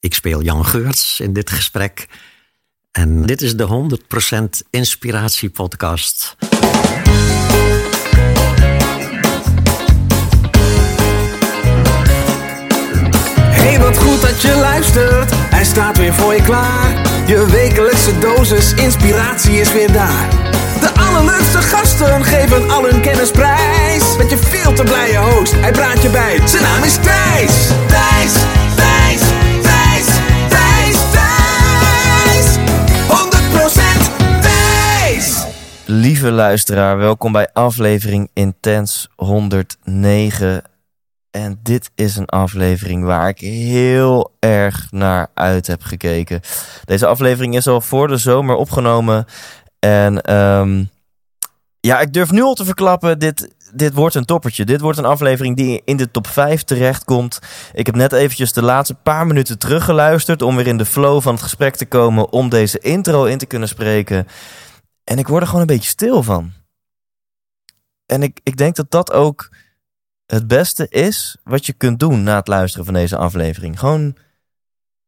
Ik 0.00 0.14
speel 0.14 0.42
Jan 0.42 0.64
Geurts 0.64 1.20
in 1.20 1.32
dit 1.32 1.50
gesprek. 1.50 2.06
En 2.92 3.22
dit 3.22 3.42
is 3.42 3.56
de 3.56 3.98
100% 4.62 4.66
Inspiratie 4.70 5.50
Podcast. 5.50 6.36
Hey, 13.50 13.78
wat 13.78 13.98
goed 13.98 14.20
dat 14.20 14.42
je 14.42 14.54
luistert. 14.60 15.30
Hij 15.34 15.64
staat 15.64 15.96
weer 15.96 16.14
voor 16.14 16.34
je 16.34 16.42
klaar. 16.42 16.92
Je 17.26 17.46
wekelijkse 17.50 18.18
dosis 18.18 18.74
inspiratie 18.74 19.60
is 19.60 19.72
weer 19.72 19.92
daar. 19.92 20.28
De 20.80 20.90
allerleukste 20.94 21.58
gasten 21.58 22.24
geven 22.24 22.70
al 22.70 22.84
hun 22.84 23.00
kennis 23.00 23.30
prijs. 23.30 24.16
Met 24.16 24.30
je 24.30 24.38
veel 24.38 24.72
te 24.72 24.82
blije 24.82 25.18
host, 25.18 25.52
hij 25.52 25.72
praat 25.72 26.02
je 26.02 26.10
bij. 26.10 26.40
Zijn 26.48 26.62
naam 26.62 26.82
is 26.82 26.96
Thijs. 26.96 27.68
Thijs, 27.86 28.32
Lieve 35.90 36.30
luisteraar, 36.30 36.98
welkom 36.98 37.32
bij 37.32 37.48
aflevering 37.52 38.30
Intens 38.32 39.08
109. 39.16 40.62
En 41.30 41.60
dit 41.62 41.90
is 41.94 42.16
een 42.16 42.26
aflevering 42.26 43.04
waar 43.04 43.28
ik 43.28 43.38
heel 43.38 44.32
erg 44.38 44.86
naar 44.90 45.28
uit 45.34 45.66
heb 45.66 45.82
gekeken. 45.82 46.40
Deze 46.84 47.06
aflevering 47.06 47.56
is 47.56 47.66
al 47.66 47.80
voor 47.80 48.08
de 48.08 48.16
zomer 48.16 48.56
opgenomen. 48.56 49.24
En 49.78 50.22
ehm, 50.22 50.84
ja, 51.80 52.00
ik 52.00 52.12
durf 52.12 52.30
nu 52.30 52.42
al 52.42 52.54
te 52.54 52.64
verklappen, 52.64 53.18
dit, 53.18 53.54
dit 53.72 53.94
wordt 53.94 54.14
een 54.14 54.24
toppertje. 54.24 54.64
Dit 54.64 54.80
wordt 54.80 54.98
een 54.98 55.04
aflevering 55.04 55.56
die 55.56 55.82
in 55.84 55.96
de 55.96 56.10
top 56.10 56.26
5 56.26 56.62
terechtkomt. 56.62 57.38
Ik 57.72 57.86
heb 57.86 57.94
net 57.94 58.12
eventjes 58.12 58.52
de 58.52 58.62
laatste 58.62 58.94
paar 58.94 59.26
minuten 59.26 59.58
teruggeluisterd... 59.58 60.42
om 60.42 60.56
weer 60.56 60.66
in 60.66 60.78
de 60.78 60.84
flow 60.84 61.22
van 61.22 61.32
het 61.32 61.42
gesprek 61.42 61.76
te 61.76 61.86
komen... 61.86 62.32
om 62.32 62.48
deze 62.48 62.78
intro 62.78 63.24
in 63.24 63.38
te 63.38 63.46
kunnen 63.46 63.68
spreken. 63.68 64.26
En 65.08 65.18
ik 65.18 65.28
word 65.28 65.42
er 65.42 65.46
gewoon 65.46 65.60
een 65.60 65.74
beetje 65.74 65.88
stil 65.88 66.22
van. 66.22 66.52
En 68.06 68.22
ik, 68.22 68.40
ik 68.42 68.56
denk 68.56 68.76
dat 68.76 68.90
dat 68.90 69.12
ook 69.12 69.50
het 70.26 70.46
beste 70.46 70.88
is 70.88 71.36
wat 71.44 71.66
je 71.66 71.72
kunt 71.72 72.00
doen 72.00 72.22
na 72.22 72.36
het 72.36 72.48
luisteren 72.48 72.84
van 72.84 72.94
deze 72.94 73.16
aflevering. 73.16 73.78
Gewoon 73.78 74.16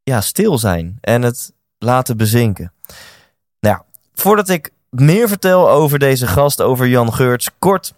ja, 0.03 0.21
stil 0.21 0.59
zijn 0.59 0.99
en 1.01 1.23
het 1.23 1.53
laten 1.79 2.17
bezinken. 2.17 2.73
Nou, 3.61 3.77
ja, 3.77 3.85
voordat 4.15 4.49
ik 4.49 4.71
meer 4.91 5.29
vertel 5.29 5.71
over 5.71 5.99
deze 5.99 6.27
gast, 6.27 6.61
over 6.61 6.89
Jan 6.89 7.13
Geurts, 7.13 7.51
kort 7.59 7.95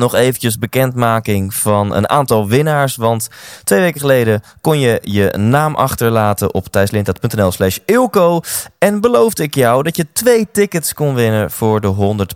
nog 0.00 0.14
eventjes 0.14 0.58
bekendmaking 0.58 1.54
van 1.54 1.94
een 1.94 2.08
aantal 2.08 2.48
winnaars. 2.48 2.96
Want 2.96 3.28
twee 3.64 3.80
weken 3.80 4.00
geleden 4.00 4.42
kon 4.60 4.78
je 4.78 4.98
je 5.02 5.34
naam 5.38 5.74
achterlaten 5.74 6.54
op 6.54 6.66
thijslindhout.nl 6.66 7.52
slash 7.52 7.78
Ilko. 7.86 8.40
En 8.78 9.00
beloofde 9.00 9.42
ik 9.42 9.54
jou 9.54 9.82
dat 9.82 9.96
je 9.96 10.06
twee 10.12 10.48
tickets 10.52 10.94
kon 10.94 11.14
winnen 11.14 11.50
voor 11.50 11.80
de 11.80 12.26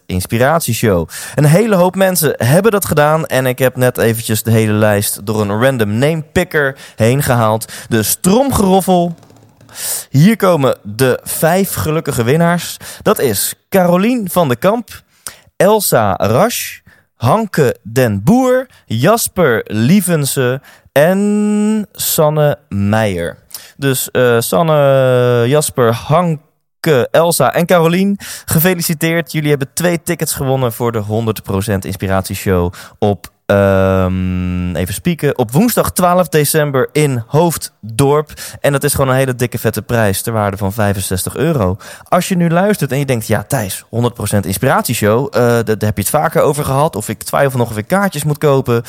100% 0.00 0.04
Inspiratieshow. 0.06 1.08
Een 1.34 1.44
hele 1.44 1.74
hoop 1.74 1.96
mensen 1.96 2.34
hebben 2.36 2.72
dat 2.72 2.84
gedaan. 2.84 3.26
En 3.26 3.46
ik 3.46 3.58
heb 3.58 3.76
net 3.76 3.98
eventjes 3.98 4.42
de 4.42 4.50
hele 4.50 4.72
lijst 4.72 5.26
door 5.26 5.40
een 5.40 5.60
random 5.62 5.98
name 5.98 6.22
picker 6.32 6.76
heen 6.96 7.22
gehaald. 7.22 7.72
De 7.88 8.02
stromgeroffel 8.02 9.14
hier 10.10 10.36
komen 10.36 10.78
de 10.82 11.20
vijf 11.22 11.74
gelukkige 11.74 12.22
winnaars. 12.22 12.76
Dat 13.02 13.18
is 13.18 13.54
Carolien 13.68 14.30
van 14.30 14.48
de 14.48 14.56
Kamp, 14.56 15.02
Elsa 15.56 16.14
Rasch, 16.16 16.78
Hanke 17.16 17.76
den 17.82 18.22
Boer, 18.22 18.66
Jasper 18.86 19.62
Lievense 19.66 20.60
en 20.92 21.86
Sanne 21.92 22.58
Meijer. 22.68 23.36
Dus 23.76 24.08
uh, 24.12 24.40
Sanne, 24.40 25.44
Jasper, 25.46 25.92
Hanke, 25.92 27.08
Elsa 27.10 27.52
en 27.52 27.66
Carolien, 27.66 28.18
gefeliciteerd. 28.44 29.32
Jullie 29.32 29.48
hebben 29.48 29.68
twee 29.72 30.02
tickets 30.02 30.32
gewonnen 30.32 30.72
voor 30.72 30.92
de 30.92 31.02
100% 31.02 31.78
Inspiratieshow 31.78 32.72
op 32.98 33.34
Um, 33.46 34.76
even 34.76 34.94
spieken. 34.94 35.38
Op 35.38 35.50
woensdag 35.52 35.92
12 35.92 36.28
december 36.28 36.88
in 36.92 37.24
Hoofddorp. 37.26 38.32
En 38.60 38.72
dat 38.72 38.84
is 38.84 38.94
gewoon 38.94 39.10
een 39.10 39.16
hele 39.16 39.34
dikke 39.34 39.58
vette 39.58 39.82
prijs 39.82 40.22
ter 40.22 40.32
waarde 40.32 40.56
van 40.56 40.72
65 40.72 41.36
euro. 41.36 41.76
Als 42.08 42.28
je 42.28 42.36
nu 42.36 42.50
luistert 42.50 42.92
en 42.92 42.98
je 42.98 43.04
denkt, 43.04 43.26
ja 43.26 43.42
Thijs, 43.42 43.84
100% 43.84 43.88
inspiratieshow. 44.40 45.26
Uh, 45.26 45.40
daar 45.40 45.64
heb 45.66 45.78
je 45.78 46.02
het 46.02 46.08
vaker 46.08 46.42
over 46.42 46.64
gehad. 46.64 46.96
Of 46.96 47.08
ik 47.08 47.22
twijfel 47.22 47.58
nog 47.58 47.70
of 47.70 47.76
ik 47.76 47.86
kaartjes 47.86 48.24
moet 48.24 48.38
kopen. 48.38 48.82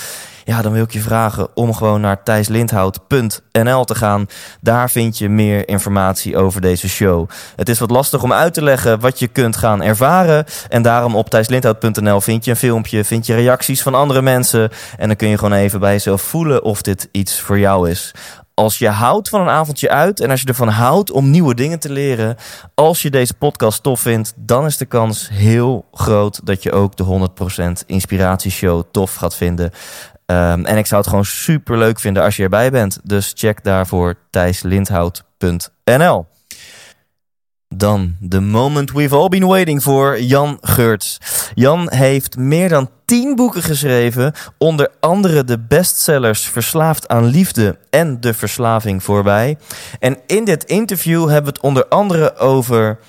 Ja, 0.47 0.61
dan 0.61 0.71
wil 0.71 0.83
ik 0.83 0.91
je 0.91 0.99
vragen 0.99 1.47
om 1.53 1.73
gewoon 1.73 2.01
naar 2.01 2.23
thijslindhout.nl 2.23 3.83
te 3.83 3.95
gaan. 3.95 4.25
Daar 4.61 4.89
vind 4.89 5.17
je 5.17 5.29
meer 5.29 5.67
informatie 5.67 6.37
over 6.37 6.61
deze 6.61 6.89
show. 6.89 7.29
Het 7.55 7.69
is 7.69 7.79
wat 7.79 7.91
lastig 7.91 8.23
om 8.23 8.33
uit 8.33 8.53
te 8.53 8.63
leggen 8.63 8.99
wat 8.99 9.19
je 9.19 9.27
kunt 9.27 9.55
gaan 9.55 9.81
ervaren. 9.81 10.45
En 10.69 10.81
daarom 10.81 11.15
op 11.15 11.29
thijslindhout.nl 11.29 12.21
vind 12.21 12.45
je 12.45 12.51
een 12.51 12.57
filmpje, 12.57 13.03
vind 13.03 13.25
je 13.25 13.35
reacties 13.35 13.81
van 13.81 13.95
andere 13.95 14.21
mensen. 14.21 14.69
En 14.97 15.07
dan 15.07 15.15
kun 15.15 15.27
je 15.27 15.37
gewoon 15.37 15.57
even 15.57 15.79
bij 15.79 15.91
jezelf 15.91 16.21
voelen 16.21 16.63
of 16.63 16.81
dit 16.81 17.09
iets 17.11 17.39
voor 17.39 17.59
jou 17.59 17.89
is 17.89 18.13
als 18.53 18.77
je 18.77 18.89
houdt 18.89 19.29
van 19.29 19.41
een 19.41 19.49
avondje 19.49 19.89
uit 19.89 20.19
en 20.19 20.29
als 20.29 20.41
je 20.41 20.47
ervan 20.47 20.67
houdt 20.67 21.11
om 21.11 21.29
nieuwe 21.29 21.55
dingen 21.55 21.79
te 21.79 21.91
leren, 21.91 22.35
als 22.75 23.01
je 23.01 23.09
deze 23.09 23.33
podcast 23.33 23.83
tof 23.83 23.99
vindt, 23.99 24.33
dan 24.35 24.65
is 24.65 24.77
de 24.77 24.85
kans 24.85 25.29
heel 25.29 25.85
groot 25.91 26.45
dat 26.45 26.63
je 26.63 26.71
ook 26.71 26.95
de 26.95 27.29
100% 27.83 27.85
inspiratieshow 27.85 28.83
tof 28.91 29.15
gaat 29.15 29.35
vinden. 29.35 29.71
Um, 30.31 30.65
en 30.65 30.77
ik 30.77 30.85
zou 30.85 31.01
het 31.01 31.09
gewoon 31.09 31.25
super 31.25 31.77
leuk 31.77 31.99
vinden 31.99 32.23
als 32.23 32.35
je 32.35 32.43
erbij 32.43 32.71
bent. 32.71 32.99
Dus 33.03 33.31
check 33.35 33.63
daarvoor 33.63 34.15
thijslindhout.nl. 34.29 36.25
Dan 37.69 38.15
de 38.19 38.39
moment 38.39 38.91
we've 38.91 39.15
all 39.15 39.27
been 39.27 39.47
waiting 39.47 39.81
for, 39.81 40.21
Jan 40.21 40.57
Geurts. 40.61 41.17
Jan 41.53 41.91
heeft 41.91 42.37
meer 42.37 42.69
dan 42.69 42.89
tien 43.05 43.35
boeken 43.35 43.61
geschreven, 43.61 44.33
onder 44.57 44.89
andere 44.99 45.43
de 45.43 45.59
bestsellers 45.59 46.47
Verslaafd 46.47 47.07
aan 47.07 47.25
Liefde 47.25 47.77
en 47.89 48.21
De 48.21 48.33
Verslaving 48.33 49.03
voorbij. 49.03 49.57
En 49.99 50.17
in 50.25 50.45
dit 50.45 50.63
interview 50.63 51.21
hebben 51.21 51.43
we 51.43 51.49
het 51.49 51.59
onder 51.59 51.87
andere 51.87 52.37
over 52.37 52.99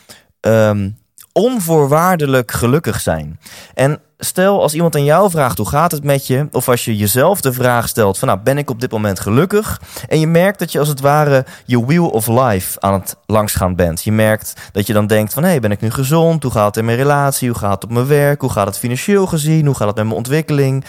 um, 0.41 0.99
onvoorwaardelijk 1.33 2.53
gelukkig 2.53 3.01
zijn. 3.01 3.41
En 3.75 4.01
stel 4.19 4.63
als 4.63 4.75
iemand 4.75 4.95
aan 4.95 5.05
jou 5.05 5.31
vraagt 5.31 5.59
hoe 5.59 5.69
gaat 5.69 5.93
het 5.93 6.05
met 6.05 6.27
je, 6.27 6.49
of 6.53 6.69
als 6.69 6.85
je 6.85 6.97
jezelf 6.97 7.41
de 7.41 7.53
vraag 7.53 7.89
stelt 7.89 8.19
van 8.19 8.29
nou 8.29 8.41
ben 8.41 8.59
ik 8.59 8.71
op 8.71 8.81
dit 8.81 8.91
moment 8.91 9.21
gelukkig, 9.21 9.81
en 10.09 10.21
je 10.21 10.27
merkt 10.27 10.59
dat 10.59 10.73
je 10.73 10.79
als 10.79 10.89
het 10.89 11.01
ware 11.01 11.45
je 11.65 11.87
wheel 11.87 12.09
of 12.09 12.27
life 12.27 12.81
aan 12.81 12.93
het 12.93 13.17
langsgaan 13.27 13.77
bent. 13.77 14.05
Je 14.05 14.13
merkt 14.13 14.53
dat 14.73 14.87
je 14.87 14.93
dan 14.93 15.07
denkt 15.07 15.33
van 15.33 15.43
hé 15.43 15.49
hey, 15.49 15.61
ben 15.61 15.71
ik 15.71 15.81
nu 15.81 15.91
gezond, 15.91 16.43
hoe 16.43 16.53
gaat 16.53 16.67
het 16.67 16.77
in 16.77 16.85
mijn 16.85 16.97
relatie, 16.97 17.49
hoe 17.49 17.59
gaat 17.59 17.75
het 17.75 17.85
op 17.85 17.91
mijn 17.91 18.07
werk, 18.07 18.41
hoe 18.41 18.51
gaat 18.51 18.67
het 18.67 18.79
financieel 18.79 19.27
gezien, 19.27 19.67
hoe 19.67 19.75
gaat 19.75 19.87
het 19.87 19.97
met 19.97 20.05
mijn 20.05 20.17
ontwikkeling. 20.17 20.85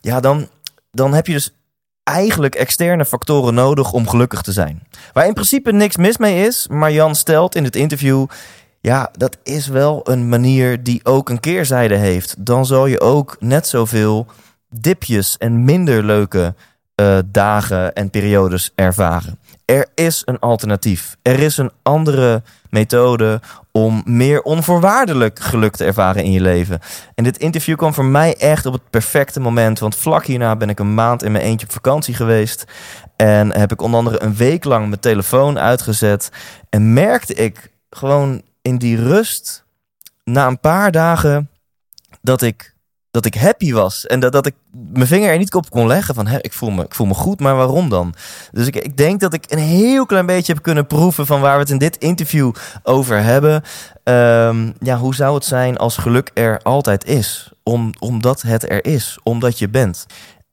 Ja, 0.00 0.20
dan, 0.20 0.48
dan 0.90 1.14
heb 1.14 1.26
je 1.26 1.32
dus 1.32 1.50
eigenlijk 2.04 2.54
externe 2.54 3.04
factoren 3.04 3.54
nodig 3.54 3.92
om 3.92 4.08
gelukkig 4.08 4.42
te 4.42 4.52
zijn. 4.52 4.82
Waar 5.12 5.26
in 5.26 5.34
principe 5.34 5.72
niks 5.72 5.96
mis 5.96 6.16
mee 6.16 6.46
is, 6.46 6.66
maar 6.70 6.92
Jan 6.92 7.14
stelt 7.14 7.54
in 7.54 7.64
het 7.64 7.76
interview 7.76 8.26
ja, 8.82 9.08
dat 9.12 9.36
is 9.42 9.66
wel 9.66 10.00
een 10.04 10.28
manier 10.28 10.82
die 10.82 11.04
ook 11.04 11.28
een 11.28 11.40
keerzijde 11.40 11.96
heeft. 11.96 12.34
Dan 12.46 12.66
zal 12.66 12.86
je 12.86 13.00
ook 13.00 13.36
net 13.40 13.66
zoveel 13.66 14.26
dipjes 14.68 15.36
en 15.38 15.64
minder 15.64 16.04
leuke 16.04 16.54
uh, 16.96 17.18
dagen 17.26 17.94
en 17.94 18.10
periodes 18.10 18.72
ervaren. 18.74 19.38
Er 19.64 19.88
is 19.94 20.22
een 20.24 20.38
alternatief. 20.38 21.16
Er 21.22 21.38
is 21.38 21.56
een 21.56 21.70
andere 21.82 22.42
methode 22.70 23.40
om 23.72 24.02
meer 24.04 24.42
onvoorwaardelijk 24.42 25.38
geluk 25.38 25.76
te 25.76 25.84
ervaren 25.84 26.24
in 26.24 26.32
je 26.32 26.40
leven. 26.40 26.78
En 27.14 27.24
dit 27.24 27.38
interview 27.38 27.76
kwam 27.76 27.94
voor 27.94 28.04
mij 28.04 28.36
echt 28.36 28.66
op 28.66 28.72
het 28.72 28.90
perfecte 28.90 29.40
moment. 29.40 29.78
Want 29.78 29.96
vlak 29.96 30.24
hierna 30.24 30.56
ben 30.56 30.68
ik 30.68 30.78
een 30.78 30.94
maand 30.94 31.22
in 31.22 31.32
mijn 31.32 31.44
eentje 31.44 31.66
op 31.66 31.72
vakantie 31.72 32.14
geweest. 32.14 32.64
En 33.16 33.58
heb 33.58 33.72
ik 33.72 33.82
onder 33.82 33.98
andere 33.98 34.22
een 34.22 34.34
week 34.34 34.64
lang 34.64 34.88
mijn 34.88 35.00
telefoon 35.00 35.58
uitgezet. 35.58 36.30
En 36.68 36.92
merkte 36.92 37.34
ik 37.34 37.70
gewoon 37.90 38.42
in 38.62 38.78
die 38.78 38.96
rust, 38.96 39.64
na 40.24 40.46
een 40.46 40.60
paar 40.60 40.92
dagen, 40.92 41.50
dat 42.20 42.42
ik, 42.42 42.74
dat 43.10 43.24
ik 43.24 43.34
happy 43.34 43.72
was. 43.72 44.06
En 44.06 44.20
dat, 44.20 44.32
dat 44.32 44.46
ik 44.46 44.54
mijn 44.70 45.06
vinger 45.06 45.30
er 45.30 45.38
niet 45.38 45.54
op 45.54 45.70
kon 45.70 45.86
leggen 45.86 46.14
van, 46.14 46.26
hè, 46.26 46.38
ik, 46.40 46.52
voel 46.52 46.70
me, 46.70 46.82
ik 46.84 46.94
voel 46.94 47.06
me 47.06 47.14
goed, 47.14 47.40
maar 47.40 47.56
waarom 47.56 47.88
dan? 47.88 48.14
Dus 48.52 48.66
ik, 48.66 48.76
ik 48.76 48.96
denk 48.96 49.20
dat 49.20 49.32
ik 49.32 49.44
een 49.48 49.58
heel 49.58 50.06
klein 50.06 50.26
beetje 50.26 50.52
heb 50.52 50.62
kunnen 50.62 50.86
proeven 50.86 51.26
van 51.26 51.40
waar 51.40 51.54
we 51.54 51.60
het 51.60 51.70
in 51.70 51.78
dit 51.78 51.96
interview 51.96 52.52
over 52.82 53.22
hebben. 53.22 53.62
Um, 54.04 54.74
ja, 54.78 54.96
hoe 54.96 55.14
zou 55.14 55.34
het 55.34 55.44
zijn 55.44 55.76
als 55.76 55.96
geluk 55.96 56.30
er 56.34 56.60
altijd 56.62 57.04
is? 57.04 57.52
Om, 57.62 57.92
omdat 57.98 58.42
het 58.42 58.70
er 58.70 58.84
is, 58.84 59.18
omdat 59.22 59.58
je 59.58 59.68
bent. 59.68 60.06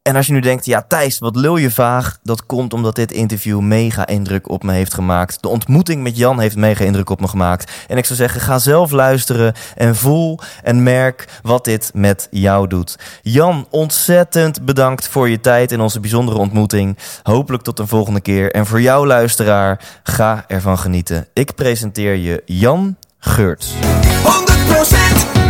En 0.09 0.15
als 0.15 0.27
je 0.27 0.33
nu 0.33 0.39
denkt, 0.39 0.65
ja 0.65 0.85
Thijs, 0.87 1.19
wat 1.19 1.35
lul 1.35 1.57
je 1.57 1.71
vaag? 1.71 2.17
Dat 2.23 2.45
komt 2.45 2.73
omdat 2.73 2.95
dit 2.95 3.11
interview 3.11 3.59
mega 3.59 4.07
indruk 4.07 4.49
op 4.49 4.63
me 4.63 4.73
heeft 4.73 4.93
gemaakt. 4.93 5.41
De 5.41 5.47
ontmoeting 5.47 6.03
met 6.03 6.17
Jan 6.17 6.39
heeft 6.39 6.55
mega 6.55 6.83
indruk 6.83 7.09
op 7.09 7.19
me 7.19 7.27
gemaakt. 7.27 7.71
En 7.87 7.97
ik 7.97 8.05
zou 8.05 8.19
zeggen, 8.19 8.41
ga 8.41 8.59
zelf 8.59 8.91
luisteren 8.91 9.53
en 9.75 9.95
voel 9.95 10.39
en 10.63 10.83
merk 10.83 11.39
wat 11.41 11.65
dit 11.65 11.91
met 11.93 12.27
jou 12.31 12.67
doet. 12.67 12.95
Jan, 13.21 13.67
ontzettend 13.69 14.65
bedankt 14.65 15.07
voor 15.07 15.29
je 15.29 15.39
tijd 15.39 15.71
in 15.71 15.79
onze 15.79 15.99
bijzondere 15.99 16.37
ontmoeting. 16.37 16.97
Hopelijk 17.23 17.63
tot 17.63 17.79
een 17.79 17.87
volgende 17.87 18.21
keer. 18.21 18.51
En 18.51 18.65
voor 18.65 18.81
jou 18.81 19.07
luisteraar, 19.07 19.81
ga 20.03 20.43
ervan 20.47 20.77
genieten. 20.77 21.27
Ik 21.33 21.55
presenteer 21.55 22.15
je 22.15 22.41
Jan 22.45 22.97
Geurts. 23.19 23.73
100% 23.73 23.77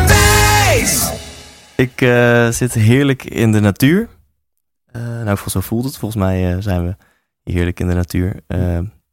Thijs! 0.06 1.10
Ik 1.76 2.02
eh, 2.02 2.48
zit 2.48 2.74
heerlijk 2.74 3.24
in 3.24 3.52
de 3.52 3.60
natuur. 3.60 4.08
Uh, 4.96 5.24
nou, 5.24 5.38
zo 5.50 5.60
voelt 5.60 5.84
het. 5.84 5.98
Volgens 5.98 6.22
mij 6.22 6.56
uh, 6.56 6.62
zijn 6.62 6.86
we 6.86 6.96
heerlijk 7.52 7.80
in 7.80 7.88
de 7.88 7.94
natuur. 7.94 8.40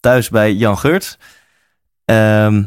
thuis 0.00 0.28
bij 0.28 0.52
Jan 0.52 0.78
Geurt. 0.78 1.18
Ehm, 2.04 2.64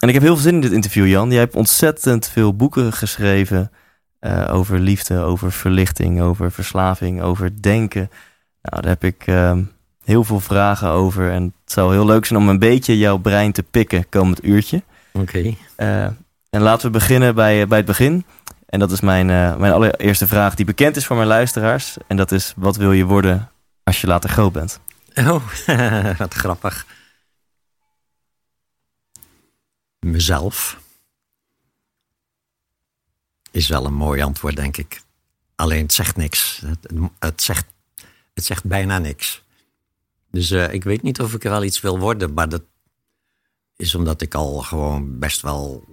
en 0.00 0.08
ik 0.08 0.14
heb 0.14 0.22
heel 0.22 0.34
veel 0.34 0.44
zin 0.44 0.54
in 0.54 0.60
dit 0.60 0.72
interview, 0.72 1.06
Jan. 1.06 1.30
Jij 1.30 1.38
hebt 1.38 1.54
ontzettend 1.54 2.28
veel 2.28 2.56
boeken 2.56 2.92
geschreven 2.92 3.70
over 4.50 4.78
liefde, 4.78 5.18
over 5.18 5.52
verlichting, 5.52 6.20
over 6.20 6.52
verslaving, 6.52 7.22
over 7.22 7.62
denken. 7.62 8.10
Nou, 8.62 8.82
daar 8.82 8.90
heb 8.90 9.04
ik 9.04 9.26
ehm, 9.26 9.62
heel 10.04 10.24
veel 10.24 10.40
vragen 10.40 10.88
over. 10.88 11.30
En 11.30 11.42
het 11.42 11.72
zou 11.72 11.92
heel 11.92 12.06
leuk 12.06 12.24
zijn 12.24 12.40
om 12.40 12.48
een 12.48 12.58
beetje 12.58 12.98
jouw 12.98 13.16
brein 13.16 13.52
te 13.52 13.62
pikken 13.62 14.08
komend 14.08 14.44
uurtje. 14.44 14.82
Oké. 15.12 15.54
en 16.50 16.60
laten 16.60 16.86
we 16.86 16.92
beginnen 16.92 17.34
bij, 17.34 17.66
bij 17.66 17.78
het 17.78 17.86
begin. 17.86 18.24
En 18.74 18.80
dat 18.80 18.92
is 18.92 19.00
mijn, 19.00 19.28
uh, 19.28 19.56
mijn 19.56 19.72
allereerste 19.72 20.26
vraag 20.26 20.54
die 20.54 20.64
bekend 20.64 20.96
is 20.96 21.06
voor 21.06 21.16
mijn 21.16 21.28
luisteraars. 21.28 21.96
En 22.06 22.16
dat 22.16 22.32
is, 22.32 22.52
wat 22.56 22.76
wil 22.76 22.92
je 22.92 23.04
worden 23.04 23.50
als 23.82 24.00
je 24.00 24.06
later 24.06 24.30
groot 24.30 24.52
bent? 24.52 24.80
Oh, 25.14 25.48
wat 26.18 26.34
grappig. 26.34 26.86
Mezelf. 29.98 30.80
Is 33.50 33.68
wel 33.68 33.84
een 33.84 33.94
mooi 33.94 34.22
antwoord, 34.22 34.56
denk 34.56 34.76
ik. 34.76 35.02
Alleen 35.54 35.82
het 35.82 35.92
zegt 35.92 36.16
niks. 36.16 36.62
Het, 36.66 36.90
het 37.18 37.42
zegt, 37.42 37.66
het 38.34 38.44
zegt 38.44 38.64
bijna 38.64 38.98
niks. 38.98 39.42
Dus 40.30 40.50
uh, 40.50 40.72
ik 40.72 40.84
weet 40.84 41.02
niet 41.02 41.20
of 41.20 41.34
ik 41.34 41.44
er 41.44 41.50
wel 41.50 41.64
iets 41.64 41.80
wil 41.80 41.98
worden, 41.98 42.32
maar 42.32 42.48
dat 42.48 42.62
is 43.76 43.94
omdat 43.94 44.22
ik 44.22 44.34
al 44.34 44.58
gewoon 44.58 45.18
best 45.18 45.40
wel 45.40 45.84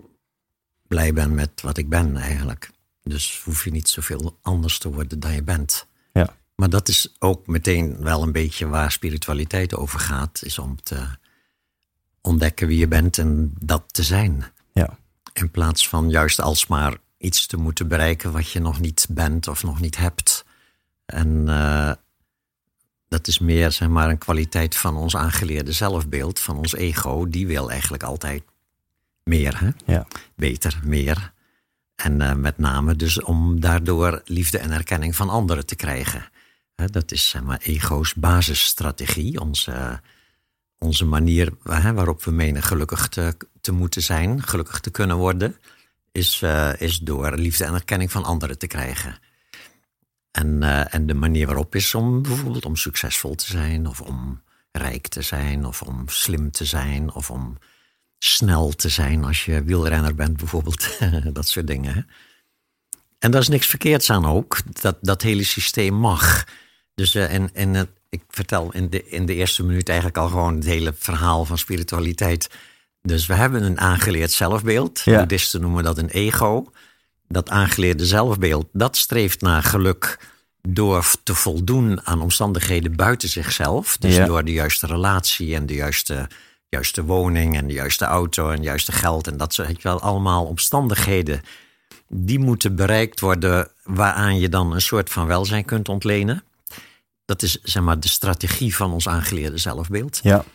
blij 0.92 1.14
ben 1.14 1.36
met 1.36 1.62
wat 1.62 1.78
ik 1.78 1.90
ben 1.90 2.18
eigenlijk. 2.18 2.72
Dus 3.04 3.42
hoef 3.46 3.64
je 3.64 3.72
niet 3.72 3.90
zoveel 3.90 4.38
anders 4.42 4.78
te 4.78 4.92
worden 4.92 5.20
dan 5.20 5.34
je 5.34 5.44
bent. 5.44 5.88
Ja. 6.14 6.36
Maar 6.56 6.70
dat 6.70 6.88
is 6.88 7.16
ook 7.20 7.48
meteen 7.48 7.98
wel 8.00 8.24
een 8.24 8.32
beetje 8.32 8.68
waar 8.68 8.92
spiritualiteit 8.92 9.76
over 9.76 10.00
gaat. 10.00 10.42
Is 10.44 10.60
om 10.60 10.82
te 10.84 11.08
ontdekken 12.22 12.68
wie 12.68 12.78
je 12.78 12.88
bent 12.88 13.18
en 13.18 13.54
dat 13.60 13.84
te 13.88 14.04
zijn. 14.04 14.46
Ja. 14.74 14.98
In 15.34 15.52
plaats 15.52 15.88
van 15.88 16.10
juist 16.10 16.42
alsmaar 16.42 16.98
iets 17.18 17.46
te 17.46 17.58
moeten 17.58 17.88
bereiken 17.88 18.32
wat 18.32 18.52
je 18.52 18.60
nog 18.60 18.80
niet 18.80 19.08
bent 19.10 19.48
of 19.48 19.64
nog 19.64 19.80
niet 19.80 19.98
hebt. 19.98 20.46
En 21.06 21.28
uh, 21.48 21.92
dat 23.08 23.28
is 23.28 23.40
meer 23.40 23.72
zeg 23.72 23.88
maar, 23.88 24.10
een 24.10 24.18
kwaliteit 24.18 24.78
van 24.78 24.96
ons 24.96 25.16
aangeleerde 25.16 25.72
zelfbeeld, 25.72 26.40
van 26.40 26.58
ons 26.58 26.76
ego. 26.76 27.30
Die 27.30 27.48
wil 27.48 27.72
eigenlijk 27.72 28.04
altijd 28.04 28.44
meer. 29.23 29.59
Hè? 29.59 29.69
Ja. 29.85 30.07
Beter, 30.35 30.79
meer. 30.83 31.33
En 31.95 32.21
uh, 32.21 32.33
met 32.33 32.57
name 32.57 32.95
dus 32.95 33.21
om 33.21 33.59
daardoor 33.59 34.21
liefde 34.25 34.57
en 34.57 34.71
erkenning 34.71 35.15
van 35.15 35.29
anderen 35.29 35.65
te 35.65 35.75
krijgen. 35.75 36.29
dat 36.75 37.12
is 37.12 37.29
zeg 37.29 37.44
maar 37.44 37.59
ego's 37.63 38.13
basisstrategie. 38.13 39.39
Onze, 39.39 40.01
onze 40.77 41.06
manier 41.06 41.53
waarop 41.63 42.23
we 42.23 42.31
menen 42.31 42.63
gelukkig 42.63 43.07
te, 43.07 43.38
te 43.62 43.71
moeten 43.71 44.01
zijn, 44.01 44.44
gelukkig 44.44 44.79
te 44.79 44.91
kunnen 44.91 45.18
worden, 45.18 45.56
is, 46.12 46.41
uh, 46.41 46.81
is 46.81 47.00
door 47.00 47.35
liefde 47.35 47.65
en 47.65 47.73
erkenning 47.73 48.12
van 48.12 48.23
anderen 48.23 48.57
te 48.57 48.68
krijgen. 48.68 49.19
En, 50.31 50.62
uh, 50.62 50.94
en 50.94 51.07
de 51.07 51.13
manier 51.13 51.45
waarop 51.45 51.75
is 51.75 51.95
om 51.95 52.21
bijvoorbeeld 52.21 52.65
om 52.65 52.75
succesvol 52.75 53.35
te 53.35 53.45
zijn, 53.45 53.88
of 53.88 54.01
om 54.01 54.41
rijk 54.71 55.07
te 55.07 55.21
zijn, 55.21 55.65
of 55.65 55.81
om 55.81 56.03
slim 56.07 56.51
te 56.51 56.65
zijn, 56.65 57.13
of 57.13 57.31
om 57.31 57.57
snel 58.23 58.69
te 58.69 58.89
zijn 58.89 59.23
als 59.23 59.45
je 59.45 59.63
wielrenner 59.63 60.15
bent, 60.15 60.38
bijvoorbeeld. 60.38 60.97
dat 61.33 61.47
soort 61.47 61.68
dingen. 61.68 61.94
Hè? 61.94 62.01
En 63.19 63.31
daar 63.31 63.41
is 63.41 63.47
niks 63.47 63.68
verkeerds 63.68 64.09
aan 64.09 64.25
ook. 64.25 64.57
Dat, 64.81 64.97
dat 65.01 65.21
hele 65.21 65.44
systeem 65.44 65.94
mag. 65.94 66.45
Dus 66.95 67.15
uh, 67.15 67.33
en, 67.33 67.50
en 67.53 67.89
ik 68.09 68.23
vertel 68.29 68.71
in 68.73 68.89
de, 68.89 69.09
in 69.09 69.25
de 69.25 69.33
eerste 69.33 69.63
minuut 69.63 69.88
eigenlijk 69.89 70.18
al 70.18 70.27
gewoon 70.27 70.56
het 70.56 70.65
hele 70.65 70.94
verhaal 70.97 71.45
van 71.45 71.57
spiritualiteit. 71.57 72.50
Dus 73.01 73.25
we 73.25 73.33
hebben 73.33 73.63
een 73.63 73.79
aangeleerd 73.79 74.31
zelfbeeld. 74.31 75.01
Ja. 75.06 75.18
Boeddhisten 75.18 75.62
noemen 75.62 75.83
dat 75.83 75.97
een 75.97 76.09
ego. 76.09 76.71
Dat 77.27 77.50
aangeleerde 77.50 78.06
zelfbeeld, 78.06 78.68
dat 78.73 78.97
streeft 78.97 79.41
naar 79.41 79.63
geluk 79.63 80.29
door 80.62 81.12
te 81.23 81.35
voldoen 81.35 82.06
aan 82.06 82.21
omstandigheden 82.21 82.95
buiten 82.95 83.29
zichzelf. 83.29 83.97
Dus 83.97 84.15
ja. 84.15 84.25
door 84.25 84.44
de 84.44 84.53
juiste 84.53 84.88
relatie 84.88 85.56
en 85.56 85.65
de 85.65 85.73
juiste 85.73 86.27
juiste 86.71 87.03
woning 87.03 87.57
en 87.57 87.68
de 87.68 87.73
juiste 87.73 88.06
auto 88.06 88.50
en 88.50 88.63
juiste 88.63 88.91
geld 88.91 89.27
en 89.27 89.38
dat 89.38 89.53
soort 89.53 89.81
wel 89.81 90.00
allemaal 90.00 90.45
omstandigheden 90.45 91.41
die 92.07 92.39
moeten 92.39 92.75
bereikt 92.75 93.19
worden 93.19 93.71
waaraan 93.83 94.39
je 94.39 94.50
dan 94.50 94.73
een 94.73 94.81
soort 94.81 95.09
van 95.09 95.27
welzijn 95.27 95.65
kunt 95.65 95.89
ontlenen. 95.89 96.44
Dat 97.25 97.41
is 97.41 97.62
zeg 97.62 97.83
maar 97.83 98.00
de 98.00 98.07
strategie 98.07 98.75
van 98.75 98.91
ons 98.91 99.07
aangeleerde 99.07 99.57
zelfbeeld. 99.57 100.19
Ja. 100.23 100.45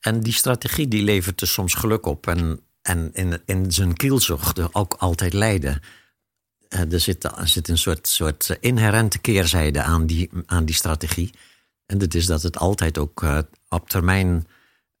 En 0.00 0.20
die 0.20 0.32
strategie 0.32 0.88
die 0.88 1.02
levert 1.02 1.38
dus 1.38 1.52
soms 1.52 1.74
geluk 1.74 2.06
op 2.06 2.26
en, 2.26 2.60
en 2.82 3.10
in, 3.12 3.40
in 3.44 3.72
zijn 3.72 3.94
kielzocht 3.94 4.74
ook 4.74 4.94
altijd 4.98 5.32
lijden. 5.32 5.82
Eh, 6.68 6.92
er 6.92 7.00
zit, 7.00 7.24
er 7.24 7.48
zit 7.48 7.68
een 7.68 7.78
soort, 7.78 8.08
soort 8.08 8.56
inherente 8.60 9.18
keerzijde 9.18 9.82
aan 9.82 10.06
die, 10.06 10.30
aan 10.46 10.64
die 10.64 10.74
strategie. 10.74 11.30
En 11.86 11.98
dat 11.98 12.14
is 12.14 12.26
dat 12.26 12.42
het 12.42 12.58
altijd 12.58 12.98
ook 12.98 13.22
uh, 13.22 13.38
op 13.68 13.88
termijn 13.88 14.46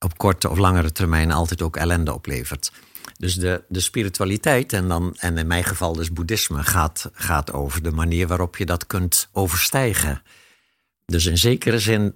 op 0.04 0.18
korte 0.18 0.48
of 0.48 0.58
langere 0.58 0.92
termijn 0.92 1.30
altijd 1.30 1.62
ook 1.62 1.76
ellende 1.76 2.14
oplevert. 2.14 2.72
Dus 3.16 3.34
de, 3.34 3.64
de 3.68 3.80
spiritualiteit, 3.80 4.72
en, 4.72 4.88
dan, 4.88 5.16
en 5.18 5.38
in 5.38 5.46
mijn 5.46 5.64
geval 5.64 5.92
dus 5.92 6.12
boeddhisme, 6.12 6.62
gaat, 6.62 7.10
gaat 7.12 7.52
over 7.52 7.82
de 7.82 7.90
manier 7.90 8.26
waarop 8.26 8.56
je 8.56 8.66
dat 8.66 8.86
kunt 8.86 9.28
overstijgen. 9.32 10.22
Dus 11.06 11.26
in 11.26 11.38
zekere 11.38 11.78
zin 11.78 12.14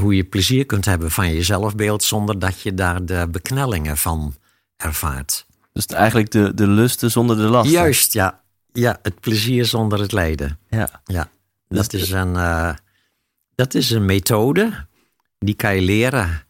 hoe 0.00 0.16
je 0.16 0.24
plezier 0.24 0.66
kunt 0.66 0.84
hebben 0.84 1.10
van 1.10 1.32
je 1.32 1.42
zelfbeeld 1.42 2.04
zonder 2.04 2.38
dat 2.38 2.60
je 2.60 2.74
daar 2.74 3.04
de 3.04 3.28
beknellingen 3.30 3.96
van 3.96 4.34
ervaart. 4.76 5.46
Dus 5.72 5.86
eigenlijk 5.86 6.30
de, 6.30 6.54
de 6.54 6.66
lusten 6.66 7.10
zonder 7.10 7.36
de 7.36 7.42
last. 7.42 7.70
Juist, 7.70 8.12
ja. 8.12 8.42
Ja, 8.72 8.98
het 9.02 9.20
plezier 9.20 9.64
zonder 9.64 10.00
het 10.00 10.12
lijden. 10.12 10.58
Ja. 10.68 11.00
ja. 11.04 11.30
Dat, 11.68 11.92
is 11.92 12.10
een, 12.10 12.34
uh, 12.34 12.74
dat 13.54 13.74
is 13.74 13.90
een 13.90 14.04
methode, 14.04 14.86
die 15.38 15.54
kan 15.54 15.74
je 15.74 15.80
leren. 15.80 16.42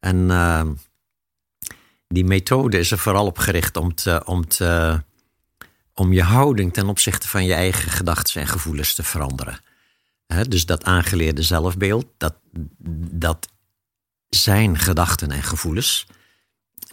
En 0.00 0.16
uh, 0.16 0.62
die 2.08 2.24
methode 2.24 2.78
is 2.78 2.90
er 2.90 2.98
vooral 2.98 3.26
op 3.26 3.38
gericht 3.38 3.76
om, 3.76 3.94
te, 3.94 4.22
om, 4.24 4.48
te, 4.48 5.02
om 5.94 6.12
je 6.12 6.22
houding 6.22 6.72
ten 6.72 6.88
opzichte 6.88 7.28
van 7.28 7.44
je 7.44 7.54
eigen 7.54 7.90
gedachten 7.90 8.40
en 8.40 8.46
gevoelens 8.46 8.94
te 8.94 9.02
veranderen. 9.02 9.60
dus 10.48 10.66
dat 10.66 10.84
aangeleerde 10.84 11.42
zelfbeeld, 11.42 12.06
dat, 12.16 12.34
dat 13.10 13.48
zijn 14.28 14.78
gedachten 14.78 15.30
en 15.30 15.42
gevoelens 15.42 16.06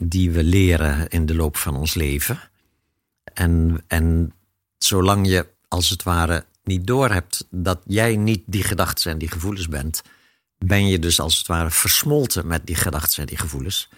die 0.02 0.32
we 0.32 0.44
leren 0.44 1.08
in 1.08 1.26
de 1.26 1.36
loop 1.36 1.58
van 1.58 1.76
ons 1.76 1.94
leven. 1.94 2.40
En, 3.24 3.84
en 3.88 4.34
zolang 4.78 5.28
je 5.28 5.48
als 5.68 5.90
het 5.90 6.04
ware 6.04 6.46
niet 6.64 6.88
doorhebt 6.88 7.48
dat 7.50 7.82
jij 7.86 8.16
niet 8.16 8.44
die 8.46 8.64
gedachten 8.64 9.12
en 9.12 9.18
die 9.18 9.32
gevoelens 9.32 9.68
bent, 9.68 10.02
ben 10.58 10.88
je 10.88 11.00
dus 11.00 11.20
als 11.20 11.38
het 11.38 11.48
ware 11.48 11.72
versmolten 11.72 12.48
met 12.48 12.66
die 12.66 12.76
gedachten 12.76 13.22
en 13.22 13.28
die 13.28 13.38
gevoelens. 13.38 13.90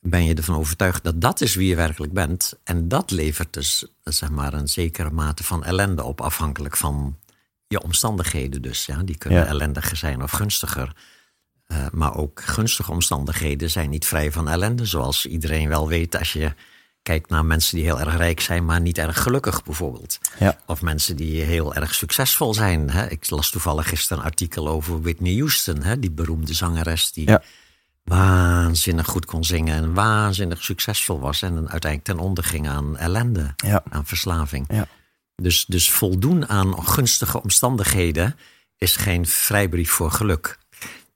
Ben 0.00 0.24
je 0.24 0.34
ervan 0.34 0.56
overtuigd 0.56 1.04
dat 1.04 1.20
dat 1.20 1.40
is 1.40 1.54
wie 1.54 1.68
je 1.68 1.74
werkelijk 1.74 2.12
bent. 2.12 2.58
En 2.64 2.88
dat 2.88 3.10
levert 3.10 3.52
dus 3.52 3.86
zeg 4.02 4.30
maar, 4.30 4.54
een 4.54 4.68
zekere 4.68 5.10
mate 5.10 5.44
van 5.44 5.64
ellende 5.64 6.02
op, 6.02 6.20
afhankelijk 6.20 6.76
van 6.76 7.18
je 7.66 7.82
omstandigheden. 7.82 8.62
Dus 8.62 8.86
ja, 8.86 9.02
die 9.02 9.18
kunnen 9.18 9.40
ja. 9.40 9.46
ellendiger 9.46 9.96
zijn 9.96 10.22
of 10.22 10.30
gunstiger. 10.30 10.96
Uh, 11.66 11.86
maar 11.92 12.16
ook 12.16 12.42
gunstige 12.42 12.90
omstandigheden 12.90 13.70
zijn 13.70 13.90
niet 13.90 14.06
vrij 14.06 14.32
van 14.32 14.48
ellende. 14.48 14.84
Zoals 14.84 15.26
iedereen 15.26 15.68
wel 15.68 15.88
weet 15.88 16.18
als 16.18 16.32
je 16.32 16.54
Kijk 17.06 17.28
naar 17.28 17.44
mensen 17.44 17.76
die 17.76 17.84
heel 17.84 18.00
erg 18.00 18.16
rijk 18.16 18.40
zijn, 18.40 18.64
maar 18.64 18.80
niet 18.80 18.98
erg 18.98 19.22
gelukkig 19.22 19.64
bijvoorbeeld. 19.64 20.18
Ja. 20.38 20.58
Of 20.66 20.82
mensen 20.82 21.16
die 21.16 21.42
heel 21.42 21.74
erg 21.74 21.94
succesvol 21.94 22.54
zijn. 22.54 22.90
Hè? 22.90 23.08
Ik 23.10 23.30
las 23.30 23.50
toevallig 23.50 23.88
gisteren 23.88 24.18
een 24.18 24.28
artikel 24.28 24.68
over 24.68 25.02
Whitney 25.02 25.36
Houston, 25.36 25.82
hè? 25.82 25.98
die 25.98 26.10
beroemde 26.10 26.54
zangeres 26.54 27.12
die 27.12 27.28
ja. 27.28 27.42
waanzinnig 28.04 29.06
goed 29.06 29.24
kon 29.24 29.44
zingen 29.44 29.76
en 29.76 29.94
waanzinnig 29.94 30.64
succesvol 30.64 31.20
was. 31.20 31.42
En 31.42 31.54
uiteindelijk 31.56 32.04
ten 32.04 32.18
onder 32.18 32.44
ging 32.44 32.68
aan 32.68 32.96
ellende, 32.96 33.54
ja. 33.56 33.82
aan 33.88 34.06
verslaving. 34.06 34.64
Ja. 34.68 34.86
Dus, 35.36 35.64
dus 35.64 35.90
voldoen 35.90 36.48
aan 36.48 36.86
gunstige 36.86 37.42
omstandigheden 37.42 38.36
is 38.76 38.96
geen 38.96 39.26
vrijbrief 39.26 39.90
voor 39.90 40.10
geluk. 40.10 40.58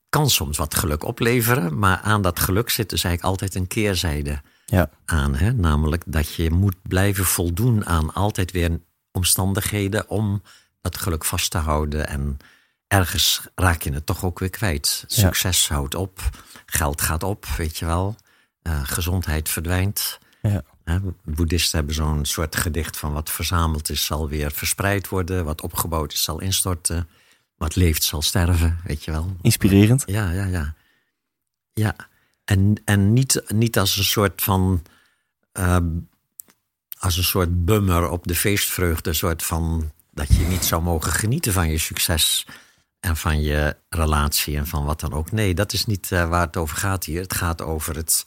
Kan 0.09 0.31
soms 0.31 0.57
wat 0.57 0.75
geluk 0.75 1.05
opleveren, 1.05 1.79
maar 1.79 2.01
aan 2.01 2.23
dat 2.23 2.41
geluk 2.41 2.71
zit 2.71 2.91
dus 2.91 3.05
eigenlijk 3.05 3.35
altijd 3.35 3.55
een 3.55 3.67
keerzijde 3.67 4.41
Ja. 4.71 4.91
aan. 5.05 5.35
Hè? 5.35 5.53
Namelijk 5.53 6.03
dat 6.07 6.35
je 6.35 6.51
moet 6.51 6.77
blijven 6.83 7.25
voldoen 7.25 7.87
aan 7.87 8.15
altijd 8.15 8.51
weer 8.51 8.81
omstandigheden 9.13 10.09
om 10.09 10.43
dat 10.81 10.97
geluk 10.97 11.25
vast 11.25 11.51
te 11.51 11.59
houden. 11.59 12.09
En 12.09 12.37
ergens 12.87 13.41
raak 13.55 13.83
je 13.83 13.93
het 13.93 14.07
toch 14.07 14.25
ook 14.25 14.39
weer 14.39 14.51
kwijt. 14.51 15.05
Ja. 15.07 15.17
Succes 15.17 15.69
houdt 15.69 15.95
op, 15.95 16.21
geld 16.67 17.01
gaat 17.01 17.23
op, 17.23 17.47
weet 17.47 17.79
je 17.79 17.87
wel. 17.87 18.17
Eh, 18.63 18.81
gezondheid 18.85 19.49
verdwijnt. 19.49 20.19
Ja. 20.43 20.63
Hè, 20.85 20.99
Boeddhisten 21.25 21.79
hebben 21.79 21.95
zo'n 21.95 22.25
soort 22.25 22.57
gedicht 22.57 22.97
van 22.97 23.13
wat 23.13 23.31
verzameld 23.31 23.91
is, 23.91 24.05
zal 24.05 24.29
weer 24.29 24.53
verspreid 24.53 25.09
worden. 25.09 25.45
Wat 25.45 25.61
opgebouwd 25.61 26.13
is, 26.13 26.23
zal 26.23 26.41
instorten. 26.41 27.09
Wat 27.57 27.77
leeft, 27.77 28.03
zal 28.03 28.23
sterven, 28.23 28.79
weet 28.85 29.05
je 29.05 29.11
wel. 29.11 29.37
Inspirerend. 29.43 30.03
Ja, 30.07 30.31
ja, 30.31 30.45
ja. 30.45 30.75
Ja, 31.73 31.97
en, 32.51 32.75
en 32.85 33.13
niet, 33.13 33.43
niet 33.49 33.79
als 33.79 33.97
een 33.97 34.05
soort 34.05 34.43
van. 34.43 34.83
eh, 35.53 35.77
als 36.99 37.17
een 37.17 37.25
soort 37.25 37.65
bummer 37.65 38.09
op 38.09 38.27
de 38.27 38.35
feestvreugde. 38.35 39.09
Een 39.09 39.15
soort 39.17 39.43
van. 39.43 39.93
dat 40.11 40.29
je 40.29 40.45
niet 40.45 40.65
zou 40.65 40.83
mogen 40.83 41.13
genieten 41.13 41.53
van 41.53 41.71
je 41.71 41.79
succes. 41.79 42.47
en 43.01 43.17
van 43.17 43.43
je 43.43 43.77
relatie 43.89 44.57
en 44.57 44.67
van 44.67 44.85
wat 44.85 45.01
dan 45.01 45.13
ook. 45.13 45.33
Nee, 45.33 45.55
dat 45.55 45.73
is 45.73 45.87
niet 45.87 46.13
eh, 46.13 46.29
waar 46.29 46.47
het 46.47 46.57
over 46.57 46.77
gaat 46.77 47.05
hier. 47.05 47.21
Het 47.21 47.35
gaat 47.35 47.63
over 47.63 47.97
het 47.97 48.25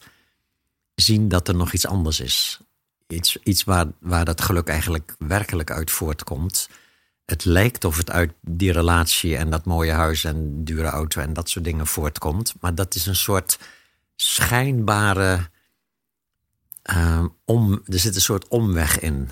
zien 0.94 1.28
dat 1.28 1.48
er 1.48 1.54
nog 1.56 1.72
iets 1.72 1.86
anders 1.86 2.20
is. 2.20 2.60
Iets, 3.08 3.36
iets 3.42 3.64
waar, 3.64 3.86
waar 4.00 4.24
dat 4.24 4.40
geluk 4.40 4.68
eigenlijk 4.68 5.14
werkelijk 5.18 5.70
uit 5.70 5.90
voortkomt. 5.90 6.68
Het 7.24 7.44
lijkt 7.44 7.84
of 7.84 7.96
het 7.96 8.10
uit 8.10 8.32
die 8.40 8.72
relatie 8.72 9.36
en 9.36 9.50
dat 9.50 9.64
mooie 9.64 9.92
huis 9.92 10.24
en 10.24 10.64
dure 10.64 10.88
auto 10.88 11.20
en 11.20 11.32
dat 11.32 11.48
soort 11.48 11.64
dingen 11.64 11.86
voortkomt. 11.86 12.54
Maar 12.60 12.74
dat 12.74 12.94
is 12.94 13.06
een 13.06 13.16
soort 13.16 13.58
schijnbare. 14.16 15.38
eh, 16.82 17.24
om, 17.44 17.72
er 17.84 17.98
zit 17.98 18.14
een 18.14 18.20
soort 18.20 18.48
omweg 18.48 18.98
in. 19.00 19.30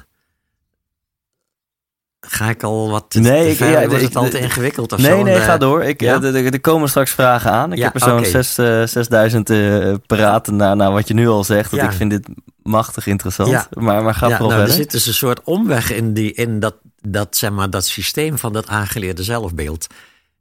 Ga 2.20 2.48
ik 2.50 2.62
al 2.62 2.90
wat 2.90 3.04
te, 3.08 3.20
Nee, 3.20 3.50
ik- 3.50 3.58
ja, 3.58 3.78
Wordt 3.86 3.92
ik- 3.94 4.00
het 4.00 4.16
al 4.16 4.28
te 4.28 4.38
ingewikkeld 4.38 4.92
of 4.92 4.98
Nee, 4.98 5.10
zo? 5.10 5.22
nee, 5.22 5.34
Eh, 5.34 5.44
ga 5.44 5.56
door. 5.58 5.82
Ik, 5.82 6.00
ja? 6.00 6.22
eh, 6.22 6.34
er, 6.34 6.52
er 6.52 6.60
komen 6.60 6.88
straks 6.88 7.10
vragen 7.10 7.50
aan. 7.50 7.72
Ik 7.72 7.78
Ja, 7.78 7.84
heb 7.84 7.94
er 7.94 8.00
zo'n 8.00 8.24
zes, 8.24 8.58
eh, 8.58 8.86
6000 8.86 9.50
eh 9.50 9.94
paraten 10.06 10.56
naar, 10.56 10.76
naar 10.76 10.92
wat 10.92 11.08
je 11.08 11.14
nu 11.14 11.28
al 11.28 11.44
zegt. 11.44 11.70
Ja. 11.70 11.84
ik 11.84 11.92
vind 11.92 12.10
dit 12.10 12.28
machtig 12.62 13.06
interessant. 13.06 13.68
Maar, 13.74 14.02
maar 14.02 14.14
ga 14.14 14.28
vooral 14.30 14.48
nou, 14.48 14.60
er 14.60 14.68
zit 14.68 14.90
dus 14.90 15.06
een 15.06 15.14
soort 15.14 15.40
omweg 15.44 15.90
in, 15.92 16.12
die, 16.14 16.32
in 16.32 16.60
dat, 16.60 16.74
dat, 17.00 17.36
zeg 17.36 17.50
maar, 17.50 17.70
dat 17.70 17.86
systeem 17.86 18.38
van 18.38 18.52
dat 18.52 18.66
aangeleerde 18.66 19.22
zelfbeeld. 19.22 19.86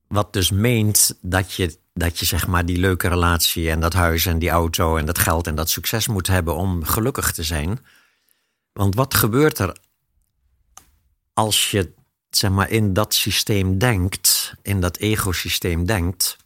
Wat 0.07 0.33
dus 0.33 0.51
meent 0.51 1.17
dat 1.21 1.53
je, 1.53 1.77
dat 1.93 2.19
je 2.19 2.25
zeg 2.25 2.48
maar, 2.48 2.65
die 2.65 2.77
leuke 2.77 3.07
relatie 3.07 3.69
en 3.69 3.79
dat 3.79 3.93
huis 3.93 4.25
en 4.25 4.39
die 4.39 4.50
auto 4.50 4.98
en 4.98 5.05
dat 5.05 5.17
geld 5.19 5.48
en 5.48 5.55
dat 5.55 5.69
succes 5.69 6.07
moet 6.07 6.27
hebben 6.27 6.55
om 6.55 6.83
gelukkig 6.83 7.31
te 7.31 7.43
zijn. 7.43 7.79
Want 8.74 8.95
wat 8.95 9.13
gebeurt 9.13 9.60
er 9.60 9.75
als 11.33 11.71
je 11.71 11.91
zeg 12.29 12.50
maar, 12.51 12.69
in 12.69 12.93
dat 12.93 13.13
systeem 13.13 13.77
denkt, 13.77 14.53
in 14.62 14.81
dat 14.81 14.98
egosysteem 14.98 15.86
denkt? 15.86 16.38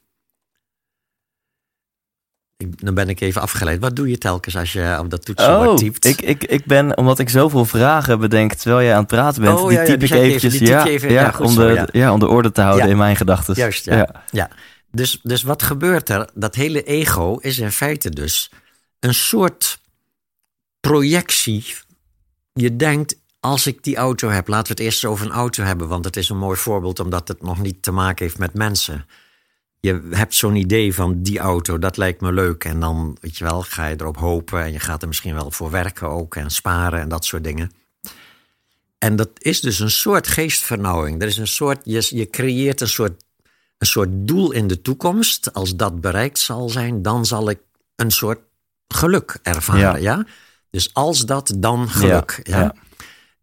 Ik, 2.58 2.86
dan 2.86 2.94
ben 2.94 3.10
ik 3.10 3.20
even 3.22 3.42
afgeleid. 3.42 3.80
Wat 3.80 3.96
doe 3.96 4.10
je 4.10 4.18
telkens 4.18 4.56
als 4.58 4.74
je 4.74 4.98
op 5.00 5.10
dat 5.10 5.26
toetsenbord 5.26 5.70
Oh, 5.70 5.76
typt? 5.76 6.06
ik, 6.06 6.22
ik, 6.22 6.44
ik 6.44 6.66
ben, 6.66 6.98
omdat 6.98 7.20
ik 7.20 7.30
zoveel 7.30 7.66
vragen 7.66 8.20
bedenk 8.20 8.54
terwijl 8.54 8.84
jij 8.84 8.94
aan 8.94 9.00
het 9.00 9.08
praten 9.08 9.42
bent, 9.42 9.60
Oh, 9.60 9.68
die 9.68 9.78
ja, 9.78 9.82
ja, 9.82 9.88
typ 9.88 10.04
ik 10.04 10.10
even- 10.10 10.22
eventjes, 10.22 10.58
ja, 10.58 10.84
je 10.84 10.90
even- 10.90 11.12
ja, 11.12 11.34
om, 11.40 11.56
de, 11.56 11.88
ja. 11.92 12.14
om 12.14 12.20
de 12.20 12.28
orde 12.28 12.52
te 12.52 12.62
houden 12.62 12.90
in 12.90 12.98
mijn 12.98 13.16
gedachten. 13.16 13.56
Juist, 13.56 13.86
ja. 13.86 14.24
ja. 14.32 14.50
Dus, 14.96 15.20
dus 15.24 15.44
wat 15.44 15.64
gebeurt 15.64 16.10
er? 16.10 16.30
Dat 16.34 16.56
hele 16.56 16.84
ego 16.84 17.38
is 17.38 17.60
in 17.60 17.72
feite 17.72 18.10
dus 18.10 18.52
een 19.00 19.14
soort 19.14 19.80
projectie. 20.80 21.76
Je 22.54 22.76
denkt, 22.76 23.16
als 23.40 23.68
ik 23.68 23.84
die 23.84 23.96
auto 23.96 24.30
heb, 24.30 24.48
laten 24.48 24.76
we 24.76 24.82
het 24.82 24.92
eerst 24.92 25.06
over 25.06 25.26
een 25.26 25.32
auto 25.32 25.64
hebben, 25.64 25.88
want 25.88 26.06
het 26.06 26.18
is 26.18 26.30
een 26.30 26.38
mooi 26.38 26.58
voorbeeld 26.58 27.00
omdat 27.00 27.28
het 27.28 27.42
nog 27.42 27.62
niet 27.62 27.82
te 27.82 27.92
maken 27.92 28.26
heeft 28.26 28.38
met 28.38 28.54
mensen. 28.54 29.06
Je 29.80 30.08
hebt 30.10 30.36
zo'n 30.36 30.56
idee 30.56 30.94
van 30.94 31.22
die 31.22 31.40
auto, 31.40 31.80
dat 31.80 31.98
lijkt 31.98 32.22
me 32.22 32.32
leuk. 32.32 32.64
En 32.64 32.80
dan, 32.80 33.18
weet 33.22 33.38
je 33.38 33.44
wel, 33.44 33.62
ga 33.62 33.88
je 33.88 33.96
erop 34.00 34.18
hopen 34.18 34.64
en 34.64 34.72
je 34.72 34.80
gaat 34.80 35.02
er 35.02 35.08
misschien 35.08 35.34
wel 35.34 35.52
voor 35.52 35.72
werken 35.72 36.08
ook 36.08 36.36
en 36.36 36.50
sparen 36.50 37.00
en 37.00 37.10
dat 37.10 37.26
soort 37.26 37.44
dingen. 37.44 37.72
En 38.98 39.16
dat 39.16 39.30
is 39.38 39.62
dus 39.62 39.80
een 39.80 39.92
soort 39.92 40.28
geestvernauwing. 40.28 41.22
Er 41.22 41.28
is 41.28 41.38
een 41.38 41.48
soort, 41.48 41.80
je, 41.84 42.08
je 42.10 42.30
creëert 42.30 42.82
een 42.82 42.88
soort, 42.88 43.24
een 43.86 43.92
soort 43.92 44.28
doel 44.28 44.52
in 44.52 44.68
de 44.68 44.82
toekomst. 44.82 45.54
Als 45.54 45.76
dat 45.76 46.02
bereikt 46.02 46.40
zal 46.40 46.70
zijn, 46.70 47.02
dan 47.02 47.26
zal 47.26 47.50
ik 47.50 47.60
een 47.96 48.12
soort 48.12 48.40
geluk 48.88 49.40
ervaren. 49.44 49.82
Ja. 49.82 49.96
Ja. 49.96 50.26
Dus 50.70 50.94
als 50.94 51.26
dat, 51.26 51.54
dan 51.58 51.90
geluk. 51.90 52.40
Ja. 52.44 52.74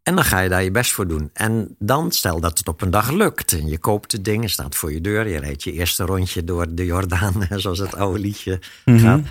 En 0.03 0.15
dan 0.15 0.23
ga 0.23 0.39
je 0.39 0.49
daar 0.49 0.63
je 0.63 0.71
best 0.71 0.91
voor 0.91 1.07
doen. 1.07 1.29
En 1.33 1.75
dan 1.79 2.11
stel 2.11 2.39
dat 2.39 2.57
het 2.57 2.67
op 2.67 2.81
een 2.81 2.89
dag 2.91 3.11
lukt. 3.11 3.51
En 3.51 3.67
je 3.67 3.77
koopt 3.77 4.11
het 4.11 4.25
ding, 4.25 4.41
het 4.41 4.51
staat 4.51 4.75
voor 4.75 4.91
je 4.93 5.01
deur. 5.01 5.27
Je 5.27 5.39
rijdt 5.39 5.63
je 5.63 5.71
eerste 5.71 6.03
rondje 6.05 6.43
door 6.43 6.73
de 6.75 6.85
Jordaan, 6.85 7.47
zoals 7.61 7.79
het 7.79 7.95
oude 7.95 8.19
liedje 8.19 8.59
Mhm. 8.85 8.99
gaat. 8.99 9.21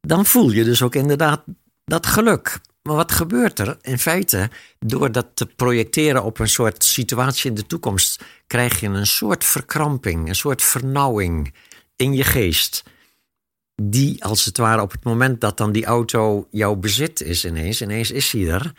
Dan 0.00 0.26
voel 0.26 0.50
je 0.50 0.64
dus 0.64 0.82
ook 0.82 0.94
inderdaad 0.94 1.42
dat 1.84 2.06
geluk. 2.06 2.60
Maar 2.88 2.96
wat 2.96 3.12
gebeurt 3.12 3.58
er? 3.58 3.78
In 3.80 3.98
feite, 3.98 4.50
door 4.78 5.12
dat 5.12 5.26
te 5.34 5.46
projecteren 5.46 6.24
op 6.24 6.38
een 6.38 6.48
soort 6.48 6.84
situatie 6.84 7.50
in 7.50 7.56
de 7.56 7.66
toekomst, 7.66 8.24
krijg 8.46 8.80
je 8.80 8.86
een 8.86 9.06
soort 9.06 9.44
verkramping, 9.44 10.28
een 10.28 10.34
soort 10.34 10.62
vernauwing 10.62 11.54
in 11.96 12.14
je 12.14 12.24
geest. 12.24 12.82
Die 13.82 14.24
als 14.24 14.44
het 14.44 14.56
ware 14.56 14.82
op 14.82 14.92
het 14.92 15.04
moment 15.04 15.40
dat 15.40 15.56
dan 15.56 15.72
die 15.72 15.84
auto 15.84 16.48
jouw 16.50 16.74
bezit 16.74 17.20
is 17.20 17.44
ineens, 17.44 17.82
ineens 17.82 18.10
is 18.10 18.32
hij 18.32 18.50
er. 18.50 18.72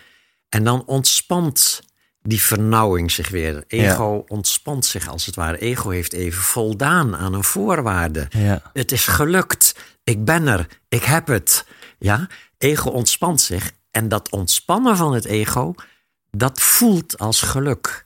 En 0.50 0.64
dan 0.64 0.86
ontspant 0.86 1.82
die 2.22 2.42
vernauwing 2.42 3.12
zich 3.12 3.30
weer. 3.30 3.64
Ego 3.68 4.24
ontspant 4.28 4.86
zich 4.86 5.08
als 5.08 5.26
het 5.26 5.36
ware. 5.36 5.58
Ego 5.58 5.90
heeft 5.90 6.14
even 6.14 6.42
voldaan 6.42 7.16
aan 7.16 7.34
een 7.34 7.44
voorwaarde. 7.44 8.28
Ja. 8.30 8.62
Het 8.74 8.92
is 8.92 9.08
gelukt. 9.08 9.76
Ik 10.04 10.26
ben 10.26 10.48
er. 10.48 10.68
Ik 10.90 11.04
heb 11.04 11.28
het. 11.28 11.66
Ja, 12.00 12.28
ego 12.58 12.90
ontspant 12.90 13.42
zich. 13.42 13.72
En 13.96 14.08
dat 14.10 14.30
ontspannen 14.30 14.98
van 14.98 15.14
het 15.14 15.26
ego, 15.26 15.74
dat 16.32 16.62
voelt 16.62 17.18
als 17.18 17.42
geluk. 17.42 18.06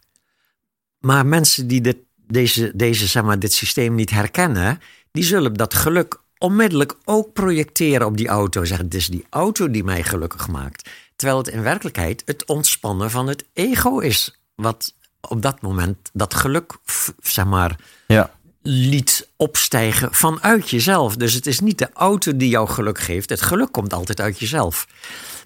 Maar 1.00 1.25
mensen 1.25 1.67
die 1.67 1.81
dit, 1.81 1.98
deze, 2.15 2.72
deze, 2.75 3.08
zeg 3.08 3.24
maar, 3.24 3.39
dit 3.39 3.53
systeem 3.53 3.96
niet 3.96 4.10
herkennen, 4.10 4.79
die 5.12 5.24
zullen 5.24 5.53
dat 5.53 5.74
geluk 5.74 6.22
onmiddellijk 6.38 6.96
ook 7.05 7.34
projecteren 7.34 8.08
op 8.08 8.17
die 8.17 8.27
auto. 8.27 8.65
Zeggen, 8.65 8.86
het 8.86 8.96
is 8.96 9.08
die 9.08 9.25
auto 9.29 9.72
die 9.72 9.84
mij 9.84 10.03
gelukkig 10.03 10.48
maakt. 10.48 10.89
Terwijl 11.15 11.39
het 11.39 11.48
in 11.48 11.62
werkelijkheid 11.62 12.22
het 12.25 12.46
ontspannen 12.46 13.12
van 13.12 13.27
het 13.27 13.46
ego 13.53 14.00
is. 14.00 14.39
Wat 14.55 14.93
op 15.22 15.41
dat 15.41 15.62
moment 15.62 15.98
dat 16.13 16.34
geluk, 16.34 16.77
zeg 17.22 17.46
maar, 17.46 17.79
Ja. 18.08 18.31
liet 18.62 19.29
opstijgen 19.36 20.13
vanuit 20.13 20.69
jezelf. 20.69 21.15
Dus 21.15 21.34
het 21.34 21.48
is 21.48 21.60
niet 21.60 21.77
de 21.77 21.89
auto 21.93 22.38
die 22.38 22.50
jou 22.50 22.67
geluk 22.67 23.00
geeft. 23.00 23.29
Het 23.29 23.41
geluk 23.41 23.72
komt 23.72 23.93
altijd 23.93 24.22
uit 24.22 24.39
jezelf. 24.39 24.88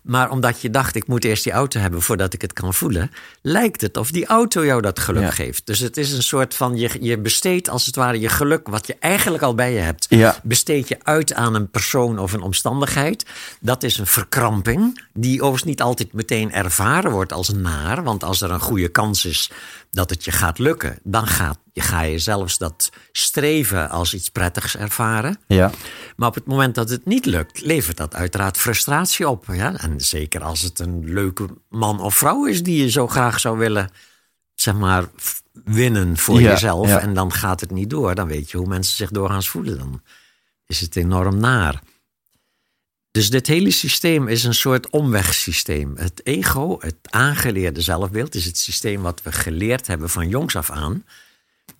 Maar 0.03 0.29
omdat 0.31 0.61
je 0.61 0.69
dacht, 0.69 0.95
ik 0.95 1.07
moet 1.07 1.23
eerst 1.23 1.43
die 1.43 1.53
auto 1.53 1.79
hebben 1.79 2.01
voordat 2.01 2.33
ik 2.33 2.41
het 2.41 2.53
kan 2.53 2.73
voelen, 2.73 3.11
lijkt 3.41 3.81
het 3.81 3.97
of 3.97 4.11
die 4.11 4.25
auto 4.25 4.65
jou 4.65 4.81
dat 4.81 4.99
geluk 4.99 5.23
Ja. 5.23 5.29
geeft. 5.31 5.65
Dus 5.65 5.79
het 5.79 5.97
is 5.97 6.11
een 6.11 6.23
soort 6.23 6.53
van, 6.55 6.77
je, 6.77 6.89
je 7.01 7.17
besteedt 7.19 7.69
als 7.69 7.85
het 7.85 7.95
ware 7.95 8.19
je 8.19 8.29
geluk, 8.29 8.67
wat 8.67 8.87
je 8.87 8.95
eigenlijk 8.99 9.43
al 9.43 9.55
bij 9.55 9.73
je 9.73 9.79
hebt, 9.79 10.05
Ja. 10.09 10.37
besteed 10.43 10.87
je 10.87 10.97
uit 11.03 11.33
aan 11.33 11.55
een 11.55 11.69
persoon 11.69 12.19
of 12.19 12.33
een 12.33 12.41
omstandigheid. 12.41 13.25
Dat 13.59 13.83
is 13.83 13.97
een 13.97 14.07
verkramping, 14.07 15.03
die 15.13 15.39
overigens 15.41 15.63
niet 15.63 15.81
altijd 15.81 16.13
meteen 16.13 16.51
ervaren 16.51 17.11
wordt 17.11 17.33
als 17.33 17.49
naar. 17.49 18.03
Want 18.03 18.23
als 18.23 18.41
er 18.41 18.51
een 18.51 18.59
goede 18.59 18.87
kans 18.87 19.25
is 19.25 19.51
dat 19.91 20.09
het 20.09 20.25
je 20.25 20.31
gaat 20.31 20.59
lukken, 20.59 20.99
dan 21.03 21.27
gaat, 21.27 21.57
je 21.73 22.19
zelfs 22.19 22.57
dat 22.57 22.89
streven 23.11 23.89
als 23.89 24.13
iets 24.13 24.29
prettigs 24.29 24.77
ervaren. 24.77 25.37
Ja. 25.47 25.71
Maar 26.15 26.27
op 26.27 26.35
het 26.35 26.45
moment 26.45 26.75
dat 26.75 26.89
het 26.89 27.05
niet 27.05 27.25
lukt, 27.25 27.61
levert 27.61 27.97
dat 27.97 28.15
uiteraard 28.15 28.57
frustratie 28.57 29.29
op. 29.29 29.45
Ja? 29.51 29.75
En 29.77 29.99
zeker 30.01 30.43
als 30.43 30.61
het 30.61 30.79
een 30.79 31.13
leuke 31.13 31.47
man 31.69 31.99
of 31.99 32.15
vrouw 32.15 32.45
is 32.45 32.63
die 32.63 32.81
je 32.83 32.89
zo 32.89 33.07
graag 33.07 33.39
zou 33.39 33.57
willen, 33.57 33.89
zeg 34.55 34.73
maar, 34.75 35.05
winnen 35.63 36.17
voor 36.17 36.41
Ja, 36.41 36.49
jezelf. 36.51 36.87
ja. 36.87 36.99
En 36.99 37.13
dan 37.13 37.31
gaat 37.31 37.59
het 37.59 37.71
niet 37.71 37.89
door. 37.89 38.15
Dan 38.15 38.27
weet 38.27 38.51
je 38.51 38.57
hoe 38.57 38.67
mensen 38.67 38.95
zich 38.95 39.09
doorgaans 39.09 39.49
voelen. 39.49 39.77
Dan 39.77 40.01
is 40.65 40.79
het 40.81 40.95
enorm 40.95 41.37
naar. 41.37 41.81
Dus 43.11 43.29
dit 43.29 43.47
hele 43.47 43.71
systeem 43.71 44.27
is 44.27 44.43
een 44.43 44.53
soort 44.53 44.89
omwegsysteem. 44.89 45.97
Het 45.97 46.21
ego, 46.23 46.77
het 46.79 46.95
aangeleerde 47.01 47.81
zelfbeeld, 47.81 48.35
is 48.35 48.45
het 48.45 48.57
systeem 48.57 49.01
wat 49.01 49.21
we 49.23 49.31
geleerd 49.31 49.87
hebben 49.87 50.09
van 50.09 50.29
jongs 50.29 50.55
af 50.55 50.69
aan. 50.71 51.05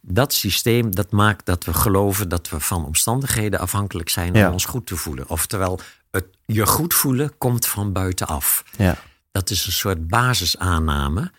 Dat 0.05 0.33
systeem 0.33 0.95
dat 0.95 1.12
maakt 1.12 1.45
dat 1.45 1.63
we 1.65 1.74
geloven 1.74 2.29
dat 2.29 2.50
we 2.50 2.60
van 2.60 2.86
omstandigheden 2.86 3.60
afhankelijk 3.60 4.10
zijn 4.10 4.33
Ja. 4.33 4.48
om 4.48 4.53
ons 4.53 4.65
goed 4.65 4.86
te 4.86 4.95
voelen. 4.95 5.29
Oftewel, 5.29 5.79
het 6.12 6.25
je 6.45 6.65
goed 6.65 6.93
voelen 6.93 7.38
komt 7.38 7.65
van 7.67 7.91
buitenaf. 7.91 8.63
Ja. 8.77 8.98
Dat 9.31 9.50
is 9.50 9.65
een 9.65 9.72
soort 9.72 10.07
basisaanname 10.07 11.31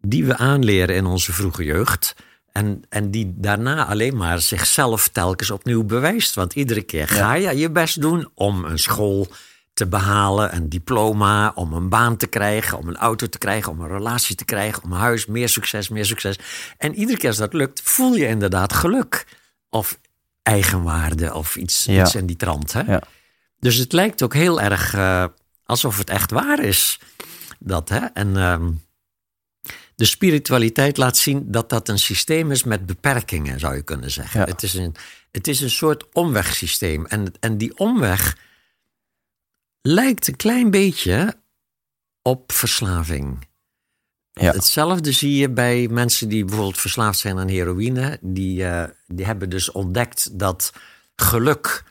die 0.00 0.24
we 0.24 0.36
aanleren 0.36 0.94
in 0.96 1.06
onze 1.06 1.32
vroege 1.32 1.64
jeugd. 1.64 2.14
En, 2.52 2.82
en 2.88 3.10
die 3.10 3.32
daarna 3.36 3.86
alleen 3.86 4.16
maar 4.16 4.40
zichzelf 4.40 5.08
telkens 5.08 5.50
opnieuw 5.50 5.84
bewijst. 5.84 6.34
Want 6.34 6.54
iedere 6.54 6.82
keer 6.82 7.08
ga 7.08 7.34
je 7.34 7.56
je 7.56 7.70
best 7.70 8.00
doen 8.00 8.28
om 8.34 8.64
een 8.64 8.78
school 8.78 9.28
te 9.74 9.86
behalen, 9.86 10.54
een 10.54 10.68
diploma, 10.68 11.52
om 11.54 11.72
een 11.72 11.88
baan 11.88 12.16
te 12.16 12.26
krijgen, 12.26 12.78
om 12.78 12.88
een 12.88 12.96
auto 12.96 13.26
te 13.26 13.38
krijgen, 13.38 13.72
om 13.72 13.80
een 13.80 13.88
relatie 13.88 14.36
te 14.36 14.44
krijgen, 14.44 14.82
om 14.82 14.92
een 14.92 14.98
huis, 14.98 15.26
meer 15.26 15.48
succes, 15.48 15.88
meer 15.88 16.04
succes. 16.04 16.38
En 16.78 16.94
iedere 16.94 17.18
keer 17.18 17.28
als 17.28 17.38
dat 17.38 17.52
lukt, 17.52 17.80
voel 17.84 18.14
je 18.14 18.26
inderdaad 18.26 18.72
geluk. 18.72 19.26
Of 19.70 19.98
eigenwaarde 20.42 21.34
of 21.34 21.56
iets, 21.56 21.84
Ja. 21.84 22.02
iets 22.02 22.14
in 22.14 22.26
die 22.26 22.36
trant. 22.36 22.72
Hè? 22.72 22.80
Ja. 22.80 23.02
Dus 23.58 23.76
het 23.76 23.92
lijkt 23.92 24.22
ook 24.22 24.34
heel 24.34 24.60
erg 24.60 24.94
eh, 24.94 25.24
alsof 25.64 25.98
het 25.98 26.10
echt 26.10 26.30
waar 26.30 26.60
is. 26.64 27.00
Dat, 27.58 27.88
hè? 27.88 27.98
En 27.98 28.36
ehm, 28.36 28.70
de 29.94 30.04
spiritualiteit 30.04 30.96
laat 30.96 31.16
zien 31.16 31.50
dat 31.50 31.68
dat 31.68 31.88
een 31.88 31.98
systeem 31.98 32.50
is 32.50 32.64
met 32.64 32.86
beperkingen, 32.86 33.60
zou 33.60 33.74
je 33.74 33.82
kunnen 33.82 34.10
zeggen. 34.10 34.40
Ja. 34.40 34.46
Het, 34.46 34.62
is 34.62 34.74
een, 34.74 34.94
het 35.30 35.48
is 35.48 35.60
een 35.60 35.70
soort 35.70 36.12
omwegsysteem. 36.12 37.06
En, 37.06 37.32
en 37.40 37.58
die 37.58 37.78
omweg 37.78 38.36
lijkt 39.88 40.28
een 40.28 40.36
klein 40.36 40.70
beetje 40.70 41.36
op 42.22 42.52
verslaving. 42.52 43.46
Ja. 44.32 44.52
Hetzelfde 44.52 45.12
zie 45.12 45.36
je 45.36 45.50
bij 45.50 45.88
mensen 45.90 46.28
die 46.28 46.44
bijvoorbeeld 46.44 46.78
verslaafd 46.80 47.18
zijn 47.18 47.38
aan 47.38 47.48
heroïne. 47.48 48.18
Die, 48.20 48.64
eh, 48.66 48.88
die 49.06 49.26
hebben 49.26 49.48
dus 49.50 49.72
ontdekt 49.72 50.38
dat 50.38 50.72
geluk 51.16 51.84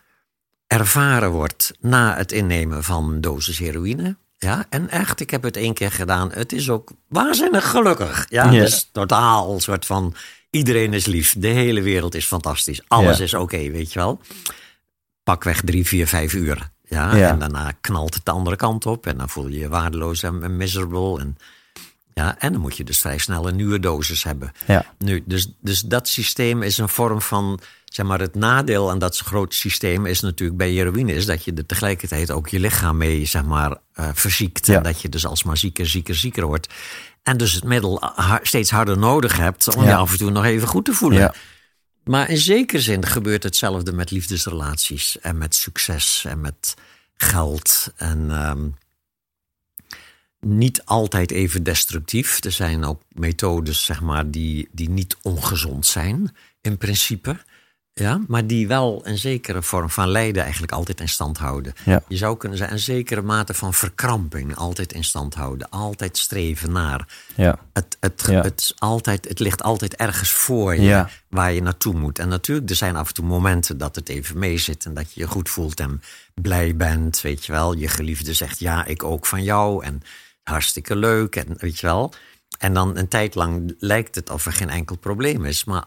ervaren 0.67 1.31
wordt 1.31 1.73
na 1.79 2.15
het 2.15 2.31
innemen 2.31 2.83
van 2.83 3.21
dosis 3.21 3.57
heroïne. 3.59 4.15
Ja, 4.37 4.65
en 4.69 4.89
echt, 4.89 5.19
ik 5.19 5.29
heb 5.29 5.43
het 5.43 5.57
één 5.57 5.73
keer 5.73 5.91
gedaan. 5.91 6.31
Het 6.31 6.51
is 6.51 6.69
ook 6.69 6.91
waanzinnig 7.07 7.69
gelukkig. 7.69 8.25
Ja, 8.29 8.51
Ja. 8.51 8.59
dus 8.61 8.89
totaal 8.91 9.53
een 9.53 9.61
soort 9.61 9.85
van 9.85 10.15
iedereen 10.49 10.93
is 10.93 11.05
lief. 11.05 11.35
De 11.37 11.47
hele 11.47 11.81
wereld 11.81 12.15
is 12.15 12.25
fantastisch. 12.25 12.81
Alles 12.87 13.17
Ja. 13.17 13.23
is 13.23 13.33
oké, 13.33 13.69
weet 13.71 13.93
je 13.93 13.99
wel. 13.99 14.21
Pakweg 15.23 15.61
drie, 15.61 15.87
vier, 15.87 16.07
vijf 16.07 16.33
uur. 16.33 16.71
Ja, 16.87 17.15
Ja. 17.15 17.29
en 17.29 17.39
daarna 17.39 17.71
knalt 17.81 18.13
het 18.13 18.25
de 18.25 18.31
andere 18.31 18.55
kant 18.55 18.85
op. 18.85 19.07
En 19.07 19.17
dan 19.17 19.29
voel 19.29 19.47
je 19.47 19.59
je 19.59 19.69
waardeloos 19.69 20.23
en, 20.23 20.57
miserable. 20.57 21.19
En, 21.19 21.37
ja, 22.13 22.35
en 22.39 22.51
dan 22.51 22.61
moet 22.61 22.77
je 22.77 22.83
dus 22.83 22.99
vrij 22.99 23.17
snel 23.17 23.47
een 23.47 23.55
nieuwe 23.55 23.79
dosis 23.79 24.23
hebben. 24.23 24.51
Ja. 24.67 24.85
Nu, 24.97 25.23
dus, 25.25 25.53
dus 25.61 25.81
dat 25.81 26.07
systeem 26.07 26.61
is 26.63 26.77
een 26.77 26.89
vorm 26.89 27.21
van, 27.21 27.59
zeg 27.85 28.05
maar, 28.05 28.19
het 28.19 28.35
nadeel 28.35 28.89
aan 28.89 28.99
dat 28.99 29.17
grote 29.17 29.55
systeem 29.55 30.05
is 30.05 30.19
natuurlijk 30.19 30.57
bij 30.57 30.69
heroïne 30.71 31.13
is 31.13 31.25
dat 31.25 31.43
je 31.43 31.53
er 31.53 31.65
tegelijkertijd 31.65 32.31
ook 32.31 32.47
je 32.47 32.59
lichaam 32.59 32.97
mee, 32.97 33.25
zeg 33.25 33.43
maar, 33.43 33.77
eh, 33.93 34.09
verziekt. 34.13 34.65
Ja. 34.65 34.77
En 34.77 34.83
dat 34.83 35.01
je 35.01 35.09
dus 35.09 35.25
alsmaar 35.25 35.57
zieker, 35.57 35.87
zieker, 35.87 36.15
zieker 36.15 36.45
wordt. 36.45 36.67
En 37.23 37.37
dus 37.37 37.53
het 37.53 37.63
middel 37.63 38.03
steeds 38.41 38.71
harder 38.71 38.97
nodig 38.97 39.37
hebt 39.37 39.75
om 39.75 39.83
je 39.83 39.95
af 39.95 40.11
en 40.11 40.17
toe 40.17 40.31
nog 40.31 40.45
even 40.45 40.67
goed 40.67 40.85
te 40.85 40.93
voelen. 40.93 41.33
Maar 42.03 42.29
in 42.29 42.37
zekere 42.37 42.81
zin 42.81 43.05
gebeurt 43.05 43.43
hetzelfde 43.43 43.91
met 43.91 44.11
liefdesrelaties 44.11 45.19
en 45.19 45.37
met 45.37 45.55
succes 45.55 46.25
en 46.25 46.41
met 46.41 46.73
geld. 47.15 47.93
En 47.95 48.31
ehm, 48.31 48.69
niet 50.39 50.85
altijd 50.85 51.31
even 51.31 51.63
destructief. 51.63 52.43
Er 52.43 52.51
zijn 52.51 52.83
ook 52.83 53.01
methodes, 53.07 53.85
zeg 53.85 54.01
maar, 54.01 54.31
die, 54.31 54.69
die 54.71 54.89
niet 54.89 55.17
ongezond 55.21 55.85
zijn, 55.85 56.35
in 56.61 56.77
principe. 56.77 57.37
Ja, 57.95 58.21
maar 58.27 58.47
die 58.47 58.67
wel 58.67 59.01
een 59.03 59.17
zekere 59.17 59.61
vorm 59.63 59.89
van 59.89 60.07
lijden 60.09 60.41
eigenlijk 60.43 60.71
altijd 60.71 60.99
in 60.99 61.09
stand 61.09 61.37
houden. 61.37 61.73
Ja. 61.85 62.03
Je 62.07 62.17
zou 62.17 62.37
kunnen 62.37 62.57
zeggen, 62.57 62.75
een 62.75 62.83
zekere 62.83 63.21
mate 63.21 63.53
van 63.53 63.73
verkramping 63.73 64.55
altijd 64.55 64.93
in 64.93 65.03
stand 65.03 65.33
houden. 65.33 65.69
Altijd 65.69 66.17
streven 66.17 66.71
naar. 66.71 67.07
Ja. 67.35 67.59
Het, 67.73 67.97
het, 67.99 68.23
Ja. 68.27 68.41
het, 68.41 68.73
altijd, 68.77 69.27
het 69.27 69.39
ligt 69.39 69.63
altijd 69.63 69.95
ergens 69.95 70.31
voor 70.31 70.75
je 70.75 70.81
Ja. 70.81 71.09
waar 71.29 71.53
je 71.53 71.61
naartoe 71.61 71.93
moet. 71.93 72.19
En 72.19 72.27
natuurlijk, 72.27 72.69
er 72.69 72.75
zijn 72.75 72.95
af 72.95 73.07
en 73.07 73.13
toe 73.13 73.25
momenten 73.25 73.77
dat 73.77 73.95
het 73.95 74.09
even 74.09 74.39
mee 74.39 74.57
zit 74.57 74.85
en 74.85 74.93
dat 74.93 75.13
je 75.13 75.19
je 75.21 75.27
goed 75.27 75.49
voelt 75.49 75.79
en 75.79 76.01
blij 76.33 76.75
bent. 76.75 77.21
Weet 77.21 77.45
je 77.45 77.51
wel, 77.51 77.73
je 77.73 77.87
geliefde 77.87 78.33
zegt 78.33 78.59
ja, 78.59 78.85
ik 78.85 79.03
ook 79.03 79.25
van 79.25 79.43
jou. 79.43 79.83
En 79.83 80.01
hartstikke 80.43 80.95
leuk. 80.95 81.35
En 81.35 81.55
weet 81.57 81.79
je 81.79 81.87
wel. 81.87 82.13
En 82.57 82.73
dan 82.73 82.97
een 82.97 83.07
tijd 83.07 83.35
lang 83.35 83.75
lijkt 83.79 84.15
het 84.15 84.29
of 84.29 84.45
er 84.45 84.53
geen 84.53 84.69
enkel 84.69 84.97
probleem 84.97 85.45
is. 85.45 85.63
Maar 85.63 85.85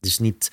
het 0.00 0.10
is 0.10 0.18
niet, 0.18 0.50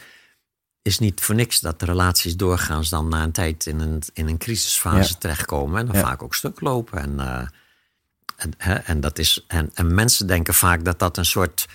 is 0.85 0.99
niet 0.99 1.21
voor 1.21 1.35
niks 1.35 1.59
dat 1.59 1.79
de 1.79 1.85
relaties 1.85 2.35
doorgaans 2.35 2.89
dan 2.89 3.07
na 3.09 3.23
een 3.23 3.31
tijd 3.31 3.65
in 3.65 3.79
een, 3.79 4.01
in 4.13 4.27
een 4.27 4.37
crisisfase 4.37 5.11
Ja. 5.13 5.19
terechtkomen. 5.19 5.79
En 5.79 5.85
dan 5.85 5.95
Ja. 5.95 6.01
vaak 6.01 6.23
ook 6.23 6.35
stuk 6.35 6.61
lopen. 6.61 6.99
En, 7.01 7.19
eh, 7.19 7.47
en, 8.35 8.53
hè, 8.57 8.73
en, 8.73 8.99
dat 9.01 9.19
is, 9.19 9.43
en, 9.47 9.71
en 9.73 9.93
mensen 9.93 10.27
denken 10.27 10.53
vaak 10.53 10.83
dat 10.85 10.99
dat 10.99 11.17
een 11.17 11.25
soort, 11.25 11.65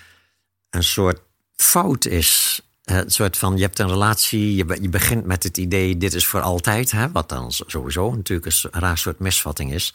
een 0.69 0.83
soort 0.83 1.19
fout 1.55 2.05
is. 2.05 2.61
Een 2.83 3.11
soort 3.11 3.37
van, 3.37 3.55
je 3.57 3.61
hebt 3.63 3.79
een 3.79 3.87
relatie, 3.87 4.55
je, 4.55 4.65
be- 4.65 4.81
je 4.81 4.89
begint 4.89 5.25
met 5.25 5.43
het 5.43 5.57
idee, 5.57 5.97
dit 5.97 6.13
is 6.13 6.25
voor 6.25 6.41
altijd. 6.41 6.91
Hè, 6.91 7.11
wat 7.11 7.29
dan 7.29 7.51
sowieso 7.51 8.15
natuurlijk 8.15 8.51
een 8.71 8.81
raar 8.81 8.97
soort 8.97 9.19
misvatting 9.19 9.73
is. 9.73 9.93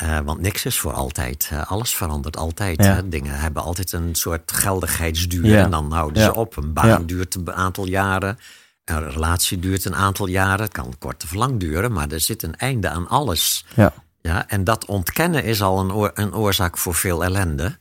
Eh, 0.00 0.18
want 0.24 0.40
niks 0.40 0.64
is 0.64 0.78
voor 0.78 0.92
altijd. 0.92 1.48
hè. 1.48 1.66
alles 1.66 1.94
verandert 1.94 2.36
altijd. 2.36 2.84
Ja. 2.84 2.94
Hè. 2.94 3.08
Dingen 3.08 3.38
hebben 3.40 3.62
altijd 3.62 3.92
een 3.92 4.14
soort 4.14 4.52
geldigheidsduur. 4.52 5.46
Ja. 5.46 5.62
En 5.64 5.70
dan 5.70 5.92
houden 5.92 6.22
Ja. 6.22 6.28
ze 6.28 6.34
op. 6.34 6.56
Een 6.56 6.72
baan 6.72 7.06
duurt 7.06 7.34
een 7.34 7.52
aantal 7.52 7.86
jaren. 7.86 8.38
Een 8.84 9.10
relatie 9.10 9.58
duurt 9.58 9.84
een 9.84 9.94
aantal 9.94 10.26
jaren. 10.26 10.60
Het 10.64 10.72
kan 10.72 10.94
kort 10.98 11.24
of 11.24 11.32
lang 11.32 11.60
duren, 11.60 11.92
maar 11.92 12.08
er 12.10 12.20
zit 12.20 12.42
een 12.42 12.56
einde 12.56 12.88
aan 12.88 13.08
alles. 13.08 13.64
Ja. 13.74 13.92
Ja, 14.22 14.48
en 14.48 14.64
dat 14.64 14.84
ontkennen 14.84 15.44
is 15.44 15.62
al 15.62 15.80
een, 15.80 15.92
oor- 15.92 16.10
een 16.14 16.34
oorzaak 16.34 16.76
voor 16.78 16.94
veel 16.94 17.24
ellende. 17.24 17.78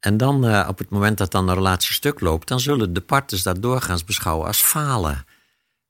En 0.00 0.16
dan 0.16 0.46
eh, 0.46 0.68
op 0.68 0.78
het 0.78 0.90
moment 0.90 1.18
dat 1.18 1.30
dan 1.30 1.48
een 1.48 1.54
relatie 1.54 1.92
stuk 1.92 2.20
loopt, 2.20 2.48
dan 2.48 2.60
zullen 2.60 2.92
de 2.92 3.00
partners 3.00 3.42
dat 3.42 3.62
doorgaans 3.62 4.04
beschouwen 4.04 4.46
als 4.46 4.60
falen. 4.60 5.24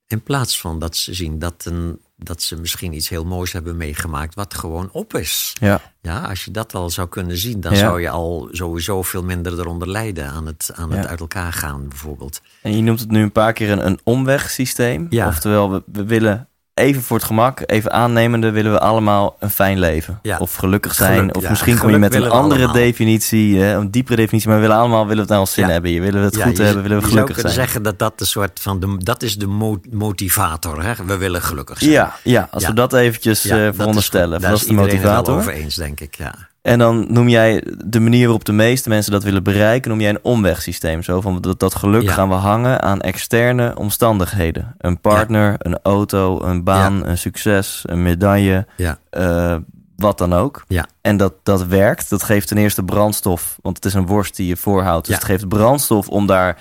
In 0.07 0.23
plaats 0.23 0.61
van 0.61 0.79
dat 0.79 0.97
ze 0.97 1.15
zien 1.15 1.39
dat, 1.39 1.65
een, 1.65 2.01
dat 2.17 2.43
ze 2.43 2.57
misschien 2.57 2.93
iets 2.93 3.09
heel 3.09 3.25
moois 3.25 3.53
hebben 3.53 3.77
meegemaakt, 3.77 4.35
wat 4.35 4.55
gewoon 4.55 4.89
op 4.93 5.15
is. 5.17 5.53
Ja. 5.61 5.81
Ja, 6.01 6.21
als 6.21 6.45
je 6.45 6.51
dat 6.51 6.75
al 6.75 6.91
zou 6.91 7.09
kunnen 7.09 7.37
zien, 7.37 7.61
dan 7.61 7.73
Ja. 7.73 7.79
zou 7.79 8.01
je 8.01 8.11
al 8.11 8.49
sowieso 8.53 9.03
veel 9.03 9.23
minder 9.23 9.59
eronder 9.59 9.89
lijden 9.89 10.29
aan 10.29 10.47
het, 10.47 10.71
aan 10.75 10.93
het 10.93 11.07
uit 11.07 11.21
elkaar 11.21 11.53
gaan, 11.53 11.89
bijvoorbeeld. 11.89 12.41
En 12.63 12.77
je 12.77 12.83
noemt 12.83 13.01
het 13.01 13.11
nu 13.11 13.23
een 13.23 13.33
paar 13.33 13.53
keer 13.53 13.71
een, 13.71 13.87
een 13.87 13.99
omwegsysteem. 14.05 15.07
Ja. 15.11 15.27
Oftewel, 15.27 15.71
we, 15.71 15.83
we 15.93 16.05
willen 16.05 16.49
even 16.77 17.03
voor 17.03 17.17
het 17.17 17.27
gemak, 17.27 17.63
even 17.67 17.93
aannemende, 17.93 18.51
willen 18.51 18.73
we 18.73 18.79
allemaal 18.81 19.37
een 19.41 19.51
fijn 19.51 19.79
leven. 19.79 20.19
Ja. 20.23 20.39
Of 20.39 20.55
gelukkig 20.55 20.95
zijn. 20.95 21.19
Geluk, 21.19 21.37
of 21.37 21.43
ja. 21.43 21.49
misschien 21.49 21.79
kom 21.79 21.91
je 21.91 21.99
met 21.99 22.15
een 22.15 22.31
andere 22.31 22.61
allemaal. 22.65 22.75
definitie, 22.83 23.65
een 23.65 23.91
diepere 23.91 24.17
definitie. 24.17 24.49
Maar 24.49 24.57
we 24.59 24.63
willen 24.67 24.81
allemaal 24.81 25.01
willen 25.01 25.15
we 25.15 25.21
het 25.21 25.31
naar 25.31 25.39
ons 25.41 25.53
zin 25.53 25.67
Ja. 25.67 25.71
hebben. 25.73 25.91
Je 25.91 26.01
willen 26.01 26.21
we 26.21 26.27
het 26.27 26.43
goed 26.43 26.57
je- 26.57 26.63
hebben, 26.63 26.83
willen 26.83 26.97
we 26.99 27.03
je 27.05 27.09
gelukkig 27.11 27.35
zou 27.37 27.47
kunnen 27.49 27.53
zijn. 27.53 27.65
zeggen 27.67 27.83
dat 27.83 27.99
dat 27.99 28.19
de 28.19 28.25
soort 28.25 28.61
van 28.61 28.81
de, 28.81 28.97
dat 28.99 29.23
is 29.23 29.37
de 29.37 29.47
mo- 29.47 29.81
motivator. 29.91 30.83
Hè? 30.83 30.93
We 31.07 31.17
willen 31.17 31.43
gelukkig 31.43 31.79
zijn. 31.79 31.91
Ja, 31.91 32.15
ja, 32.23 32.49
als 32.51 32.67
we 32.67 32.73
dat 32.73 32.93
eventjes 32.93 33.43
Ja, 33.43 33.51
eh, 33.57 33.63
dat 33.63 33.71
is 33.71 33.77
veronderstellen. 33.77 34.41
Dat, 34.41 34.53
is 34.61 34.67
de 34.67 34.73
motivator. 34.73 35.37
over 35.37 35.53
eens, 35.53 35.75
denk 35.75 36.01
ik. 36.01 36.15
Ja. 36.17 36.35
En 36.67 36.79
dan 36.79 37.07
noem 37.09 37.29
jij 37.29 37.65
de 37.85 38.01
manier 38.01 38.23
waarop 38.23 38.45
de 38.45 38.53
meeste 38.53 38.89
mensen 38.89 39.13
dat 39.13 39.23
willen 39.23 39.43
bereiken, 39.43 39.91
noem 39.91 40.01
jij 40.01 40.11
een 40.11 40.19
omwegsysteem. 40.23 41.03
Zo 41.03 41.21
van 41.21 41.41
dat, 41.41 41.61
dat 41.61 41.75
geluk 41.75 42.03
Ja. 42.03 42.13
gaan 42.13 42.29
we 42.29 42.35
hangen 42.35 42.83
aan 42.83 43.01
externe 43.01 43.77
omstandigheden. 43.77 44.75
Een 44.79 45.01
partner, 45.01 45.55
een 45.59 45.79
auto, 45.83 46.43
een 46.43 46.65
baan, 46.65 47.07
een 47.07 47.19
succes, 47.19 47.83
een 47.85 48.03
medaille, 48.03 48.67
Ja. 48.77 48.99
eh, 49.11 49.57
wat 49.97 50.19
dan 50.19 50.33
ook. 50.35 50.65
Ja. 50.69 50.87
En 51.01 51.17
dat, 51.17 51.33
dat 51.43 51.67
werkt. 51.67 52.11
Dat 52.11 52.23
geeft 52.23 52.49
ten 52.49 52.59
eerste 52.59 52.83
brandstof, 52.83 53.59
want 53.63 53.77
het 53.77 53.85
is 53.85 53.95
een 53.95 54.07
worst 54.07 54.37
die 54.37 54.47
je 54.47 54.57
voorhoudt. 54.57 55.07
Dus 55.07 55.15
Ja. 55.15 55.21
het 55.21 55.31
geeft 55.31 55.49
brandstof 55.49 56.09
om 56.09 56.27
daar 56.27 56.59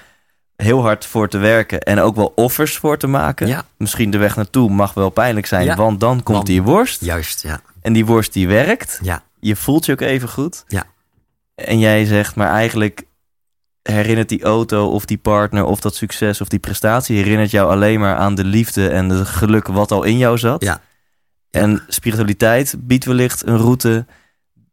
heel 0.56 0.82
hard 0.82 1.06
voor 1.06 1.28
te 1.30 1.38
werken 1.38 1.80
en 1.82 2.00
ook 2.00 2.16
wel 2.16 2.32
offers 2.36 2.78
voor 2.78 2.98
te 2.98 3.08
maken. 3.08 3.48
Ja. 3.48 3.64
Misschien 3.78 4.10
de 4.12 4.18
weg 4.18 4.36
naartoe 4.36 4.70
mag 4.70 4.94
wel 4.94 5.10
pijnlijk 5.10 5.46
zijn, 5.46 5.76
want 5.76 6.00
dan 6.00 6.16
komt 6.24 6.38
Want- 6.38 6.46
die 6.48 6.62
worst. 6.62 7.04
Juist, 7.06 7.44
ja. 7.44 7.60
En 7.82 7.94
die 7.94 8.06
worst 8.06 8.34
die 8.34 8.48
werkt. 8.48 9.00
Ja, 9.04 9.22
Je 9.48 9.56
voelt 9.56 9.86
je 9.86 9.92
ook 9.92 10.02
even 10.02 10.30
goed. 10.30 10.64
Ja. 10.68 10.84
En 11.56 11.80
jij 11.80 12.06
zegt, 12.06 12.36
maar 12.36 12.50
eigenlijk 12.50 13.04
herinnert 13.82 14.30
die 14.30 14.44
auto 14.44 14.90
of 14.90 15.06
die 15.06 15.18
partner 15.18 15.64
of 15.64 15.80
dat 15.80 15.96
succes 15.96 16.42
of 16.42 16.48
die 16.48 16.60
prestatie 16.60 17.18
herinnert 17.18 17.52
jou 17.52 17.70
alleen 17.72 18.00
maar 18.00 18.16
aan 18.16 18.36
de 18.36 18.44
liefde 18.44 18.90
en 18.90 19.10
het 19.10 19.28
geluk 19.28 19.68
wat 19.68 19.92
al 19.92 20.04
in 20.04 20.18
jou 20.18 20.38
zat. 20.38 20.64
Ja. 20.64 20.82
En 21.52 21.84
spiritualiteit 21.88 22.76
biedt 22.80 23.06
wellicht 23.06 23.46
een 23.46 23.58
route 23.58 24.06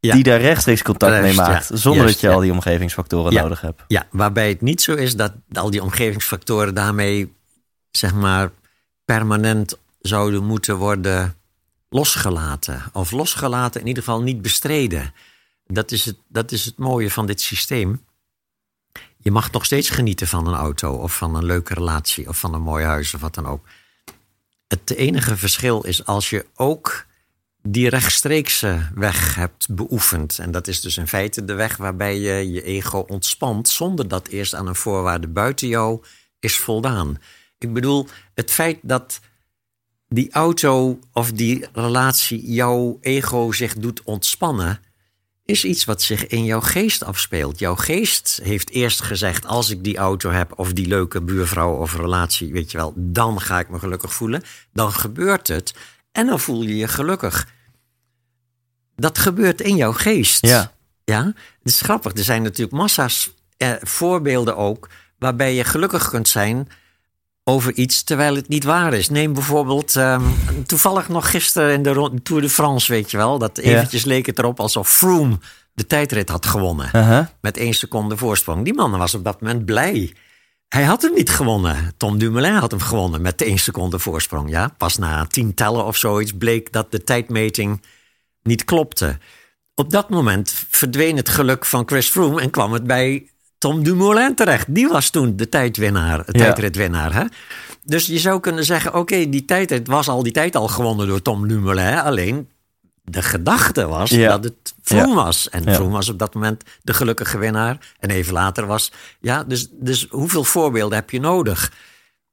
Ja. 0.01 0.15
die 0.15 0.23
daar 0.23 0.41
rechtstreeks 0.41 0.83
contact 0.83 1.21
mee 1.23 1.35
maakt, 1.35 1.69
ja. 1.69 1.77
zonder 1.77 2.03
Juist, 2.03 2.21
dat 2.21 2.31
je 2.31 2.37
al 2.37 2.43
die 2.43 2.53
omgevingsfactoren 2.53 3.35
nodig 3.35 3.61
hebt. 3.61 3.83
ja, 3.89 4.07
waarbij 4.11 4.49
het 4.49 4.61
niet 4.61 4.83
zo 4.83 4.95
is 4.95 5.17
dat 5.17 5.33
al 5.53 5.71
die 5.71 5.83
omgevingsfactoren 5.83 6.75
daarmee, 6.75 7.33
zeg 7.91 8.15
maar, 8.15 8.51
permanent 9.05 9.79
zouden 10.01 10.45
moeten 10.45 10.77
worden 10.77 11.35
losgelaten. 11.93 12.83
Of 12.93 13.11
losgelaten, 13.11 13.81
in 13.81 13.87
ieder 13.87 14.03
geval 14.03 14.23
niet 14.23 14.43
bestreden. 14.43 15.15
Dat 15.67 15.91
is 15.91 16.05
het, 16.05 16.17
dat 16.29 16.53
is 16.53 16.65
het 16.65 16.79
mooie 16.79 17.11
van 17.11 17.27
dit 17.27 17.41
systeem. 17.41 18.05
Je 19.19 19.31
mag 19.31 19.51
nog 19.51 19.65
steeds 19.65 19.91
genieten 19.91 20.27
van 20.27 20.47
een 20.47 20.55
auto 20.55 20.95
of 20.95 21.17
van 21.17 21.35
een 21.35 21.45
leuke 21.45 21.75
relatie 21.75 22.29
of 22.29 22.39
van 22.39 22.55
een 22.55 22.63
mooi 22.63 22.85
huis 22.85 23.15
of 23.15 23.21
wat 23.21 23.35
dan 23.35 23.47
ook. 23.47 23.67
Het 24.69 24.91
enige 24.91 25.37
verschil 25.37 25.83
is 25.83 26.07
als 26.07 26.31
je 26.31 26.47
ook 26.55 27.07
die 27.63 27.89
rechtstreekse 27.89 28.91
weg 28.95 29.35
hebt 29.35 29.75
beoefend. 29.75 30.39
En 30.39 30.51
dat 30.51 30.69
is 30.69 30.81
dus 30.81 30.97
in 30.97 31.09
feite 31.09 31.45
de 31.45 31.55
weg 31.55 31.77
waarbij 31.77 32.19
je 32.19 32.53
je 32.53 32.63
ego 32.63 32.99
ontspant 32.99 33.69
zonder 33.69 34.09
dat 34.09 34.29
eerst 34.29 34.55
aan 34.55 34.67
een 34.67 34.75
voorwaarde 34.75 35.29
buiten 35.29 35.69
jou 35.69 36.05
is 36.39 36.59
voldaan. 36.59 37.19
Ik 37.59 37.73
bedoel, 37.73 38.07
het 38.35 38.51
feit 38.51 38.79
dat 38.83 39.21
die 40.13 40.33
auto 40.33 40.99
of 41.13 41.33
die 41.33 41.67
relatie 41.73 42.53
jouw 42.53 42.99
ego 43.01 43.53
zich 43.53 43.75
doet 43.75 44.03
ontspannen, 44.03 44.81
is 45.45 45.65
iets 45.65 45.85
wat 45.85 46.03
zich 46.03 46.27
in 46.27 46.45
jouw 46.45 46.61
geest 46.61 47.05
afspeelt. 47.05 47.59
Jouw 47.59 47.77
geest 47.77 48.41
heeft 48.43 48.71
eerst 48.71 49.01
gezegd: 49.01 49.47
als 49.47 49.71
ik 49.71 49.85
die 49.85 49.97
auto 49.97 50.31
heb 50.31 50.59
of 50.59 50.73
die 50.73 50.87
leuke 50.87 51.23
buurvrouw 51.23 51.77
of 51.77 51.97
relatie, 51.97 52.53
weet 52.53 52.71
je 52.71 52.77
wel, 52.77 52.93
dan 52.97 53.41
ga 53.41 53.59
ik 53.59 53.69
me 53.69 53.79
gelukkig 53.79 54.13
voelen. 54.15 54.43
Dan 54.73 54.93
gebeurt 54.93 55.49
het 55.49 55.75
en 56.13 56.27
dan 56.27 56.41
voel 56.41 56.63
je 56.63 56.77
je 56.77 56.89
gelukkig. 56.89 57.49
Dat 58.97 59.19
gebeurt 59.19 59.61
in 59.61 59.77
jouw 59.77 59.93
geest. 59.93 60.47
Ja. 60.47 60.73
Ja, 61.05 61.25
het 61.25 61.73
is 61.73 61.81
grappig. 61.81 62.13
Er 62.13 62.25
zijn 62.25 62.43
natuurlijk 62.43 62.77
massa's 62.77 63.35
eh, 63.57 63.73
voorbeelden 63.81 64.57
ook 64.57 64.89
waarbij 65.19 65.55
je 65.55 65.65
gelukkig 65.65 66.09
kunt 66.09 66.29
zijn 66.29 66.69
over 67.45 67.75
iets 67.75 68.03
terwijl 68.03 68.35
het 68.35 68.49
niet 68.49 68.65
waar 68.65 68.93
is. 68.93 69.09
Neem 69.09 69.33
bijvoorbeeld 69.33 69.97
ehm, 69.97 70.23
toevallig 70.67 71.09
nog 71.09 71.31
gisteren 71.31 71.73
in 71.73 71.83
de 71.83 72.21
Tour 72.23 72.43
de 72.43 72.49
France, 72.49 72.93
weet 72.93 73.11
je 73.11 73.17
wel, 73.17 73.39
dat 73.39 73.59
eventjes 73.59 74.05
leek 74.05 74.27
het 74.27 74.39
erop 74.39 74.61
alsof 74.61 74.89
Froome 74.89 75.39
de 75.75 75.87
tijdrit 75.87 76.29
had 76.29 76.47
gewonnen 76.47 76.91
met 77.41 77.57
één 77.57 77.75
seconde 77.75 78.17
voorsprong. 78.17 78.65
Die 78.65 78.75
man 78.75 78.91
was 78.91 79.15
op 79.15 79.25
dat 79.25 79.41
moment 79.41 79.65
blij. 79.65 80.15
Hij 80.69 80.83
had 80.85 81.03
hem 81.03 81.15
niet 81.15 81.31
gewonnen. 81.31 81.93
Tom 81.97 82.19
Dumoulin 82.19 82.55
had 82.55 82.71
hem 82.71 82.81
gewonnen 82.81 83.23
met 83.23 83.43
één 83.43 83.59
seconde 83.59 83.99
voorsprong. 83.99 84.51
Ja? 84.51 84.75
Pas 84.77 84.99
na 84.99 85.27
tien 85.27 85.55
tellen 85.55 85.85
of 85.85 85.97
zoiets 85.97 86.33
bleek 86.33 86.73
dat 86.73 86.91
de 86.91 87.05
tijdmeting 87.05 87.83
niet 88.43 88.65
klopte. 88.65 89.19
Op 89.75 89.91
dat 89.91 90.11
moment 90.11 90.55
verdween 90.71 91.17
het 91.17 91.29
geluk 91.29 91.65
van 91.65 91.83
Chris 91.87 92.09
Froome 92.09 92.41
en 92.41 92.51
kwam 92.51 92.73
het 92.73 92.85
bij 92.85 93.32
Tom 93.63 93.83
Dumoulin 93.83 94.35
terecht. 94.35 94.75
Die 94.75 94.89
was 94.89 95.11
toen 95.11 95.37
de 95.37 95.49
tijdwinnaar, 95.49 96.25
de 96.27 96.33
tijdritwinnaar. 96.33 97.15
Hè? 97.15 97.25
Dus 97.85 98.07
je 98.07 98.19
zou 98.19 98.41
kunnen 98.41 98.65
zeggen, 98.65 98.95
oké, 98.95 99.29
die 99.29 99.45
tijdrit 99.45 99.87
was 99.87 100.09
al 100.09 100.23
die 100.23 100.33
tijd 100.33 100.57
al 100.57 100.69
gewonnen 100.69 101.07
door 101.07 101.23
Tom 101.23 101.49
Dumoulin. 101.49 101.99
Alleen 101.99 102.49
de 103.05 103.23
gedachte 103.23 103.87
was 103.87 104.11
Ja. 104.11 104.29
dat 104.29 104.45
het 104.45 104.75
Froome 104.83 105.09
Ja. 105.09 105.15
was. 105.15 105.49
En 105.51 105.63
Ja. 105.65 105.75
Froome 105.75 105.93
was 105.93 106.09
op 106.09 106.19
dat 106.19 106.35
moment 106.35 106.63
de 106.83 106.95
gelukkige 106.95 107.39
winnaar. 107.39 107.79
En 107.99 108.11
even 108.11 108.33
later 108.33 108.67
was... 108.67 108.93
Ja, 109.21 109.45
dus, 109.45 109.69
dus 109.71 110.07
hoeveel 110.11 110.45
voorbeelden 110.45 110.99
heb 110.99 111.11
je 111.11 111.21
nodig? 111.21 111.73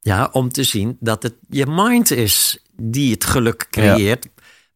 Ja, 0.02 0.30
om 0.32 0.52
te 0.52 0.64
zien 0.64 0.98
dat 1.00 1.24
het 1.24 1.34
je 1.50 1.66
mind 1.68 2.12
is 2.12 2.64
die 2.82 3.12
het 3.12 3.26
geluk 3.26 3.68
creëert. 3.70 4.28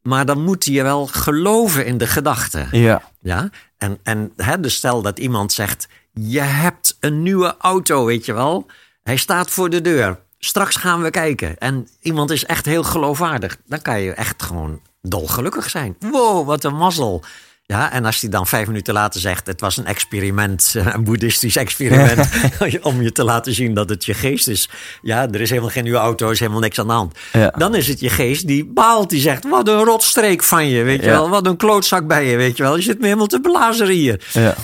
Maar 0.01 0.25
dan 0.25 0.41
moet 0.43 0.65
je 0.65 0.83
wel 0.83 1.05
geloven 1.07 1.85
in 1.85 1.97
de 1.97 2.07
gedachte. 2.07 2.67
Ja. 2.71 3.01
Ja, 3.21 3.49
en, 3.77 3.97
en 4.03 4.31
hè, 4.37 4.59
dus 4.59 4.75
stel 4.75 5.01
dat 5.01 5.19
iemand 5.19 5.51
zegt: 5.51 5.87
Je 6.13 6.39
hebt 6.39 6.97
een 6.99 7.23
nieuwe 7.23 7.55
auto, 7.57 8.05
weet 8.05 8.25
je 8.25 8.33
wel. 8.33 8.65
Hij 9.03 9.17
staat 9.17 9.51
voor 9.51 9.69
de 9.69 9.81
deur. 9.81 10.19
Straks 10.39 10.75
gaan 10.75 11.01
we 11.01 11.09
kijken. 11.09 11.57
En 11.57 11.87
iemand 12.01 12.31
is 12.31 12.45
echt 12.45 12.65
heel 12.65 12.83
geloofwaardig. 12.83 13.57
Dan 13.65 13.81
kan 13.81 14.01
je 14.01 14.11
echt 14.11 14.43
gewoon 14.43 14.81
dolgelukkig 15.01 15.69
zijn. 15.69 15.95
Wow, 15.99 16.47
wat 16.47 16.63
een 16.63 16.75
mazzel. 16.75 17.23
Ja, 17.65 17.91
en 17.91 18.05
als 18.05 18.21
hij 18.21 18.29
dan 18.29 18.47
vijf 18.47 18.67
minuten 18.67 18.93
later 18.93 19.19
zegt: 19.21 19.47
Het 19.47 19.61
was 19.61 19.77
een 19.77 19.85
experiment, 19.85 20.73
een 20.93 21.03
boeddhistisch 21.03 21.55
experiment. 21.55 22.29
om 22.81 23.01
je 23.01 23.11
te 23.11 23.23
laten 23.23 23.53
zien 23.53 23.73
dat 23.73 23.89
het 23.89 24.05
je 24.05 24.13
geest 24.13 24.47
is. 24.47 24.69
Ja, 25.01 25.27
er 25.31 25.41
is 25.41 25.49
helemaal 25.49 25.71
geen 25.71 25.83
nieuwe 25.83 25.99
auto, 25.99 26.25
er 26.25 26.31
is 26.31 26.39
helemaal 26.39 26.61
niks 26.61 26.79
aan 26.79 26.87
de 26.87 26.93
hand. 26.93 27.17
Ja. 27.33 27.53
Dan 27.57 27.75
is 27.75 27.87
het 27.87 27.99
je 27.99 28.09
geest 28.09 28.47
die 28.47 28.65
baalt, 28.65 29.09
die 29.09 29.21
zegt: 29.21 29.49
Wat 29.49 29.67
een 29.67 29.83
rotstreek 29.83 30.43
van 30.43 30.67
je, 30.67 30.83
weet 30.83 31.03
je 31.03 31.09
wel. 31.09 31.29
Wat 31.29 31.45
een 31.45 31.57
klootzak 31.57 32.07
bij 32.07 32.25
je, 32.25 32.37
weet 32.37 32.57
je 32.57 32.63
wel. 32.63 32.75
Je 32.75 32.81
zit 32.81 32.99
me 32.99 33.05
helemaal 33.05 33.27
te 33.27 33.39
blazen 33.39 33.87
hier. 33.87 34.25
Ja. 34.33 34.55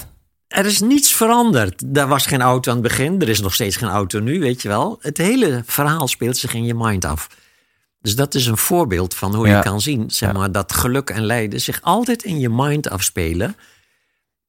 Er 0.50 0.66
is 0.66 0.80
niets 0.80 1.14
veranderd. 1.14 1.84
Er 1.98 2.08
was 2.08 2.26
geen 2.26 2.42
auto 2.42 2.70
aan 2.72 2.78
het 2.78 2.88
begin. 2.88 3.22
Er 3.22 3.30
is 3.30 3.40
nog 3.42 3.54
steeds 3.54 3.76
geen 3.76 3.90
auto 3.90 4.20
nu, 4.20 4.40
weet 4.40 4.62
je 4.62 4.68
wel. 4.68 4.98
Het 5.02 5.18
hele 5.18 5.64
verhaal 5.66 6.08
speelt 6.08 6.38
zich 6.38 6.54
in 6.54 6.66
je 6.66 6.74
mind 6.74 7.06
af. 7.06 7.28
Dus 8.02 8.16
dat 8.16 8.36
is 8.36 8.46
een 8.46 8.58
voorbeeld 8.58 9.16
van 9.16 9.36
hoe 9.36 9.48
Ja. 9.48 9.58
je 9.58 9.64
kan 9.64 9.82
zien, 9.82 10.12
zeg 10.12 10.34
maar, 10.34 10.52
dat 10.52 10.74
geluk 10.74 11.10
en 11.10 11.26
lijden 11.26 11.62
zich 11.62 11.82
altijd 11.82 12.24
in 12.24 12.40
je 12.40 12.50
mind 12.50 12.90
afspelen. 12.90 13.56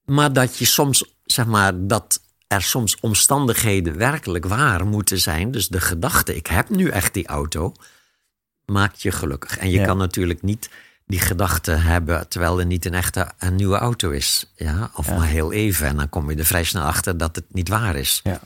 Maar 0.04 0.32
dat 0.32 0.58
je 0.58 0.64
soms, 0.64 1.04
zeg 1.24 1.46
maar, 1.46 1.72
dat 1.86 2.20
er 2.46 2.62
soms 2.62 2.96
omstandigheden 3.00 3.96
werkelijk 3.96 4.44
waar 4.44 4.86
moeten 4.86 5.18
zijn. 5.18 5.50
Dus 5.50 5.68
de 5.68 5.80
gedachte, 5.80 6.36
ik 6.36 6.46
heb 6.46 6.68
nu 6.68 6.88
echt 6.88 7.14
die 7.14 7.26
auto, 7.26 7.72
maakt 8.64 9.02
je 9.02 9.10
gelukkig. 9.12 9.56
En 9.58 9.70
je 9.70 9.78
Ja. 9.78 9.84
kan 9.86 9.98
natuurlijk 9.98 10.42
niet 10.42 10.70
die 11.10 11.20
gedachte 11.20 11.70
hebben 11.70 12.28
terwijl 12.28 12.58
er 12.60 12.66
niet 12.66 12.84
een 12.86 12.94
echte 12.94 13.28
een 13.38 13.54
nieuwe 13.56 13.76
auto 13.76 14.10
is. 14.10 14.52
Ja, 14.56 14.90
of 14.94 15.08
maar 15.16 15.26
heel 15.26 15.52
even. 15.52 15.86
En 15.86 15.96
dan 15.96 16.08
kom 16.08 16.30
je 16.30 16.36
er 16.36 16.44
vrij 16.44 16.64
snel 16.64 16.82
achter 16.82 17.16
dat 17.18 17.36
het 17.36 17.44
niet 17.52 17.68
waar 17.68 17.96
is. 17.96 18.20
Ja. 18.24 18.38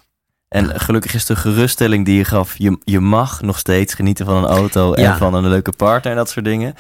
En 0.48 0.81
gelukkig 0.81 1.14
is 1.14 1.27
de 1.27 1.37
geruststelling 1.37 2.05
die 2.05 2.16
je 2.16 2.24
gaf, 2.24 2.55
je, 2.59 2.79
je 2.85 3.00
mag 3.00 3.40
nog 3.42 3.59
steeds 3.59 3.94
genieten 3.94 4.27
van 4.27 4.37
een 4.37 4.50
auto 4.50 4.92
en 4.94 5.03
Ja. 5.03 5.16
van 5.16 5.35
een 5.35 5.48
leuke 5.48 5.72
partner 5.72 6.12
en 6.12 6.18
dat 6.18 6.31
soort 6.31 6.44
dingen. 6.44 6.74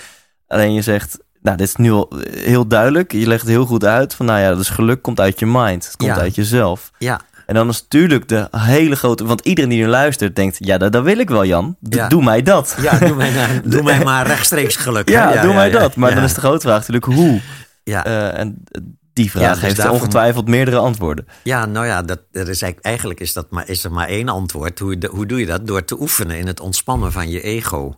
Alleen 0.46 0.72
je 0.72 0.82
zegt, 0.82 1.18
nou 1.42 1.56
dit 1.56 1.66
is 1.68 1.76
nu 1.76 1.90
al 1.90 2.12
heel 2.30 2.66
duidelijk, 2.66 3.12
je 3.12 3.26
legt 3.26 3.40
het 3.40 3.50
heel 3.50 3.66
goed 3.66 3.84
uit 3.84 4.14
van 4.14 4.26
nou 4.26 4.40
ja, 4.40 4.54
dus 4.54 4.68
geluk 4.68 5.02
komt 5.02 5.20
uit 5.20 5.38
je 5.38 5.46
mind, 5.46 5.84
het 5.86 5.96
komt 5.96 6.10
Ja. 6.10 6.20
uit 6.20 6.34
jezelf. 6.34 6.90
Ja, 6.98 7.20
En 7.46 7.54
dan 7.54 7.68
is 7.68 7.82
natuurlijk 7.82 8.28
de 8.28 8.48
hele 8.56 8.96
grote, 8.96 9.24
want 9.26 9.40
iedereen 9.40 9.70
die 9.70 9.82
nu 9.82 9.88
luistert 9.88 10.36
denkt, 10.36 10.56
ja 10.60 10.78
dat, 10.78 10.92
dat 10.92 11.04
wil 11.04 11.18
ik 11.18 11.28
wel 11.28 11.44
Jan, 11.44 11.76
Do- 11.80 11.96
Ja. 11.98 12.08
doe 12.08 12.22
mij 12.22 12.42
dat. 12.42 12.76
ja 12.82 12.98
doe, 12.98 13.14
mij, 13.14 13.30
nou- 13.38 13.60
doe 13.64 13.82
mij 13.82 14.04
maar 14.04 14.26
rechtstreeks 14.26 14.76
geluk. 14.76 15.08
Ja, 15.08 15.42
doe 15.42 15.54
mij 15.54 15.70
dat. 15.70 15.96
Maar 15.96 16.14
dan 16.14 16.24
is 16.24 16.34
de 16.34 16.40
grote 16.40 16.60
vraag 16.66 16.78
natuurlijk 16.78 17.04
hoe. 17.04 17.40
Ja. 17.84 18.04
Eh, 18.04 18.38
en 18.38 18.64
die 19.12 19.30
vraag 19.30 19.42
Ja, 19.42 19.52
dus 19.52 19.60
heeft 19.62 19.88
ongetwijfeld 19.88 20.48
meerdere 20.48 20.76
antwoorden. 20.76 21.26
Ja, 21.42 21.66
nou 21.66 21.86
ja, 21.86 22.02
dat, 22.02 22.18
er 22.32 22.40
is 22.48 22.62
eigenlijk, 22.62 22.80
eigenlijk 22.84 23.20
is, 23.20 23.32
dat 23.32 23.46
maar, 23.50 23.68
is 23.68 23.84
er 23.84 23.92
maar 23.92 24.08
één 24.08 24.28
antwoord. 24.28 24.78
Hoe, 24.78 24.98
de- 24.98 25.10
hoe 25.12 25.26
doe 25.26 25.38
je 25.40 25.46
dat? 25.46 25.66
Door 25.66 25.84
te 25.84 26.00
oefenen 26.00 26.38
in 26.38 26.46
het 26.46 26.60
ontspannen 26.60 27.12
van 27.12 27.30
je 27.30 27.40
ego. 27.42 27.94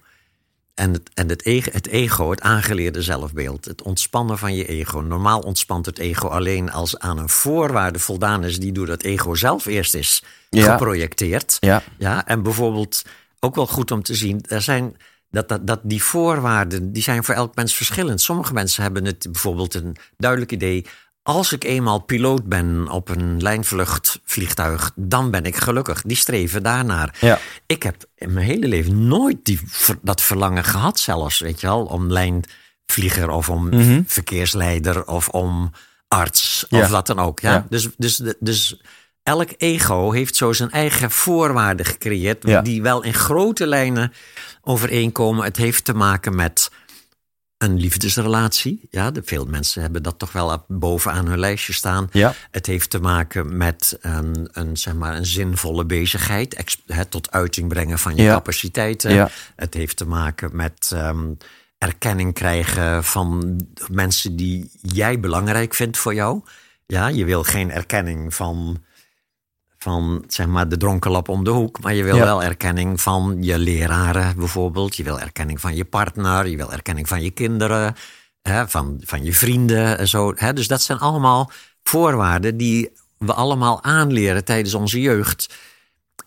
En, 0.77 0.93
het, 0.93 1.11
en 1.15 1.29
het, 1.29 1.45
ego, 1.45 1.71
het 1.73 1.87
ego, 1.87 2.31
het 2.31 2.41
aangeleerde 2.41 3.03
zelfbeeld. 3.03 3.65
Het 3.65 3.83
ontspannen 3.83 4.39
van 4.39 4.55
je 4.55 4.67
ego. 4.67 5.01
Normaal 5.01 5.41
ontspant 5.41 5.87
het 5.87 5.99
ego 5.99 6.29
alleen 6.29 6.73
als 6.73 6.99
aan 6.99 7.19
een 7.19 7.29
voorwaarde 7.29 7.99
voldaan 7.99 8.45
is... 8.45 8.59
die 8.59 8.73
door 8.73 8.87
dat 8.87 9.03
ego 9.03 9.35
zelf 9.35 9.67
eerst 9.67 9.95
is 9.95 10.23
Ja. 10.51 10.73
geprojecteerd. 10.73 11.57
Ja. 11.61 11.83
Ja, 11.99 12.27
en 12.27 12.43
bijvoorbeeld 12.43 13.03
ook 13.41 13.55
wel 13.55 13.67
goed 13.67 13.91
om 13.91 14.03
te 14.03 14.15
zien... 14.15 14.45
Er 14.49 14.63
zijn, 14.63 14.97
dat, 15.31 15.49
dat, 15.49 15.67
dat 15.67 15.81
die 15.83 16.03
voorwaarden 16.03 16.93
die 16.93 17.03
zijn 17.03 17.25
voor 17.25 17.35
elk 17.35 17.55
mens 17.55 17.75
verschillend. 17.75 18.21
Sommige 18.21 18.53
mensen 18.53 18.83
hebben 18.83 19.05
het 19.05 19.27
bijvoorbeeld 19.31 19.75
een 19.75 19.97
duidelijk 20.17 20.53
idee... 20.53 20.87
als 21.27 21.53
ik 21.53 21.65
eenmaal 21.65 21.99
piloot 21.99 22.45
ben 22.45 22.89
op 22.89 23.09
een 23.09 23.43
lijnvluchtvliegtuig... 23.43 24.91
dan 24.95 25.31
ben 25.31 25.45
ik 25.45 25.57
gelukkig. 25.57 26.03
Die 26.03 26.17
streven 26.17 26.63
daarnaar. 26.63 27.17
Ja. 27.21 27.39
Ik 27.67 27.83
heb 27.83 27.97
in 28.15 28.33
mijn 28.33 28.47
hele 28.47 28.69
leven 28.69 29.07
nooit 29.09 29.37
die, 29.43 29.61
dat 30.03 30.21
verlangen 30.23 30.65
gehad 30.65 30.99
zelfs, 30.99 31.39
weet 31.39 31.61
je 31.61 31.67
wel... 31.67 31.85
om 31.85 32.11
lijnvlieger 32.13 33.31
of 33.31 33.51
om 33.51 33.69
Mhm. 33.69 34.03
verkeersleider 34.07 35.07
of 35.07 35.29
om 35.29 35.71
arts 36.09 36.67
Ja. 36.69 36.81
of 36.83 36.89
wat 36.89 37.07
dan 37.07 37.19
ook. 37.19 37.41
Ja? 37.41 37.53
Ja. 37.53 37.67
Dus, 37.69 37.89
dus, 37.97 38.23
dus 38.41 38.81
elk 39.23 39.51
ego 39.57 40.11
heeft 40.13 40.37
zo 40.37 40.53
zijn 40.53 40.71
eigen 40.71 41.11
voorwaarden 41.11 41.87
gecreëerd... 41.87 42.65
Die 42.65 42.83
wel 42.83 43.03
in 43.03 43.15
grote 43.15 43.67
lijnen 43.67 44.13
overeenkomen. 44.63 45.45
Het 45.45 45.57
heeft 45.57 45.85
te 45.85 45.95
maken 45.95 46.35
met 46.35 46.71
een 47.59 47.77
liefdesrelatie. 47.79 48.87
Ja, 48.91 49.13
veel 49.25 49.45
mensen 49.47 49.83
hebben 49.83 50.03
dat 50.03 50.19
toch 50.19 50.33
wel 50.33 50.65
bovenaan 50.69 51.27
hun 51.27 51.39
lijstje 51.39 51.73
staan. 51.73 52.09
Ja. 52.13 52.35
Het 52.51 52.67
heeft 52.67 52.91
te 52.91 53.01
maken 53.01 53.57
met 53.57 53.99
een, 54.01 54.49
een, 54.53 54.77
zeg 54.77 54.95
maar, 54.95 55.17
een 55.17 55.27
zinvolle 55.27 55.85
bezigheid. 55.85 56.55
ex- 56.55 56.83
hè, 56.87 57.05
tot 57.05 57.31
uiting 57.31 57.69
brengen 57.69 57.99
van 57.99 58.17
je 58.17 58.23
Ja. 58.23 58.33
capaciteiten. 58.35 59.15
Ja. 59.15 59.31
Het 59.57 59.75
heeft 59.75 59.97
te 59.97 60.07
maken 60.07 60.57
met 60.57 60.91
ehm, 60.95 61.33
erkenning 61.79 62.35
krijgen 62.35 63.05
van 63.05 63.61
mensen 63.91 64.37
die 64.37 64.71
jij 64.83 65.21
belangrijk 65.21 65.75
vindt 65.75 65.99
voor 65.99 66.15
jou. 66.15 66.41
Ja, 66.87 67.09
je 67.09 67.25
wil 67.25 67.43
geen 67.43 67.71
erkenning 67.71 68.35
van, 68.35 68.83
van 69.79 70.25
zeg 70.29 70.47
maar, 70.47 70.69
de 70.69 70.77
dronkenlap 70.77 71.29
om 71.29 71.45
de 71.45 71.51
hoek. 71.51 71.81
Maar 71.81 71.95
je 71.95 72.03
wil 72.05 72.17
Ja. 72.17 72.25
wel 72.25 72.43
erkenning 72.43 73.01
van 73.01 73.37
je 73.41 73.59
leraren 73.59 74.37
bijvoorbeeld. 74.37 74.97
Je 74.97 75.03
wil 75.05 75.21
erkenning 75.21 75.61
van 75.61 75.75
je 75.77 75.85
partner. 75.85 76.47
Je 76.47 76.57
wil 76.57 76.73
erkenning 76.73 77.09
van 77.09 77.23
je 77.23 77.31
kinderen. 77.31 77.95
Hè, 78.43 78.69
van, 78.69 79.01
van 79.05 79.25
je 79.25 79.35
vrienden 79.35 79.99
en 79.99 80.09
zo. 80.09 80.33
Hè. 80.37 80.53
Dus 80.53 80.69
dat 80.69 80.83
zijn 80.83 80.99
allemaal 80.99 81.51
voorwaarden 81.83 82.57
die 82.57 82.91
we 83.19 83.33
allemaal 83.33 83.83
aanleren 83.83 84.45
tijdens 84.45 84.75
onze 84.75 85.01
jeugd. 85.01 85.55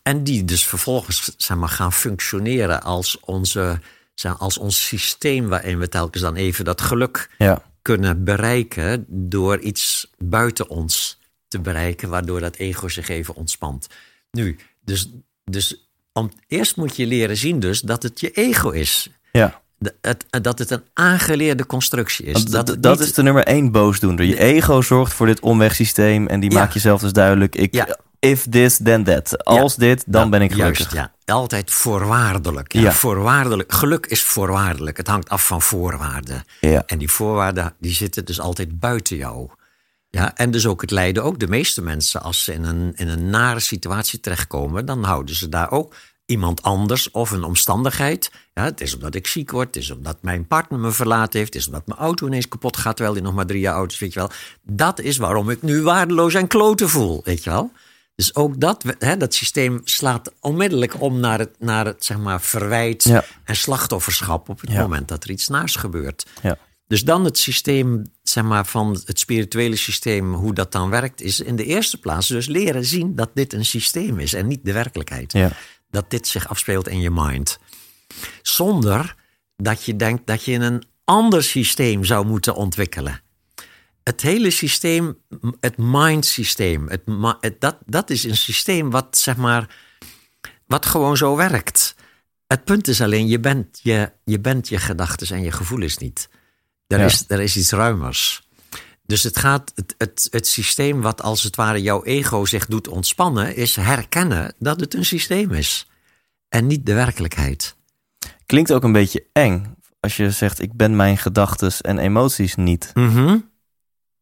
En 0.03 0.23
die 0.23 0.45
dus 0.45 0.65
vervolgens 0.65 1.33
zeg 1.37 1.57
maar, 1.57 1.69
gaan 1.69 1.93
functioneren 1.93 2.81
als, 2.83 3.19
onze, 3.19 3.79
zeg, 4.13 4.39
als 4.39 4.57
ons 4.57 4.87
systeem 4.87 5.47
waarin 5.47 5.79
we 5.79 5.89
telkens 5.89 6.23
dan 6.23 6.35
even 6.35 6.65
dat 6.65 6.81
geluk 6.81 7.29
Ja. 7.37 7.61
kunnen 7.81 8.23
bereiken 8.23 9.05
door 9.07 9.59
iets 9.59 10.09
buiten 10.17 10.69
ons 10.69 11.18
te 11.49 11.59
bereiken, 11.59 12.09
waardoor 12.09 12.39
dat 12.39 12.55
ego 12.55 12.87
zich 12.87 13.09
even 13.09 13.35
ontspant. 13.35 13.87
Nu, 14.31 14.57
dus, 14.83 15.09
dus 15.43 15.89
om, 16.13 16.31
eerst 16.47 16.75
moet 16.75 16.95
je 16.95 17.05
leren 17.07 17.37
zien 17.37 17.59
dus 17.59 17.81
dat 17.81 18.03
het 18.03 18.19
je 18.19 18.31
ego 18.31 18.69
is. 18.69 19.09
Ja. 19.31 19.61
de- 19.77 19.95
het, 20.01 20.25
dat 20.41 20.59
het 20.59 20.71
een 20.71 20.83
aangeleerde 20.93 21.65
constructie 21.65 22.25
is. 22.25 22.45
Dat 22.45 22.65
dat 22.67 22.83
dat 22.83 22.99
niet- 22.99 23.07
is 23.07 23.13
de 23.13 23.23
nummer 23.23 23.43
één 23.43 23.71
boosdoender. 23.71 24.25
Je 24.25 24.39
ego 24.39 24.81
zorgt 24.81 25.13
voor 25.13 25.25
dit 25.25 25.39
omwegsysteem 25.39 26.27
en 26.27 26.39
die 26.39 26.51
Ja. 26.51 26.59
maakt 26.59 26.73
jezelf 26.73 27.01
dus 27.01 27.13
duidelijk. 27.13 27.55
Ik, 27.55 27.73
Ja. 27.73 27.97
If 28.19 28.45
this, 28.49 28.79
then 28.83 29.03
that. 29.03 29.43
Als 29.45 29.75
dit, 29.75 30.03
dan 30.07 30.21
Dat- 30.21 30.29
ben 30.31 30.41
ik 30.41 30.51
gelukkig. 30.51 30.91
Juist, 30.93 31.11
ja. 31.25 31.33
Altijd 31.33 31.71
voorwaardelijk. 31.71 32.73
Ja. 32.73 32.91
Voorwaardelijk. 32.91 33.71
Geluk 33.73 34.05
is 34.05 34.23
voorwaardelijk. 34.23 34.97
Het 34.97 35.07
hangt 35.07 35.29
af 35.29 35.45
van 35.47 35.61
voorwaarden. 35.61 36.43
Ja. 36.59 36.83
En 36.85 36.97
die 36.97 37.09
voorwaarden 37.11 37.73
die 37.79 37.93
zitten 37.93 38.25
dus 38.25 38.39
altijd 38.39 38.79
buiten 38.79 39.17
jou. 39.17 39.49
Ja, 40.09 40.35
en 40.35 40.51
dus 40.51 40.65
ook 40.67 40.81
het 40.81 40.91
lijden 40.91 41.23
ook. 41.23 41.39
De 41.39 41.47
meeste 41.47 41.81
mensen, 41.81 42.21
als 42.21 42.43
ze 42.43 42.53
in 42.53 42.63
een, 42.63 42.93
in 42.95 43.07
een 43.07 43.29
nare 43.29 43.59
situatie 43.59 44.19
terechtkomen, 44.19 44.85
dan 44.85 45.03
houden 45.03 45.35
ze 45.35 45.49
daar 45.49 45.71
ook 45.71 45.95
iemand 46.25 46.61
anders 46.61 47.11
of 47.11 47.31
een 47.31 47.43
omstandigheid. 47.43 48.31
Ja, 48.53 48.63
het 48.63 48.81
is 48.81 48.93
omdat 48.95 49.15
ik 49.15 49.27
ziek 49.27 49.51
word, 49.51 49.67
het 49.67 49.75
is 49.83 49.91
omdat 49.91 50.17
mijn 50.21 50.47
partner 50.47 50.79
me 50.79 50.91
verlaten 50.91 51.39
heeft, 51.39 51.53
het 51.53 51.61
is 51.61 51.67
omdat 51.67 51.87
mijn 51.87 51.99
auto 51.99 52.27
ineens 52.27 52.47
kapot 52.47 52.77
gaat 52.77 52.95
terwijl 52.95 53.15
die 53.15 53.25
nog 53.25 53.33
maar 53.33 53.45
drie 53.45 53.59
jaar 53.59 53.73
oud 53.75 53.91
is, 53.91 53.99
weet 53.99 54.13
je 54.13 54.19
wel. 54.19 54.29
Dat 54.63 54.99
is 54.99 55.17
waarom 55.17 55.49
ik 55.49 55.61
nu 55.61 55.81
waardeloos 55.81 56.33
en 56.33 56.47
kloten 56.47 56.89
voel, 56.89 57.21
weet 57.23 57.43
je 57.43 57.49
wel. 57.49 57.71
Dus 58.15 58.35
ook 58.35 58.59
dat, 58.59 58.83
hè, 58.99 59.17
dat 59.17 59.33
systeem 59.33 59.81
slaat 59.83 60.31
onmiddellijk 60.39 61.01
om 61.01 61.19
naar 61.19 61.39
het, 61.39 61.55
naar 61.59 61.85
het 61.85 62.05
zeg 62.05 62.17
maar, 62.17 62.41
verwijt 62.41 63.03
Ja. 63.03 63.23
en 63.43 63.55
slachtofferschap 63.55 64.49
op 64.49 64.61
het 64.61 64.71
Ja. 64.71 64.81
moment 64.81 65.07
dat 65.07 65.23
er 65.23 65.29
iets 65.29 65.47
naars 65.47 65.75
gebeurt. 65.75 66.25
Ja. 66.41 66.57
Dus 66.87 67.03
dan 67.03 67.25
het 67.25 67.37
systeem, 67.37 68.03
zeg 68.29 68.43
maar, 68.43 68.65
van 68.65 69.01
het 69.05 69.19
spirituele 69.19 69.75
systeem, 69.75 70.33
hoe 70.33 70.53
dat 70.53 70.71
dan 70.71 70.89
werkt, 70.89 71.21
is 71.21 71.39
in 71.39 71.55
de 71.55 71.65
eerste 71.65 71.99
plaats 71.99 72.27
dus 72.27 72.47
leren 72.47 72.85
zien 72.85 73.15
dat 73.15 73.29
dit 73.33 73.53
een 73.53 73.65
systeem 73.65 74.19
is 74.19 74.33
en 74.33 74.47
niet 74.47 74.65
de 74.65 74.73
werkelijkheid. 74.73 75.31
Ja. 75.31 75.51
Dat 75.89 76.09
dit 76.09 76.27
zich 76.27 76.49
afspeelt 76.49 76.87
in 76.87 77.01
je 77.01 77.11
mind. 77.11 77.59
Zonder 78.41 79.15
dat 79.55 79.83
je 79.83 79.95
denkt 79.95 80.27
dat 80.27 80.43
je 80.43 80.53
een 80.53 80.83
ander 81.03 81.43
systeem 81.43 82.03
zou 82.03 82.25
moeten 82.25 82.55
ontwikkelen. 82.55 83.21
Het 84.03 84.21
hele 84.21 84.49
systeem, 84.49 85.17
het 85.59 85.77
mind-systeem, 85.77 86.89
het, 86.89 87.55
dat, 87.59 87.77
dat 87.85 88.09
is 88.09 88.23
een 88.23 88.37
systeem 88.37 88.89
wat, 88.89 89.17
zeg 89.17 89.37
maar, 89.37 89.75
wat 90.65 90.85
gewoon 90.85 91.17
zo 91.17 91.35
werkt. 91.35 91.95
Het 92.47 92.63
punt 92.63 92.87
is 92.87 93.01
alleen, 93.01 93.27
je 93.27 93.39
bent 93.39 93.79
je, 93.83 94.11
je, 94.23 94.39
bent 94.39 94.69
je 94.69 94.77
gedachten 94.77 95.35
en 95.35 95.43
je 95.43 95.51
gevoelens 95.51 95.97
niet. 95.97 96.29
Er, 96.89 96.99
Ja. 96.99 97.05
is, 97.05 97.23
er 97.27 97.39
is 97.39 97.57
iets 97.57 97.71
ruimers. 97.71 98.47
Dus 99.05 99.23
het 99.23 99.37
gaat, 99.37 99.71
het, 99.75 99.95
het, 99.97 100.27
het 100.31 100.47
systeem 100.47 101.01
wat 101.01 101.21
als 101.21 101.43
het 101.43 101.55
ware 101.55 101.81
jouw 101.81 102.03
ego 102.03 102.45
zich 102.45 102.65
doet 102.65 102.87
ontspannen, 102.87 103.55
is 103.55 103.75
herkennen 103.75 104.53
dat 104.59 104.79
het 104.79 104.93
een 104.93 105.05
systeem 105.05 105.51
is. 105.51 105.87
En 106.49 106.67
niet 106.67 106.85
de 106.85 106.93
werkelijkheid. 106.93 107.75
Klinkt 108.45 108.73
ook 108.73 108.83
een 108.83 108.91
beetje 108.91 109.25
eng 109.33 109.75
als 109.99 110.17
je 110.17 110.31
zegt: 110.31 110.61
Ik 110.61 110.73
ben 110.73 110.95
mijn 110.95 111.17
gedachten 111.17 111.71
en 111.81 111.97
emoties 111.99 112.55
niet. 112.55 112.91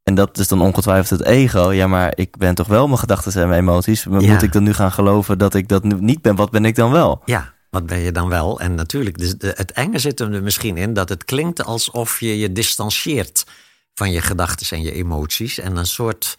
En 0.03 0.15
dat 0.15 0.37
is 0.37 0.47
dan 0.47 0.61
ongetwijfeld 0.61 1.19
het 1.19 1.27
ego. 1.29 1.71
Ja, 1.71 1.87
maar 1.87 2.11
ik 2.15 2.37
ben 2.37 2.55
toch 2.55 2.67
wel 2.67 2.87
mijn 2.87 2.99
gedachten 2.99 3.41
en 3.41 3.47
mijn 3.47 3.61
emoties. 3.61 4.03
Ja. 4.03 4.09
Moet 4.09 4.41
ik 4.41 4.51
dan 4.51 4.63
nu 4.63 4.73
gaan 4.73 4.91
geloven 4.91 5.37
dat 5.37 5.53
ik 5.53 5.67
dat 5.67 5.83
nu 5.83 5.95
niet 5.99 6.21
ben? 6.21 6.35
Wat 6.35 6.51
ben 6.51 6.65
ik 6.65 6.75
dan 6.75 6.91
wel? 6.91 7.21
Ja, 7.25 7.53
wat 7.69 7.85
ben 7.85 7.99
je 7.99 8.11
dan 8.11 8.29
wel? 8.29 8.59
En 8.59 8.75
natuurlijk, 8.75 9.17
dus 9.17 9.33
het 9.39 9.71
enge 9.71 9.99
zit 9.99 10.19
hem 10.19 10.33
er 10.33 10.43
misschien 10.43 10.77
in 10.77 10.93
dat 10.93 11.09
het 11.09 11.25
klinkt 11.25 11.63
alsof 11.63 12.19
je 12.19 12.37
je 12.39 12.51
distancieert 12.51 13.45
van 13.93 14.11
je 14.11 14.21
gedachten 14.21 14.77
en 14.77 14.83
je 14.83 14.91
emoties. 14.91 15.57
En 15.57 15.77
een 15.77 15.85
soort, 15.85 16.37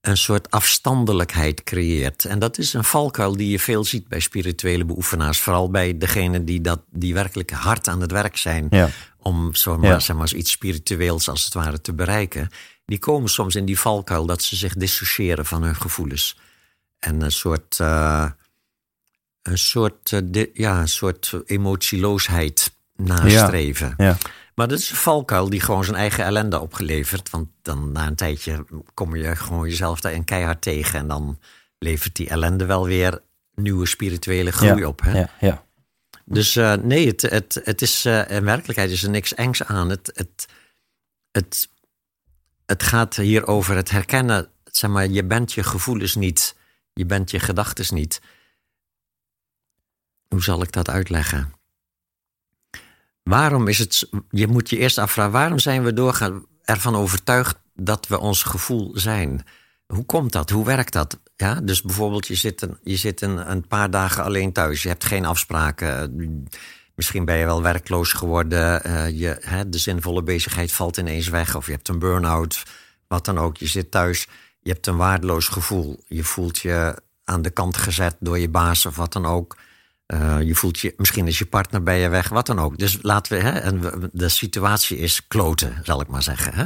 een 0.00 0.16
soort 0.16 0.50
afstandelijkheid 0.50 1.62
creëert. 1.62 2.24
En 2.24 2.38
dat 2.38 2.58
is 2.58 2.72
een 2.72 2.84
valkuil 2.84 3.36
die 3.36 3.50
je 3.50 3.58
veel 3.58 3.84
ziet 3.84 4.08
bij 4.08 4.20
spirituele 4.20 4.84
beoefenaars. 4.84 5.40
Vooral 5.40 5.70
bij 5.70 5.98
degenen 5.98 6.44
die, 6.44 6.60
dat, 6.60 6.80
die 6.90 7.14
werkelijk 7.14 7.50
hard 7.50 7.88
aan 7.88 8.00
het 8.00 8.10
werk 8.10 8.36
zijn 8.36 8.66
Ja. 8.70 8.88
om 9.18 9.54
zo 9.54 9.78
maar, 9.78 9.90
Ja. 9.90 9.98
zeg 9.98 10.16
maar, 10.16 10.34
iets 10.34 10.50
spiritueels 10.50 11.28
als 11.28 11.44
het 11.44 11.54
ware 11.54 11.80
te 11.80 11.92
bereiken. 11.92 12.48
Die 12.84 12.98
komen 12.98 13.30
soms 13.30 13.54
in 13.54 13.64
die 13.64 13.78
valkuil 13.78 14.26
dat 14.26 14.42
ze 14.42 14.56
zich 14.56 14.74
dissociëren 14.74 15.46
van 15.46 15.62
hun 15.62 15.76
gevoelens. 15.76 16.36
En 16.98 17.20
een 17.22 17.32
soort, 17.32 17.80
eh, 17.80 18.30
een 19.42 19.58
soort, 19.58 20.12
eh, 20.12 20.46
ja, 20.54 20.80
een 20.80 20.88
soort 20.88 21.32
emotieloosheid 21.46 22.74
nastreven. 22.96 23.94
Ja. 23.96 24.16
Maar 24.54 24.68
dat 24.68 24.78
is 24.78 24.90
een 24.90 24.96
valkuil 24.96 25.50
die 25.50 25.60
gewoon 25.60 25.84
zijn 25.84 25.96
eigen 25.96 26.24
ellende 26.24 26.60
opgeleverd. 26.60 27.30
Want 27.30 27.48
dan 27.62 27.92
na 27.92 28.06
een 28.06 28.14
tijdje 28.14 28.64
kom 28.94 29.16
je 29.16 29.36
gewoon 29.36 29.68
jezelf 29.68 30.00
daarin 30.00 30.24
keihard 30.24 30.62
tegen. 30.62 30.98
En 30.98 31.08
dan 31.08 31.38
levert 31.78 32.16
die 32.16 32.28
ellende 32.28 32.66
wel 32.66 32.84
weer 32.86 33.20
nieuwe 33.54 33.86
spirituele 33.86 34.52
groei 34.52 34.80
Ja. 34.80 34.86
op. 34.86 35.00
Hè? 35.02 35.18
Ja. 35.18 35.30
Ja. 35.40 35.64
Dus 36.24 36.56
eh, 36.56 36.74
nee, 36.74 37.06
het, 37.06 37.22
het, 37.22 37.60
het 37.64 37.82
is, 37.82 38.04
eh, 38.04 38.30
in 38.30 38.44
werkelijkheid 38.44 38.90
is 38.90 39.02
er 39.02 39.10
niks 39.10 39.34
engs 39.34 39.64
aan. 39.64 39.88
Het, 39.88 40.10
het, 40.14 40.46
het, 41.30 41.68
het 42.66 42.82
gaat 42.82 43.16
hier 43.16 43.46
over 43.46 43.76
het 43.76 43.90
herkennen. 43.90 44.48
Zeg 44.64 44.90
maar, 44.90 45.06
je 45.06 45.24
bent 45.24 45.52
je 45.52 45.62
gevoelens 45.62 46.14
niet. 46.14 46.56
Je 46.92 47.06
bent 47.06 47.30
je 47.30 47.38
gedachten 47.38 47.94
niet. 47.94 48.20
Hoe 50.32 50.42
zal 50.42 50.62
ik 50.62 50.72
dat 50.72 50.90
uitleggen? 50.90 51.52
Waarom 53.22 53.68
is 53.68 53.78
het. 53.78 54.08
Je 54.30 54.46
moet 54.46 54.70
je 54.70 54.78
eerst 54.78 54.98
afvragen, 54.98 55.32
waarom 55.32 55.58
zijn 55.58 55.84
we 55.84 55.92
doorgaan 55.92 56.46
ervan 56.64 56.96
overtuigd 56.96 57.56
dat 57.74 58.06
we 58.06 58.18
ons 58.18 58.42
gevoel 58.42 58.92
zijn? 58.94 59.46
Hoe 59.86 60.04
komt 60.04 60.32
dat? 60.32 60.50
Hoe 60.50 60.64
werkt 60.64 60.92
dat? 60.92 61.18
Ja, 61.36 61.54
dus 61.54 61.82
bijvoorbeeld, 61.82 62.26
je 62.26 62.34
zit, 62.34 62.62
een, 62.62 62.78
je 62.82 62.96
zit 62.96 63.20
een, 63.20 63.50
een 63.50 63.66
paar 63.66 63.90
dagen 63.90 64.24
alleen 64.24 64.52
thuis. 64.52 64.82
Je 64.82 64.88
hebt 64.88 65.04
geen 65.04 65.24
afspraken. 65.24 66.48
Misschien 66.94 67.24
ben 67.24 67.36
je 67.36 67.44
wel 67.44 67.62
werkloos 67.62 68.12
geworden. 68.12 68.84
eh, 68.84 69.18
je, 69.18 69.36
hè, 69.40 69.68
de 69.68 69.78
zinvolle 69.78 70.22
bezigheid 70.22 70.72
valt 70.72 70.96
ineens 70.96 71.28
weg. 71.28 71.54
Of 71.56 71.66
je 71.66 71.72
hebt 71.72 71.88
een 71.88 71.98
burn-out. 71.98 72.62
Wat 73.08 73.24
dan 73.24 73.38
ook. 73.38 73.56
Je 73.56 73.66
zit 73.66 73.90
thuis. 73.90 74.28
Je 74.60 74.70
hebt 74.70 74.86
een 74.86 74.96
waardeloos 74.96 75.48
gevoel. 75.48 76.02
Je 76.06 76.24
voelt 76.24 76.58
je 76.58 77.02
aan 77.24 77.42
de 77.42 77.50
kant 77.50 77.76
gezet 77.76 78.16
door 78.20 78.38
je 78.38 78.48
baas 78.48 78.86
of 78.86 78.96
wat 78.96 79.12
dan 79.12 79.26
ook. 79.26 79.56
Eh, 80.12 80.42
je 80.42 80.54
voelt 80.54 80.78
je, 80.78 80.94
misschien 80.96 81.26
is 81.26 81.38
je 81.38 81.46
partner 81.46 81.82
bij 81.82 82.00
je 82.00 82.08
weg, 82.08 82.28
wat 82.28 82.46
dan 82.46 82.58
ook. 82.58 82.78
Dus 82.78 82.98
laten 83.02 83.32
we, 83.36 83.42
hè, 83.42 83.50
en 83.50 83.80
we- 83.80 84.10
de 84.12 84.28
situatie 84.28 84.96
is 84.98 85.26
kloten, 85.26 85.80
zal 85.84 86.00
ik 86.00 86.06
maar 86.08 86.22
zeggen. 86.22 86.54
Hè? 86.54 86.64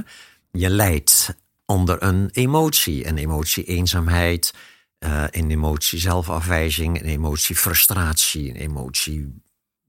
Je 0.60 0.70
lijdt 0.70 1.34
onder 1.64 2.02
een 2.02 2.28
emotie. 2.32 3.06
Een 3.06 3.18
emotie 3.18 3.64
eenzaamheid, 3.64 4.54
eh, 4.98 5.24
een 5.30 5.50
emotie 5.50 5.98
zelfafwijzing, 5.98 7.00
een 7.00 7.06
emotie 7.08 7.56
frustratie, 7.56 8.48
een 8.50 8.56
emotie 8.56 9.42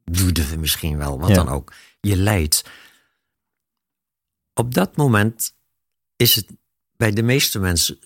woede 0.04 0.58
misschien 0.58 0.98
wel, 0.98 1.20
wat 1.20 1.30
Ja. 1.30 1.36
dan 1.36 1.50
ook. 1.50 1.74
Je 2.02 2.18
lijdt. 2.18 2.64
Op 4.54 4.74
dat 4.74 4.96
moment 4.96 5.54
is 6.16 6.36
het 6.36 6.46
bij 6.98 7.12
de 7.12 7.24
meeste 7.24 7.60
mensen 7.60 8.00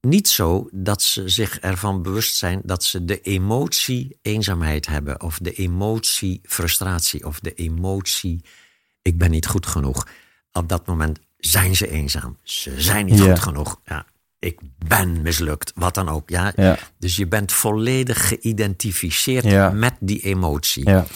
niet 0.00 0.28
zo 0.28 0.68
dat 0.72 1.02
ze 1.02 1.28
zich 1.28 1.58
ervan 1.58 2.02
bewust 2.02 2.36
zijn 2.36 2.60
dat 2.64 2.84
ze 2.84 3.04
de 3.04 3.20
emotie 3.20 4.18
eenzaamheid 4.22 4.86
hebben, 4.86 5.22
of 5.22 5.38
de 5.38 5.52
emotie 5.52 6.40
frustratie, 6.42 7.26
of 7.26 7.40
de 7.40 7.54
emotie 7.54 8.44
ik 9.02 9.18
ben 9.18 9.30
niet 9.30 9.46
goed 9.46 9.66
genoeg. 9.66 10.08
Op 10.52 10.68
dat 10.68 10.86
moment 10.86 11.18
zijn 11.36 11.76
ze 11.76 11.90
eenzaam. 11.90 12.36
Ze 12.42 12.80
zijn 12.80 13.06
niet 13.06 13.20
goed 13.20 13.38
genoeg. 13.38 13.80
Ja, 13.84 14.06
ik 14.38 14.58
ben 14.86 15.22
mislukt, 15.22 15.72
wat 15.74 15.94
dan 15.94 16.08
ook. 16.08 16.30
Ja. 16.30 16.52
Ja. 16.56 16.78
Dus 16.98 17.16
je 17.16 17.26
bent 17.26 17.52
volledig 17.52 18.28
geïdentificeerd 18.28 19.44
Ja. 19.44 19.70
met 19.70 19.94
die 20.00 20.20
emotie. 20.20 20.88
Ja. 20.88 21.06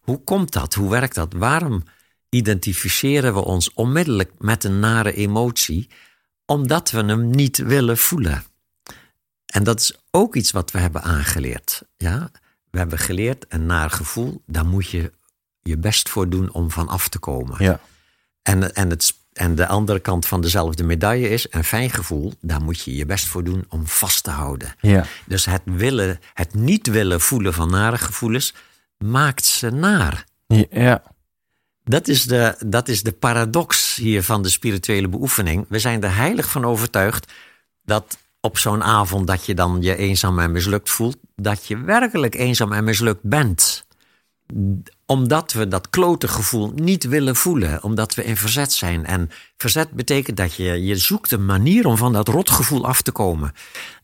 Hoe 0.00 0.24
komt 0.24 0.52
dat? 0.52 0.74
Hoe 0.74 0.90
werkt 0.90 1.14
dat? 1.14 1.32
Waarom 1.32 1.82
identificeren 2.28 3.34
we 3.34 3.44
ons 3.44 3.72
onmiddellijk 3.74 4.32
met 4.38 4.64
een 4.64 4.80
nare 4.80 5.14
emotie? 5.14 5.88
Omdat 6.46 6.90
we 6.90 7.04
hem 7.04 7.30
niet 7.30 7.56
willen 7.56 7.98
voelen. 7.98 8.44
En 9.46 9.64
dat 9.64 9.80
is 9.80 9.94
ook 10.10 10.34
iets 10.34 10.50
wat 10.50 10.70
we 10.70 10.78
hebben 10.78 11.02
aangeleerd. 11.02 11.82
Ja? 11.96 12.30
We 12.70 12.78
hebben 12.78 12.98
geleerd 12.98 13.44
een 13.48 13.66
naar 13.66 13.90
gevoel, 13.90 14.42
daar 14.46 14.66
moet 14.66 14.90
je 14.90 15.12
je 15.62 15.76
best 15.78 16.08
voor 16.08 16.28
doen 16.28 16.52
om 16.52 16.70
van 16.70 16.88
af 16.88 17.08
te 17.08 17.18
komen. 17.18 17.64
Ja. 17.64 17.80
En, 18.42 18.74
en, 18.74 18.90
het, 18.90 19.14
en 19.32 19.54
de 19.54 19.66
andere 19.66 19.98
kant 19.98 20.26
van 20.26 20.40
dezelfde 20.40 20.84
medaille 20.84 21.28
is 21.28 21.46
een 21.50 21.64
fijn 21.64 21.90
gevoel, 21.90 22.32
daar 22.40 22.62
moet 22.62 22.80
je 22.80 22.96
je 22.96 23.06
best 23.06 23.26
voor 23.26 23.44
doen 23.44 23.64
om 23.68 23.86
vast 23.86 24.24
te 24.24 24.30
houden. 24.30 24.74
Ja. 24.80 25.04
Dus 25.26 25.44
het, 25.44 25.62
willen, 25.64 26.20
het 26.34 26.54
niet 26.54 26.86
willen 26.86 27.20
voelen 27.20 27.54
van 27.54 27.70
nare 27.70 27.98
gevoelens 27.98 28.54
maakt 28.98 29.44
ze 29.44 29.70
naar. 29.70 30.24
Ja. 30.46 31.02
Dat 31.84 32.08
is, 32.08 32.24
de, 32.24 32.56
dat 32.66 32.88
is 32.88 33.02
de 33.02 33.12
paradox 33.12 33.96
hier 33.96 34.22
van 34.22 34.42
de 34.42 34.48
spirituele 34.48 35.08
beoefening. 35.08 35.66
We 35.68 35.78
zijn 35.78 36.02
er 36.02 36.16
heilig 36.16 36.50
van 36.50 36.64
overtuigd 36.64 37.32
dat 37.84 38.18
op 38.40 38.58
zo'n 38.58 38.82
avond 38.82 39.26
dat 39.26 39.46
je 39.46 39.54
dan 39.54 39.78
je 39.80 39.96
eenzaam 39.96 40.38
en 40.38 40.52
mislukt 40.52 40.90
voelt, 40.90 41.16
dat 41.36 41.66
je 41.66 41.80
werkelijk 41.80 42.34
eenzaam 42.34 42.72
en 42.72 42.84
mislukt 42.84 43.22
bent. 43.22 43.86
Omdat 45.06 45.52
we 45.52 45.68
dat 45.68 45.90
klote 45.90 46.28
gevoel 46.28 46.72
niet 46.74 47.04
willen 47.04 47.36
voelen, 47.36 47.82
omdat 47.82 48.14
we 48.14 48.24
in 48.24 48.36
verzet 48.36 48.72
zijn. 48.72 49.06
En 49.06 49.30
verzet 49.56 49.90
betekent 49.90 50.36
dat 50.36 50.54
je, 50.54 50.84
je 50.84 50.96
zoekt 50.96 51.30
een 51.30 51.46
manier 51.46 51.86
om 51.86 51.96
van 51.96 52.12
dat 52.12 52.28
rotgevoel 52.28 52.86
af 52.86 53.02
te 53.02 53.12
komen. 53.12 53.52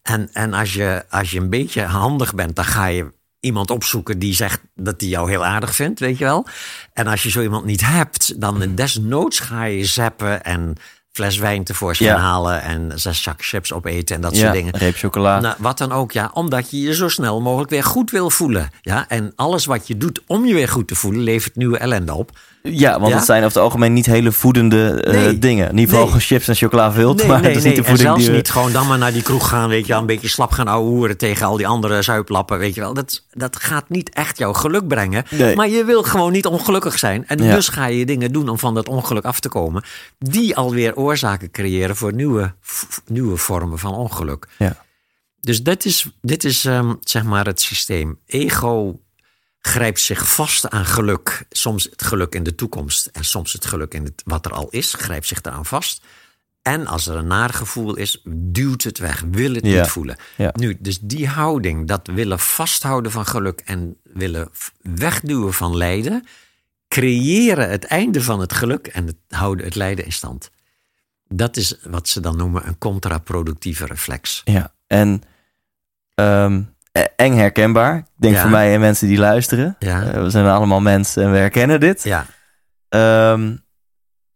En, 0.03 0.29
en 0.33 0.55
als, 0.55 0.75
je, 0.75 1.05
als 1.09 1.31
je 1.31 1.41
een 1.41 1.51
beetje 1.51 1.83
handig 1.83 2.35
bent, 2.35 2.57
dan 2.57 2.65
ga 2.65 2.87
je 2.87 3.13
iemand 3.41 3.71
opzoeken 3.71 4.19
die 4.19 4.35
zegt 4.35 4.61
dat 4.75 5.01
hij 5.01 5.09
jou 5.09 5.31
heel 5.31 5.45
aardig 5.45 5.75
vindt, 5.75 6.01
weet 6.01 6.19
je 6.19 6.25
wel. 6.25 6.47
En 6.93 7.07
als 7.07 7.23
je 7.23 7.31
zo 7.31 7.41
iemand 7.43 7.65
niet 7.65 7.87
hebt, 7.87 8.41
dan 8.41 8.75
desnoods 8.75 9.41
ga 9.41 9.65
je 9.65 9.85
zappen 9.85 10.45
en 10.45 10.75
fles 11.13 11.39
wijn 11.39 11.65
tevoorschijn 11.65 12.11
Ja. 12.15 12.19
halen 12.21 12.63
en 12.63 12.93
zes 12.95 13.23
zak 13.23 13.45
chips 13.45 13.73
opeten 13.73 14.17
en 14.17 14.23
dat 14.23 14.35
ja, 14.37 14.41
soort 14.41 14.53
dingen. 14.53 14.77
reep 14.77 14.97
chocola. 14.97 15.41
Nou, 15.41 15.55
wat 15.59 15.79
dan 15.79 15.93
ook, 15.93 16.13
ja. 16.13 16.31
Omdat 16.35 16.71
je 16.71 16.81
je 16.81 16.95
zo 16.95 17.09
snel 17.09 17.41
mogelijk 17.41 17.71
weer 17.71 17.85
goed 17.85 18.11
wil 18.11 18.31
voelen. 18.31 18.71
Ja, 18.81 19.09
en 19.09 19.33
alles 19.37 19.65
wat 19.65 19.87
je 19.87 19.97
doet 19.97 20.21
om 20.27 20.47
je 20.47 20.55
weer 20.55 20.69
goed 20.69 20.89
te 20.89 20.95
voelen, 20.95 21.23
levert 21.23 21.57
nieuwe 21.57 21.79
ellende 21.79 22.15
op. 22.15 22.39
ja, 22.63 22.99
want 22.99 23.11
Ja? 23.11 23.17
het 23.17 23.25
zijn 23.27 23.39
over 23.45 23.55
het 23.55 23.63
algemeen 23.65 23.93
niet 23.93 24.07
hele 24.07 24.33
voedende 24.33 24.91
eh, 25.03 25.13
Nee. 25.13 25.39
dingen. 25.39 25.75
Niet 25.75 25.89
vooral 25.89 26.09
Nee. 26.09 26.21
chips 26.21 26.49
en 26.49 26.55
chocola 26.55 26.93
vult, 26.93 27.17
Nee, 27.19 27.27
maar 27.27 27.43
het 27.43 27.57
is 27.57 27.63
niet 27.65 27.73
de 27.75 27.79
en 27.79 27.85
voeding 27.85 27.99
zelfs 28.09 28.21
die 28.23 28.31
we- 28.31 28.37
niet 28.37 28.51
gewoon 28.51 28.73
dan 28.73 28.87
maar 28.87 28.99
naar 28.99 29.13
die 29.13 29.23
kroeg 29.23 29.49
gaan, 29.49 29.69
weet 29.69 29.87
je 29.87 29.93
wel. 29.93 30.01
Een 30.01 30.07
beetje 30.07 30.29
slap 30.29 30.51
gaan 30.51 30.67
ouwehoeren 30.69 31.17
tegen 31.17 31.47
al 31.47 31.57
die 31.57 31.67
andere 31.67 32.03
zuiplappen, 32.03 32.59
weet 32.59 32.75
je 32.75 32.81
wel. 32.81 32.95
Dat, 32.95 33.25
dat 33.31 33.57
gaat 33.57 33.89
niet 33.89 34.11
echt 34.11 34.39
jouw 34.39 34.53
geluk 34.53 34.87
brengen. 34.89 35.25
Maar 35.55 35.69
je 35.69 35.85
wil 35.85 36.03
gewoon 36.03 36.33
niet 36.33 36.47
ongelukkig 36.47 36.99
zijn. 36.99 37.27
En 37.27 37.43
Ja. 37.43 37.55
dus 37.55 37.69
ga 37.69 37.87
je 37.87 38.07
dingen 38.07 38.33
doen 38.33 38.49
om 38.49 38.59
van 38.59 38.75
dat 38.75 38.89
ongeluk 38.89 39.25
af 39.25 39.41
te 39.41 39.49
komen. 39.49 39.83
Die 40.19 40.57
alweer 40.57 40.97
oorzaken 40.97 41.51
creëren 41.51 41.97
voor 41.97 42.13
nieuwe, 42.15 42.55
nieuwe 43.07 43.37
vormen 43.37 43.79
van 43.79 43.95
ongeluk. 43.95 44.49
Ja. 44.59 44.77
Dus 45.41 45.63
dit 45.63 45.85
is, 45.85 46.07
dit 46.21 46.45
is 46.45 46.65
ehm, 46.65 46.95
zeg 47.01 47.25
maar 47.25 47.47
het 47.47 47.61
systeem. 47.61 48.19
Ego 48.27 49.01
grijpt 49.69 50.01
zich 50.01 50.35
vast 50.35 50.71
aan 50.71 50.87
geluk. 50.87 51.45
Soms 51.51 51.85
het 51.85 52.03
geluk 52.03 52.35
in 52.35 52.43
de 52.43 52.55
toekomst 52.55 53.07
en 53.07 53.25
soms 53.25 53.53
het 53.53 53.67
geluk 53.67 53.95
in 53.95 54.05
het, 54.05 54.23
wat 54.25 54.47
er 54.47 54.53
al 54.53 54.69
is, 54.69 54.95
grijpt 54.95 55.27
zich 55.27 55.41
daaraan 55.41 55.65
vast. 55.67 56.03
En 56.63 56.87
als 56.87 57.07
er 57.07 57.17
een 57.17 57.27
naar 57.27 57.51
gevoel 57.55 57.97
is, 57.97 58.21
duwt 58.29 58.83
het 58.83 58.99
weg, 58.99 59.25
wil 59.31 59.55
het 59.55 59.67
Ja. 59.67 59.81
niet 59.81 59.91
voelen. 59.91 60.17
Ja. 60.37 60.51
Nu, 60.53 60.77
dus 60.81 60.99
die 61.01 61.29
houding, 61.29 61.87
dat 61.89 62.07
willen 62.07 62.39
vasthouden 62.39 63.13
van 63.13 63.27
geluk 63.27 63.61
en 63.65 63.97
willen 64.03 64.49
wegduwen 64.83 65.53
van 65.55 65.77
lijden, 65.77 66.27
creëren 66.89 67.71
het 67.71 67.85
einde 67.85 68.23
van 68.23 68.41
het 68.41 68.53
geluk 68.53 68.87
en 68.87 69.07
het 69.07 69.17
houden 69.29 69.65
het 69.65 69.75
lijden 69.75 70.05
in 70.05 70.13
stand. 70.13 70.51
Dat 71.29 71.57
is 71.57 71.75
wat 71.83 72.09
ze 72.09 72.21
dan 72.21 72.37
noemen 72.37 72.67
een 72.67 72.79
contraproductieve 72.79 73.87
reflex. 73.87 74.41
Ja, 74.45 74.75
en 74.87 75.23
ehm, 76.15 76.57
eh, 76.57 76.67
eng 77.17 77.35
herkenbaar. 77.35 77.97
Ik 77.97 78.05
denk 78.17 78.35
Ja. 78.35 78.41
voor 78.41 78.51
mij 78.51 78.75
en 78.75 78.81
mensen 78.81 79.09
die 79.09 79.19
luisteren. 79.19 79.77
Ja. 79.79 80.03
Eh, 80.03 80.23
we 80.23 80.31
zijn 80.31 80.47
allemaal 80.47 80.81
mensen 80.81 81.23
en 81.23 81.31
we 81.33 81.39
herkennen 81.39 81.81
dit. 81.81 82.03
Ja, 82.03 82.27
Ehm, 82.89 83.57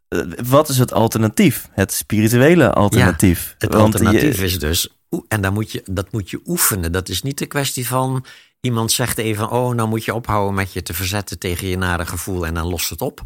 eh, 0.08 0.20
wat 0.48 0.68
is 0.68 0.78
het 0.78 0.92
alternatief? 0.92 1.68
Het 1.72 1.92
spirituele 1.92 2.72
alternatief. 2.72 3.54
Het 3.58 3.74
Want 3.74 3.92
je- 3.92 3.98
alternatief 4.04 4.40
is 4.42 4.58
dus, 4.58 4.88
en 5.28 5.40
dan 5.40 5.52
moet 5.52 5.72
je, 5.72 5.82
dat 5.90 6.12
moet 6.12 6.30
je 6.30 6.40
oefenen. 6.46 6.92
Dat 6.92 7.08
is 7.08 7.22
niet 7.22 7.38
de 7.38 7.46
kwestie 7.46 7.86
van 7.86 8.24
iemand 8.60 8.92
zegt 8.92 9.18
even: 9.18 9.50
Oh, 9.50 9.74
nou 9.74 9.88
moet 9.88 10.04
je 10.04 10.14
ophouden 10.14 10.54
met 10.54 10.72
je 10.72 10.82
te 10.82 10.94
verzetten 10.94 11.38
tegen 11.38 11.66
je 11.68 11.76
nare 11.78 12.06
gevoel 12.06 12.46
en 12.46 12.54
dan 12.54 12.66
lost 12.66 12.90
het 12.90 13.00
op. 13.00 13.20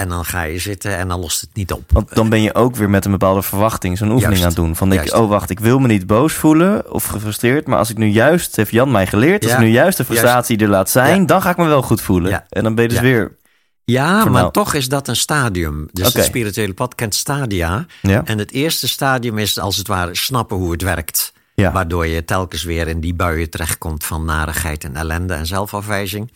En 0.00 0.08
dan 0.08 0.24
ga 0.24 0.42
je 0.42 0.58
zitten 0.58 0.96
en 0.96 1.08
dan 1.08 1.20
lost 1.20 1.40
het 1.40 1.50
niet 1.52 1.72
op. 1.72 1.82
Want 1.92 2.14
dan 2.14 2.28
ben 2.28 2.42
je 2.42 2.54
ook 2.54 2.76
weer 2.76 2.90
met 2.90 3.04
een 3.04 3.10
bepaalde 3.10 3.42
verwachting 3.42 3.98
zo'n 3.98 4.10
oefening 4.10 4.38
Juist. 4.40 4.42
aan 4.42 4.62
het 4.62 4.66
doen. 4.66 4.76
Van 4.76 4.88
denk 4.88 5.00
je, 5.02 5.08
Juist. 5.08 5.22
oh 5.24 5.30
wacht, 5.30 5.50
ik 5.50 5.60
wil 5.60 5.78
me 5.78 5.86
niet 5.86 6.06
boos 6.06 6.32
voelen 6.32 6.92
of 6.92 7.04
gefrustreerd. 7.04 7.66
Maar 7.66 7.78
als 7.78 7.90
ik 7.90 7.96
nu 7.96 8.06
juist, 8.06 8.56
heeft 8.56 8.70
Jan 8.70 8.90
mij 8.90 9.06
geleerd, 9.06 9.42
als 9.42 9.52
Ja. 9.52 9.58
ik 9.58 9.64
nu 9.64 9.70
juist 9.70 9.96
de 9.96 10.04
frustratie 10.04 10.58
er 10.58 10.68
laat 10.68 10.90
zijn, 10.90 11.20
Ja. 11.20 11.26
dan 11.26 11.42
ga 11.42 11.50
ik 11.50 11.56
me 11.56 11.66
wel 11.66 11.82
goed 11.82 12.00
voelen. 12.00 12.30
Ja. 12.30 12.46
En 12.48 12.62
dan 12.62 12.74
ben 12.74 12.84
je 12.84 12.90
dus 12.90 13.00
weer... 13.00 13.38
Ja, 13.84 14.24
maar 14.24 14.40
nou. 14.40 14.52
toch 14.52 14.74
is 14.74 14.88
dat 14.88 15.08
een 15.08 15.16
stadium. 15.16 15.88
Dus 15.92 16.14
het 16.14 16.24
spirituele 16.24 16.74
pad 16.74 16.94
kent 16.94 17.14
stadia. 17.14 17.86
Ja. 18.02 18.22
En 18.24 18.38
het 18.38 18.52
eerste 18.52 18.88
stadium 18.88 19.38
is 19.38 19.58
als 19.58 19.76
het 19.76 19.86
ware 19.86 20.16
snappen 20.16 20.56
hoe 20.56 20.72
het 20.72 20.82
werkt. 20.82 21.32
Ja. 21.54 21.72
Waardoor 21.72 22.06
je 22.06 22.24
telkens 22.24 22.62
weer 22.62 22.88
in 22.88 23.00
die 23.00 23.14
buien 23.14 23.50
terechtkomt 23.50 24.04
van 24.04 24.24
narigheid 24.24 24.84
en 24.84 24.96
ellende 24.96 25.34
en 25.34 25.46
zelfafwijzing. 25.46 26.32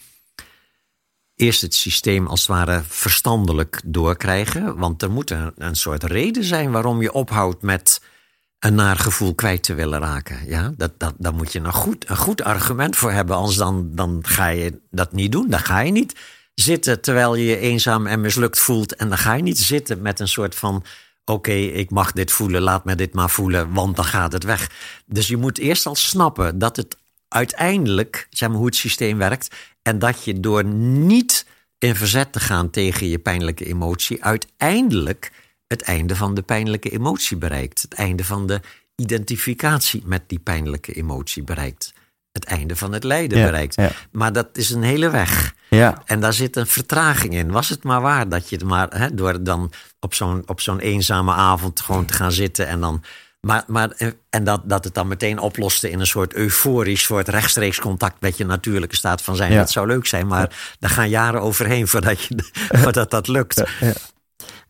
Eerst 1.37 1.61
het 1.61 1.75
systeem 1.75 2.27
als 2.27 2.41
het 2.41 2.49
ware 2.49 2.83
verstandelijk 2.89 3.81
doorkrijgen. 3.85 4.77
Want 4.77 5.03
er 5.03 5.11
moet 5.11 5.31
een, 5.31 5.77
soort 5.77 6.03
reden 6.03 6.45
zijn 6.45 6.71
waarom 6.71 7.03
je 7.03 7.13
ophoudt 7.13 7.63
met 7.63 8.01
een 8.59 8.75
naar 8.75 8.97
gevoel 8.97 9.35
kwijt 9.35 9.63
te 9.63 9.75
willen 9.75 10.01
raken. 10.01 10.47
Ja, 10.47 10.73
dat, 10.77 10.93
dat, 10.99 11.15
daar 11.19 11.35
moet 11.35 11.53
je 11.53 11.59
een 11.59 11.73
goed, 11.73 12.09
een 12.09 12.17
goed 12.17 12.43
argument 12.43 12.97
voor 12.97 13.11
hebben. 13.11 13.37
Anders 13.37 13.57
dan, 13.57 13.91
dan 13.95 14.19
ga 14.27 14.47
je 14.47 14.81
dat 14.91 15.13
niet 15.13 15.33
doen. 15.33 15.51
Dan 15.51 15.61
ga 15.61 15.81
je 15.81 15.93
niet 15.93 16.15
zitten 16.55 17.01
terwijl 17.01 17.35
je 17.35 17.45
je 17.45 17.59
eenzaam 17.59 18.07
en 18.07 18.21
mislukt 18.21 18.59
voelt. 18.59 18.97
En 18.97 19.09
dan 19.09 19.19
ga 19.19 19.35
je 19.35 19.43
niet 19.43 19.59
zitten 19.59 20.03
met 20.03 20.21
een 20.21 20.29
soort 20.29 20.55
van... 20.55 20.85
oké, 21.25 21.53
ik 21.53 21.91
mag 21.91 22.13
dit 22.13 22.33
voelen, 22.33 22.63
laat 22.63 22.85
me 22.85 22.95
dit 22.95 23.15
maar 23.15 23.31
voelen, 23.31 23.73
want 23.73 23.97
dan 23.97 24.05
gaat 24.05 24.33
het 24.33 24.45
weg. 24.45 24.71
Dus 25.07 25.29
je 25.29 25.37
moet 25.37 25.59
eerst 25.59 25.87
al 25.87 25.95
snappen 25.95 26.59
dat 26.59 26.77
het 26.77 26.97
uiteindelijk, 27.35 28.27
zeg 28.31 28.49
maar 28.49 28.57
hoe 28.59 28.67
het 28.67 28.77
systeem 28.77 29.19
werkt... 29.19 29.55
en 29.83 29.99
dat 29.99 30.25
je 30.25 30.41
door 30.41 30.65
niet 30.65 31.47
in 31.79 31.95
verzet 31.95 32.33
te 32.33 32.41
gaan 32.41 32.71
tegen 32.71 33.09
je 33.09 33.19
pijnlijke 33.19 33.65
emotie... 33.67 34.25
uiteindelijk 34.25 35.33
het 35.67 35.83
einde 35.83 36.17
van 36.17 36.35
de 36.35 36.43
pijnlijke 36.43 36.91
emotie 36.91 37.37
bereikt. 37.37 37.83
Het 37.83 37.95
einde 37.95 38.25
van 38.25 38.47
de 38.47 38.61
identificatie 38.97 40.03
met 40.07 40.23
die 40.29 40.39
pijnlijke 40.39 40.93
emotie 40.93 41.43
bereikt. 41.43 41.93
Het 42.33 42.45
einde 42.45 42.77
van 42.77 42.93
het 42.93 43.05
lijden 43.05 43.39
Ja, 43.39 43.45
bereikt. 43.45 43.75
ja. 43.75 43.91
Maar 44.13 44.33
dat 44.33 44.49
is 44.53 44.71
een 44.71 44.83
hele 44.83 45.11
weg. 45.11 45.55
Ja, 45.71 46.03
En 46.05 46.21
daar 46.21 46.33
zit 46.33 46.57
een 46.57 46.67
vertraging 46.67 47.35
in. 47.35 47.51
Was 47.51 47.69
het 47.69 47.83
maar 47.83 48.01
waar 48.01 48.29
dat 48.29 48.49
je 48.49 48.57
het 48.57 48.65
maar 48.65 48.89
hè, 48.99 49.15
door 49.15 49.43
dan 49.43 49.73
op 50.01 50.15
zo'n, 50.15 50.43
op 50.47 50.61
zo'n 50.61 50.81
eenzame 50.81 51.33
avond 51.33 51.81
gewoon 51.81 52.05
te 52.05 52.15
gaan 52.15 52.33
zitten 52.33 52.67
en 52.67 52.81
dan. 52.81 53.03
Maar, 53.45 53.65
maar, 53.67 53.91
eh, 53.91 54.09
en 54.31 54.45
dat, 54.45 54.61
dat 54.65 54.85
het 54.85 54.95
dan 54.95 55.09
meteen 55.09 55.39
oploste 55.39 55.91
in 55.91 56.01
een 56.01 56.07
soort 56.07 56.35
euforisch, 56.35 57.03
soort 57.03 57.29
rechtstreeks 57.29 57.81
contact 57.81 58.21
met 58.21 58.37
je 58.37 58.45
natuurlijke 58.45 58.97
staat 58.97 59.23
van 59.23 59.37
zijn. 59.37 59.53
Ja. 59.53 59.59
Dat 59.59 59.71
zou 59.71 59.87
leuk 59.87 60.07
zijn, 60.07 60.27
maar 60.27 60.75
daar 60.79 60.91
gaan 60.91 61.09
jaren 61.09 61.41
overheen 61.41 61.89
voordat, 61.89 62.23
je, 62.23 62.45
voordat 62.83 63.11
dat 63.11 63.29
lukt. 63.29 63.63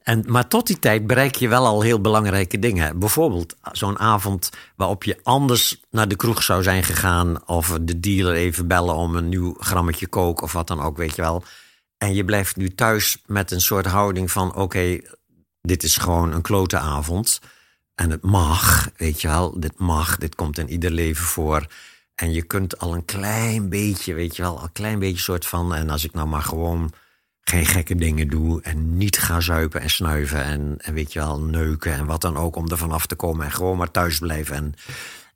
En, 0.03 0.25
maar 0.27 0.49
tot 0.49 0.67
die 0.67 0.79
tijd 0.79 1.07
bereik 1.07 1.35
je 1.35 1.49
wel 1.49 1.67
al 1.67 1.83
heel 1.83 2.01
belangrijke 2.01 2.59
dingen. 2.59 2.99
Bijvoorbeeld 2.99 3.57
zo'n 3.73 3.99
avond 3.99 4.51
waarop 4.77 5.05
je 5.05 5.19
anders 5.23 5.81
naar 5.91 6.09
de 6.09 6.17
kroeg 6.17 6.43
zou 6.43 6.63
zijn 6.63 6.85
gegaan. 6.85 7.49
Of 7.49 7.79
de 7.81 8.01
dealer 8.01 8.35
even 8.35 8.67
bellen 8.67 8.95
om 8.95 9.17
een 9.17 9.29
nieuw 9.29 9.55
grammetje 9.59 10.07
kook 10.07 10.41
of 10.43 10.53
wat 10.53 10.67
dan 10.67 10.81
ook, 10.81 10.97
weet 10.97 11.17
je 11.17 11.23
wel. 11.23 11.45
En 11.99 12.15
je 12.15 12.25
blijft 12.25 12.57
nu 12.57 12.75
thuis 12.75 13.23
met 13.27 13.51
een 13.51 13.61
soort 13.61 13.87
houding 13.87 14.31
van: 14.31 14.55
oké, 14.55 14.99
dit 15.61 15.83
is 15.83 15.97
gewoon 15.97 16.33
een 16.33 16.43
klote 16.43 16.79
avond. 16.79 17.41
En 17.95 18.11
het 18.11 18.23
mag, 18.23 18.89
weet 18.97 19.21
je 19.21 19.29
wel, 19.29 19.61
dit 19.61 19.79
mag, 19.79 20.17
dit 20.17 20.35
komt 20.35 20.59
in 20.59 20.71
ieder 20.71 20.91
leven 20.91 21.25
voor. 21.25 21.67
En 22.15 22.33
je 22.33 22.43
kunt 22.43 22.79
al 22.79 22.95
een 22.95 23.05
klein 23.05 23.69
beetje, 23.69 24.15
weet 24.15 24.37
je 24.37 24.43
wel, 24.43 24.63
een 24.63 24.73
klein 24.73 24.99
beetje 24.99 25.19
soort 25.23 25.47
van. 25.47 25.75
En 25.75 25.91
als 25.91 26.05
ik 26.05 26.13
nou 26.15 26.29
maar 26.29 26.43
gewoon 26.43 26.93
geen 27.41 27.67
gekke 27.67 27.95
dingen 27.95 28.29
doe 28.29 28.63
en 28.63 28.97
niet 28.97 29.19
ga 29.19 29.41
zuipen 29.41 29.81
en 29.81 29.91
snuiven 29.91 30.45
en, 30.45 30.75
en 30.79 30.95
weet 30.95 31.13
je 31.13 31.19
wel, 31.19 31.41
neuken 31.41 31.93
en 31.93 32.07
wat 32.07 32.21
dan 32.21 32.37
ook 32.37 32.57
om 32.57 32.71
er 32.71 32.79
vanaf 32.79 33.07
te 33.07 33.15
komen 33.15 33.45
en 33.45 33.53
gewoon 33.53 33.77
maar 33.77 33.91
thuis 33.91 34.19
blijven 34.19 34.57
en 34.57 34.75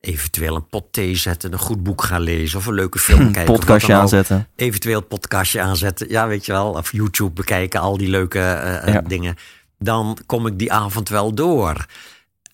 eventueel 0.01 0.55
een 0.57 0.67
pot 0.69 0.93
thee 0.93 1.15
zetten, 1.17 1.53
een 1.53 1.59
goed 1.59 1.83
boek 1.83 2.03
gaan 2.03 2.21
lezen 2.21 2.59
of 2.59 2.67
een 2.67 2.75
leuke 2.75 2.99
film 2.99 3.33
kijken. 3.33 3.55
podcastje 3.55 3.95
aanzetten. 3.95 4.49
Eventueel 4.57 4.99
het 4.99 5.09
podcastje 5.09 5.61
aanzetten, 5.61 6.09
ja 6.11 6.27
weet 6.27 6.47
je 6.47 6.53
wel, 6.53 6.71
of 6.71 6.93
YouTube 6.93 7.31
bekijken, 7.33 7.81
al 7.81 7.97
die 7.97 8.09
leuke 8.09 8.39
eh, 8.41 8.87
eh, 8.89 8.95
Ja. 8.95 9.01
dingen. 9.01 9.37
Dan 9.79 10.19
kom 10.27 10.47
ik 10.47 10.59
die 10.59 10.73
avond 10.73 11.09
wel 11.09 11.35
door. 11.35 11.87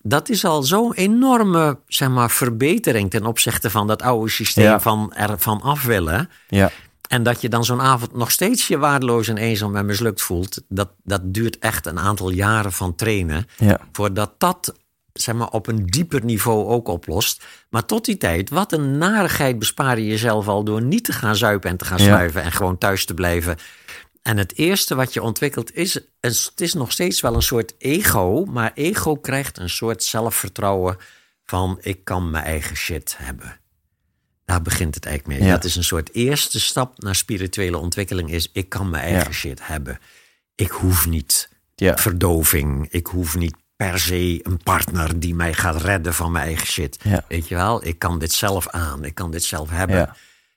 Dat 0.07 0.29
is 0.29 0.45
al 0.45 0.63
zo'n 0.63 0.93
enorme 0.93 1.77
zeg 1.87 2.09
maar, 2.09 2.29
verbetering 2.31 3.09
ten 3.09 3.25
opzichte 3.25 3.69
van 3.69 3.87
dat 3.87 4.01
oude 4.01 4.29
systeem 4.31 4.63
Ja. 4.63 4.79
van 4.79 5.13
ervan 5.13 5.61
af 5.61 5.83
willen. 5.83 6.29
Ja, 6.47 6.71
En 7.07 7.23
dat 7.23 7.41
je 7.41 7.49
dan 7.49 7.65
zo'n 7.65 7.81
avond 7.81 8.15
nog 8.15 8.31
steeds 8.31 8.67
je 8.67 8.77
waardeloos 8.77 9.27
en 9.27 9.37
eenzaam 9.37 9.75
en 9.75 9.85
mislukt 9.85 10.21
voelt. 10.21 10.61
Dat, 10.69 10.89
dat 11.03 11.21
duurt 11.23 11.59
echt 11.59 11.85
een 11.85 11.99
aantal 11.99 12.29
jaren 12.29 12.71
van 12.71 12.95
trainen. 12.95 13.47
ja. 13.57 13.79
Voordat 13.91 14.31
dat 14.37 14.73
zeg 15.13 15.35
maar, 15.35 15.49
op 15.49 15.67
een 15.67 15.85
dieper 15.85 16.23
niveau 16.25 16.65
ook 16.67 16.87
oplost. 16.87 17.45
Maar 17.69 17.85
tot 17.85 18.05
die 18.05 18.17
tijd, 18.17 18.49
wat 18.49 18.71
een 18.71 18.97
narigheid 18.97 19.59
bespaar 19.59 19.99
je 19.99 20.05
jezelf 20.07 20.47
al 20.47 20.63
door 20.63 20.81
niet 20.81 21.03
te 21.03 21.13
gaan 21.13 21.35
zuipen 21.35 21.69
en 21.69 21.77
te 21.77 21.85
gaan 21.85 21.97
Ja. 21.97 22.03
snuiven. 22.03 22.41
En 22.43 22.51
gewoon 22.51 22.77
thuis 22.77 23.05
te 23.05 23.13
blijven. 23.13 23.57
En 24.25 24.37
het 24.37 24.57
eerste 24.57 24.95
wat 24.95 25.13
je 25.13 25.21
ontwikkelt 25.21 25.73
is, 25.75 25.99
het 26.19 26.51
is 26.61 26.73
nog 26.73 26.91
steeds 26.91 27.21
wel 27.21 27.35
een 27.35 27.41
soort 27.41 27.73
ego. 27.77 28.45
Maar 28.45 28.71
ego 28.73 29.15
krijgt 29.15 29.57
een 29.57 29.69
soort 29.69 30.03
zelfvertrouwen 30.03 30.97
van 31.43 31.77
ik 31.81 32.03
kan 32.03 32.29
mijn 32.29 32.43
eigen 32.43 32.75
shit 32.75 33.15
hebben. 33.17 33.59
Daar 34.45 34.61
begint 34.61 34.95
het 34.95 35.05
eigenlijk 35.05 35.39
mee. 35.39 35.47
Ja. 35.47 35.53
Dat 35.55 35.63
is 35.63 35.75
een 35.75 35.83
soort 35.83 36.13
eerste 36.13 36.59
stap 36.59 37.01
naar 37.01 37.15
spirituele 37.15 37.77
ontwikkeling 37.77 38.31
is 38.31 38.49
ik 38.53 38.69
kan 38.69 38.89
mijn 38.89 39.03
eigen 39.03 39.27
Ja. 39.31 39.31
shit 39.31 39.67
hebben. 39.67 39.99
Ik 40.55 40.71
hoef 40.71 41.07
niet 41.07 41.49
Ja. 41.75 41.97
verdoving. 41.97 42.87
Ik 42.89 43.07
hoef 43.07 43.35
niet 43.35 43.55
per 43.75 43.99
se 43.99 44.39
een 44.43 44.57
partner 44.63 45.19
die 45.19 45.35
mij 45.35 45.53
gaat 45.53 45.81
redden 45.81 46.13
van 46.13 46.31
mijn 46.31 46.45
eigen 46.45 46.67
shit. 46.67 46.99
Weet 47.27 47.47
je 47.47 47.55
wel, 47.55 47.85
ik 47.85 47.99
kan 47.99 48.19
dit 48.19 48.31
zelf 48.31 48.67
aan. 48.69 49.03
Ik 49.03 49.15
kan 49.15 49.31
dit 49.31 49.43
zelf 49.43 49.69
hebben. 49.69 50.15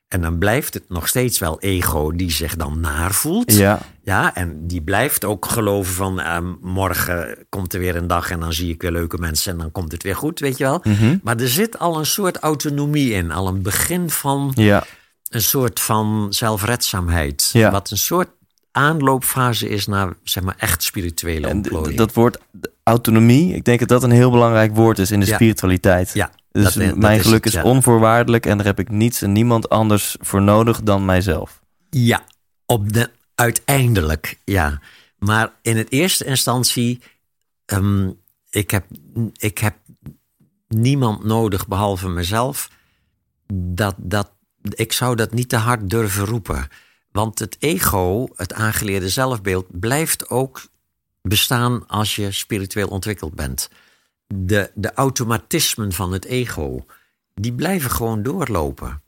En 0.08 0.20
dan 0.20 0.38
blijft 0.38 0.74
het 0.74 0.84
nog 0.88 1.08
steeds 1.08 1.38
wel 1.38 1.60
ego 1.60 2.10
die 2.12 2.30
zich 2.30 2.56
dan 2.56 2.80
naar 2.80 3.12
voelt. 3.14 3.54
Ja. 3.54 3.78
Ja, 4.02 4.34
en 4.34 4.66
die 4.66 4.82
blijft 4.82 5.24
ook 5.24 5.46
geloven 5.46 5.94
van 5.94 6.20
eh, 6.20 6.38
morgen 6.60 7.36
komt 7.48 7.74
er 7.74 7.80
weer 7.80 7.96
een 7.96 8.06
dag 8.06 8.30
en 8.30 8.40
dan 8.40 8.52
zie 8.52 8.72
ik 8.72 8.82
weer 8.82 8.90
leuke 8.92 9.18
mensen 9.18 9.52
en 9.52 9.58
dan 9.58 9.72
komt 9.72 9.92
het 9.92 10.02
weer 10.02 10.16
goed, 10.16 10.40
weet 10.40 10.58
je 10.58 10.64
wel. 10.64 10.80
Mhm. 10.84 11.16
Maar 11.22 11.36
er 11.36 11.48
zit 11.48 11.78
al 11.78 11.98
een 11.98 12.06
soort 12.06 12.36
autonomie 12.36 13.12
in, 13.12 13.30
al 13.30 13.48
een 13.48 13.62
begin 13.62 14.10
van 14.10 14.52
Ja. 14.54 14.84
een 15.28 15.42
soort 15.42 15.80
van 15.80 16.26
zelfredzaamheid. 16.30 17.50
Ja. 17.52 17.70
Wat 17.70 17.90
een 17.90 17.96
soort 17.98 18.28
aanloopfase 18.72 19.68
is 19.68 19.86
naar 19.86 20.12
zeg 20.22 20.42
maar, 20.42 20.54
echt 20.58 20.82
spirituele 20.82 21.46
En 21.46 21.56
ontplooiing. 21.56 21.96
dat 21.96 22.12
woord 22.12 22.38
autonomie, 22.82 23.54
ik 23.54 23.64
denk 23.64 23.78
dat 23.78 23.88
dat 23.88 24.02
een 24.02 24.10
heel 24.10 24.30
belangrijk 24.30 24.74
woord 24.74 24.98
is 24.98 25.10
in 25.10 25.20
de 25.20 25.26
Ja. 25.26 25.34
spiritualiteit. 25.34 26.10
ja, 26.14 26.30
Dus 26.64 26.74
dat- 26.74 26.84
dat 26.84 26.96
mijn 26.96 27.18
is 27.18 27.24
geluk 27.24 27.46
is 27.46 27.56
onvoorwaardelijk 27.56 28.46
en 28.46 28.56
daar 28.56 28.66
heb 28.66 28.78
ik 28.78 28.90
niets 28.90 29.22
en 29.22 29.32
niemand 29.32 29.68
anders 29.68 30.16
voor 30.20 30.42
nodig 30.42 30.82
dan 30.82 31.04
mijzelf. 31.04 31.60
Ja, 31.90 32.22
op 32.66 32.92
de, 32.92 33.10
uiteindelijk, 33.34 34.38
ja. 34.44 34.80
Maar 35.18 35.52
in 35.62 35.76
het 35.76 35.92
eerste 35.92 36.24
instantie, 36.24 37.02
ehm, 37.64 38.10
ik, 38.50 38.70
heb, 38.70 38.84
ik 39.36 39.58
heb 39.58 39.76
niemand 40.68 41.24
nodig 41.24 41.68
behalve 41.68 42.08
mezelf. 42.08 42.70
Dat, 43.52 43.94
dat, 43.98 44.30
ik 44.62 44.92
zou 44.92 45.16
dat 45.16 45.32
niet 45.32 45.48
te 45.48 45.56
hard 45.56 45.90
durven 45.90 46.24
roepen. 46.24 46.68
Want 47.12 47.38
het 47.38 47.56
ego, 47.58 48.28
het 48.36 48.52
aangeleerde 48.52 49.08
zelfbeeld, 49.08 49.80
blijft 49.80 50.28
ook 50.30 50.62
bestaan 51.22 51.86
als 51.86 52.16
je 52.16 52.30
spiritueel 52.32 52.88
ontwikkeld 52.88 53.34
bent. 53.34 53.68
De, 54.34 54.70
de 54.74 54.92
automatismen 54.94 55.92
van 55.92 56.12
het 56.12 56.24
ego, 56.24 56.86
die 57.34 57.52
blijven 57.52 57.90
gewoon 57.90 58.22
doorlopen. 58.22 59.02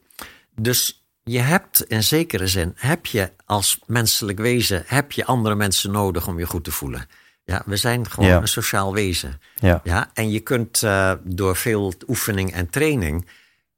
Dus 0.60 1.04
je 1.24 1.38
hebt 1.38 1.82
in 1.84 2.02
zekere 2.02 2.46
zin, 2.46 2.72
heb 2.76 3.06
je 3.06 3.32
als 3.46 3.78
menselijk 3.86 4.38
wezen, 4.38 4.82
heb 4.86 5.12
je 5.12 5.24
andere 5.24 5.54
mensen 5.54 5.90
nodig 5.90 6.26
om 6.28 6.38
je 6.38 6.46
goed 6.46 6.64
te 6.64 6.70
voelen. 6.72 7.06
Ja, 7.44 7.62
we 7.66 7.76
zijn 7.76 8.10
gewoon 8.10 8.28
Ja. 8.28 8.36
een 8.40 8.48
sociaal 8.48 8.92
wezen. 8.92 9.40
Ja. 9.54 9.80
Ja, 9.84 10.10
en 10.14 10.30
je 10.30 10.40
kunt 10.40 10.82
eh, 10.82 11.12
door 11.24 11.56
veel 11.56 11.92
oefening 12.08 12.52
en 12.52 12.70
training, 12.70 13.26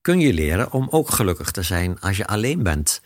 kun 0.01 0.21
je 0.21 0.33
leren 0.33 0.73
om 0.73 0.89
ook 0.91 1.11
gelukkig 1.11 1.51
te 1.51 1.63
zijn 1.63 2.01
als 2.01 2.17
je 2.17 2.27
alleen 2.27 2.63
bent. 2.63 3.03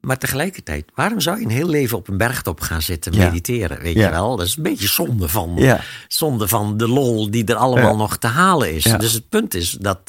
Maar 0.00 0.18
tegelijkertijd, 0.18 0.90
waarom 0.94 1.20
zou 1.20 1.38
je 1.38 1.44
een 1.44 1.50
heel 1.50 1.68
leven 1.68 1.96
op 1.98 2.08
een 2.08 2.16
bergtop 2.16 2.60
gaan 2.60 2.82
zitten 2.82 3.12
Ja. 3.12 3.24
mediteren? 3.24 3.80
Weet 3.80 3.94
Ja. 3.94 4.04
je 4.04 4.10
wel? 4.10 4.36
Dat 4.36 4.46
is 4.46 4.56
een 4.56 4.62
beetje 4.62 4.88
zonde 4.88 5.28
van, 5.28 5.52
Ja. 5.56 5.80
zonde 6.08 6.48
van 6.48 6.76
de 6.76 6.88
lol 6.88 7.30
die 7.30 7.44
er 7.44 7.54
allemaal 7.54 7.96
nog 7.96 8.16
te 8.16 8.26
halen 8.26 8.74
is. 8.74 8.82
Dus 8.82 9.12
het 9.12 9.28
punt 9.28 9.54
is 9.54 9.70
dat 9.70 10.00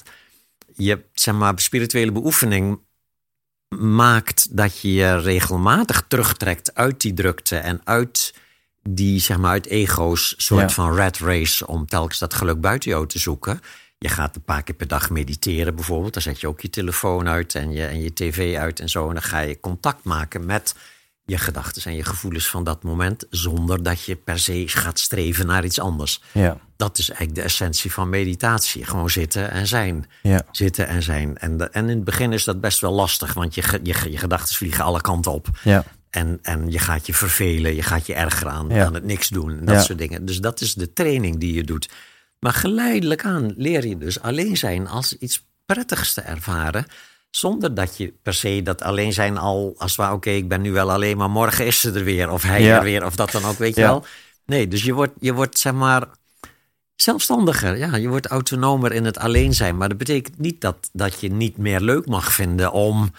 je 0.75 1.03
zeg 1.13 1.33
maar, 1.35 1.53
spirituele 1.59 2.11
beoefening 2.11 2.79
maakt 3.79 4.57
dat 4.57 4.79
je 4.79 4.93
je 4.93 5.19
regelmatig 5.19 6.03
terugtrekt 6.07 6.75
uit 6.75 7.01
die 7.01 7.13
drukte 7.13 7.55
en 7.57 7.81
uit 7.83 8.33
die, 8.83 9.19
zeg 9.19 9.37
maar, 9.37 9.51
uit 9.51 9.65
ego's 9.67 10.33
soort 10.37 10.73
van 10.73 10.95
rat 10.95 11.17
race 11.17 11.67
om 11.67 11.85
telkens 11.85 12.19
dat 12.19 12.33
geluk 12.33 12.61
buiten 12.61 12.89
jou 12.89 13.07
te 13.07 13.19
zoeken. 13.19 13.59
Je 14.03 14.09
gaat 14.09 14.35
een 14.35 14.43
paar 14.43 14.63
keer 14.63 14.75
per 14.75 14.87
dag 14.87 15.09
mediteren 15.09 15.75
bijvoorbeeld. 15.75 16.13
Dan 16.13 16.21
zet 16.21 16.39
je 16.41 16.47
ook 16.47 16.61
je 16.61 16.69
telefoon 16.69 17.27
uit 17.27 17.55
en 17.55 17.71
je, 17.71 17.85
en 17.85 18.01
je 18.01 18.13
tv 18.13 18.55
uit 18.57 18.79
en 18.79 18.89
zo. 18.89 19.07
En 19.07 19.13
dan 19.13 19.23
ga 19.23 19.39
je 19.39 19.59
contact 19.59 20.03
maken 20.03 20.45
met 20.45 20.75
je 21.25 21.37
gedachten 21.37 21.83
en 21.83 21.95
je 21.95 22.03
gevoelens 22.03 22.47
van 22.49 22.63
dat 22.63 22.83
moment. 22.83 23.25
Zonder 23.29 23.83
dat 23.83 24.03
je 24.03 24.15
per 24.15 24.39
se 24.39 24.63
gaat 24.67 24.99
streven 24.99 25.45
naar 25.45 25.65
iets 25.65 25.79
anders. 25.79 26.21
Ja. 26.31 26.57
Dat 26.75 26.97
is 26.97 27.09
eigenlijk 27.09 27.39
de 27.39 27.45
essentie 27.45 27.91
van 27.91 28.09
meditatie. 28.09 28.85
Gewoon 28.85 29.09
zitten 29.09 29.51
en 29.51 29.67
zijn. 29.67 30.05
Ja. 30.21 30.41
Zitten 30.51 30.87
en 30.87 31.03
zijn. 31.03 31.37
En, 31.37 31.57
de- 31.57 31.69
en 31.69 31.83
in 31.89 31.95
het 31.95 32.03
begin 32.03 32.33
is 32.33 32.43
dat 32.43 32.61
best 32.61 32.79
wel 32.79 32.91
lastig, 32.93 33.33
want 33.33 33.55
je, 33.55 33.79
je, 33.83 34.11
je 34.11 34.17
gedachten 34.17 34.55
vliegen 34.55 34.83
alle 34.83 35.01
kanten 35.01 35.31
op. 35.31 35.47
Ja. 35.63 35.83
En, 36.09 36.39
en 36.41 36.71
je 36.71 36.79
gaat 36.79 37.05
je 37.07 37.13
vervelen, 37.13 37.75
je 37.75 37.83
gaat 37.83 38.05
je 38.05 38.13
ergeren 38.13 38.51
aan, 38.51 38.69
Ja. 38.69 38.85
aan 38.85 38.93
het 38.93 39.03
niks 39.03 39.27
doen. 39.29 39.49
En 39.59 39.65
dat 39.65 39.75
Ja. 39.75 39.81
soort 39.81 39.97
dingen. 39.97 40.25
Dus 40.25 40.37
dat 40.39 40.61
is 40.61 40.73
de 40.73 40.93
training 40.93 41.39
die 41.39 41.53
je 41.53 41.63
doet. 41.63 41.89
Maar 42.41 42.53
geleidelijk 42.53 43.25
aan 43.25 43.53
leer 43.57 43.87
je 43.87 43.97
dus 43.97 44.21
alleen 44.21 44.57
zijn 44.57 44.87
als 44.87 45.17
iets 45.17 45.45
prettigs 45.65 46.13
te 46.13 46.21
ervaren. 46.21 46.85
Zonder 47.29 47.73
dat 47.73 47.97
je 47.97 48.13
per 48.23 48.33
se 48.33 48.61
dat 48.63 48.81
alleen 48.81 49.13
zijn 49.13 49.37
al 49.37 49.75
als 49.77 49.95
waar, 49.95 50.13
oké, 50.13 50.29
ik 50.29 50.47
ben 50.47 50.61
nu 50.61 50.71
wel 50.71 50.91
alleen, 50.91 51.17
maar 51.17 51.29
morgen 51.29 51.65
is 51.65 51.79
ze 51.79 51.91
er 51.91 52.03
weer. 52.03 52.29
Of 52.31 52.43
hij 52.43 52.61
Ja. 52.61 52.77
er 52.77 52.83
weer, 52.83 53.05
of 53.05 53.15
dat 53.15 53.31
dan 53.31 53.45
ook, 53.45 53.57
weet 53.57 53.75
je 53.75 53.81
Ja. 53.81 53.87
wel. 53.87 54.05
Nee, 54.45 54.67
dus 54.67 54.83
je 54.83 54.93
wordt, 54.93 55.13
je 55.19 55.33
wordt 55.33 55.59
zeg 55.59 55.73
maar 55.73 56.07
zelfstandiger. 56.95 57.77
Ja, 57.77 57.95
je 57.95 58.07
wordt 58.07 58.27
autonomer 58.27 58.91
in 58.91 59.05
het 59.05 59.17
alleen 59.17 59.53
zijn. 59.53 59.77
Maar 59.77 59.89
dat 59.89 59.97
betekent 59.97 60.39
niet 60.39 60.61
dat, 60.61 60.89
dat 60.93 61.19
je 61.19 61.31
niet 61.31 61.57
meer 61.57 61.79
leuk 61.79 62.05
mag 62.05 62.33
vinden 62.33 62.71
om 62.71 63.11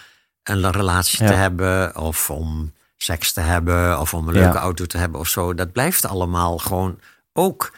een 0.43 0.71
relatie 0.71 1.19
te 1.19 1.33
hebben 1.33 1.97
of 1.97 2.31
om 2.31 2.73
seks 2.97 3.33
te 3.33 3.41
hebben 3.41 4.01
of 4.01 4.15
om 4.15 4.29
een 4.29 4.35
leuke 4.35 4.59
auto 4.59 4.87
te 4.87 4.99
hebben 4.99 5.21
of 5.21 5.29
zo. 5.29 5.55
Dat 5.55 5.73
blijft 5.73 6.05
allemaal 6.07 6.59
gewoon 6.59 6.99
ook 7.33 7.73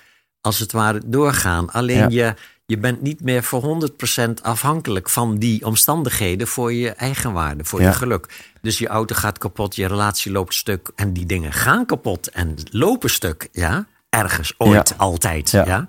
als 0.44 0.58
het 0.58 0.72
ware 0.72 1.00
doorgaan. 1.06 1.70
Alleen 1.70 1.96
Ja. 2.10 2.26
je, 2.26 2.34
je 2.66 2.78
bent 2.78 3.02
niet 3.02 3.20
meer 3.22 3.42
voor 3.42 3.62
100% 3.62 4.42
afhankelijk 4.42 5.10
van 5.10 5.38
die 5.38 5.64
omstandigheden 5.66 6.46
voor 6.46 6.72
je 6.72 6.90
eigenwaarde, 6.90 7.64
voor 7.64 7.80
Ja. 7.80 7.88
je 7.88 7.94
geluk. 7.94 8.42
Dus 8.62 8.78
je 8.78 8.88
auto 8.88 9.14
gaat 9.14 9.38
kapot, 9.38 9.76
je 9.76 9.86
relatie 9.86 10.32
loopt 10.32 10.54
stuk 10.54 10.90
en 10.96 11.12
die 11.12 11.26
dingen 11.26 11.52
gaan 11.52 11.86
kapot 11.86 12.30
en 12.30 12.54
lopen 12.70 13.10
stuk. 13.10 13.48
Ja, 13.52 13.86
ergens, 14.10 14.54
ooit, 14.56 14.88
Ja. 14.88 14.94
altijd. 14.96 15.50
Ja. 15.50 15.86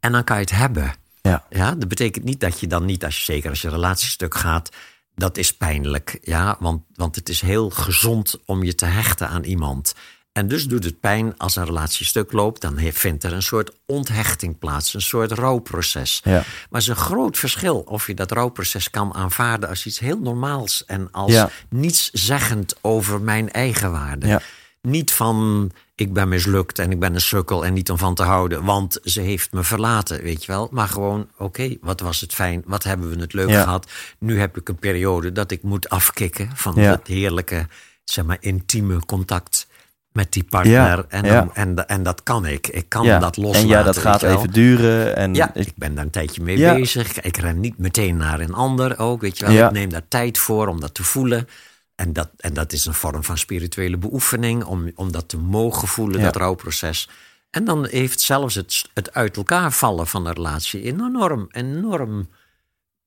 En 0.00 0.12
dan 0.12 0.24
kan 0.24 0.36
je 0.36 0.42
het 0.42 0.50
hebben. 0.50 0.94
Ja. 1.22 1.44
Ja, 1.50 1.74
dat 1.74 1.88
betekent 1.88 2.24
niet 2.24 2.40
dat 2.40 2.60
je 2.60 2.66
dan 2.66 2.84
niet, 2.84 3.04
als 3.04 3.16
je, 3.18 3.32
zeker 3.32 3.50
als 3.50 3.62
je 3.62 3.68
relatiestuk 3.68 4.34
gaat, 4.34 4.68
dat 5.14 5.36
is 5.36 5.56
pijnlijk. 5.56 6.18
Ja, 6.22 6.56
want, 6.60 6.82
want 6.94 7.16
het 7.16 7.28
is 7.28 7.40
heel 7.40 7.70
gezond 7.70 8.38
om 8.46 8.62
je 8.62 8.74
te 8.74 8.84
hechten 8.86 9.28
aan 9.28 9.42
iemand. 9.44 9.94
En 10.32 10.48
dus 10.48 10.64
doet 10.64 10.84
het 10.84 11.00
pijn 11.00 11.34
als 11.38 11.56
een 11.56 11.64
relatiestuk 11.64 12.32
loopt, 12.32 12.60
dan 12.60 12.78
vindt 12.78 13.24
er 13.24 13.32
een 13.32 13.42
soort 13.42 13.70
onthechting 13.86 14.58
plaats, 14.58 14.94
een 14.94 15.00
soort 15.00 15.32
rouwproces. 15.32 16.20
Ja. 16.24 16.30
Maar 16.32 16.44
het 16.70 16.82
is 16.82 16.88
een 16.88 16.96
groot 16.96 17.38
verschil 17.38 17.78
of 17.78 18.06
je 18.06 18.14
dat 18.14 18.30
rouwproces 18.30 18.90
kan 18.90 19.14
aanvaarden 19.14 19.68
als 19.68 19.86
iets 19.86 19.98
heel 19.98 20.18
normaals 20.18 20.84
en 20.84 21.08
als 21.10 21.32
Ja. 21.32 21.50
niets 21.68 22.10
zeggend 22.10 22.74
over 22.80 23.20
mijn 23.20 23.50
eigen 23.50 23.90
waarde. 23.90 24.26
Ja. 24.26 24.40
Niet 24.80 25.12
van 25.12 25.70
ik 25.94 26.12
ben 26.12 26.28
mislukt 26.28 26.78
en 26.78 26.90
ik 26.90 26.98
ben 27.00 27.14
een 27.14 27.20
sukkel 27.20 27.64
en 27.64 27.72
niet 27.72 27.90
om 27.90 27.98
van 27.98 28.14
te 28.14 28.22
houden, 28.22 28.64
want 28.64 28.98
ze 29.04 29.20
heeft 29.20 29.52
me 29.52 29.62
verlaten, 29.62 30.22
weet 30.22 30.44
je 30.44 30.52
wel. 30.52 30.68
Maar 30.70 30.88
gewoon, 30.88 31.28
oké, 31.38 31.76
wat 31.80 32.00
was 32.00 32.20
het 32.20 32.34
fijn, 32.34 32.62
wat 32.66 32.84
hebben 32.84 33.10
we 33.10 33.20
het 33.20 33.32
leuk 33.32 33.50
gehad. 33.50 33.90
Nu 34.18 34.40
heb 34.40 34.56
ik 34.56 34.68
een 34.68 34.78
periode 34.78 35.32
dat 35.32 35.50
ik 35.50 35.62
moet 35.62 35.88
afkicken 35.88 36.50
van 36.54 36.74
dat 36.74 37.06
heerlijke, 37.06 37.66
zeg 38.04 38.24
maar, 38.24 38.36
intieme 38.40 38.98
contact 39.06 39.66
met 40.12 40.32
die 40.32 40.44
partner. 40.44 40.72
Ja, 40.72 41.04
En, 41.08 41.24
ja. 41.24 41.48
en, 41.54 41.86
en 41.88 42.02
dat 42.02 42.22
kan 42.22 42.46
ik. 42.46 42.66
Ik 42.68 42.88
kan 42.88 43.04
Ja. 43.04 43.18
dat 43.18 43.36
loslaten. 43.36 43.62
En 43.62 43.68
ja, 43.68 43.82
dat 43.82 43.98
gaat 43.98 44.22
even 44.22 44.50
duren. 44.52 45.16
En 45.16 45.34
Ja, 45.34 45.54
ik- 45.54 45.66
ik 45.66 45.72
ben 45.76 45.94
daar 45.94 46.04
een 46.04 46.10
tijdje 46.10 46.42
mee 46.42 46.56
bezig. 46.56 47.20
Ik 47.20 47.36
ren 47.36 47.60
niet 47.60 47.78
meteen 47.78 48.16
naar 48.16 48.40
een 48.40 48.54
ander 48.54 48.98
ook, 48.98 49.20
weet 49.20 49.38
je 49.38 49.46
wel. 49.52 49.66
Ik 49.66 49.72
neem 49.72 49.88
daar 49.88 50.08
tijd 50.08 50.38
voor 50.38 50.66
om 50.68 50.80
dat 50.80 50.94
te 50.94 51.04
voelen. 51.04 51.48
En 51.94 52.12
dat, 52.12 52.30
en 52.36 52.52
dat 52.54 52.72
is 52.72 52.84
een 52.86 52.94
vorm 52.94 53.24
van 53.24 53.38
spirituele 53.38 53.96
beoefening, 53.96 54.64
om, 54.64 54.90
om 54.94 55.12
dat 55.12 55.28
te 55.28 55.36
mogen 55.38 55.88
voelen, 55.88 56.20
dat 56.20 56.36
rouwproces. 56.36 57.08
En 57.50 57.64
dan 57.64 57.86
heeft 57.86 58.20
zelfs 58.20 58.54
het, 58.54 58.88
het 58.94 59.14
uit 59.14 59.36
elkaar 59.36 59.72
vallen 59.72 60.06
van 60.06 60.26
een 60.26 60.32
relatie 60.32 60.86
een 60.88 61.00
enorm, 61.06 61.46
enorm, 61.50 62.28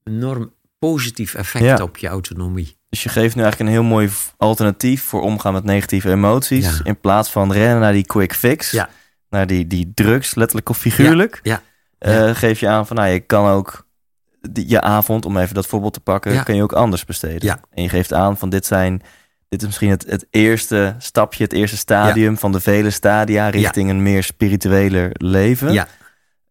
enorm 0.03 0.53
positief 0.79 1.33
effect 1.33 1.79
op 1.81 1.97
je 1.97 2.07
autonomie. 2.07 2.77
Dus 2.95 3.03
je 3.03 3.09
geeft 3.09 3.35
nu 3.35 3.41
eigenlijk 3.41 3.71
een 3.71 3.75
heel 3.81 3.89
mooi 3.89 4.09
alternatief 4.37 5.03
voor 5.03 5.21
omgaan 5.21 5.53
met 5.53 5.63
negatieve 5.63 6.11
emoties. 6.11 6.65
Ja. 6.65 6.83
In 6.83 6.99
plaats 6.99 7.29
van 7.29 7.51
rennen 7.51 7.79
naar 7.79 7.91
die 7.93 8.05
quick 8.05 8.33
fix, 8.33 8.71
Ja. 8.71 8.89
naar 9.29 9.47
die, 9.47 9.67
die 9.67 9.91
drugs, 9.95 10.35
letterlijk 10.35 10.69
of 10.69 10.77
figuurlijk. 10.77 11.39
Ja, 11.43 11.61
eh, 11.97 12.35
geef 12.35 12.59
je 12.59 12.67
aan 12.67 12.87
van, 12.87 12.95
nou, 12.95 13.09
je 13.09 13.19
kan 13.19 13.47
ook 13.49 13.87
die- 14.49 14.69
je 14.69 14.81
avond, 14.81 15.25
om 15.25 15.37
even 15.37 15.55
dat 15.55 15.65
voorbeeld 15.67 15.93
te 15.93 15.99
pakken, 15.99 16.33
Ja. 16.33 16.43
kan 16.43 16.55
je 16.55 16.63
ook 16.63 16.73
anders 16.73 17.05
besteden. 17.05 17.45
Ja. 17.47 17.59
En 17.73 17.83
je 17.83 17.89
geeft 17.89 18.13
aan 18.13 18.37
van, 18.37 18.49
dit 18.49 18.65
zijn, 18.65 19.01
dit 19.49 19.59
is 19.61 19.65
misschien 19.67 19.89
het, 19.89 20.05
het 20.09 20.25
eerste 20.29 20.95
stapje, 20.97 21.43
het 21.43 21.53
eerste 21.53 21.77
stadium 21.77 22.37
van 22.37 22.51
de 22.51 22.59
vele 22.59 22.89
stadia 22.89 23.49
richting 23.49 23.89
een 23.89 24.03
meer 24.03 24.23
spiritueler 24.23 25.09
leven. 25.11 25.73
ja, 25.73 25.87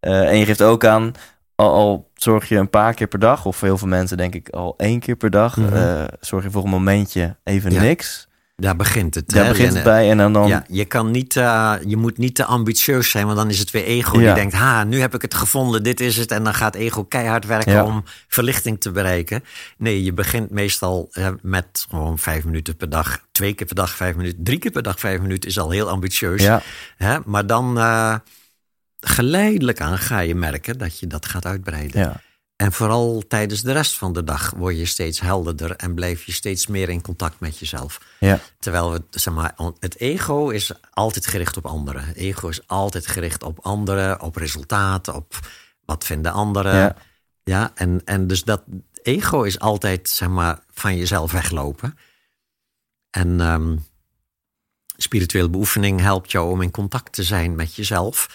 Eh, 0.00 0.28
en 0.28 0.38
je 0.38 0.44
geeft 0.44 0.62
ook 0.62 0.84
aan, 0.84 1.12
al, 1.54 1.72
al 1.72 2.10
zorg 2.14 2.48
je 2.48 2.56
een 2.56 2.70
paar 2.70 2.94
keer 2.94 3.06
per 3.06 3.18
dag, 3.18 3.44
of 3.44 3.60
heel 3.60 3.78
veel 3.78 3.88
mensen 3.88 4.16
denk 4.16 4.34
ik 4.34 4.48
al 4.48 4.74
één 4.76 5.00
keer 5.00 5.16
per 5.16 5.30
dag, 5.30 5.56
Mhm. 5.56 5.72
eh, 5.76 6.04
zorg 6.20 6.44
je 6.44 6.50
voor 6.50 6.64
een 6.64 6.70
momentje 6.70 7.36
even 7.44 7.72
Ja. 7.72 7.80
niks. 7.80 8.28
daar 8.56 8.76
begint 8.76 9.14
het. 9.14 9.28
Daar 9.28 9.44
hè. 9.44 9.50
begint 9.50 9.74
het 9.74 9.82
bij 9.82 10.10
en 10.10 10.16
dan, 10.18 10.32
dan 10.32 10.48
Ja, 10.48 10.64
je, 10.68 10.84
kan 10.84 11.10
niet, 11.10 11.36
eh, 11.36 11.74
je 11.86 11.96
moet 11.96 12.18
niet 12.18 12.34
te 12.34 12.44
ambitieus 12.44 13.10
zijn, 13.10 13.24
want 13.26 13.38
dan 13.38 13.48
is 13.48 13.58
het 13.58 13.70
weer 13.70 13.84
ego. 13.84 14.20
Ja. 14.20 14.26
Die 14.26 14.34
denkt, 14.34 14.54
ha, 14.54 14.84
nu 14.84 15.00
heb 15.00 15.14
ik 15.14 15.22
het 15.22 15.34
gevonden, 15.34 15.82
dit 15.82 16.00
is 16.00 16.16
het. 16.16 16.30
En 16.30 16.44
dan 16.44 16.54
gaat 16.54 16.74
ego 16.74 17.04
keihard 17.04 17.46
werken 17.46 17.72
Ja. 17.72 17.84
om 17.84 18.02
verlichting 18.28 18.80
te 18.80 18.90
bereiken. 18.90 19.44
Nee, 19.78 20.04
je 20.04 20.12
begint 20.12 20.50
meestal 20.50 21.10
met 21.42 21.86
gewoon 21.90 22.18
vijf 22.18 22.44
minuten 22.44 22.76
per 22.76 22.88
dag. 22.90 23.18
Twee 23.32 23.52
keer 23.54 23.66
per 23.66 23.76
dag 23.76 23.90
vijf 23.90 24.16
minuten. 24.16 24.44
Drie 24.44 24.58
keer 24.58 24.70
per 24.70 24.82
dag 24.82 25.00
vijf 25.00 25.20
minuten 25.20 25.48
is 25.48 25.58
al 25.58 25.70
heel 25.70 25.88
ambitieus. 25.88 26.42
ja, 26.42 26.62
Hè? 26.96 27.18
Maar 27.24 27.46
dan 27.46 27.78
eh, 27.78 28.14
geleidelijk 29.04 29.80
aan 29.80 29.98
ga 29.98 30.18
je 30.18 30.34
merken 30.34 30.78
dat 30.78 30.98
je 30.98 31.06
dat 31.06 31.26
gaat 31.26 31.46
uitbreiden. 31.46 32.00
ja, 32.00 32.20
En 32.56 32.72
vooral 32.72 33.22
tijdens 33.28 33.62
de 33.62 33.72
rest 33.72 33.94
van 33.94 34.12
de 34.12 34.24
dag 34.24 34.50
word 34.56 34.78
je 34.78 34.86
steeds 34.86 35.20
helderder 35.20 35.76
en 35.76 35.94
blijf 35.94 36.24
je 36.24 36.32
steeds 36.32 36.66
meer 36.66 36.88
in 36.88 37.02
contact 37.02 37.40
met 37.40 37.58
jezelf. 37.58 38.00
ja, 38.20 38.40
Terwijl 38.58 38.92
we, 38.92 39.02
zeg 39.10 39.34
maar, 39.34 39.54
het 39.78 39.98
ego 39.98 40.48
is 40.48 40.72
altijd 40.90 41.26
gericht 41.26 41.56
op 41.56 41.66
anderen. 41.66 42.14
Ego 42.14 42.48
is 42.48 42.66
altijd 42.66 43.06
gericht 43.06 43.42
op 43.42 43.58
anderen, 43.62 44.20
op 44.20 44.36
resultaten, 44.36 45.14
op 45.14 45.38
wat 45.84 46.04
vinden 46.04 46.32
anderen. 46.32 46.74
Ja. 46.74 46.96
Ja, 47.44 47.70
en, 47.74 48.00
en 48.04 48.26
dus 48.26 48.44
dat 48.44 48.62
ego 49.02 49.42
is 49.42 49.58
altijd, 49.58 50.08
zeg 50.08 50.28
maar, 50.28 50.58
van 50.70 50.96
jezelf 50.96 51.32
weglopen. 51.32 51.98
En 53.10 53.40
ehm, 53.40 53.76
spirituele 54.96 55.50
beoefening 55.50 56.00
helpt 56.00 56.30
jou 56.30 56.50
om 56.50 56.62
in 56.62 56.70
contact 56.70 57.12
te 57.12 57.22
zijn 57.22 57.54
met 57.54 57.74
jezelf. 57.74 58.28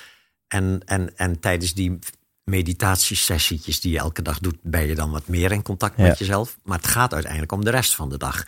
En, 0.49 0.81
en, 0.85 1.17
en 1.17 1.39
tijdens 1.39 1.73
die 1.73 1.99
meditatiesessietjes 2.43 3.79
die 3.81 3.91
je 3.91 3.97
elke 3.97 4.21
dag 4.21 4.39
doet, 4.39 4.57
ben 4.61 4.87
je 4.87 4.95
dan 4.95 5.11
wat 5.11 5.27
meer 5.27 5.51
in 5.51 5.61
contact 5.61 5.97
Ja. 5.97 6.03
met 6.03 6.17
jezelf. 6.19 6.57
Maar 6.63 6.77
het 6.77 6.87
gaat 6.87 7.13
uiteindelijk 7.13 7.51
om 7.51 7.63
de 7.63 7.69
rest 7.69 7.95
van 7.95 8.09
de 8.09 8.17
dag. 8.17 8.45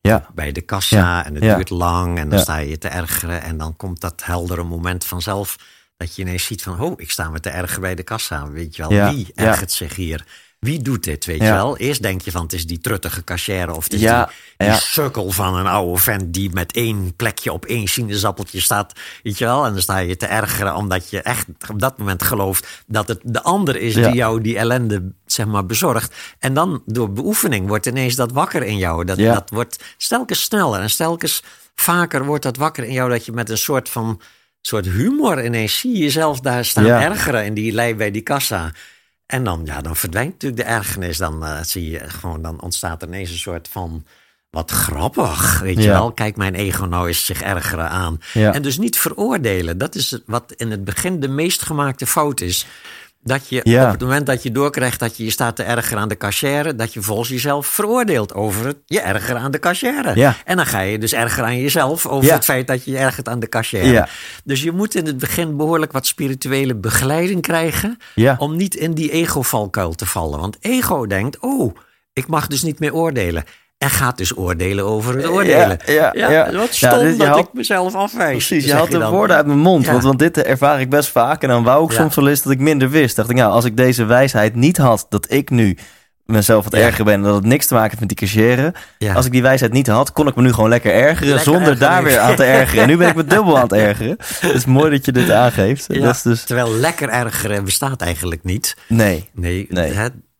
Ja, 0.00 0.28
Bij 0.34 0.52
de 0.52 0.60
kassa 0.60 0.96
Ja. 0.96 1.24
en 1.24 1.34
het 1.34 1.42
duurt 1.42 1.70
lang 1.70 2.18
en 2.18 2.28
dan 2.28 2.38
sta 2.38 2.56
je 2.56 2.78
te 2.78 2.88
ergeren. 2.88 3.42
En 3.42 3.56
dan 3.56 3.76
komt 3.76 4.00
dat 4.00 4.24
heldere 4.24 4.62
moment 4.62 5.04
vanzelf 5.04 5.56
dat 5.96 6.16
je 6.16 6.22
ineens 6.22 6.44
ziet 6.44 6.62
van... 6.62 6.80
oh, 6.80 6.92
ik 7.00 7.10
sta 7.10 7.30
me 7.30 7.40
te 7.40 7.50
ergeren 7.50 7.80
bij 7.80 7.94
de 7.94 8.02
kassa. 8.02 8.48
Weet 8.50 8.76
je 8.76 8.88
wel, 8.88 9.10
wie 9.12 9.32
ergert 9.34 9.72
zich 9.72 9.96
hier? 9.96 10.26
Wie 10.64 10.82
doet 10.82 11.04
dit, 11.04 11.24
weet 11.24 11.38
Ja. 11.40 11.44
je 11.46 11.52
wel? 11.52 11.76
Eerst 11.76 12.02
denk 12.02 12.22
je 12.22 12.30
van 12.30 12.42
het 12.42 12.52
is 12.52 12.66
die 12.66 12.78
truttige 12.78 13.24
cashier 13.24 13.72
of 13.74 13.84
het 13.84 13.92
is 13.92 14.00
Ja, 14.00 14.30
die, 14.56 14.68
die 14.68 14.76
sukkel 14.76 15.30
van 15.30 15.54
een 15.56 15.66
oude 15.66 16.00
vent... 16.00 16.32
die 16.34 16.50
met 16.52 16.72
één 16.72 17.16
plekje 17.16 17.52
op 17.52 17.64
één 17.64 17.88
sinaasappeltje 17.88 18.60
staat, 18.60 18.92
weet 19.22 19.38
je 19.38 19.44
wel? 19.44 19.64
En 19.64 19.72
dan 19.72 19.82
sta 19.82 19.98
je 19.98 20.16
te 20.16 20.26
ergeren 20.26 20.74
omdat 20.74 21.10
je 21.10 21.20
echt 21.22 21.46
op 21.70 21.80
dat 21.80 21.98
moment 21.98 22.22
gelooft... 22.22 22.82
dat 22.86 23.08
het 23.08 23.20
de 23.22 23.42
ander 23.42 23.76
is 23.76 23.94
die 23.94 24.12
jou 24.14 24.40
die 24.40 24.58
ellende 24.58 25.12
zeg 25.26 25.46
maar, 25.46 25.66
bezorgt. 25.66 26.14
En 26.38 26.54
dan 26.54 26.82
door 26.86 27.12
beoefening 27.12 27.68
wordt 27.68 27.86
ineens 27.86 28.14
dat 28.14 28.32
wakker 28.32 28.62
in 28.62 28.76
jou. 28.78 29.04
Dat, 29.04 29.18
dat 29.18 29.50
wordt 29.50 29.84
stelkens 29.96 30.42
sneller 30.42 30.80
en 30.80 30.90
stelkens 30.90 31.42
vaker 31.74 32.24
wordt 32.24 32.42
dat 32.42 32.56
wakker 32.56 32.84
in 32.84 32.92
jou... 32.92 33.10
dat 33.10 33.24
je 33.26 33.32
met 33.32 33.50
een 33.50 33.58
soort 33.58 33.88
van 33.88 34.20
soort 34.60 34.86
humor 34.86 35.44
ineens 35.44 35.78
zie 35.78 35.92
je 35.92 35.98
jezelf 35.98 36.40
daar 36.40 36.64
staan 36.64 36.84
Ja. 36.84 37.02
ergeren... 37.02 37.44
in 37.44 37.54
die 37.54 37.72
lei 37.72 37.94
bij 37.94 38.10
die 38.10 38.22
kassa. 38.22 38.72
En 39.26 39.44
dan, 39.44 39.62
ja, 39.64 39.80
dan 39.80 39.96
verdwijnt 39.96 40.32
natuurlijk 40.32 40.62
de 40.62 40.68
ergernis. 40.68 41.16
Dan 41.16 41.44
eh, 41.44 41.62
zie 41.62 41.90
je 41.90 42.10
gewoon, 42.10 42.42
dan 42.42 42.60
ontstaat 42.60 43.02
er 43.02 43.08
ineens 43.08 43.30
een 43.30 43.38
soort 43.38 43.68
van... 43.68 44.04
Wat 44.50 44.70
grappig, 44.70 45.60
weet 45.60 45.82
je 45.82 45.88
wel. 45.88 46.12
Kijk, 46.12 46.36
mijn 46.36 46.54
ego 46.54 46.84
nou 46.84 47.08
eens 47.08 47.24
zich 47.24 47.42
ergeren 47.42 47.90
aan. 47.90 48.20
Ja. 48.32 48.52
En 48.52 48.62
dus 48.62 48.78
niet 48.78 48.98
veroordelen. 48.98 49.78
Dat 49.78 49.94
is 49.94 50.18
wat 50.26 50.52
in 50.56 50.70
het 50.70 50.84
begin 50.84 51.20
de 51.20 51.28
meest 51.28 51.62
gemaakte 51.62 52.06
fout 52.06 52.40
is. 52.40 52.66
Dat 53.26 53.48
je 53.48 53.60
Ja. 53.62 53.84
op 53.84 53.90
het 53.90 54.00
moment 54.00 54.26
dat 54.26 54.42
je 54.42 54.52
doorkrijgt 54.52 54.98
dat 55.00 55.16
je 55.16 55.24
je 55.24 55.30
staat 55.30 55.56
te 55.56 55.62
ergeren 55.62 55.98
aan 55.98 56.08
de 56.08 56.16
cashier... 56.16 56.76
dat 56.76 56.92
je 56.92 57.02
volgens 57.02 57.28
jezelf 57.28 57.66
veroordeelt 57.66 58.34
over 58.34 58.66
het 58.66 58.76
je 58.86 59.00
ergeren 59.00 59.40
aan 59.40 59.50
de. 59.50 60.12
Ja. 60.14 60.36
En 60.44 60.56
dan 60.56 60.66
ga 60.66 60.80
je 60.80 60.98
dus 60.98 61.12
ergeren 61.12 61.44
aan 61.44 61.60
jezelf 61.60 62.06
over 62.06 62.28
Ja. 62.28 62.34
het 62.34 62.44
feit 62.44 62.66
dat 62.66 62.84
je 62.84 62.90
je 62.90 62.98
ergert 62.98 63.28
aan 63.28 63.40
de. 63.40 63.46
Ja. 63.70 64.08
Dus 64.44 64.62
je 64.62 64.72
moet 64.72 64.94
in 64.94 65.06
het 65.06 65.18
begin 65.18 65.56
behoorlijk 65.56 65.92
wat 65.92 66.06
spirituele 66.06 66.74
begeleiding 66.74 67.42
krijgen... 67.42 67.98
Om 68.38 68.56
niet 68.56 68.74
in 68.74 68.94
die 68.94 69.10
ego-valkuil 69.10 69.94
te 69.94 70.06
vallen. 70.06 70.40
Want 70.40 70.56
ego 70.60 71.06
denkt, 71.06 71.38
oh, 71.40 71.76
ik 72.12 72.26
mag 72.26 72.46
dus 72.46 72.62
niet 72.62 72.78
meer 72.78 72.94
oordelen. 72.94 73.44
En 73.84 73.90
gaat 73.90 74.16
dus 74.18 74.36
oordelen 74.36 74.84
over 74.84 75.16
het 75.16 75.26
oordelen. 75.26 75.78
ja, 75.86 76.10
ja. 76.14 76.52
Wat 76.52 76.76
Ja, 76.78 76.88
stom 76.90 77.04
dus 77.04 77.16
dat 77.16 77.38
ik 77.38 77.46
mezelf 77.52 77.94
afwijs. 77.94 78.46
Precies, 78.46 78.64
je 78.64 78.72
haalt 78.74 78.90
de 78.90 79.06
woorden 79.08 79.36
uit 79.36 79.46
mijn 79.46 79.58
mond. 79.58 79.84
Ja. 79.84 79.90
Want, 79.92 80.02
want 80.04 80.18
dit 80.18 80.42
ervaar 80.42 80.80
ik 80.80 80.90
best 80.90 81.08
vaak. 81.10 81.42
En 81.42 81.48
dan 81.48 81.62
wou 81.64 81.84
ik 81.84 81.90
Ja. 81.90 81.96
soms 81.96 82.14
wel 82.14 82.28
eens 82.28 82.42
dat 82.42 82.52
ik 82.52 82.58
minder 82.60 82.90
wist. 82.90 83.16
Dacht 83.16 83.30
ik, 83.30 83.36
nou, 83.36 83.52
als 83.52 83.64
ik 83.64 83.76
deze 83.76 84.04
wijsheid 84.04 84.54
niet 84.54 84.76
had, 84.76 85.06
dat 85.08 85.26
ik 85.30 85.50
nu 85.50 85.76
mezelf 86.24 86.64
wat 86.64 86.72
Ja. 86.76 86.80
erger 86.86 87.04
ben 87.04 87.14
en 87.14 87.22
dat 87.22 87.34
het 87.34 87.44
niks 87.44 87.66
te 87.66 87.74
maken 87.74 87.88
heeft 87.88 88.00
met 88.00 88.08
die 88.08 88.18
cashier. 88.18 88.74
Ja. 88.98 89.14
Als 89.14 89.26
ik 89.26 89.32
die 89.32 89.42
wijsheid 89.42 89.72
niet 89.72 89.86
had, 89.86 90.12
kon 90.12 90.26
ik 90.26 90.34
me 90.36 90.42
nu 90.42 90.52
gewoon 90.52 90.68
lekker 90.70 90.92
ergeren 90.92 91.28
Lekker 91.28 91.44
zonder 91.44 91.62
ergeren. 91.68 91.88
daar 91.90 92.02
weer 92.04 92.18
aan 92.18 92.36
te 92.36 92.44
ergeren. 92.44 92.82
En 92.82 92.88
nu 92.88 92.96
ben 92.96 93.08
ik 93.08 93.14
me 93.14 93.24
dubbel 93.24 93.56
aan 93.56 93.62
het 93.62 93.72
ergeren. 93.72 94.16
Het 94.40 94.54
is 94.54 94.64
mooi 94.64 94.90
dat 94.90 95.04
je 95.04 95.12
dit 95.12 95.30
aangeeft. 95.30 95.84
Ja, 95.88 96.00
Dat 96.00 96.14
is 96.14 96.22
dus, 96.22 96.44
Terwijl 96.44 96.70
lekker 96.74 97.08
ergeren 97.08 97.64
bestaat 97.64 98.00
eigenlijk 98.00 98.44
niet. 98.44 98.76
nee, 98.88 99.28
Nee, 99.34 99.66
Nee. 99.70 99.92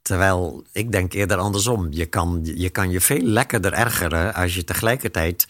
Terwijl 0.08 0.64
ik 0.72 0.92
denk 0.92 1.12
eerder 1.12 1.36
andersom. 1.36 1.86
Je 1.90 2.06
kan, 2.06 2.40
je 2.42 2.70
kan 2.70 2.90
je 2.90 3.00
veel 3.00 3.22
lekkerder 3.22 3.72
ergeren 3.72 4.34
als 4.34 4.54
je 4.54 4.64
tegelijkertijd 4.64 5.46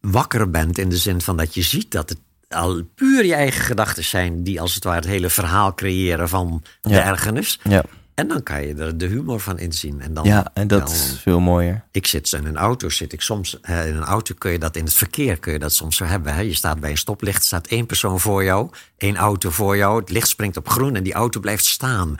wakker 0.00 0.50
bent. 0.50 0.78
In 0.78 0.88
de 0.88 0.96
zin 0.96 1.20
van 1.20 1.36
dat 1.36 1.54
je 1.54 1.62
ziet 1.62 1.90
dat 1.90 2.08
het 2.08 2.18
al 2.48 2.82
puur 2.94 3.24
je 3.24 3.34
eigen 3.34 3.64
gedachten 3.64 4.04
zijn... 4.04 4.42
die 4.42 4.60
als 4.60 4.74
het 4.74 4.84
ware 4.84 4.96
het 4.96 5.06
hele 5.08 5.30
verhaal 5.30 5.74
creëren 5.74 6.28
van 6.28 6.62
de 6.80 6.88
Ja. 6.88 7.04
ergernis. 7.04 7.60
ja, 7.62 7.84
En 8.18 8.28
dan 8.28 8.42
kan 8.42 8.66
je 8.66 8.74
er 8.74 8.98
de 8.98 9.06
humor 9.06 9.40
van 9.40 9.58
inzien. 9.58 10.00
En 10.00 10.14
dan, 10.14 10.24
ja, 10.24 10.50
en 10.54 10.66
dat 10.68 10.80
dan- 10.86 10.90
is 10.96 11.18
veel 11.22 11.40
mooier. 11.40 11.84
ik 11.90 12.06
zit 12.06 12.32
in 12.32 12.46
een 12.46 12.56
auto, 12.56 12.88
zit 12.88 13.12
ik 13.12 13.20
soms. 13.20 13.60
eh, 13.60 13.86
in 13.88 13.96
een 13.96 14.04
auto 14.04 14.34
kun 14.38 14.50
je 14.52 14.58
dat 14.58 14.76
in 14.76 14.84
het 14.84 14.92
verkeer 14.92 15.38
kun 15.38 15.52
je 15.52 15.58
dat 15.58 15.72
soms 15.72 15.96
zo 15.96 16.04
hebben. 16.04 16.34
Hè? 16.34 16.40
Je 16.40 16.54
staat 16.54 16.80
bij 16.80 16.90
een 16.90 16.96
stoplicht, 16.98 17.44
staat 17.44 17.66
één 17.66 17.86
persoon 17.86 18.20
voor 18.20 18.44
jou, 18.44 18.70
één 18.96 19.16
auto 19.16 19.50
voor 19.50 19.76
jou. 19.76 20.00
Het 20.00 20.10
licht 20.10 20.28
springt 20.28 20.56
op 20.56 20.68
groen 20.68 20.96
en 20.96 21.02
die 21.02 21.12
auto 21.14 21.40
blijft 21.40 21.64
staan. 21.64 22.14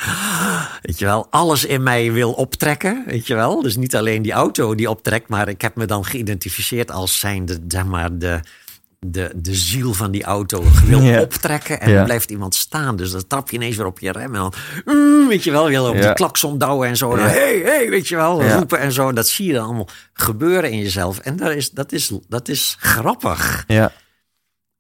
Weet 0.83 0.99
je 0.99 1.05
wel, 1.05 1.27
alles 1.31 1.65
in 1.65 1.83
mij 1.83 2.13
wil 2.13 2.33
optrekken, 2.33 3.03
weet 3.07 3.27
je 3.27 3.35
wel. 3.35 3.63
Dus 3.63 3.77
niet 3.77 3.97
alleen 3.97 4.23
die 4.23 4.33
auto 4.33 4.75
die 4.75 4.91
optrekt, 4.91 5.29
maar 5.29 5.49
ik 5.49 5.61
heb 5.61 5.77
me 5.77 5.85
dan 5.87 6.05
geïdentificeerd 6.05 6.91
als 6.91 7.19
zijnde, 7.19 7.59
zeg 7.69 7.85
maar, 7.85 8.19
de, 8.19 8.41
de, 9.07 9.33
de 9.37 9.55
ziel 9.55 9.95
van 9.95 10.11
die 10.11 10.25
auto 10.25 10.65
wil 10.87 11.21
optrekken. 11.21 11.81
En 11.81 11.95
dan 11.95 12.05
blijft 12.05 12.31
iemand 12.31 12.55
staan. 12.55 12.97
Dus 12.97 13.11
dan 13.11 13.27
trap 13.27 13.51
je 13.51 13.57
ineens 13.57 13.77
weer 13.77 13.87
op 13.87 13.99
je 13.99 14.13
rem. 14.13 14.35
En 14.35 14.41
dan, 14.41 14.53
mm, 14.85 15.29
weet 15.29 15.45
je 15.45 15.51
wel, 15.51 15.69
wil 15.69 15.89
op 15.89 16.01
die 16.01 16.13
klakson 16.13 16.59
douwen 16.59 16.89
en 16.89 16.97
zo. 16.97 17.19
Ja. 17.19 17.27
Hey, 17.27 17.61
hey, 17.65 17.91
weet 17.91 18.09
je 18.09 18.17
wel, 18.17 18.43
roepen 18.49 18.79
en 18.79 18.93
zo. 18.93 19.13
Dat 19.13 19.29
zie 19.29 19.47
je 19.47 19.53
dan 19.53 19.65
allemaal 19.65 19.89
gebeuren 20.13 20.71
in 20.71 20.79
jezelf. 20.79 21.19
En 21.19 21.37
dat 21.37 21.51
is, 21.51 21.71
dat 21.71 21.93
is, 21.93 22.13
dat 22.29 22.49
is 22.49 22.77
grappig. 22.79 23.65
Ja, 23.67 23.93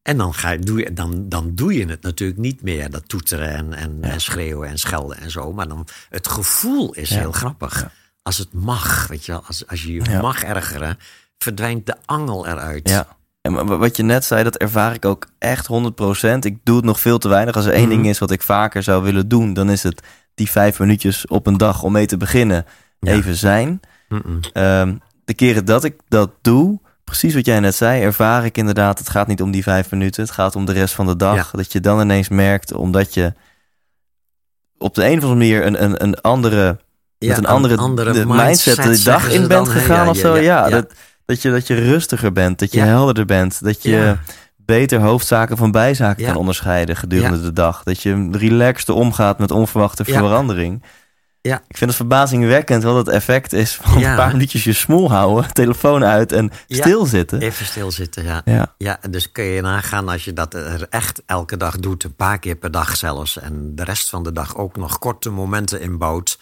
En 0.03 0.16
dan, 0.16 0.35
ga 0.35 0.51
je, 0.51 0.59
doe 0.59 0.79
je, 0.79 0.93
dan, 0.93 1.29
dan 1.29 1.55
doe 1.55 1.75
je 1.75 1.87
het 1.87 2.03
natuurlijk 2.03 2.39
niet 2.39 2.62
meer. 2.62 2.91
Dat 2.91 3.09
toeteren 3.09 3.51
en, 3.55 3.73
en, 3.73 3.99
en 4.01 4.21
schreeuwen 4.21 4.69
en 4.69 4.79
schelden 4.79 5.19
en 5.19 5.31
zo. 5.31 5.53
Maar 5.53 5.69
dan, 5.69 5.87
het 6.09 6.29
gevoel 6.29 6.95
is 6.95 7.11
heel 7.11 7.33
grappig. 7.33 7.91
Als 8.23 8.39
het 8.39 8.53
mag, 8.53 9.07
weet 9.07 9.25
je 9.27 9.33
wel. 9.33 9.43
Als, 9.47 9.66
als 9.66 9.83
je 9.83 9.93
je 9.93 10.05
Ja. 10.11 10.21
mag 10.21 10.43
ergeren, 10.43 10.99
verdwijnt 11.39 11.87
de 11.87 11.95
angel 12.05 12.47
eruit. 12.47 12.89
Ja. 12.89 13.16
En 13.57 13.78
wat 13.78 13.96
je 13.96 14.03
net 14.03 14.24
zei, 14.24 14.42
dat 14.42 14.57
ervaar 14.57 14.94
ik 14.94 15.05
ook 15.05 15.26
echt 15.38 15.66
100%. 15.66 16.44
Ik 16.44 16.59
doe 16.62 16.76
het 16.76 16.84
nog 16.84 17.01
veel 17.01 17.18
te 17.18 17.28
weinig. 17.28 17.57
Als 17.57 17.64
er 17.64 17.72
één 17.72 17.82
Mhm. 17.88 17.90
ding 17.90 18.07
is 18.07 18.18
wat 18.18 18.30
ik 18.30 18.42
vaker 18.42 18.82
zou 18.82 19.03
willen 19.03 19.28
doen, 19.28 19.53
dan 19.55 19.70
is 19.70 19.82
het 19.82 20.03
die 20.34 20.51
vijf 20.51 20.78
minuutjes 20.78 21.26
op 21.26 21.46
een 21.46 21.57
dag 21.57 21.82
om 21.82 21.92
mee 21.92 22.07
te 22.07 22.16
beginnen. 22.16 22.66
Ja. 23.01 23.12
Even 23.12 23.34
zijn. 23.34 23.80
Ehm, 24.53 24.94
de 25.24 25.34
keren 25.34 25.64
dat 25.64 25.84
ik 25.84 25.94
dat 26.09 26.30
doe, 26.42 26.80
precies 27.05 27.34
wat 27.34 27.46
jij 27.46 27.61
net 27.61 27.74
zei, 27.74 28.03
ervaar 28.03 28.44
ik 28.44 28.57
inderdaad, 28.57 28.99
het 28.99 29.09
gaat 29.09 29.26
niet 29.26 29.42
om 29.42 29.51
die 29.51 29.62
vijf 29.62 29.90
minuten. 29.90 30.22
Het 30.22 30.32
gaat 30.32 30.57
om 30.57 30.64
de 30.64 30.72
rest 30.72 30.94
van 30.94 31.07
de 31.07 31.16
dag. 31.16 31.36
Ja. 31.36 31.59
Dat 31.59 31.72
je 31.72 31.80
dan 31.80 32.01
ineens 32.01 32.28
merkt, 32.28 32.72
omdat 32.72 33.14
je 33.14 33.32
op 34.78 34.94
de 34.94 35.05
een 35.05 35.18
of 35.18 35.24
andere 35.24 35.34
manier 35.34 35.66
een, 35.66 35.82
een, 35.84 36.03
een 36.03 36.20
andere 36.20 36.78
Ja, 37.18 37.28
met 37.28 37.38
een 37.38 37.46
andere, 37.46 38.12
de 38.12 38.26
mindset 38.26 38.82
de 38.82 39.03
dag 39.03 39.30
in 39.30 39.49
bent 39.49 39.68
gegaan 39.68 40.05
Ja, 40.05 40.11
of 40.11 40.16
zo. 40.16 40.36
Ja. 40.36 40.68
Dat, 40.68 40.92
dat, 41.29 41.43
je, 41.43 41.51
dat 41.51 41.66
je 41.66 41.74
rustiger 41.74 42.33
bent, 42.33 42.59
dat 42.59 42.72
je 42.72 42.79
Ja. 42.79 42.85
helderder 42.85 43.24
bent, 43.24 43.64
dat 43.64 43.83
je 43.83 43.91
Ja. 43.91 44.18
beter 44.57 45.01
hoofdzaken 45.01 45.57
van 45.57 45.70
bijzaken 45.70 46.22
Ja. 46.22 46.29
kan 46.29 46.39
onderscheiden 46.39 46.97
gedurende 46.97 47.41
de 47.43 47.53
dag. 47.53 47.83
Dat 47.83 48.03
je 48.03 48.29
relaxter 48.33 48.95
omgaat 48.95 49.39
met 49.39 49.51
onverwachte 49.51 50.05
verandering. 50.05 50.83
Ja. 51.41 51.57
Ik 51.68 51.76
vind 51.76 51.91
het 51.91 51.95
verbazingwekkend 51.99 52.83
wat 52.83 52.97
het 52.97 53.09
effect 53.09 53.53
is 53.53 53.74
van 53.74 53.99
Ja. 54.01 54.11
een 54.11 54.16
paar 54.16 54.33
minuutjes 54.33 54.64
je 54.64 54.72
smoel 54.72 55.11
houden, 55.11 55.53
telefoon 55.62 56.05
uit 56.05 56.33
en 56.33 56.51
Ja. 56.66 56.76
stilzitten. 56.83 57.41
Even 57.41 57.66
stilzitten, 57.66 58.24
ja. 58.24 58.43
Ja. 58.45 58.74
Ja, 58.79 58.99
dus 59.11 59.33
kun 59.33 59.45
je 59.45 59.61
nagaan 59.61 60.09
als 60.09 60.24
je 60.24 60.33
dat 60.33 60.55
er 60.55 60.87
echt 60.91 61.22
elke 61.26 61.57
dag 61.57 61.79
doet, 61.79 62.05
een 62.05 62.14
paar 62.16 62.39
keer 62.39 62.57
per 62.57 62.70
dag 62.70 62.97
zelfs, 62.97 63.39
en 63.39 63.72
de 63.74 63.85
rest 63.85 64.09
van 64.09 64.22
de 64.22 64.33
dag 64.33 64.57
ook 64.57 64.76
nog 64.76 64.99
korte 64.99 65.31
momenten 65.31 65.81
inbouwt. 65.81 66.39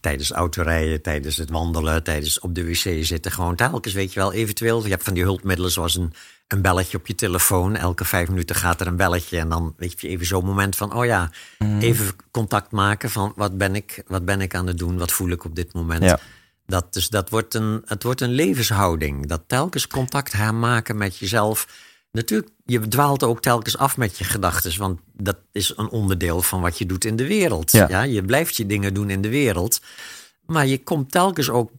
Tijdens 0.00 0.30
autorijden, 0.30 1.02
tijdens 1.02 1.36
het 1.36 1.50
wandelen, 1.50 2.02
tijdens 2.02 2.40
op 2.40 2.54
de 2.54 2.64
wc 2.64 3.04
zitten. 3.04 3.32
Gewoon 3.32 3.56
telkens, 3.56 3.94
weet 3.94 4.12
je 4.12 4.20
wel, 4.20 4.32
eventueel. 4.32 4.82
Je 4.84 4.90
hebt 4.90 5.02
van 5.04 5.14
die 5.14 5.22
hulpmiddelen 5.22 5.70
zoals 5.70 5.94
een, 5.96 6.12
een 6.48 6.62
belletje 6.62 6.98
op 6.98 7.06
je 7.06 7.14
telefoon. 7.14 7.76
Elke 7.76 8.04
vijf 8.04 8.28
minuten 8.28 8.56
gaat 8.56 8.80
er 8.80 8.86
een 8.86 8.96
belletje. 8.96 9.38
En 9.38 9.48
dan 9.48 9.74
weet 9.76 10.00
je 10.00 10.08
even 10.08 10.26
zo'n 10.26 10.44
moment 10.44 10.76
van, 10.76 10.94
oh 10.94 11.04
ja, 11.04 11.30
Mm. 11.58 11.80
even 11.80 12.06
contact 12.30 12.70
maken 12.70 13.10
van 13.10 13.32
wat 13.36 13.58
ben, 13.58 13.74
ik, 13.74 14.02
wat 14.06 14.24
ben 14.24 14.40
ik 14.40 14.54
aan 14.54 14.66
het 14.66 14.78
doen? 14.78 14.98
Wat 14.98 15.12
voel 15.12 15.30
ik 15.30 15.44
op 15.44 15.54
dit 15.56 15.72
moment? 15.72 16.02
Ja. 16.02 16.18
Dat, 16.66 16.92
dus 16.92 17.08
dat 17.08 17.30
wordt 17.30 17.54
een, 17.54 17.82
het 17.84 18.02
wordt 18.02 18.20
een 18.20 18.30
levenshouding. 18.32 19.26
Dat 19.26 19.42
telkens 19.46 19.86
contact 19.86 20.34
gaan 20.34 20.58
maken 20.58 20.96
met 20.96 21.16
jezelf. 21.16 21.66
Natuurlijk, 22.12 22.50
je 22.64 22.88
dwaalt 22.88 23.22
ook 23.22 23.40
telkens 23.40 23.76
af 23.76 23.96
met 23.96 24.18
je 24.18 24.24
gedachten. 24.24 24.78
Want 24.78 25.00
dat 25.12 25.36
is 25.52 25.72
een 25.76 25.88
onderdeel 25.88 26.42
van 26.42 26.60
wat 26.60 26.78
je 26.78 26.86
doet 26.86 27.04
in 27.04 27.16
de 27.16 27.26
wereld. 27.26 27.72
Ja. 27.72 27.88
Ja. 27.88 28.02
je 28.02 28.24
blijft 28.24 28.56
je 28.56 28.66
dingen 28.66 28.94
doen 28.94 29.10
in 29.10 29.20
de 29.20 29.28
wereld. 29.28 29.80
Maar 30.46 30.66
je 30.66 30.82
komt 30.82 31.10
telkens 31.10 31.50
ook 31.50 31.70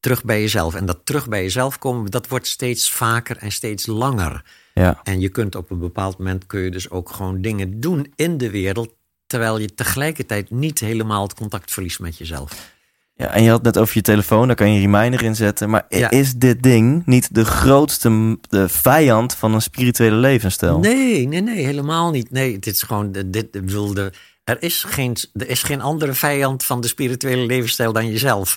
terug 0.00 0.24
bij 0.24 0.40
jezelf. 0.40 0.74
En 0.74 0.86
dat 0.86 1.00
terug 1.04 1.28
bij 1.28 1.42
jezelf 1.42 1.78
komen, 1.78 2.10
dat 2.10 2.28
wordt 2.28 2.46
steeds 2.46 2.90
vaker 2.90 3.36
en 3.36 3.52
steeds 3.52 3.86
langer. 3.86 4.44
Ja. 4.74 5.00
En 5.02 5.20
je 5.20 5.28
kunt 5.28 5.54
op 5.54 5.70
een 5.70 5.78
bepaald 5.78 6.18
moment 6.18 6.46
kun 6.46 6.60
je 6.60 6.70
dus 6.70 6.90
ook 6.90 7.10
gewoon 7.10 7.40
dingen 7.40 7.80
doen 7.80 8.12
in 8.14 8.38
de 8.38 8.50
wereld. 8.50 8.94
Terwijl 9.26 9.58
je 9.58 9.74
tegelijkertijd 9.74 10.50
niet 10.50 10.78
helemaal 10.80 11.22
het 11.22 11.34
contact 11.34 11.72
verliest 11.72 12.00
met 12.00 12.18
jezelf. 12.18 12.74
Ja, 13.18 13.34
en 13.34 13.42
je 13.42 13.50
had 13.50 13.62
net 13.62 13.78
over 13.78 13.94
je 13.94 14.00
telefoon, 14.02 14.46
daar 14.46 14.56
kan 14.56 14.72
je 14.72 14.74
een 14.74 14.92
reminder 14.92 15.22
in 15.22 15.36
zetten. 15.36 15.70
Maar 15.70 15.84
Ja. 15.88 16.10
is 16.10 16.34
dit 16.34 16.62
ding 16.62 17.02
niet 17.06 17.34
de 17.34 17.44
grootste 17.44 18.38
de 18.48 18.68
vijand 18.68 19.34
van 19.34 19.54
een 19.54 19.62
spirituele 19.62 20.16
levensstijl? 20.16 20.78
Nee, 20.78 21.28
nee, 21.28 21.40
nee, 21.40 21.64
helemaal 21.64 22.10
niet. 22.10 22.30
Nee, 22.30 22.52
dit 22.58 22.74
is 22.74 22.82
gewoon, 22.82 23.12
dit 23.12 23.44
ik 23.54 23.64
bedoel, 23.66 23.94
de, 23.94 24.12
er 24.46 24.62
is, 24.62 24.84
geen, 24.88 25.16
er 25.32 25.48
is 25.48 25.62
geen 25.62 25.80
andere 25.80 26.12
vijand 26.12 26.64
van 26.64 26.80
de 26.80 26.88
spirituele 26.88 27.46
levensstijl 27.46 27.92
dan 27.92 28.06
jezelf. 28.10 28.56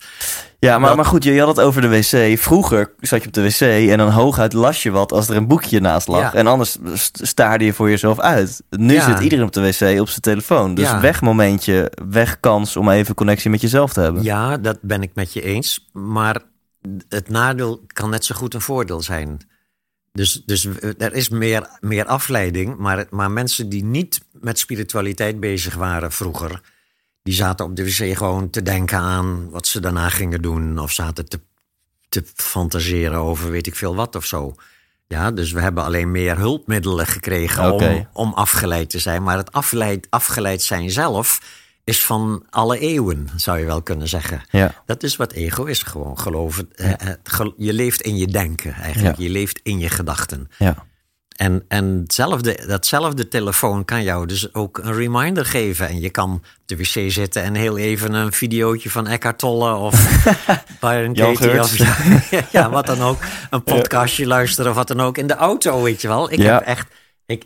Ja, 0.59 0.77
maar, 0.79 0.87
Dat- 0.87 0.95
maar 0.97 1.05
goed, 1.05 1.23
je 1.23 1.39
had 1.39 1.47
het 1.47 1.59
over 1.65 1.81
de 1.81 1.89
wc. 1.89 2.39
Vroeger 2.39 2.91
zat 2.99 3.21
je 3.21 3.27
op 3.27 3.33
de 3.33 3.41
wc 3.43 3.61
en 3.89 3.97
dan 3.97 4.09
hooguit 4.09 4.53
las 4.53 4.83
je 4.83 4.91
wat 4.91 5.11
als 5.11 5.29
er 5.29 5.35
een 5.35 5.47
boekje 5.47 5.79
naast 5.79 6.07
lag. 6.07 6.21
Ja. 6.21 6.33
En 6.33 6.47
anders 6.47 6.77
st- 6.93 7.19
staarde 7.23 7.65
je 7.65 7.73
voor 7.73 7.89
jezelf 7.89 8.19
uit. 8.19 8.61
Nu 8.69 8.93
Ja. 8.93 9.05
zit 9.05 9.19
iedereen 9.19 9.45
op 9.45 9.51
de 9.53 9.61
wc 9.61 9.99
op 9.99 10.09
zijn 10.09 10.21
telefoon. 10.21 10.73
Dus 10.75 10.85
Ja. 10.85 11.01
weg 11.01 11.21
momentje, 11.21 11.91
weg 12.09 12.39
kans 12.39 12.77
om 12.77 12.89
even 12.89 13.15
connectie 13.15 13.49
met 13.49 13.61
jezelf 13.61 13.93
te 13.93 13.99
hebben. 14.01 14.23
Ja, 14.23 14.57
dat 14.57 14.77
ben 14.81 15.01
ik 15.01 15.11
met 15.13 15.33
je 15.33 15.41
eens. 15.41 15.89
Maar 15.93 16.37
het 17.09 17.29
nadeel 17.29 17.83
kan 17.87 18.09
net 18.09 18.25
zo 18.25 18.35
goed 18.35 18.53
een 18.53 18.61
voordeel 18.61 19.01
zijn. 19.01 19.37
Dus, 20.19 20.41
dus 20.45 20.67
er 20.97 21.13
is 21.13 21.29
meer, 21.29 21.69
meer 21.79 22.05
afleiding. 22.05 22.77
Maar, 22.77 23.05
maar 23.09 23.31
mensen 23.31 23.69
die 23.69 23.83
niet 23.83 24.21
met 24.31 24.59
spiritualiteit 24.59 25.39
bezig 25.39 25.75
waren 25.75 26.11
vroeger. 26.11 26.61
die 27.23 27.33
zaten 27.33 27.65
op 27.65 27.75
de 27.75 27.83
wc 27.85 28.17
gewoon 28.17 28.49
te 28.49 28.61
denken 28.61 28.97
aan 28.97 29.49
wat 29.49 29.67
ze 29.67 29.79
daarna 29.79 30.09
gingen 30.09 30.41
doen. 30.41 30.79
of 30.79 30.91
zaten 30.91 31.29
te, 31.29 31.39
te 32.09 32.23
fantaseren 32.35 33.19
over 33.19 33.51
weet 33.51 33.67
ik 33.67 33.75
veel 33.75 33.95
wat 33.95 34.15
of 34.15 34.25
zo. 34.25 34.55
Ja, 35.07 35.31
dus 35.31 35.51
we 35.51 35.61
hebben 35.61 35.83
alleen 35.83 36.11
meer 36.11 36.37
hulpmiddelen 36.37 37.07
gekregen 37.07 37.71
om, 37.71 38.07
om 38.13 38.33
afgeleid 38.33 38.89
te 38.89 38.99
zijn. 38.99 39.23
Maar 39.23 39.37
het 39.37 39.51
afgeleid, 39.51 40.07
afgeleid 40.09 40.61
zijn 40.61 40.91
zelf 40.91 41.41
is 41.89 42.05
van 42.05 42.45
alle 42.49 42.79
eeuwen, 42.79 43.29
zou 43.35 43.59
je 43.59 43.65
wel 43.65 43.81
kunnen 43.81 44.07
zeggen. 44.07 44.41
Ja. 44.49 44.73
Dat 44.85 45.03
is 45.03 45.15
wat 45.15 45.31
ego 45.31 45.63
is, 45.65 45.83
gewoon 45.83 46.19
geloven. 46.19 46.69
Eh, 46.75 46.91
eh, 46.91 47.47
Je 47.57 47.73
leeft 47.73 48.01
in 48.01 48.17
je 48.17 48.27
denken 48.27 48.73
eigenlijk. 48.73 49.17
Ja. 49.17 49.23
Je 49.23 49.29
leeft 49.29 49.59
in 49.63 49.79
je 49.79 49.89
gedachten. 49.89 50.49
Ja. 50.57 50.87
En, 51.35 51.63
en 51.67 51.99
hetzelfde, 52.01 52.63
datzelfde 52.67 53.27
telefoon 53.27 53.85
kan 53.85 54.03
jou 54.03 54.25
dus 54.25 54.53
ook 54.53 54.77
een 54.77 54.93
reminder 54.93 55.45
geven. 55.45 55.87
En 55.87 55.99
je 55.99 56.09
kan 56.09 56.33
op 56.33 56.41
de 56.65 56.77
wc 56.77 57.11
zitten 57.11 57.43
en 57.43 57.55
heel 57.55 57.77
even 57.77 58.13
een 58.13 58.31
videootje 58.33 58.89
van 58.89 59.07
Eckhart 59.07 59.37
Tolle 59.37 59.73
of 59.73 60.23
Byron 60.81 61.13
Katie 61.13 61.59
of 61.59 61.77
ja, 61.77 61.95
ja, 62.51 62.69
wat 62.69 62.85
dan 62.85 63.01
ook. 63.01 63.17
Een 63.49 63.63
podcastje 63.63 64.27
luisteren 64.27 64.69
of 64.71 64.77
wat 64.77 64.87
dan 64.87 65.01
ook. 65.01 65.17
In 65.17 65.27
de 65.27 65.35
auto, 65.35 65.81
weet 65.83 66.01
je 66.01 66.07
wel. 66.07 66.31
Ik 66.31 66.39
Ja. 66.39 66.53
heb 66.53 66.63
echt... 66.65 66.87
Ik, 67.29 67.45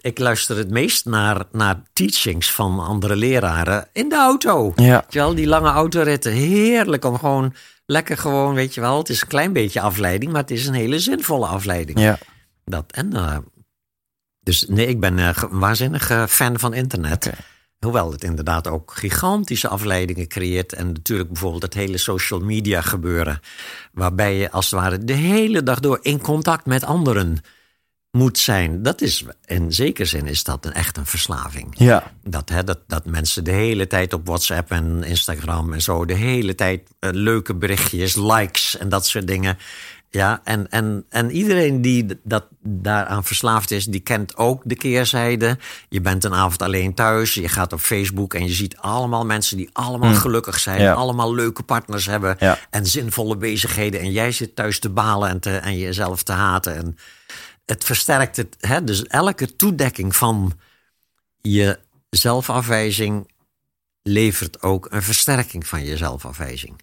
ik 0.00 0.18
luister 0.18 0.56
het 0.56 0.70
meest 0.70 1.04
naar, 1.04 1.44
naar 1.52 1.82
teachings 1.92 2.52
van 2.52 2.80
andere 2.80 3.16
leraren 3.16 3.88
in 3.92 4.08
de 4.08 4.16
auto. 4.16 4.72
Ja. 4.76 5.00
Weet 5.00 5.12
je 5.12 5.18
wel, 5.18 5.34
die 5.34 5.46
lange 5.46 5.68
autoritten. 5.68 6.32
Heerlijk 6.32 7.04
om 7.04 7.18
gewoon 7.18 7.54
lekker 7.86 8.18
gewoon, 8.18 8.54
weet 8.54 8.74
je 8.74 8.80
wel. 8.80 8.98
Het 8.98 9.08
is 9.08 9.22
een 9.22 9.28
klein 9.28 9.52
beetje 9.52 9.80
afleiding, 9.80 10.32
maar 10.32 10.40
het 10.40 10.50
is 10.50 10.66
een 10.66 10.74
hele 10.74 10.98
zinvolle 10.98 11.46
afleiding. 11.46 12.00
Ja. 12.00 12.18
Dat, 12.64 12.84
en, 12.92 13.12
eh, 13.12 13.38
dus 14.40 14.66
nee, 14.68 14.86
ik 14.86 15.00
ben 15.00 15.18
eh, 15.18 15.42
een 15.50 15.58
waanzinnige 15.58 16.26
fan 16.28 16.58
van 16.58 16.74
internet. 16.74 17.30
Hoewel 17.78 18.12
het 18.12 18.24
inderdaad 18.24 18.68
ook 18.68 18.92
gigantische 18.94 19.68
afleidingen 19.68 20.28
creëert. 20.28 20.72
En 20.72 20.86
natuurlijk 20.86 21.28
bijvoorbeeld 21.28 21.62
het 21.62 21.74
hele 21.74 21.98
social 21.98 22.40
media 22.40 22.80
gebeuren. 22.80 23.40
Waarbij 23.92 24.36
je 24.36 24.50
als 24.50 24.70
het 24.70 24.80
ware 24.80 25.04
de 25.04 25.12
hele 25.12 25.62
dag 25.62 25.80
door 25.80 25.98
in 26.02 26.20
contact 26.20 26.66
met 26.66 26.84
anderen 26.84 27.42
moet 28.14 28.38
zijn. 28.38 28.82
Dat 28.82 29.00
is, 29.00 29.24
in 29.44 29.72
zekere 29.72 30.06
zin 30.08 30.26
is 30.26 30.44
dat 30.44 30.64
een, 30.66 30.72
echt 30.72 30.96
een 30.96 31.06
verslaving. 31.06 31.74
Ja. 31.78 32.12
Dat, 32.24 32.48
hè, 32.48 32.64
dat, 32.64 32.78
dat 32.86 33.04
mensen 33.06 33.44
de 33.44 33.50
hele 33.50 33.86
tijd 33.86 34.12
op 34.12 34.26
WhatsApp 34.26 34.70
en 34.70 35.02
Instagram 35.02 35.72
en 35.72 35.80
zo, 35.82 36.04
de 36.04 36.14
hele 36.14 36.54
tijd 36.54 36.80
eh, 36.98 37.10
leuke 37.12 37.54
berichtjes, 37.54 38.14
likes 38.16 38.76
en 38.78 38.88
dat 38.88 39.06
soort 39.06 39.26
dingen. 39.26 39.58
Ja, 40.10 40.40
en, 40.44 40.70
en, 40.70 41.04
en 41.08 41.30
iedereen 41.30 41.80
die 41.82 42.06
dat 42.22 42.44
daaraan 42.62 43.24
verslaafd 43.24 43.70
is, 43.70 43.84
die 43.84 44.00
kent 44.00 44.36
ook 44.36 44.62
de 44.64 44.74
keerzijde. 44.74 45.58
Je 45.88 46.00
bent 46.00 46.24
een 46.24 46.34
avond 46.34 46.62
alleen 46.62 46.94
thuis, 46.94 47.34
je 47.34 47.48
gaat 47.48 47.72
op 47.72 47.80
Facebook 47.80 48.34
en 48.34 48.44
je 48.46 48.52
ziet 48.52 48.76
allemaal 48.76 49.24
mensen 49.24 49.56
die 49.56 49.70
allemaal 49.72 50.14
gelukkig 50.14 50.58
zijn, 50.58 50.80
Ja. 50.80 50.92
allemaal 50.92 51.34
leuke 51.34 51.62
partners 51.62 52.06
hebben 52.06 52.36
Ja. 52.38 52.58
en 52.70 52.86
zinvolle 52.86 53.36
bezigheden. 53.36 54.00
En 54.00 54.12
jij 54.12 54.32
zit 54.32 54.56
thuis 54.56 54.78
te 54.78 54.90
balen 54.90 55.28
en, 55.28 55.40
te, 55.40 55.56
en 55.56 55.78
jezelf 55.78 56.22
te 56.22 56.32
haten. 56.32 56.76
En 56.76 56.96
het 57.64 57.84
versterkt 57.84 58.36
het. 58.36 58.56
Hè? 58.60 58.84
Dus 58.84 59.04
elke 59.04 59.56
toedekking 59.56 60.16
van 60.16 60.60
je 61.40 61.78
zelfafwijzing 62.10 63.32
levert 64.02 64.62
ook 64.62 64.86
een 64.90 65.02
versterking 65.02 65.66
van 65.66 65.84
je 65.84 65.96
zelfafwijzing. 65.96 66.80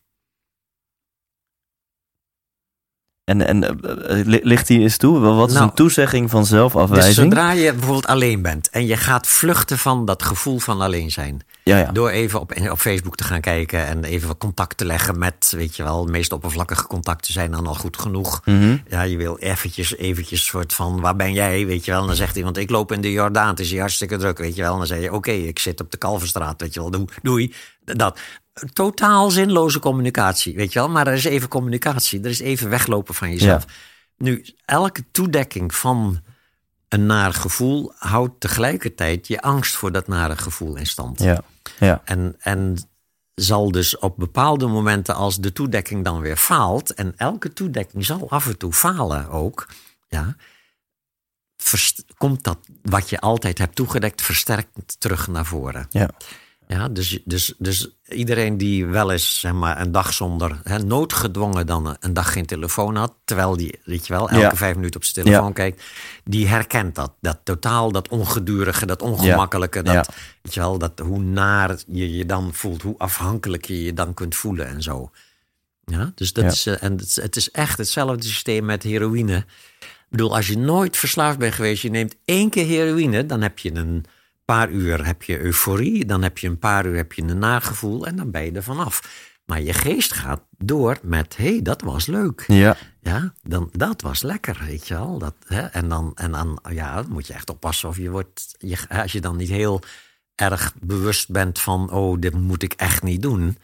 En, 3.23 3.47
en 3.47 3.63
eh, 3.63 4.19
eh, 4.19 4.25
li- 4.25 4.39
ligt 4.43 4.67
hier 4.67 4.81
eens 4.81 4.97
toe? 4.97 5.19
Wat 5.19 5.47
is 5.49 5.53
Nou, 5.55 5.65
een 5.67 5.73
toezegging 5.75 6.29
van 6.29 6.39
Dus 6.39 6.49
zelfafwijzing? 6.49 7.15
zodra 7.15 7.51
je 7.51 7.71
bijvoorbeeld 7.73 8.07
alleen 8.07 8.41
bent 8.41 8.69
en 8.69 8.85
je 8.85 8.97
gaat 8.97 9.27
vluchten 9.27 9.77
van 9.77 10.05
dat 10.05 10.23
gevoel 10.23 10.59
van 10.59 10.81
alleen 10.81 11.11
zijn. 11.11 11.41
Ja, 11.63 11.77
ja. 11.77 11.91
Door 11.91 12.09
even 12.09 12.39
op, 12.39 12.53
op 12.71 12.79
Facebook 12.79 13.15
te 13.15 13.23
gaan 13.23 13.41
kijken 13.41 13.85
en 13.87 14.03
even 14.03 14.27
wat 14.27 14.37
contact 14.37 14.77
te 14.77 14.85
leggen 14.85 15.17
met, 15.19 15.53
weet 15.55 15.75
je 15.75 15.83
wel, 15.83 16.05
de 16.05 16.11
meest 16.11 16.31
oppervlakkige 16.33 16.87
contacten 16.87 17.33
zijn 17.33 17.51
dan 17.51 17.67
al 17.67 17.75
goed 17.75 17.97
genoeg. 17.97 18.41
Mhm. 18.45 18.77
Ja, 18.89 19.01
je 19.01 19.17
wil 19.17 19.37
eventjes, 19.37 19.95
eventjes 19.97 20.45
soort 20.45 20.73
van, 20.73 20.99
waar 21.01 21.15
ben 21.15 21.33
jij, 21.33 21.65
weet 21.65 21.85
je 21.85 21.91
wel. 21.91 22.01
En 22.01 22.07
dan 22.07 22.15
zegt 22.15 22.35
iemand, 22.35 22.57
ik 22.57 22.69
loop 22.69 22.91
in 22.91 23.01
de 23.01 23.11
Jordaan, 23.11 23.47
het 23.49 23.59
is 23.59 23.69
hier 23.71 23.79
hartstikke 23.79 24.17
druk, 24.17 24.37
weet 24.37 24.55
je 24.55 24.61
wel. 24.61 24.71
En 24.71 24.77
dan 24.77 24.87
zeg 24.87 25.01
je, 25.01 25.13
oké, 25.13 25.31
ik 25.31 25.59
zit 25.59 25.81
op 25.81 25.91
de 25.91 25.97
Kalverstraat, 25.97 26.61
weet 26.61 26.73
je 26.73 26.79
wel, 26.79 27.07
doei. 27.21 27.53
Dat. 27.95 28.19
Totaal 28.73 29.29
zinloze 29.29 29.79
communicatie, 29.79 30.55
weet 30.55 30.73
je 30.73 30.79
wel. 30.79 30.89
Maar 30.89 31.07
er 31.07 31.13
is 31.13 31.23
even 31.23 31.47
communicatie, 31.47 32.21
er 32.23 32.29
is 32.29 32.39
even 32.39 32.69
weglopen 32.69 33.13
van 33.13 33.31
jezelf. 33.31 33.65
Nu, 34.17 34.45
elke 34.65 35.03
toedekking 35.11 35.75
van 35.75 36.21
een 36.87 37.05
naar 37.05 37.33
gevoel 37.33 37.93
houdt 37.97 38.39
tegelijkertijd 38.39 39.27
je 39.27 39.41
angst 39.41 39.75
voor 39.75 39.91
dat 39.91 40.07
nare 40.07 40.37
gevoel 40.37 40.75
in 40.75 40.87
stand. 40.87 41.19
Ja. 41.19 41.41
Ja. 41.79 42.01
En, 42.05 42.35
en 42.39 42.89
zal 43.35 43.71
dus 43.71 43.97
op 43.97 44.17
bepaalde 44.17 44.67
momenten, 44.67 45.15
als 45.15 45.37
de 45.37 45.51
toedekking 45.51 46.03
dan 46.03 46.19
weer 46.19 46.37
faalt, 46.37 46.93
en 46.93 47.13
elke 47.17 47.53
toedekking 47.53 48.05
zal 48.05 48.29
af 48.29 48.47
en 48.47 48.57
toe 48.57 48.73
falen 48.73 49.29
ook, 49.29 49.67
ja, 50.07 50.35
komt 52.17 52.43
dat 52.43 52.57
wat 52.81 53.09
je 53.09 53.19
altijd 53.19 53.57
hebt 53.57 53.75
toegedekt 53.75 54.21
versterkt 54.21 54.99
terug 54.99 55.27
naar 55.27 55.45
voren. 55.45 55.87
Ja. 55.89 56.09
Ja, 56.71 56.87
dus, 56.89 57.19
dus, 57.25 57.53
dus 57.57 57.87
iedereen 58.07 58.57
die 58.57 58.85
wel 58.85 59.11
eens 59.11 59.39
zeg 59.39 59.53
maar, 59.53 59.81
een 59.81 59.91
dag 59.91 60.13
zonder, 60.13 60.59
hè, 60.63 60.77
noodgedwongen 60.79 61.65
dan 61.65 61.97
een 61.99 62.13
dag 62.13 62.31
geen 62.31 62.45
telefoon 62.45 62.95
had, 62.95 63.13
terwijl 63.25 63.57
die, 63.57 63.79
weet 63.83 64.07
je 64.07 64.13
wel, 64.13 64.29
elke 64.29 64.41
Ja. 64.41 64.55
vijf 64.55 64.75
minuten 64.75 64.95
op 64.99 65.05
zijn 65.05 65.25
telefoon 65.25 65.47
Ja. 65.47 65.53
kijkt, 65.53 65.83
die 66.23 66.47
herkent 66.47 66.95
dat. 66.95 67.13
Dat 67.21 67.39
totaal, 67.43 67.91
dat 67.91 68.07
ongedurige, 68.07 68.85
dat 68.85 69.01
ongemakkelijke, 69.01 69.81
dat, 69.83 70.09
weet 70.41 70.53
je 70.53 70.59
wel, 70.59 70.77
dat 70.77 70.99
hoe 70.99 71.19
naar 71.19 71.77
je 71.87 72.15
je 72.15 72.25
dan 72.25 72.53
voelt, 72.53 72.81
hoe 72.81 72.95
afhankelijk 72.97 73.65
je 73.65 73.83
je 73.83 73.93
dan 73.93 74.13
kunt 74.13 74.35
voelen 74.35 74.67
en 74.67 74.81
zo. 74.81 75.11
Ja, 75.85 76.11
dus 76.15 76.33
dat 76.33 76.51
is, 76.51 76.65
eh, 76.65 76.83
en 76.83 76.97
het, 76.97 77.15
het 77.15 77.35
is 77.35 77.51
echt 77.51 77.77
hetzelfde 77.77 78.27
systeem 78.27 78.65
met 78.65 78.83
heroïne. 78.83 79.37
Ik 79.79 80.07
bedoel, 80.09 80.35
als 80.35 80.47
je 80.47 80.57
nooit 80.57 80.97
verslaafd 80.97 81.37
bent 81.37 81.53
geweest, 81.53 81.81
je 81.81 81.89
neemt 81.89 82.15
één 82.25 82.49
keer 82.49 82.65
heroïne, 82.65 83.25
dan 83.25 83.41
heb 83.41 83.59
je 83.59 83.75
een 83.75 84.05
paar 84.51 84.69
uur 84.69 85.05
heb 85.05 85.23
je 85.23 85.39
euforie, 85.39 86.05
dan 86.05 86.21
heb 86.23 86.37
je 86.37 86.47
een 86.47 86.59
paar 86.59 86.85
uur 86.85 86.95
heb 86.95 87.13
je 87.13 87.21
een 87.21 87.37
nagevoel 87.39 88.05
en 88.07 88.15
dan 88.15 88.31
ben 88.31 88.43
je 88.43 88.51
er 88.51 88.63
vanaf. 88.63 89.01
Maar 89.45 89.61
je 89.61 89.73
geest 89.73 90.13
gaat 90.13 90.41
door 90.57 90.97
met, 91.03 91.37
hé, 91.37 91.49
hey, 91.51 91.61
dat 91.61 91.81
was 91.81 92.05
leuk. 92.05 92.43
Ja. 92.47 92.77
Ja, 93.01 93.33
dan, 93.41 93.69
dat 93.71 94.01
was 94.01 94.21
lekker, 94.21 94.61
weet 94.65 94.87
je 94.87 94.93
wel. 94.93 95.17
Dat, 95.17 95.33
hè? 95.45 95.61
En, 95.61 95.89
dan, 95.89 96.11
en 96.15 96.31
dan 96.31 96.59
ja, 96.69 97.03
moet 97.09 97.27
je 97.27 97.33
echt 97.33 97.49
oppassen 97.49 97.89
of 97.89 97.97
je 97.97 98.09
wordt, 98.09 98.55
je, 98.57 98.77
als 98.89 99.11
je 99.11 99.21
dan 99.21 99.35
niet 99.37 99.49
heel 99.49 99.81
erg 100.35 100.73
bewust 100.81 101.29
bent 101.31 101.59
van, 101.59 101.91
oh, 101.91 102.19
dit 102.19 102.33
moet 102.33 102.63
ik 102.63 102.73
echt 102.73 103.03
niet 103.03 103.21
doen. 103.21 103.57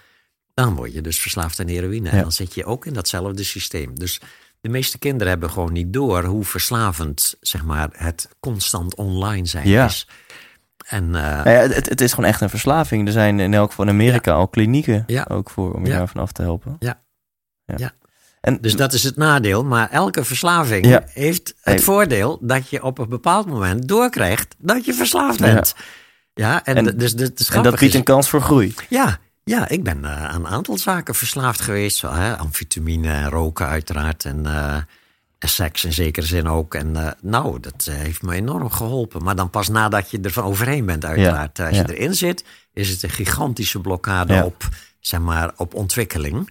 Dan 0.54 0.76
word 0.76 0.94
je 0.94 1.02
dus 1.02 1.20
verslaafd 1.20 1.60
aan 1.60 1.68
heroïne. 1.68 2.10
En 2.10 2.16
Ja. 2.16 2.22
dan 2.22 2.32
zit 2.32 2.54
je 2.54 2.66
ook 2.66 2.86
in 2.86 2.94
datzelfde 2.94 3.44
systeem. 3.44 4.00
Dus 4.00 4.22
de 4.62 4.70
meeste 4.70 4.98
kinderen 4.98 5.28
hebben 5.28 5.50
gewoon 5.50 5.74
niet 5.74 5.94
door 5.94 6.24
hoe 6.24 6.44
verslavend, 6.44 7.36
zeg 7.42 7.64
maar, 7.64 7.90
het 7.92 8.30
constant 8.40 8.96
online 8.96 9.46
zijn 9.46 9.68
Ja. 9.70 9.86
is. 9.86 10.08
En 10.88 11.04
eh, 11.16 11.22
Nou 11.44 11.50
ja, 11.50 11.60
het, 11.68 11.90
het 11.90 12.02
is 12.02 12.14
gewoon 12.14 12.30
echt 12.30 12.42
een 12.42 12.50
verslaving. 12.50 13.06
Er 13.08 13.14
zijn 13.14 13.40
in 13.40 13.54
elk 13.54 13.70
geval 13.70 13.86
in 13.86 13.92
Amerika 13.92 14.32
al 14.34 14.48
klinieken 14.48 15.04
Ja. 15.08 15.26
ook 15.30 15.50
voor 15.50 15.74
om 15.74 15.86
je 15.86 15.92
daarvan 15.92 16.22
af 16.22 16.32
te 16.32 16.42
helpen. 16.42 16.76
Ja. 16.80 17.02
Ja. 17.76 17.92
En 18.42 18.58
Dus 18.62 18.76
dat 18.76 18.94
is 18.94 19.04
het 19.04 19.18
nadeel. 19.18 19.64
Maar 19.64 19.90
elke 19.92 20.24
verslaving 20.24 21.02
heeft 21.14 21.48
het 21.48 21.56
Hey. 21.62 21.80
voordeel 21.80 22.38
dat 22.42 22.70
je 22.70 22.84
op 22.84 22.98
een 22.98 23.10
bepaald 23.10 23.48
moment 23.48 23.88
doorkrijgt 23.88 24.56
dat 24.58 24.86
je 24.86 24.94
verslaafd 24.94 25.40
bent. 25.40 25.76
Ja, 26.34 26.66
en, 26.66 26.84
dus, 26.98 27.16
dus, 27.16 27.34
dus 27.36 27.50
en 27.50 27.64
dat 27.64 27.80
biedt 27.80 27.94
een 27.94 28.04
kans 28.04 28.30
voor 28.30 28.42
groei. 28.42 28.74
Ja, 28.90 29.18
ja, 29.44 29.68
ik 29.70 29.84
ben 29.84 30.06
eh, 30.06 30.24
aan 30.26 30.46
een 30.46 30.52
aantal 30.52 30.78
zaken 30.78 31.16
verslaafd 31.16 31.62
geweest. 31.62 31.98
Zo, 31.98 32.12
hè, 32.14 32.38
amfetamine 32.38 33.12
en 33.12 33.30
roken 33.30 33.68
uiteraard. 33.68 34.26
En, 34.26 34.46
eh, 34.46 34.78
en 35.40 35.50
seks 35.50 35.86
in 35.86 35.94
zekere 35.94 36.26
zin 36.26 36.48
ook. 36.48 36.76
En 36.76 36.96
eh, 36.96 37.12
nou, 37.22 37.60
dat 37.60 37.88
eh, 37.88 37.96
heeft 37.96 38.22
me 38.22 38.34
enorm 38.34 38.70
geholpen. 38.70 39.24
Maar 39.24 39.36
dan 39.36 39.50
pas 39.50 39.68
nadat 39.68 40.12
je 40.12 40.20
er 40.20 40.32
van 40.32 40.44
overheen 40.44 40.86
bent 40.86 41.06
uiteraard. 41.06 41.60
Als 41.60 41.76
ja. 41.76 41.84
je 41.88 41.96
erin 41.96 42.16
zit, 42.16 42.46
is 42.74 42.90
het 42.90 43.04
een 43.04 43.10
gigantische 43.10 43.82
blokkade 43.82 44.34
Ja. 44.34 44.46
op, 44.46 44.70
zeg 45.00 45.20
maar, 45.20 45.54
op 45.56 45.74
ontwikkeling. 45.74 46.50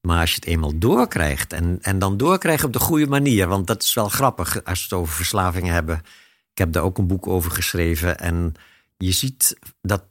Maar 0.00 0.20
als 0.20 0.30
je 0.30 0.36
het 0.36 0.44
eenmaal 0.44 0.78
doorkrijgt 0.78 1.52
en, 1.52 1.78
en 1.80 1.98
dan 1.98 2.16
doorkrijgt 2.16 2.64
op 2.64 2.72
de 2.72 2.78
goede 2.78 3.06
manier. 3.06 3.48
Want 3.48 3.66
dat 3.66 3.82
is 3.82 3.94
wel 3.94 4.08
grappig 4.08 4.64
als 4.64 4.78
we 4.78 4.84
het 4.84 5.02
over 5.02 5.14
verslavingen 5.14 5.72
hebben. 5.74 5.96
Ik 6.52 6.58
heb 6.58 6.72
daar 6.72 6.82
ook 6.82 6.98
een 6.98 7.06
boek 7.06 7.26
over 7.26 7.50
geschreven. 7.50 8.18
En 8.18 8.54
je 8.96 9.12
ziet 9.12 9.58
dat 9.82 10.04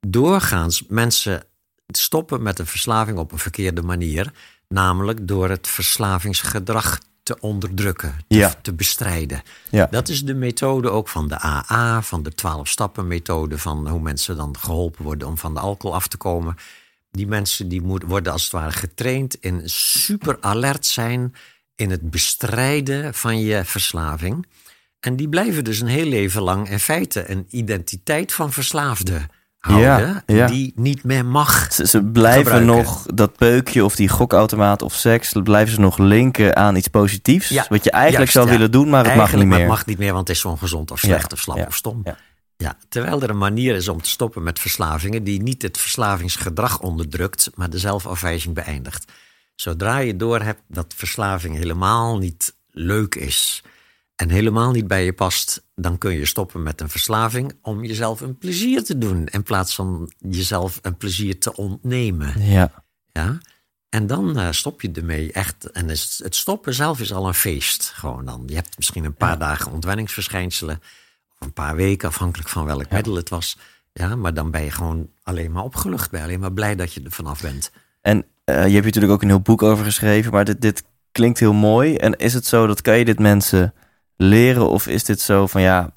doorgaans 0.00 0.84
mensen 0.88 1.44
stoppen 1.86 2.42
met 2.42 2.58
een 2.58 2.66
verslaving 2.66 3.18
op 3.18 3.32
een 3.32 3.38
verkeerde 3.38 3.82
manier. 3.82 4.32
Namelijk 4.68 5.28
door 5.28 5.48
het 5.48 5.68
verslavingsgedrag 5.68 7.00
te 7.26 7.40
onderdrukken, 7.40 8.14
te, 8.28 8.36
Ja. 8.36 8.54
te 8.62 8.72
bestrijden. 8.72 9.42
Ja. 9.70 9.86
Dat 9.90 10.08
is 10.08 10.24
de 10.24 10.34
methode 10.34 10.90
ook 10.90 11.08
van 11.08 11.28
de 11.28 11.44
AA, 11.44 12.02
van 12.02 12.22
de 12.22 12.32
12-stappen 12.34 13.06
methode, 13.06 13.58
van 13.58 13.88
hoe 13.88 14.00
mensen 14.00 14.36
dan 14.36 14.56
geholpen 14.58 15.04
worden 15.04 15.28
om 15.28 15.38
van 15.38 15.54
de 15.54 15.60
alcohol 15.60 15.96
af 15.96 16.08
te 16.08 16.16
komen. 16.16 16.54
Die 17.10 17.26
mensen 17.26 17.68
die 17.68 17.82
moet, 17.82 18.02
worden 18.02 18.32
als 18.32 18.42
het 18.42 18.52
ware 18.52 18.72
getraind 18.72 19.36
in 19.40 19.60
super 19.70 20.36
alert 20.40 20.86
zijn 20.86 21.34
in 21.74 21.90
het 21.90 22.10
bestrijden 22.10 23.14
van 23.14 23.40
je 23.40 23.64
verslaving. 23.64 24.46
En 25.00 25.16
die 25.16 25.28
blijven 25.28 25.64
dus 25.64 25.80
een 25.80 25.86
heel 25.86 26.06
leven 26.08 26.42
lang 26.42 26.70
in 26.70 26.80
feite 26.80 27.30
een 27.30 27.46
identiteit 27.50 28.32
van 28.32 28.52
verslaafde 28.52 29.26
houden, 29.66 30.22
Ja, 30.26 30.34
ja. 30.36 30.46
die 30.46 30.72
niet 30.76 31.04
meer 31.04 31.24
mag. 31.24 31.72
Ze, 31.72 31.86
ze 31.86 32.02
blijven 32.04 32.52
gebruiken. 32.52 32.76
nog 32.76 33.06
dat 33.14 33.36
peukje 33.36 33.84
of 33.84 33.96
die 33.96 34.08
gokautomaat 34.08 34.82
of 34.82 34.94
seks, 34.94 35.32
dat 35.32 35.42
blijven 35.44 35.74
ze 35.74 35.80
nog 35.80 35.98
linken 35.98 36.56
aan 36.56 36.76
iets 36.76 36.88
positiefs. 36.88 37.48
Ja, 37.48 37.66
wat 37.68 37.84
je 37.84 37.90
eigenlijk 37.90 38.32
juist, 38.32 38.48
zou 38.48 38.58
willen 38.58 38.70
doen, 38.72 38.88
maar 38.88 39.04
het 39.06 39.14
mag 39.14 39.32
niet 39.34 39.46
meer. 39.46 39.58
het 39.58 39.68
mag 39.68 39.86
niet 39.86 39.98
meer, 39.98 40.12
want 40.12 40.28
het 40.28 40.36
is 40.36 40.44
ongezond 40.44 40.90
of 40.90 40.98
slecht 40.98 41.32
of 41.32 41.38
slap 41.38 41.66
of 41.66 41.74
stom. 41.76 42.00
ja. 42.04 42.16
Ja, 42.58 42.76
terwijl 42.88 43.22
er 43.22 43.30
een 43.30 43.38
manier 43.38 43.74
is 43.74 43.88
om 43.88 44.02
te 44.02 44.08
stoppen 44.10 44.42
met 44.42 44.58
verslavingen 44.58 45.24
die 45.24 45.42
niet 45.42 45.62
het 45.62 45.78
verslavingsgedrag 45.78 46.80
onderdrukt, 46.80 47.50
maar 47.54 47.70
de 47.70 47.78
zelfafwijzing 47.78 48.54
beëindigt. 48.54 49.12
Zodra 49.54 49.98
je 49.98 50.16
doorhebt 50.16 50.62
dat 50.68 50.94
verslaving 50.96 51.56
helemaal 51.56 52.18
niet 52.18 52.54
leuk 52.70 53.14
is 53.14 53.62
en 54.16 54.30
helemaal 54.30 54.70
niet 54.70 54.86
bij 54.86 55.04
je 55.04 55.12
past, 55.12 55.64
dan 55.74 55.98
kun 55.98 56.12
je 56.12 56.26
stoppen 56.26 56.62
met 56.62 56.80
een 56.80 56.88
verslaving 56.88 57.58
om 57.62 57.84
jezelf 57.84 58.20
een 58.20 58.38
plezier 58.38 58.84
te 58.84 58.98
doen 58.98 59.26
in 59.26 59.42
plaats 59.42 59.74
van 59.74 60.12
jezelf 60.18 60.78
een 60.82 60.96
plezier 60.96 61.38
te 61.38 61.56
ontnemen. 61.56 62.42
Ja, 62.42 62.84
Ja? 63.12 63.38
En 63.88 64.06
dan 64.06 64.38
eh, 64.38 64.50
stop 64.50 64.80
je 64.80 64.90
ermee 64.90 65.32
echt. 65.32 65.70
En 65.70 65.88
het 65.88 66.34
stoppen 66.34 66.74
zelf 66.74 67.00
is 67.00 67.12
al 67.12 67.26
een 67.26 67.34
feest. 67.34 67.92
Gewoon 67.94 68.24
dan. 68.24 68.42
Je 68.46 68.54
hebt 68.54 68.76
misschien 68.76 69.04
een 69.04 69.14
paar 69.14 69.38
dagen 69.38 69.72
ontwenningsverschijnselen. 69.72 70.78
Of 71.38 71.46
een 71.46 71.52
paar 71.52 71.76
weken, 71.76 72.08
afhankelijk 72.08 72.48
van 72.48 72.64
welk 72.64 72.90
middel 72.90 73.14
het 73.14 73.28
was. 73.28 73.58
Ja, 73.92 74.16
maar 74.16 74.34
dan 74.34 74.50
ben 74.50 74.64
je 74.64 74.70
gewoon 74.70 75.10
alleen 75.22 75.52
maar 75.52 75.62
opgelucht. 75.62 76.10
Ben 76.10 76.20
je 76.20 76.26
alleen 76.26 76.40
maar 76.40 76.52
blij 76.52 76.76
dat 76.76 76.92
je 76.92 77.02
er 77.02 77.10
vanaf 77.10 77.40
bent. 77.42 77.70
en 78.00 78.24
eh, 78.44 78.54
je 78.54 78.60
hebt 78.60 78.72
hier 78.72 78.82
natuurlijk 78.82 79.12
ook 79.12 79.22
een 79.22 79.28
heel 79.28 79.40
boek 79.40 79.62
over 79.62 79.84
geschreven, 79.84 80.32
maar 80.32 80.44
dit, 80.44 80.60
dit 80.60 80.84
klinkt 81.12 81.40
heel 81.40 81.52
mooi. 81.52 81.96
En 81.96 82.16
is 82.16 82.34
het 82.34 82.46
zo 82.46 82.66
dat 82.66 82.82
kan 82.82 82.98
je 82.98 83.04
dit 83.04 83.18
mensen 83.18 83.74
leren 84.16 84.68
of 84.70 84.86
is 84.86 85.04
dit 85.04 85.20
zo 85.20 85.46
van 85.46 85.60
ja, 85.62 85.92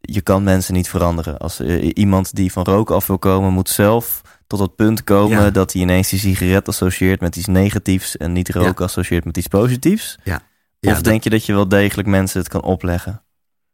je 0.00 0.20
kan 0.20 0.42
mensen 0.42 0.74
niet 0.74 0.88
veranderen. 0.88 1.38
Als 1.38 1.60
eh, 1.60 1.90
iemand 1.94 2.34
die 2.34 2.52
van 2.52 2.64
roken 2.64 2.94
af 2.94 3.06
wil 3.06 3.18
komen, 3.18 3.52
moet 3.52 3.68
zelf 3.68 4.20
tot 4.46 4.58
het 4.58 4.74
punt 4.76 5.04
komen 5.04 5.38
Ja. 5.42 5.50
dat 5.50 5.72
hij 5.72 5.82
ineens 5.82 6.08
die 6.08 6.18
sigaret 6.18 6.68
associeert 6.68 7.20
met 7.20 7.36
iets 7.36 7.46
negatiefs 7.46 8.16
en 8.16 8.32
niet 8.32 8.48
roken 8.48 8.84
associeert 8.84 9.24
met 9.24 9.36
iets 9.36 9.46
positiefs. 9.46 10.18
Ja. 10.24 10.34
of 10.80 10.94
dat- 10.94 11.04
denk 11.04 11.24
je 11.24 11.30
dat 11.30 11.46
je 11.46 11.52
wel 11.52 11.68
degelijk 11.68 12.08
mensen 12.08 12.38
het 12.40 12.48
kan 12.48 12.62
opleggen? 12.62 13.22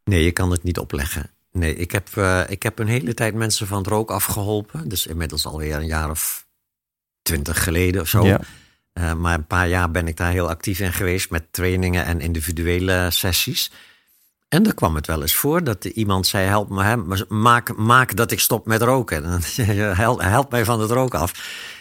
Nee, 0.04 0.24
je 0.24 0.32
kan 0.32 0.50
het 0.50 0.62
niet 0.62 0.78
opleggen. 0.78 1.30
Nee, 1.52 1.74
ik 1.76 1.90
heb, 1.90 2.08
eh, 2.16 2.40
ik 2.48 2.62
heb 2.62 2.78
een 2.78 2.86
hele 2.86 3.14
tijd 3.14 3.34
mensen 3.34 3.66
van 3.66 3.78
het 3.78 3.86
rook 3.86 4.10
afgeholpen. 4.10 4.88
Dus 4.88 5.06
inmiddels 5.06 5.46
alweer 5.46 5.76
een 5.76 5.86
jaar 5.86 6.10
of 6.10 6.46
twintig 7.22 7.62
geleden 7.64 8.00
of 8.00 8.08
zo. 8.08 8.38
Eh, 8.92 9.12
maar 9.12 9.34
een 9.34 9.46
paar 9.46 9.68
jaar 9.68 9.90
ben 9.90 10.08
ik 10.08 10.16
daar 10.16 10.30
heel 10.30 10.48
actief 10.48 10.80
in 10.80 10.92
geweest 10.92 11.30
met 11.30 11.44
trainingen 11.50 12.04
en 12.04 12.20
individuele 12.20 13.06
sessies. 13.10 13.70
En 14.48 14.62
dan 14.62 14.74
kwam 14.74 14.94
het 14.94 15.06
wel 15.06 15.20
eens 15.20 15.34
voor 15.34 15.64
dat 15.64 15.84
iemand 15.84 16.26
zei: 16.26 16.46
Help 16.46 16.68
me, 16.68 16.82
hè, 16.82 16.96
maak, 17.28 17.76
maak 17.76 18.16
dat 18.16 18.30
ik 18.30 18.40
stop 18.40 18.66
met 18.66 18.82
roken. 18.82 19.24
Help, 19.96 20.20
help 20.20 20.50
mij 20.50 20.64
van 20.64 20.80
het 20.80 20.90
roken 20.90 21.18
af. 21.18 21.32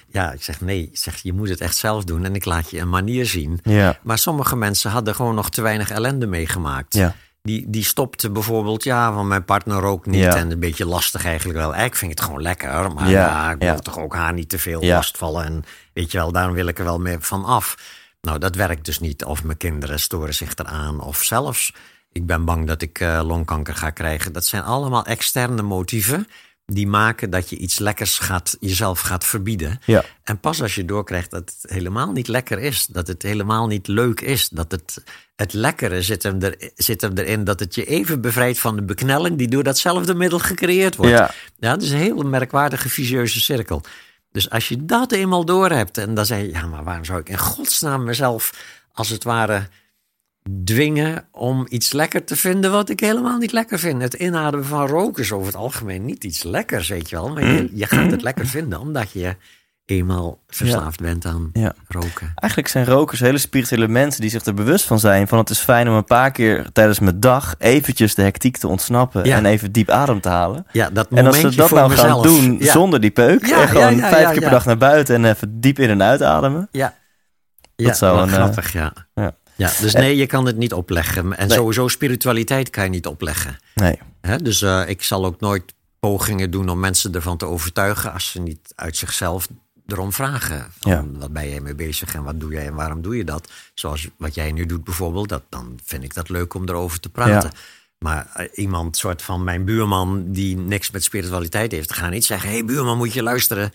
Ja, 0.07 0.31
ik 0.31 0.43
zeg 0.43 0.61
nee, 0.61 0.81
ik 0.81 0.97
zeg, 0.97 1.17
je 1.21 1.33
moet 1.33 1.49
het 1.49 1.61
echt 1.61 1.75
zelf 1.75 2.03
doen 2.03 2.25
en 2.25 2.35
ik 2.35 2.45
laat 2.45 2.69
je 2.69 2.79
een 2.79 2.89
manier 2.89 3.25
zien. 3.25 3.59
Ja. 3.63 3.99
Maar 4.03 4.17
sommige 4.17 4.55
mensen 4.55 4.91
hadden 4.91 5.15
gewoon 5.15 5.35
nog 5.35 5.49
te 5.49 5.61
weinig 5.61 5.91
ellende 5.91 6.27
meegemaakt. 6.27 6.93
Ja. 6.93 7.15
Die, 7.43 7.69
die 7.69 7.83
stopte 7.83 8.29
bijvoorbeeld, 8.29 8.83
ja, 8.83 9.13
van 9.13 9.27
mijn 9.27 9.45
partner 9.45 9.79
rookt 9.79 10.05
niet. 10.05 10.21
Ja. 10.21 10.35
En 10.35 10.51
een 10.51 10.59
beetje 10.59 10.85
lastig 10.85 11.25
eigenlijk 11.25 11.57
wel. 11.57 11.67
Eigenlijk 11.67 11.95
vind 11.95 12.11
ik 12.11 12.17
het 12.17 12.27
gewoon 12.27 12.41
lekker. 12.41 12.93
Maar 12.93 13.09
Ja, 13.09 13.27
ja, 13.27 13.51
ik 13.51 13.59
wil 13.59 13.67
ja. 13.67 13.79
toch 13.79 13.99
ook 13.99 14.15
haar 14.15 14.33
niet 14.33 14.49
te 14.49 14.59
veel 14.59 14.81
lastvallen. 14.83 15.45
En 15.45 15.63
weet 15.93 16.11
je 16.11 16.17
wel, 16.17 16.31
daarom 16.31 16.53
wil 16.53 16.67
ik 16.67 16.79
er 16.79 16.85
wel 16.85 16.99
meer 16.99 17.21
van 17.21 17.45
af. 17.45 17.77
Nou, 18.21 18.39
dat 18.39 18.55
werkt 18.55 18.85
dus 18.85 18.99
niet. 18.99 19.25
Of 19.25 19.43
mijn 19.43 19.57
kinderen 19.57 19.99
storen 19.99 20.33
zich 20.33 20.55
eraan. 20.55 20.99
Of 20.99 21.23
zelfs, 21.23 21.73
ik 22.11 22.25
ben 22.25 22.45
bang 22.45 22.67
dat 22.67 22.81
ik 22.81 22.99
eh, 22.99 23.21
longkanker 23.23 23.75
ga 23.75 23.89
krijgen. 23.89 24.33
Dat 24.33 24.45
zijn 24.45 24.63
allemaal 24.63 25.05
externe 25.05 25.61
motieven. 25.61 26.27
Die 26.73 26.87
maken 26.87 27.29
dat 27.29 27.49
je 27.49 27.57
iets 27.57 27.79
lekkers 27.79 28.19
gaat, 28.19 28.57
jezelf 28.59 28.99
gaat 28.99 29.25
verbieden. 29.25 29.79
Ja. 29.85 30.03
En 30.23 30.39
pas 30.39 30.61
als 30.61 30.75
je 30.75 30.85
doorkrijgt 30.85 31.31
dat 31.31 31.53
het 31.59 31.71
helemaal 31.71 32.11
niet 32.11 32.27
lekker 32.27 32.59
is, 32.59 32.85
dat 32.85 33.07
het 33.07 33.21
helemaal 33.21 33.67
niet 33.67 33.87
leuk 33.87 34.21
is, 34.21 34.49
dat 34.49 34.71
het, 34.71 35.03
het 35.35 35.53
lekkere 35.53 36.01
zit 36.01 36.23
hem, 36.23 36.41
er, 36.41 36.71
zit 36.75 37.01
hem 37.01 37.17
erin 37.17 37.43
dat 37.43 37.59
het 37.59 37.75
je 37.75 37.85
even 37.85 38.21
bevrijdt 38.21 38.59
van 38.59 38.75
de 38.75 38.83
beknelling 38.83 39.37
die 39.37 39.47
door 39.47 39.63
datzelfde 39.63 40.15
middel 40.15 40.39
gecreëerd 40.39 40.95
wordt. 40.95 41.11
Ja. 41.11 41.31
Ja, 41.59 41.71
dat 41.71 41.81
is 41.81 41.91
een 41.91 41.97
heel 41.97 42.23
merkwaardige 42.23 42.89
vicieuze 42.89 43.41
cirkel. 43.41 43.81
Dus 44.31 44.49
als 44.49 44.67
je 44.67 44.85
dat 44.85 45.11
eenmaal 45.11 45.45
door 45.45 45.69
hebt 45.69 45.97
en 45.97 46.13
dan 46.13 46.25
zeg 46.25 46.39
je, 46.39 46.49
ja, 46.51 46.65
maar 46.65 46.83
waarom 46.83 47.05
zou 47.05 47.19
ik 47.19 47.29
in 47.29 47.37
godsnaam 47.37 48.03
mezelf 48.03 48.53
als 48.93 49.09
het 49.09 49.23
ware 49.23 49.67
dwingen 50.63 51.25
om 51.31 51.65
iets 51.69 51.91
lekker 51.91 52.23
te 52.23 52.35
vinden 52.35 52.71
wat 52.71 52.89
ik 52.89 52.99
helemaal 52.99 53.37
niet 53.37 53.51
lekker 53.51 53.79
vind. 53.79 54.01
Het 54.01 54.13
inademen 54.13 54.65
van 54.65 54.87
roken 54.87 55.23
is 55.23 55.31
over 55.31 55.47
het 55.47 55.55
algemeen 55.55 56.05
niet 56.05 56.23
iets 56.23 56.43
lekkers, 56.43 56.87
weet 56.89 57.09
je 57.09 57.15
wel. 57.15 57.29
Maar 57.29 57.43
je, 57.43 57.69
je 57.73 57.85
gaat 57.85 58.11
het 58.11 58.21
lekker 58.21 58.47
vinden 58.47 58.79
omdat 58.79 59.11
je 59.11 59.35
eenmaal 59.85 60.39
verslaafd 60.47 60.99
bent 61.01 61.25
aan 61.25 61.49
Ja. 61.53 61.73
roken. 61.87 62.31
Eigenlijk 62.35 62.67
zijn 62.71 62.85
rokers 62.85 63.19
hele 63.19 63.37
spirituele 63.37 63.87
mensen 63.87 64.21
die 64.21 64.29
zich 64.29 64.45
er 64.45 64.53
bewust 64.53 64.85
van 64.85 64.99
zijn. 64.99 65.27
Van 65.27 65.37
het 65.37 65.49
is 65.49 65.59
fijn 65.59 65.87
om 65.89 65.93
een 65.95 66.03
paar 66.03 66.31
keer 66.31 66.69
tijdens 66.73 66.99
mijn 66.99 67.19
dag 67.19 67.55
eventjes 67.57 68.15
de 68.15 68.21
hectiek 68.21 68.57
te 68.57 68.67
ontsnappen. 68.67 69.25
Ja. 69.25 69.37
En 69.37 69.45
even 69.45 69.71
diep 69.71 69.89
adem 69.89 70.21
te 70.21 70.29
halen. 70.29 70.65
Ja, 70.71 70.89
dat 70.89 71.07
En 71.09 71.25
als 71.27 71.39
ze 71.39 71.55
dat 71.55 71.71
nou 71.71 71.89
mezelf. 71.89 72.07
gaan 72.07 72.21
doen 72.21 72.57
ja. 72.59 72.71
zonder 72.71 73.01
die 73.01 73.11
peuk. 73.11 73.45
Ja, 73.45 73.61
en 73.61 73.67
gewoon 73.67 73.95
ja, 73.95 74.01
ja, 74.01 74.09
vijf 74.09 74.21
ja, 74.21 74.29
keer 74.31 74.39
per 74.39 74.49
ja. 74.49 74.49
dag 74.49 74.65
naar 74.65 74.77
buiten 74.77 75.15
en 75.15 75.25
even 75.25 75.59
diep 75.61 75.79
in 75.79 75.89
en 75.89 76.03
uitademen. 76.03 76.67
Ja. 76.71 76.99
Dat 77.75 77.87
ja, 77.87 77.93
zou 77.93 78.13
wel 78.15 78.23
een, 78.23 78.29
eh, 78.29 78.35
grappig, 78.35 78.73
ja. 78.73 78.93
Ja. 79.55 79.71
Dus 79.81 79.93
nee, 79.93 80.15
je 80.15 80.25
kan 80.25 80.45
het 80.45 80.57
niet 80.57 80.73
opleggen. 80.73 81.37
En 81.37 81.47
Nee. 81.47 81.57
sowieso 81.57 81.87
spiritualiteit 81.87 82.69
kan 82.69 82.83
je 82.83 82.89
niet 82.89 83.07
opleggen. 83.07 83.57
Nee. 83.75 83.99
Dus 84.41 84.61
eh, 84.61 84.83
ik 84.87 85.03
zal 85.03 85.25
ook 85.25 85.39
nooit 85.39 85.73
pogingen 85.99 86.51
doen 86.51 86.69
om 86.69 86.79
mensen 86.79 87.13
ervan 87.13 87.37
te 87.37 87.45
overtuigen 87.45 88.13
als 88.13 88.31
ze 88.31 88.39
niet 88.39 88.73
uit 88.75 88.97
zichzelf 88.97 89.47
erom 89.87 90.13
vragen. 90.13 90.67
Van, 90.79 90.91
Ja. 90.91 91.05
Wat 91.19 91.31
ben 91.33 91.49
jij 91.49 91.59
mee 91.61 91.75
bezig 91.75 92.13
en 92.15 92.23
wat 92.23 92.39
doe 92.39 92.51
jij 92.51 92.65
en 92.65 92.73
waarom 92.75 93.01
doe 93.01 93.17
je 93.17 93.23
dat? 93.23 93.51
Zoals 93.73 94.07
wat 94.17 94.35
jij 94.35 94.51
nu 94.51 94.65
doet 94.65 94.83
bijvoorbeeld, 94.83 95.29
dat, 95.29 95.43
dan 95.49 95.79
vind 95.83 96.03
ik 96.03 96.13
dat 96.13 96.29
leuk 96.29 96.53
om 96.53 96.69
erover 96.69 96.99
te 96.99 97.09
praten. 97.09 97.49
Ja. 97.53 97.59
Maar 97.97 98.27
eh, 98.33 98.45
iemand, 98.53 98.97
soort 98.97 99.21
van 99.21 99.43
mijn 99.43 99.65
buurman, 99.65 100.23
die 100.27 100.57
niks 100.57 100.91
met 100.91 101.03
spiritualiteit 101.03 101.71
heeft, 101.71 101.93
ga 101.93 102.09
niet 102.09 102.25
zeggen: 102.25 102.49
hé 102.49 102.55
hey, 102.55 102.65
buurman, 102.65 102.97
moet 102.97 103.13
je 103.13 103.23
luisteren. 103.23 103.71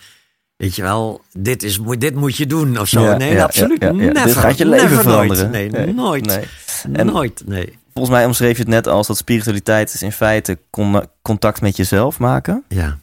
Weet 0.57 0.77
je 0.77 0.83
wel, 0.83 1.21
dit, 1.33 1.63
is, 1.63 1.79
moet- 1.79 2.01
dit 2.01 2.15
moet 2.15 2.37
je 2.37 2.47
doen 2.47 2.79
of 2.79 2.89
zo. 2.89 3.03
Ja, 3.03 3.17
nee, 3.17 3.33
ja, 3.35 3.45
absoluut. 3.45 3.83
ja. 3.83 3.91
Never, 3.93 4.25
Dit 4.25 4.37
gaat 4.37 4.59
je 4.59 4.67
leven 4.67 4.89
never, 4.89 5.03
veranderen. 5.03 5.51
Nooit. 5.51 5.73
Nee, 5.73 5.93
nooit. 5.95 6.27
Nee. 6.27 6.45
En- 6.93 7.07
Nooit, 7.07 7.43
nee. 7.47 7.79
Volgens 7.93 8.17
mij 8.17 8.27
omschreef 8.27 8.53
je 8.57 8.63
het 8.63 8.69
net 8.73 8.87
als 8.87 9.07
dat 9.07 9.17
spiritualiteit 9.17 9.95
is 9.95 10.03
in 10.03 10.13
feite 10.13 10.59
con- 10.71 11.07
contact 11.23 11.61
met 11.61 11.77
jezelf 11.77 12.19
maken. 12.19 12.65
Ja, 12.69 12.99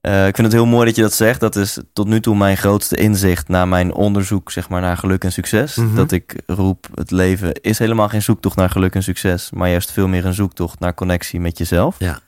Eh, 0.00 0.26
ik 0.26 0.34
vind 0.34 0.46
het 0.46 0.56
heel 0.56 0.66
mooi 0.66 0.86
dat 0.86 0.96
je 0.96 1.02
dat 1.02 1.12
zegt. 1.12 1.40
Dat 1.40 1.56
is 1.56 1.78
tot 1.92 2.06
nu 2.06 2.20
toe 2.20 2.36
mijn 2.36 2.56
grootste 2.56 2.96
inzicht 2.96 3.48
na 3.48 3.64
mijn 3.64 3.92
onderzoek 3.94 4.50
zeg 4.50 4.68
maar, 4.68 4.80
naar 4.80 4.96
geluk 4.96 5.24
en 5.24 5.32
succes. 5.32 5.76
Mhm. 5.76 5.94
Dat 5.94 6.12
ik 6.12 6.34
roep, 6.46 6.86
het 6.94 7.10
leven 7.10 7.52
is 7.60 7.78
helemaal 7.78 8.08
geen 8.08 8.22
zoektocht 8.22 8.56
naar 8.56 8.70
geluk 8.70 8.94
en 8.94 9.02
succes, 9.02 9.50
maar 9.50 9.68
juist 9.70 9.92
veel 9.92 10.08
meer 10.08 10.24
een 10.24 10.34
zoektocht 10.34 10.80
naar 10.80 10.94
connectie 10.94 11.40
met 11.40 11.58
jezelf. 11.58 11.96
ja. 11.98 12.18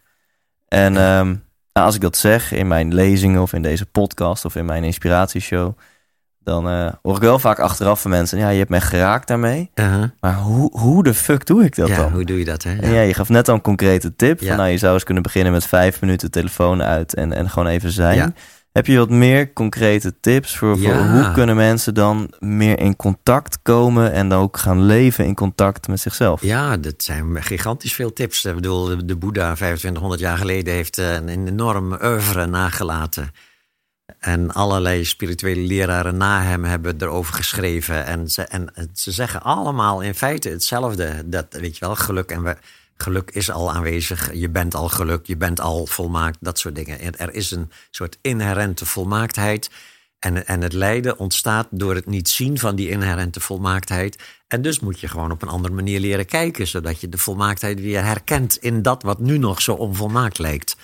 En 0.69 0.97
ehm, 0.97 1.35
als 1.83 1.95
ik 1.95 2.01
dat 2.01 2.17
zeg 2.17 2.53
in 2.53 2.67
mijn 2.67 2.95
lezingen 2.95 3.43
of 3.43 3.53
in 3.53 3.63
deze 3.63 3.87
podcast 3.87 4.45
of 4.45 4.57
in 4.57 4.65
mijn 4.65 4.85
inspiratieshow, 4.85 5.79
dan 6.41 6.69
eh, 6.69 6.93
hoor 7.03 7.17
ik 7.17 7.23
wel 7.23 7.39
vaak 7.39 7.59
achteraf 7.59 8.01
van 8.01 8.11
mensen, 8.11 8.39
ja, 8.39 8.49
je 8.49 8.59
hebt 8.59 8.71
mij 8.71 8.81
geraakt 8.81 9.29
daarmee. 9.29 9.71
Uh-huh. 9.75 10.05
Maar 10.21 10.35
hoe, 10.35 10.79
hoe 10.79 11.03
de 11.03 11.15
fuck 11.15 11.47
doe 11.47 11.65
ik 11.65 11.77
dat 11.77 11.89
ja 11.89 11.97
dan? 11.97 12.13
hoe 12.13 12.25
doe 12.25 12.39
je 12.39 12.45
dat? 12.45 12.63
Hè? 12.63 12.77
En 12.77 12.93
ja, 12.93 13.01
je 13.01 13.15
gaf 13.15 13.29
net 13.29 13.49
al 13.49 13.55
een 13.55 13.61
concrete 13.61 14.17
tip. 14.17 14.39
Van, 14.39 14.47
Ja. 14.47 14.57
nou, 14.57 14.69
je 14.69 14.79
zou 14.79 14.95
eens 14.95 15.05
kunnen 15.05 15.23
beginnen 15.23 15.53
met 15.53 15.67
vijf 15.67 16.01
minuten 16.01 16.31
telefoon 16.31 16.83
uit 16.83 17.15
en, 17.15 17.33
en 17.33 17.51
gewoon 17.51 17.69
even 17.69 17.91
zijn. 17.91 18.37
Heb 18.75 18.87
je 18.87 18.99
wat 18.99 19.11
meer 19.11 19.53
concrete 19.53 20.15
tips 20.21 20.57
voor, 20.57 20.77
hoe 21.13 21.33
kunnen 21.33 21.57
mensen 21.57 21.95
dan 21.95 22.33
meer 22.39 22.79
in 22.79 22.97
contact 22.97 23.59
komen 23.63 24.13
en 24.13 24.29
dan 24.29 24.43
ook 24.43 24.57
gaan 24.57 24.83
leven 24.83 25.25
in 25.25 25.35
contact 25.35 25.89
met 25.89 26.01
zichzelf? 26.01 26.43
Ja, 26.43 26.77
dat 26.77 26.95
zijn 26.97 27.43
gigantisch 27.43 27.95
veel 27.95 28.13
tips. 28.13 28.45
Ik 28.45 28.55
bedoel, 28.55 28.85
de- 28.85 29.05
de 29.05 29.17
Boeddha 29.17 29.55
2500 29.55 30.21
jaar 30.21 30.39
geleden 30.39 30.75
heeft 30.75 30.99
eh, 30.99 31.13
een 31.15 31.29
enorm 31.29 31.93
oeuvre 32.03 32.47
nagelaten. 32.47 33.31
En 34.19 34.53
allerlei 34.53 35.05
spirituele 35.05 35.61
leraren 35.67 36.17
na 36.17 36.43
hem 36.43 36.65
hebben 36.65 36.95
erover 36.99 37.35
geschreven. 37.35 38.05
En 38.07 38.29
ze, 38.31 38.43
en 38.43 38.73
ze 38.93 39.13
zeggen 39.13 39.43
allemaal 39.43 40.01
in 40.01 40.15
feite 40.15 40.49
hetzelfde. 40.49 41.23
Dat, 41.29 41.47
weet 41.51 41.77
je 41.79 41.87
wel, 41.87 41.97
geluk 41.97 42.31
en, 42.31 42.43
we- 42.43 42.57
Geluk 42.97 43.31
is 43.31 43.51
al 43.51 43.73
aanwezig, 43.73 44.33
je 44.33 44.51
bent 44.51 44.75
al 44.75 44.89
geluk, 44.89 45.27
je 45.27 45.37
bent 45.37 45.61
al 45.61 45.87
volmaakt, 45.87 46.39
dat 46.41 46.59
soort 46.59 46.75
dingen. 46.75 47.01
En 47.01 47.19
er 47.19 47.35
is 47.35 47.51
een 47.51 47.71
soort 47.91 48.19
inherente 48.21 48.87
volmaaktheid. 48.87 49.71
En, 50.19 50.47
en 50.47 50.61
het 50.63 50.73
lijden 50.73 51.19
ontstaat 51.19 51.67
door 51.71 51.95
het 51.95 52.07
niet 52.07 52.29
zien 52.29 52.59
van 52.59 52.77
die 52.77 52.89
inherente 52.89 53.41
volmaaktheid. 53.41 54.23
En 54.49 54.63
dus 54.63 54.81
moet 54.81 55.01
je 55.01 55.09
gewoon 55.09 55.31
op 55.31 55.43
een 55.43 55.49
andere 55.49 55.75
manier 55.75 56.01
leren 56.01 56.27
kijken, 56.27 56.67
zodat 56.67 57.01
je 57.01 57.09
de 57.09 57.19
volmaaktheid 57.19 57.81
weer 57.81 58.05
herkent 58.05 58.57
in 58.57 58.83
dat 58.83 59.03
wat 59.03 59.21
nu 59.21 59.39
nog 59.39 59.63
zo 59.63 59.73
onvolmaakt 59.73 60.39
lijkt. 60.39 60.77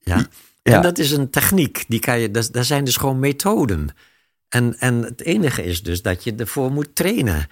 Ja. 0.00 0.26
En 0.62 0.82
dat 0.82 0.98
is 0.98 1.10
een 1.10 1.30
techniek, 1.30 1.84
die 1.88 2.00
kan 2.00 2.20
je, 2.20 2.30
dat 2.30 2.66
zijn 2.66 2.84
dus 2.84 2.96
gewoon 2.96 3.18
methoden. 3.18 3.88
En, 4.48 4.78
en 4.78 5.02
het 5.02 5.22
enige 5.22 5.64
is 5.64 5.82
dus 5.82 6.02
dat 6.02 6.24
je 6.24 6.34
ervoor 6.34 6.72
moet 6.72 6.94
trainen. 6.94 7.48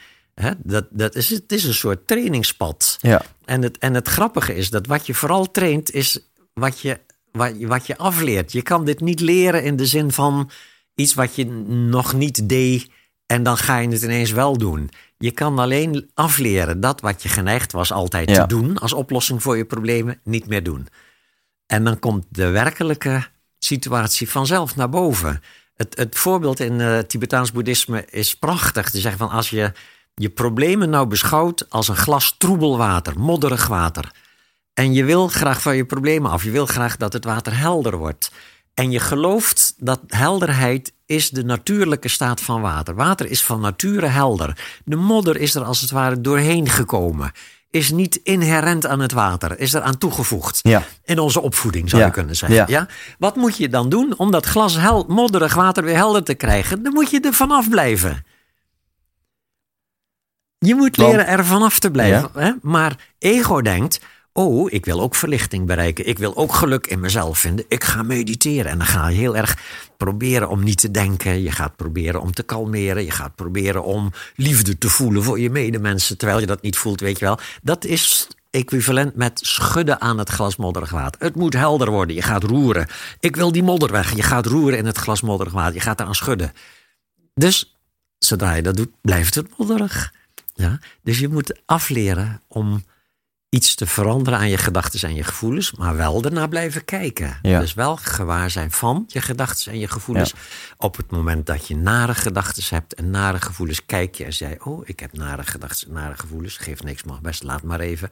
dat, 0.56 0.86
dat 0.90 1.14
is, 1.14 1.28
het 1.30 1.52
is 1.52 1.64
een 1.64 1.74
soort 1.74 2.06
trainingspad. 2.06 2.98
Ja. 3.00 3.22
En, 3.46 3.62
het, 3.62 3.78
en 3.78 3.94
het 3.94 4.08
grappige 4.08 4.54
is 4.54 4.70
dat 4.70 4.86
wat 4.86 5.06
je 5.06 5.14
vooral 5.14 5.50
traint, 5.50 5.90
is 5.90 6.18
wat 6.54 6.80
je, 6.80 7.00
wat, 7.32 7.52
wat 7.58 7.86
je 7.86 7.96
afleert. 7.96 8.52
Je 8.52 8.62
kan 8.62 8.84
dit 8.84 9.00
niet 9.00 9.20
leren 9.20 9.64
in 9.64 9.76
de 9.76 9.86
zin 9.86 10.12
van 10.12 10.50
iets 10.94 11.14
wat 11.14 11.34
je 11.34 11.44
nog 11.90 12.12
niet 12.12 12.48
deed 12.48 12.88
en 13.26 13.42
dan 13.42 13.56
ga 13.56 13.78
je 13.78 13.88
het 13.88 14.02
ineens 14.02 14.30
wel 14.30 14.58
doen. 14.58 14.90
Je 15.18 15.30
kan 15.30 15.58
alleen 15.58 16.10
afleren 16.14 16.80
dat 16.80 17.00
wat 17.00 17.22
je 17.22 17.28
geneigd 17.28 17.72
was 17.72 17.92
altijd 17.92 18.34
te 18.34 18.46
doen 18.46 18.78
als 18.78 18.92
oplossing 18.92 19.42
voor 19.42 19.56
je 19.56 19.64
problemen, 19.64 20.20
niet 20.24 20.46
meer 20.46 20.62
doen. 20.62 20.88
En 21.66 21.84
dan 21.84 21.98
komt 21.98 22.26
de 22.28 22.50
werkelijke 22.50 23.26
situatie 23.58 24.30
vanzelf 24.30 24.76
naar 24.76 24.88
boven. 24.88 25.42
Het, 25.74 25.96
het 25.96 26.18
voorbeeld 26.18 26.60
in 26.60 26.78
uh, 26.78 26.98
Tibetaans 26.98 27.52
boeddhisme 27.52 28.04
is 28.10 28.34
prachtig. 28.34 28.90
Te 28.90 29.00
zeggen 29.00 29.18
van 29.18 29.30
als 29.30 29.50
je 29.50 29.72
je 30.20 30.30
problemen 30.30 30.90
nou 30.90 31.06
beschouwt 31.06 31.70
als 31.70 31.88
een 31.88 31.96
glas 31.96 32.34
troebel 32.38 32.78
water, 32.78 33.18
modderig 33.18 33.66
water. 33.66 34.10
En 34.74 34.92
je 34.92 35.04
wil 35.04 35.28
graag 35.28 35.62
van 35.62 35.76
je 35.76 35.84
problemen 35.84 36.30
af. 36.30 36.44
Je 36.44 36.50
wil 36.50 36.66
graag 36.66 36.96
dat 36.96 37.12
het 37.12 37.24
water 37.24 37.58
helder 37.58 37.96
wordt. 37.96 38.30
En 38.74 38.90
je 38.90 39.00
gelooft 39.00 39.74
dat 39.78 40.00
helderheid 40.06 40.92
is 41.06 41.30
de 41.30 41.44
natuurlijke 41.44 42.08
staat 42.08 42.40
van 42.40 42.60
water. 42.60 42.94
Water 42.94 43.30
is 43.30 43.42
van 43.42 43.60
nature 43.60 44.06
helder. 44.06 44.58
De 44.84 44.96
modder 44.96 45.36
is 45.36 45.54
er 45.54 45.64
als 45.64 45.80
het 45.80 45.90
ware 45.90 46.20
doorheen 46.20 46.68
gekomen. 46.68 47.32
Is 47.70 47.90
niet 47.90 48.20
inherent 48.22 48.86
aan 48.86 49.00
het 49.00 49.12
water, 49.12 49.58
is 49.58 49.74
er 49.74 49.82
aan 49.82 49.98
toegevoegd. 49.98 50.60
Ja. 50.62 50.82
In 51.04 51.18
onze 51.18 51.40
opvoeding 51.40 51.90
zou 51.90 52.04
je 52.04 52.10
kunnen 52.10 52.36
zeggen. 52.36 52.64
Ja. 52.68 52.88
Wat 53.18 53.36
moet 53.36 53.56
je 53.56 53.68
dan 53.68 53.88
doen 53.88 54.14
om 54.16 54.30
dat 54.30 54.46
glas 54.46 54.78
modderig 55.06 55.54
water 55.54 55.84
weer 55.84 55.96
helder 55.96 56.24
te 56.24 56.34
krijgen? 56.34 56.82
Dan 56.82 56.92
moet 56.92 57.10
je 57.10 57.20
er 57.20 57.32
vanaf 57.32 57.68
blijven. 57.68 58.24
Je 60.58 60.74
moet 60.74 60.96
leren 60.96 61.26
er 61.26 61.44
vanaf 61.44 61.78
te 61.78 61.90
blijven. 61.90 62.30
Hè? 62.34 62.52
Maar 62.62 62.96
ego 63.18 63.62
denkt, 63.62 64.00
Oh, 64.36 64.72
ik 64.72 64.84
wil 64.84 65.00
ook 65.00 65.14
verlichting 65.14 65.66
bereiken. 65.66 66.06
Ik 66.06 66.18
wil 66.18 66.36
ook 66.36 66.52
geluk 66.54 66.86
in 66.86 67.00
mezelf 67.00 67.38
vinden. 67.38 67.64
Ik 67.68 67.84
ga 67.84 68.02
mediteren. 68.02 68.70
En 68.70 68.78
dan 68.78 68.86
ga 68.86 69.08
je 69.08 69.18
heel 69.18 69.36
erg 69.36 69.58
proberen 69.96 70.48
om 70.48 70.64
niet 70.64 70.80
te 70.80 70.90
denken. 70.90 71.42
Je 71.42 71.50
gaat 71.50 71.76
proberen 71.76 72.20
om 72.20 72.32
te 72.32 72.42
kalmeren. 72.42 73.04
Je 73.04 73.10
gaat 73.10 73.34
proberen 73.34 73.84
om 73.84 74.12
liefde 74.34 74.78
te 74.78 74.88
voelen 74.88 75.22
voor 75.22 75.40
je 75.40 75.50
medemensen. 75.50 76.18
Terwijl 76.18 76.40
je 76.40 76.46
dat 76.46 76.62
niet 76.62 76.76
voelt, 76.76 77.00
weet 77.00 77.18
je 77.18 77.24
wel. 77.24 77.38
Dat 77.62 77.84
is 77.84 78.28
equivalent 78.50 79.14
met 79.14 79.40
schudden 79.42 80.00
aan 80.00 80.18
het 80.18 80.28
glas 80.28 80.56
modderig 80.56 80.90
water. 80.90 81.20
Het 81.20 81.34
moet 81.34 81.54
helder 81.54 81.90
worden. 81.90 82.16
Je 82.16 82.22
gaat 82.22 82.42
roeren. 82.42 82.86
Ik 83.20 83.36
wil 83.36 83.52
die 83.52 83.62
modder 83.62 83.92
weg. 83.92 84.14
Je 84.16 84.22
gaat 84.22 84.46
roeren 84.46 84.78
in 84.78 84.86
het 84.86 84.98
glas 84.98 85.20
modderig 85.20 85.52
water. 85.52 85.74
Je 85.74 85.80
gaat 85.80 86.00
eraan 86.00 86.14
schudden. 86.14 86.52
Dus 87.34 87.76
zodra 88.18 88.54
je 88.54 88.62
dat 88.62 88.76
doet, 88.76 88.90
blijft 89.00 89.34
het 89.34 89.48
modderig. 89.58 90.12
Ja? 90.56 90.78
Dus 91.02 91.18
je 91.18 91.28
moet 91.28 91.60
afleren 91.64 92.42
om 92.48 92.84
iets 93.48 93.74
te 93.74 93.86
veranderen 93.86 94.38
aan 94.38 94.48
je 94.48 94.56
gedachten 94.58 95.08
en 95.08 95.14
je 95.14 95.24
gevoelens, 95.24 95.72
maar 95.72 95.96
wel 95.96 96.22
ernaar 96.24 96.48
blijven 96.48 96.84
kijken. 96.84 97.38
Dus 97.42 97.74
wel 97.74 97.96
gewaar 97.96 98.50
zijn 98.50 98.70
van 98.70 99.04
je 99.08 99.20
gedachten 99.20 99.72
en 99.72 99.78
je 99.78 99.88
gevoelens. 99.88 100.34
Op 100.76 100.96
het 100.96 101.10
moment 101.10 101.46
dat 101.46 101.66
je 101.66 101.76
nare 101.76 102.14
gedachten 102.14 102.62
hebt 102.68 102.94
en 102.94 103.10
nare 103.10 103.40
gevoelens, 103.40 103.86
kijk 103.86 104.14
je 104.14 104.24
en 104.24 104.32
zei: 104.32 104.56
Oh, 104.58 104.88
ik 104.88 105.00
heb 105.00 105.12
nare 105.12 105.42
gedachten, 105.42 105.92
nare 105.92 106.14
gevoelens, 106.16 106.56
geeft 106.56 106.84
niks, 106.84 107.02
mag 107.02 107.20
best, 107.20 107.42
laat 107.42 107.62
maar 107.62 107.80
even. 107.80 108.08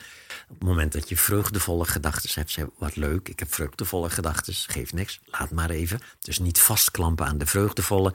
Op 0.49 0.59
het 0.59 0.69
moment 0.69 0.93
dat 0.93 1.09
je 1.09 1.17
vreugdevolle 1.17 1.85
gedachten 1.85 2.31
hebt, 2.35 2.51
zeg 2.51 2.65
wat 2.79 2.97
leuk, 2.97 3.29
ik 3.29 3.39
heb 3.39 3.55
vreugdevolle 3.55 4.11
gedachten, 4.11 4.55
geeft 4.55 4.93
niks, 4.93 5.21
laat 5.25 5.51
maar 5.51 5.71
even. 5.71 6.01
Dus 6.21 6.39
niet 6.39 6.61
vastklampen 6.61 7.27
aan 7.27 7.39
de 7.39 7.47
vreugdevolle, 7.47 8.15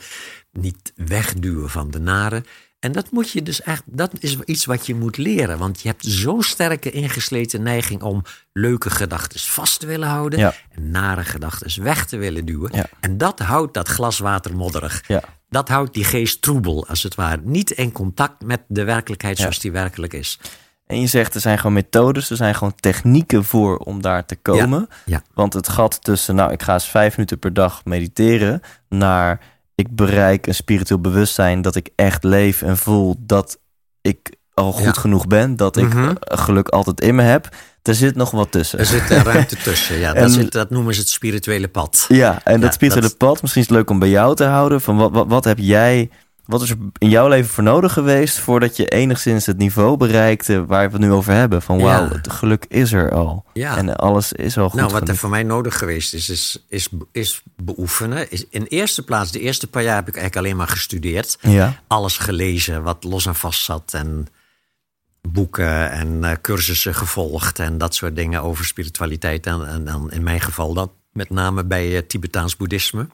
niet 0.52 0.94
wegduwen 0.96 1.70
van 1.70 1.92
de 1.92 2.00
nare. 2.00 2.44
En 2.80 2.92
dat 2.92 3.12
moet 3.12 3.32
je 3.32 3.44
dus 3.44 3.62
echt, 3.62 3.84
dat 3.86 4.12
is 4.20 4.38
iets 4.46 4.66
wat 4.66 4.86
je 4.86 4.96
moet 4.96 5.18
leren. 5.18 5.58
Want 5.58 5.82
je 5.82 5.88
hebt 5.88 6.06
zo'n 6.06 6.44
sterke 6.44 6.92
ingesleten 6.92 7.64
neiging 7.64 8.02
om 8.02 8.24
leuke 8.54 8.90
gedachten 8.90 9.40
vast 9.40 9.80
te 9.80 9.86
willen 9.86 10.08
houden. 10.08 10.40
En 10.40 10.92
nare 10.92 11.24
gedachten 11.24 11.84
weg 11.84 12.06
te 12.06 12.18
willen 12.18 12.46
duwen. 12.46 12.72
En 13.00 13.18
dat 13.18 13.40
houdt 13.40 13.74
dat 13.74 13.88
glas 13.88 14.20
water 14.20 14.56
modderig. 14.56 15.04
Ja. 15.08 15.24
Dat 15.50 15.70
houdt 15.70 15.94
die 15.94 16.04
geest 16.04 16.42
troebel, 16.42 16.88
als 16.88 17.04
het 17.04 17.16
ware. 17.16 17.42
Niet 17.44 17.72
in 17.72 17.92
contact 17.92 18.44
met 18.44 18.62
de 18.68 18.84
werkelijkheid 18.84 19.38
zoals 19.38 19.60
die 19.60 19.72
werkelijk 19.72 20.14
is. 20.14 20.40
En 20.86 21.02
je 21.02 21.08
zegt 21.08 21.36
er 21.36 21.42
zijn 21.42 21.58
gewoon 21.58 21.74
methodes, 21.74 22.30
er 22.30 22.36
zijn 22.36 22.56
gewoon 22.56 22.76
technieken 22.76 23.44
voor 23.44 23.78
om 23.78 24.02
daar 24.02 24.26
te 24.26 24.36
komen. 24.36 24.88
Ja. 25.06 25.22
Want 25.34 25.54
het 25.54 25.70
gat 25.70 26.04
tussen, 26.04 26.36
nou, 26.36 26.52
ik 26.52 26.62
ga 26.62 26.74
eens 26.74 26.90
vijf 26.90 27.16
minuten 27.18 27.40
per 27.40 27.54
dag 27.54 27.86
mediteren, 27.86 28.62
naar 28.90 29.40
ik 29.80 29.96
bereik 29.96 30.48
een 30.48 30.56
spiritueel 30.56 31.00
bewustzijn 31.00 31.62
dat 31.62 31.76
ik 31.76 31.90
echt 31.96 32.24
leef 32.24 32.62
en 32.62 32.78
voel 32.78 33.16
dat 33.20 33.60
ik 34.02 34.36
al 34.54 34.72
goed 34.72 34.98
genoeg 34.98 35.28
ben, 35.28 35.56
dat 35.56 35.78
ik 35.78 35.94
mhm. 35.94 36.14
geluk 36.20 36.68
altijd 36.68 37.02
in 37.02 37.16
me 37.16 37.22
heb. 37.22 37.50
Er 37.82 37.96
zit 37.96 38.16
nog 38.16 38.32
wat 38.32 38.52
tussen. 38.52 38.80
Er 38.80 38.86
zit 38.86 39.10
een 39.10 39.24
ruimte 39.24 39.56
tussen, 39.70 39.98
ja. 39.98 40.14
Dat, 40.14 40.32
zit, 40.32 40.52
dat 40.52 40.70
noemen 40.70 40.94
ze 40.94 41.00
het 41.00 41.10
spirituele 41.10 41.68
pad. 41.68 42.06
Ja, 42.08 42.42
en 42.44 42.60
dat 42.60 42.74
spirituele 42.74 43.10
pad, 43.10 43.42
misschien 43.42 43.62
is 43.62 43.68
het 43.68 43.78
leuk 43.78 43.90
om 43.90 44.00
bij 44.00 44.10
jou 44.10 44.36
te 44.36 44.44
houden. 44.44 44.82
Van 44.82 44.98
wat, 44.98 45.12
wat, 45.12 45.28
wat 45.28 45.44
heb 45.44 45.58
jij 45.60 46.10
wat 46.50 46.62
is 46.62 46.70
er 46.70 46.78
in 46.98 47.10
jouw 47.10 47.28
leven 47.28 47.50
voor 47.50 47.64
nodig 47.64 47.94
geweest 47.94 48.40
voordat 48.40 48.78
je 48.78 48.88
enigszins 48.88 49.46
het 49.46 49.58
niveau 49.58 49.98
bereikte 49.98 50.66
waar 50.66 50.86
we 50.86 50.92
het 50.92 51.02
nu 51.02 51.12
over 51.12 51.34
hebben? 51.34 51.62
Van 51.62 51.80
wauw, 51.80 52.10
het 52.10 52.32
geluk 52.32 52.66
is 52.68 52.92
er 52.92 53.12
al. 53.12 53.46
Ja. 53.54 53.78
En 53.78 53.96
alles 53.96 54.34
is 54.34 54.58
al 54.58 54.70
goed. 54.70 54.80
Nou, 54.80 54.92
wat 54.92 55.08
er 55.08 55.16
voor 55.16 55.30
mij 55.30 55.44
nodig 55.44 55.78
geweest 55.78 56.14
is, 56.14 56.30
is, 56.30 56.66
is, 56.68 56.90
is 57.12 57.44
beoefenen. 57.56 58.32
Is 58.32 58.46
in 58.50 58.64
eerste 58.64 59.04
plaats, 59.04 59.32
de 59.32 59.40
eerste 59.40 59.68
paar 59.68 59.84
jaar 59.84 59.96
heb 59.96 60.08
ik 60.08 60.16
eigenlijk 60.16 60.46
alleen 60.46 60.58
maar 60.58 60.68
gestudeerd. 60.68 61.38
Ja. 61.42 61.82
Alles 61.88 62.18
gelezen 62.18 62.84
wat 62.84 63.04
los 63.04 63.26
en 63.26 63.36
vast 63.36 63.64
zat. 63.64 63.94
En 63.94 64.28
boeken 65.22 65.92
en 65.92 66.08
uh, 66.08 66.32
cursussen 66.42 66.96
gevolgd 66.96 67.60
en 67.60 67.78
dat 67.78 67.96
soort 67.96 68.16
dingen 68.16 68.42
over 68.42 68.66
spiritualiteit. 68.66 69.46
En, 69.46 69.84
dan 69.84 70.12
in 70.12 70.24
mijn 70.24 70.42
geval 70.42 70.74
dat 70.74 70.92
met 71.12 71.30
name 71.30 71.64
bij 71.66 71.88
uh, 71.88 72.00
Tibetaans 72.08 72.56
boeddhisme. 72.56 73.08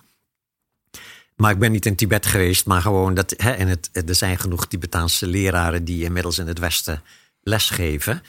Maar 1.36 1.52
ik 1.52 1.60
ben 1.60 1.72
niet 1.72 1.86
in 1.86 1.96
Tibet 1.96 2.26
geweest, 2.26 2.66
maar 2.66 2.82
gewoon 2.82 3.14
dat. 3.14 3.34
Hè, 3.38 3.52
en 3.52 3.68
het, 3.68 3.90
er 3.92 4.16
zijn 4.16 4.40
genoeg 4.40 4.68
Tibetaanse 4.68 5.28
leraren 5.28 5.86
die 5.86 6.04
inmiddels 6.04 6.38
in 6.38 6.48
het 6.48 6.60
Westen 6.60 7.04
lesgeven. 7.42 8.24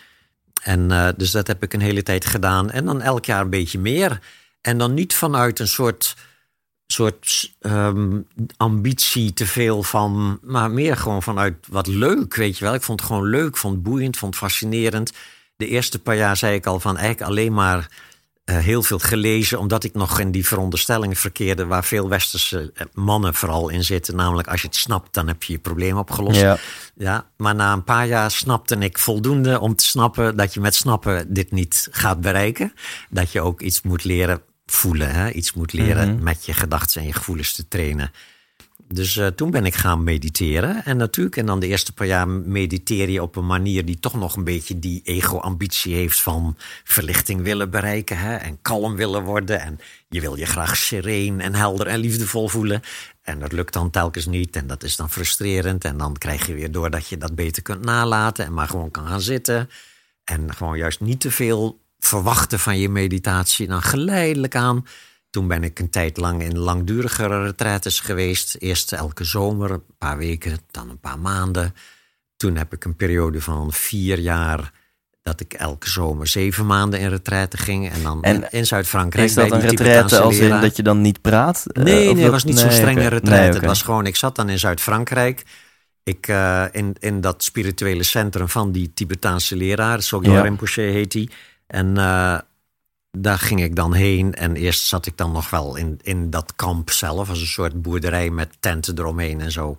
En 0.62 0.90
uh, 0.90 1.08
dus 1.16 1.30
dat 1.30 1.46
heb 1.46 1.62
ik 1.62 1.72
een 1.72 1.80
hele 1.80 2.02
tijd 2.02 2.26
gedaan. 2.26 2.70
En 2.70 2.84
dan 2.84 3.02
elk 3.02 3.24
jaar 3.24 3.40
een 3.40 3.50
beetje 3.50 3.78
meer. 3.78 4.20
En 4.60 4.78
dan 4.78 4.94
niet 4.94 5.14
vanuit 5.14 5.58
een 5.58 5.68
soort, 5.68 6.16
soort 6.86 7.52
um, 7.60 8.26
ambitie 8.56 9.32
te 9.32 9.46
veel 9.46 9.82
van. 9.82 10.38
Maar 10.42 10.70
meer 10.70 10.96
gewoon 10.96 11.22
vanuit 11.22 11.54
wat 11.68 11.86
leuk, 11.86 12.34
weet 12.34 12.58
je 12.58 12.64
wel. 12.64 12.74
Ik 12.74 12.82
vond 12.82 13.00
het 13.00 13.08
gewoon 13.08 13.28
leuk, 13.28 13.56
vond 13.56 13.74
het 13.74 13.82
boeiend, 13.82 14.16
vond 14.16 14.34
het 14.34 14.42
fascinerend. 14.42 15.12
De 15.56 15.66
eerste 15.66 15.98
paar 15.98 16.16
jaar 16.16 16.36
zei 16.36 16.54
ik 16.54 16.66
al 16.66 16.80
van 16.80 16.96
eigenlijk 16.96 17.30
alleen 17.30 17.52
maar 17.52 17.88
uh, 18.50 18.58
heel 18.58 18.82
veel 18.82 18.98
gelezen, 18.98 19.58
omdat 19.58 19.84
ik 19.84 19.94
nog 19.94 20.20
in 20.20 20.30
die 20.30 20.46
veronderstellingen 20.46 21.16
verkeerde 21.16 21.66
waar 21.66 21.84
veel 21.84 22.08
westerse 22.08 22.70
eh, 22.74 22.86
mannen 22.92 23.34
vooral 23.34 23.68
in 23.68 23.84
zitten. 23.84 24.16
Namelijk, 24.16 24.48
als 24.48 24.60
je 24.60 24.66
het 24.66 24.76
snapt, 24.76 25.14
dan 25.14 25.26
heb 25.26 25.42
je 25.42 25.52
je 25.52 25.58
probleem 25.58 25.96
opgelost. 25.96 26.40
Ja. 26.40 26.58
ja. 26.94 27.26
maar 27.36 27.54
na 27.54 27.72
een 27.72 27.84
paar 27.84 28.06
jaar 28.06 28.30
snapte 28.30 28.76
ik 28.76 28.98
voldoende 28.98 29.60
om 29.60 29.76
te 29.76 29.84
snappen 29.84 30.36
dat 30.36 30.54
je 30.54 30.60
met 30.60 30.74
snappen 30.74 31.34
dit 31.34 31.52
niet 31.52 31.88
gaat 31.90 32.20
bereiken. 32.20 32.72
Dat 33.10 33.32
je 33.32 33.40
ook 33.40 33.60
iets 33.60 33.82
moet 33.82 34.04
leren 34.04 34.42
voelen, 34.66 35.10
hè? 35.10 35.30
iets 35.30 35.52
moet 35.52 35.72
leren 35.72 36.14
mhm. 36.14 36.22
met 36.22 36.44
je 36.44 36.52
gedachten 36.52 37.00
en 37.00 37.06
je 37.06 37.12
gevoelens 37.12 37.54
te 37.54 37.68
trainen. 37.68 38.10
Dus 38.88 39.16
uh, 39.16 39.26
toen 39.26 39.50
ben 39.50 39.66
ik 39.66 39.74
gaan 39.74 40.04
mediteren. 40.04 40.84
En 40.84 40.96
natuurlijk, 40.96 41.36
en 41.36 41.46
dan 41.46 41.60
de 41.60 41.66
eerste 41.66 41.92
paar 41.92 42.06
jaar 42.06 42.28
mediteer 42.28 43.10
je 43.10 43.22
op 43.22 43.36
een 43.36 43.46
manier 43.46 43.84
die 43.84 43.98
toch 43.98 44.14
nog 44.14 44.36
een 44.36 44.44
beetje 44.44 44.78
die 44.78 45.00
ego-ambitie 45.04 45.94
heeft 45.94 46.20
van 46.20 46.56
verlichting 46.84 47.42
willen 47.42 47.70
bereiken 47.70 48.18
hè, 48.18 48.36
en 48.36 48.58
kalm 48.62 48.96
willen 48.96 49.22
worden. 49.22 49.60
En 49.60 49.78
je 50.08 50.20
wil 50.20 50.36
je 50.36 50.46
graag 50.46 50.76
sereen 50.76 51.40
en 51.40 51.54
helder 51.54 51.86
en 51.86 51.98
liefdevol 51.98 52.48
voelen. 52.48 52.82
En 53.22 53.38
dat 53.38 53.52
lukt 53.52 53.72
dan 53.72 53.90
telkens 53.90 54.26
niet 54.26 54.56
en 54.56 54.66
dat 54.66 54.82
is 54.82 54.96
dan 54.96 55.10
frustrerend. 55.10 55.84
En 55.84 55.96
dan 55.96 56.16
krijg 56.16 56.46
je 56.46 56.54
weer 56.54 56.70
door 56.70 56.90
dat 56.90 57.08
je 57.08 57.18
dat 57.18 57.34
beter 57.34 57.62
kunt 57.62 57.84
nalaten 57.84 58.44
en 58.44 58.54
maar 58.54 58.68
gewoon 58.68 58.90
kan 58.90 59.06
gaan 59.06 59.20
zitten. 59.20 59.70
En 60.24 60.54
gewoon 60.54 60.76
juist 60.76 61.00
niet 61.00 61.20
te 61.20 61.30
veel 61.30 61.80
verwachten 61.98 62.58
van 62.58 62.78
je 62.78 62.88
meditatie. 62.88 63.66
Dan 63.66 63.82
geleidelijk 63.82 64.54
aan 64.54 64.84
toen 65.36 65.48
ben 65.48 65.64
ik 65.64 65.78
een 65.78 65.90
tijd 65.90 66.16
lang 66.16 66.42
in 66.42 66.58
langdurigere 66.58 67.42
retraites 67.42 68.00
geweest. 68.00 68.56
Eerst 68.58 68.92
elke 68.92 69.24
zomer, 69.24 69.70
een 69.70 69.82
paar 69.98 70.18
weken, 70.18 70.58
dan 70.70 70.90
een 70.90 70.98
paar 71.00 71.18
maanden. 71.18 71.74
Toen 72.36 72.56
heb 72.56 72.72
ik 72.72 72.84
een 72.84 72.96
periode 72.96 73.40
van 73.40 73.72
vier 73.72 74.18
jaar 74.18 74.72
dat 75.22 75.40
ik 75.40 75.52
elke 75.52 75.88
zomer 75.90 76.26
zeven 76.26 76.66
maanden 76.66 77.00
in 77.00 77.08
retraite 77.08 77.56
ging. 77.56 77.90
En 77.90 78.02
dan 78.02 78.22
En 78.22 78.50
in, 78.50 78.66
Zuid-Frankrijk. 78.66 79.28
Is 79.28 79.34
dat 79.34 79.48
bij 79.48 79.58
een 79.62 79.68
retraite 79.68 80.18
als 80.20 80.38
in 80.38 80.60
dat 80.60 80.76
je 80.76 80.82
dan 80.82 81.00
niet 81.00 81.20
praat? 81.20 81.66
Eh, 81.66 81.82
Nee, 81.84 81.94
nee, 81.94 82.06
dat- 82.14 82.22
het 82.22 82.30
was 82.30 82.44
niet 82.44 82.58
zo'n 82.58 82.68
nee, 82.68 82.76
strenge 82.76 83.00
oké. 83.00 83.08
retraite. 83.08 83.44
Nee, 83.46 83.56
Het 83.58 83.64
was 83.64 83.82
gewoon, 83.82 84.06
ik 84.06 84.16
zat 84.16 84.36
dan 84.36 84.48
in 84.48 84.58
Zuid-Frankrijk. 84.58 85.42
Ik, 86.02 86.28
eh, 86.28 86.64
in, 86.72 86.96
in 86.98 87.20
dat 87.20 87.42
spirituele 87.44 88.02
centrum 88.02 88.48
van 88.48 88.72
die 88.72 88.92
Tibetaanse 88.94 89.56
leraar, 89.56 90.02
Sogyal 90.02 90.34
Ja. 90.34 90.40
Rinpoche 90.42 90.80
heet 90.80 91.12
die. 91.12 91.30
En 91.66 91.96
eh, 91.96 92.38
daar 93.22 93.38
ging 93.38 93.62
ik 93.62 93.76
dan 93.76 93.92
heen. 93.94 94.34
En 94.34 94.56
eerst 94.56 94.82
zat 94.82 95.06
ik 95.06 95.16
dan 95.16 95.32
nog 95.32 95.50
wel 95.50 95.76
in, 95.76 95.98
in 96.02 96.30
dat 96.30 96.52
kamp 96.56 96.90
zelf, 96.90 97.28
als 97.28 97.40
een 97.40 97.46
soort 97.46 97.82
boerderij 97.82 98.30
met 98.30 98.56
tenten 98.60 98.98
eromheen 98.98 99.40
en 99.40 99.52
zo. 99.52 99.78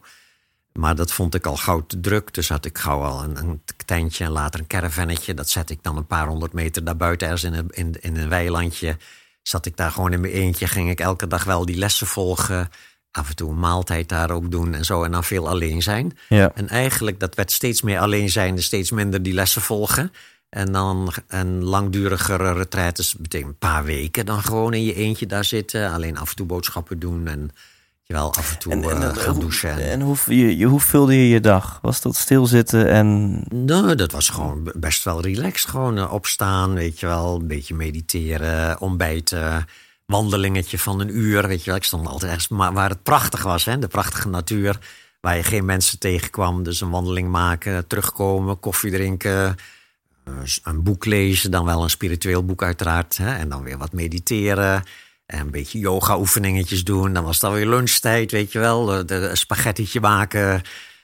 Maar 0.73 0.95
dat 0.95 1.11
vond 1.11 1.35
ik 1.35 1.45
al 1.45 1.57
gauw 1.57 1.85
te 1.85 1.99
druk. 1.99 2.33
Dus 2.33 2.49
had 2.49 2.65
ik 2.65 2.77
gauw 2.77 3.03
al 3.03 3.23
een, 3.23 3.37
een 3.37 3.61
tentje 3.85 4.23
en 4.23 4.31
later 4.31 4.59
een 4.59 4.67
caravannetje. 4.67 5.33
Dat 5.33 5.49
zette 5.49 5.73
ik 5.73 5.83
dan 5.83 5.97
een 5.97 6.07
paar 6.07 6.27
honderd 6.27 6.53
meter 6.53 6.83
daarbuiten, 6.83 7.27
ergens 7.27 7.43
in 7.43 7.53
een, 7.53 7.69
in, 7.69 7.95
in 7.99 8.17
een 8.17 8.29
weilandje. 8.29 8.97
Zat 9.41 9.65
ik 9.65 9.77
daar 9.77 9.91
gewoon 9.91 10.13
in 10.13 10.21
mijn 10.21 10.33
eentje, 10.33 10.67
ging 10.67 10.89
ik 10.89 10.99
elke 10.99 11.27
dag 11.27 11.43
wel 11.43 11.65
die 11.65 11.77
lessen 11.77 12.07
volgen. 12.07 12.69
Af 13.11 13.29
en 13.29 13.35
toe 13.35 13.49
een 13.49 13.59
maaltijd 13.59 14.09
daar 14.09 14.31
ook 14.31 14.51
doen 14.51 14.73
en 14.73 14.85
zo. 14.85 15.03
En 15.03 15.11
dan 15.11 15.23
veel 15.23 15.49
alleen 15.49 15.81
zijn. 15.81 16.17
Ja. 16.29 16.51
En 16.55 16.67
eigenlijk, 16.67 17.19
dat 17.19 17.35
werd 17.35 17.51
steeds 17.51 17.81
meer 17.81 17.99
alleen 17.99 18.29
zijn, 18.29 18.63
steeds 18.63 18.91
minder 18.91 19.23
die 19.23 19.33
lessen 19.33 19.61
volgen. 19.61 20.11
En 20.49 20.71
dan 20.71 21.13
een 21.27 21.63
langdurigere 21.63 22.53
retraites, 22.53 23.15
betekent 23.15 23.49
een 23.49 23.57
paar 23.57 23.83
weken 23.83 24.25
dan 24.25 24.41
gewoon 24.43 24.73
in 24.73 24.83
je 24.83 24.93
eentje 24.93 25.25
daar 25.25 25.45
zitten. 25.45 25.91
Alleen 25.91 26.17
af 26.17 26.29
en 26.29 26.35
toe 26.35 26.45
boodschappen 26.45 26.99
doen 26.99 27.27
en 27.27 27.51
je 28.03 28.13
wel 28.13 28.33
af 28.33 28.51
en 28.51 28.59
toe 28.59 28.71
En, 28.71 28.83
en, 28.83 29.01
eh, 29.09 29.17
gaan 29.17 29.31
hoe- 29.33 29.39
douchen. 29.39 29.69
En, 29.71 29.89
en 29.89 30.01
hoe, 30.01 30.15
je, 30.27 30.57
je, 30.57 30.65
hoe 30.65 30.79
vulde 30.79 31.15
je 31.15 31.27
je 31.29 31.39
dag? 31.39 31.79
Was 31.81 32.01
dat 32.01 32.15
stilzitten 32.15 32.89
en... 32.89 33.41
Nou, 33.49 33.95
dat 33.95 34.11
was 34.11 34.29
gewoon 34.29 34.71
best 34.75 35.03
wel 35.03 35.21
relaxed. 35.21 35.69
Gewoon 35.69 35.97
eh, 35.97 36.13
opstaan, 36.13 36.73
weet 36.73 36.99
je 36.99 37.05
wel. 37.05 37.35
Een 37.35 37.47
beetje 37.47 37.75
mediteren, 37.75 38.79
ontbijten. 38.81 39.65
Wandelingetje 40.05 40.79
van 40.79 40.99
een 40.99 41.17
uur, 41.17 41.47
weet 41.47 41.59
je 41.59 41.65
wel. 41.65 41.75
Ik 41.75 41.83
stond 41.83 42.07
altijd 42.07 42.23
ergens 42.31 42.47
maar 42.47 42.73
waar 42.73 42.89
het 42.89 43.03
prachtig 43.03 43.43
was, 43.43 43.65
hè. 43.65 43.79
De 43.79 43.87
prachtige 43.87 44.29
natuur. 44.29 44.79
Waar 45.21 45.35
je 45.35 45.43
geen 45.43 45.65
mensen 45.65 45.99
tegenkwam. 45.99 46.63
Dus 46.63 46.81
een 46.81 46.89
wandeling 46.89 47.29
maken, 47.29 47.87
terugkomen, 47.87 48.59
koffie 48.59 48.91
drinken. 48.91 49.55
Eh, 50.27 50.33
Een 50.63 50.83
boek 50.83 51.05
lezen, 51.05 51.51
dan 51.51 51.65
wel 51.65 51.83
een 51.83 51.89
spiritueel 51.89 52.45
boek 52.45 52.63
uiteraard. 52.63 53.17
Hè? 53.17 53.35
En 53.35 53.49
dan 53.49 53.63
weer 53.63 53.77
wat 53.77 53.93
mediteren. 53.93 54.83
En 55.25 55.39
een 55.39 55.51
beetje 55.51 55.79
yoga-oefeningetjes 55.79 56.83
doen. 56.83 57.13
Dan 57.13 57.23
was 57.23 57.35
het 57.35 57.43
alweer 57.43 57.67
lunchtijd, 57.67 58.31
weet 58.31 58.51
je 58.51 58.59
wel. 58.59 59.05
De 59.05 59.29
spaghettietje 59.33 59.99
maken. 59.99 60.61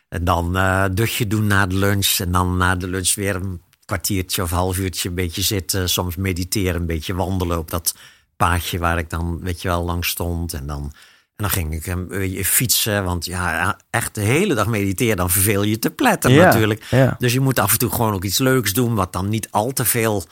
En 0.09 0.23
dan 0.23 0.57
eh 0.57 0.85
dutje 0.91 1.27
doen 1.27 1.47
na 1.47 1.67
de 1.67 1.75
lunch. 1.75 2.17
En 2.19 2.31
dan 2.31 2.57
na 2.57 2.75
de 2.75 2.87
lunch 2.87 3.15
weer 3.15 3.35
een 3.35 3.61
kwartiertje 3.85 4.41
of 4.41 4.49
half 4.49 4.77
uurtje 4.77 5.09
een 5.09 5.15
beetje 5.15 5.41
zitten. 5.41 5.89
Soms 5.89 6.15
mediteren, 6.15 6.81
een 6.81 6.87
beetje 6.87 7.13
wandelen 7.13 7.57
op 7.57 7.69
dat 7.69 7.95
paadje 8.37 8.79
waar 8.79 8.97
ik 8.97 9.09
dan, 9.09 9.39
weet 9.41 9.61
je 9.61 9.67
wel, 9.67 9.83
langs 9.83 10.09
stond. 10.09 10.53
En 10.53 10.67
dan, 10.67 10.93
en 11.35 11.43
dan 11.43 11.49
ging 11.49 11.73
ik 11.73 11.85
een 11.85 12.07
beetje 12.07 12.45
fietsen. 12.45 13.03
Want 13.03 13.25
ja, 13.25 13.79
echt 13.89 14.15
de 14.15 14.21
hele 14.21 14.53
dag 14.53 14.67
mediteren, 14.67 15.17
dan 15.17 15.29
verveel 15.29 15.63
je 15.63 15.79
te 15.79 15.89
pletten 15.89 16.31
Ja, 16.31 16.45
natuurlijk. 16.45 16.85
ja. 16.89 17.15
Dus 17.19 17.33
je 17.33 17.39
moet 17.39 17.59
af 17.59 17.71
en 17.71 17.77
toe 17.77 17.91
gewoon 17.91 18.13
ook 18.13 18.23
iets 18.23 18.39
leuks 18.39 18.73
doen. 18.73 18.95
Wat 18.95 19.13
dan 19.13 19.29
niet 19.29 19.47
al 19.51 19.71
te 19.71 19.85
veel, 19.85 20.23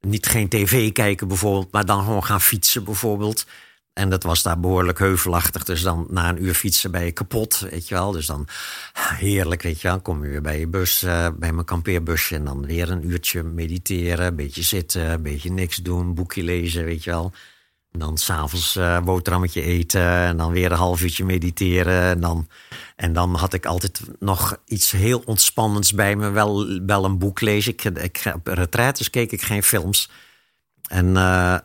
niet 0.00 0.26
geen 0.26 0.48
tv 0.48 0.92
kijken 0.92 1.28
bijvoorbeeld. 1.28 1.72
Maar 1.72 1.84
dan 1.84 2.04
gewoon 2.04 2.24
gaan 2.24 2.40
fietsen 2.40 2.84
bijvoorbeeld. 2.84 3.46
En 3.92 4.10
dat 4.10 4.22
was 4.22 4.42
daar 4.42 4.60
behoorlijk 4.60 4.98
heuvelachtig. 4.98 5.64
Dus 5.64 5.82
dan 5.82 6.06
na 6.10 6.28
een 6.28 6.44
uur 6.44 6.54
fietsen 6.54 6.90
ben 6.90 7.04
je 7.04 7.12
kapot, 7.12 7.66
weet 7.70 7.88
je 7.88 7.94
wel. 7.94 8.12
Dus 8.12 8.26
dan 8.26 8.46
heerlijk, 8.92 9.62
weet 9.62 9.80
je 9.80 9.88
wel. 9.88 10.00
Kom 10.00 10.24
je 10.24 10.30
weer 10.30 10.42
bij 10.42 10.58
je 10.58 10.66
bus, 10.66 11.02
eh, 11.02 11.28
bij 11.38 11.52
mijn 11.52 11.66
kampeerbusje. 11.66 12.34
En 12.34 12.44
dan 12.44 12.66
weer 12.66 12.90
een 12.90 13.10
uurtje 13.10 13.42
mediteren. 13.42 14.26
Een 14.26 14.36
beetje 14.36 14.62
zitten, 14.62 15.10
een 15.10 15.22
beetje 15.22 15.50
niks 15.50 15.76
doen. 15.76 16.14
Boekje 16.14 16.42
lezen, 16.42 16.84
weet 16.84 17.04
je 17.04 17.10
wel. 17.10 17.32
En 17.92 17.98
dan 17.98 18.18
s'avonds 18.18 18.76
uh, 18.76 19.00
boterhammetje 19.00 19.62
eten. 19.62 20.02
En 20.02 20.36
dan 20.36 20.50
weer 20.52 20.72
een 20.72 20.78
half 20.78 21.02
uurtje 21.02 21.24
mediteren. 21.24 22.02
En 22.02 22.20
dan, 22.20 22.48
en 22.96 23.12
dan 23.12 23.34
had 23.34 23.52
ik 23.52 23.66
altijd 23.66 24.00
nog 24.18 24.56
iets 24.66 24.90
heel 24.90 25.22
ontspannends 25.24 25.92
bij 25.92 26.16
me. 26.16 26.30
Wel, 26.30 26.80
wel 26.86 27.04
een 27.04 27.18
boek 27.18 27.40
lezen. 27.40 27.72
Ik, 27.72 27.84
ik, 27.84 28.32
op 28.34 28.46
retraites 28.46 29.10
keek 29.10 29.32
ik 29.32 29.42
geen 29.42 29.62
films. 29.62 30.10
En 30.88 31.06
uh, 31.06 31.58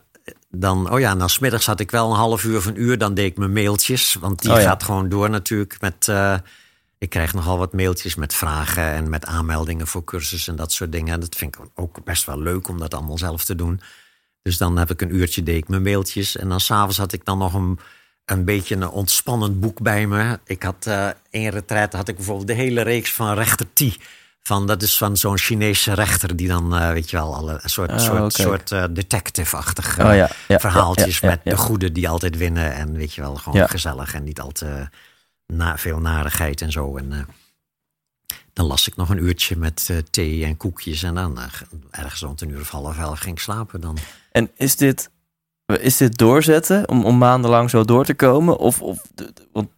dan, 0.50 0.90
oh 0.90 1.00
ja, 1.00 1.14
dan 1.14 1.28
smiddags 1.28 1.66
had 1.66 1.80
ik 1.80 1.90
wel 1.90 2.10
een 2.10 2.16
half 2.16 2.44
uur 2.44 2.56
of 2.56 2.66
een 2.66 2.80
uur. 2.80 2.98
Dan 2.98 3.14
deed 3.14 3.30
ik 3.30 3.36
mijn 3.36 3.52
mailtjes. 3.52 4.14
Want 4.14 4.42
die 4.42 4.52
Oh 4.52 4.56
ja. 4.58 4.62
gaat 4.62 4.82
gewoon 4.82 5.08
door 5.08 5.30
natuurlijk 5.30 5.80
met... 5.80 6.06
Uh, 6.10 6.34
ik 6.98 7.10
krijg 7.10 7.34
nogal 7.34 7.58
wat 7.58 7.72
mailtjes 7.72 8.14
met 8.14 8.34
vragen 8.34 8.84
en 8.84 9.08
met 9.08 9.26
aanmeldingen 9.26 9.86
voor 9.86 10.04
cursussen 10.04 10.52
en 10.52 10.58
dat 10.58 10.72
soort 10.72 10.92
dingen. 10.92 11.14
En 11.14 11.20
dat 11.20 11.34
vind 11.34 11.56
ik 11.56 11.62
ook 11.74 12.04
best 12.04 12.24
wel 12.24 12.38
leuk 12.38 12.68
om 12.68 12.78
dat 12.78 12.94
allemaal 12.94 13.18
zelf 13.18 13.44
te 13.44 13.54
doen. 13.54 13.80
Dus 14.44 14.58
dan 14.58 14.76
heb 14.78 14.90
ik 14.90 15.00
een 15.00 15.14
uurtje, 15.14 15.42
deed 15.42 15.56
ik 15.56 15.68
mijn 15.68 15.82
mailtjes. 15.82 16.36
En 16.36 16.48
dan 16.48 16.60
s'avonds 16.60 16.96
had 16.96 17.12
ik 17.12 17.24
dan 17.24 17.38
nog 17.38 17.54
een, 17.54 17.78
een 18.24 18.44
beetje 18.44 18.74
een 18.74 18.88
ontspannend 18.88 19.60
boek 19.60 19.80
bij 19.80 20.06
me. 20.06 20.38
Ik 20.44 20.62
had 20.62 20.86
uh, 20.88 21.08
in 21.30 21.48
retraite 21.48 21.96
had 21.96 22.08
ik 22.08 22.16
bijvoorbeeld 22.16 22.46
de 22.46 22.52
hele 22.54 22.82
reeks 22.82 23.12
van 23.12 23.34
Rechter 23.34 23.66
T. 23.72 23.98
Van, 24.42 24.66
dat 24.66 24.82
is 24.82 24.96
van 24.96 25.16
zo'n 25.16 25.38
Chinese 25.38 25.92
rechter 25.92 26.36
die 26.36 26.48
dan, 26.48 26.74
uh, 26.74 26.90
weet 26.90 27.10
je 27.10 27.16
wel, 27.16 27.34
alle, 27.34 27.58
een 27.62 27.70
soort, 27.70 27.90
Oh, 27.90 27.98
soort, 27.98 28.32
soort 28.32 28.70
uh, 28.70 28.84
detective-achtig 28.90 29.98
oh, 29.98 30.14
ja, 30.14 30.30
ja, 30.48 30.58
verhaaltjes 30.58 31.18
ja, 31.18 31.28
met 31.28 31.40
de 31.44 31.56
goede 31.56 31.92
die 31.92 32.08
altijd 32.08 32.36
winnen. 32.36 32.74
En 32.74 32.92
weet 32.92 33.14
je 33.14 33.20
wel, 33.20 33.36
gewoon 33.36 33.68
gezellig 33.68 34.14
en 34.14 34.24
niet 34.24 34.40
al 34.40 34.52
te 34.52 34.88
na, 35.46 35.78
veel 35.78 35.98
narigheid 35.98 36.60
en 36.60 36.72
zo. 36.72 36.96
En 36.96 37.12
uh, 37.12 37.18
dan 38.52 38.66
las 38.66 38.88
ik 38.88 38.96
nog 38.96 39.08
een 39.08 39.24
uurtje 39.24 39.56
met 39.56 40.02
thee 40.10 40.44
en 40.44 40.56
koekjes. 40.56 41.02
En 41.02 41.14
dan 41.14 41.38
ergens 41.90 42.20
rond 42.20 42.40
een 42.40 42.50
uur 42.50 42.60
of 42.60 42.70
half 42.70 42.98
elf 42.98 43.18
ging 43.18 43.36
ik 43.36 43.42
slapen 43.42 43.80
dan. 43.80 43.98
En 44.36 44.50
is 44.56 44.76
dit, 44.76 45.10
is 45.80 45.96
dit 45.96 46.18
doorzetten 46.18 46.88
om, 46.88 47.04
om 47.04 47.18
maandenlang 47.18 47.70
zo 47.70 47.84
door 47.84 48.04
te 48.04 48.14
komen? 48.14 48.56
Of, 48.56 48.82
of 48.82 49.02
want, 49.52 49.68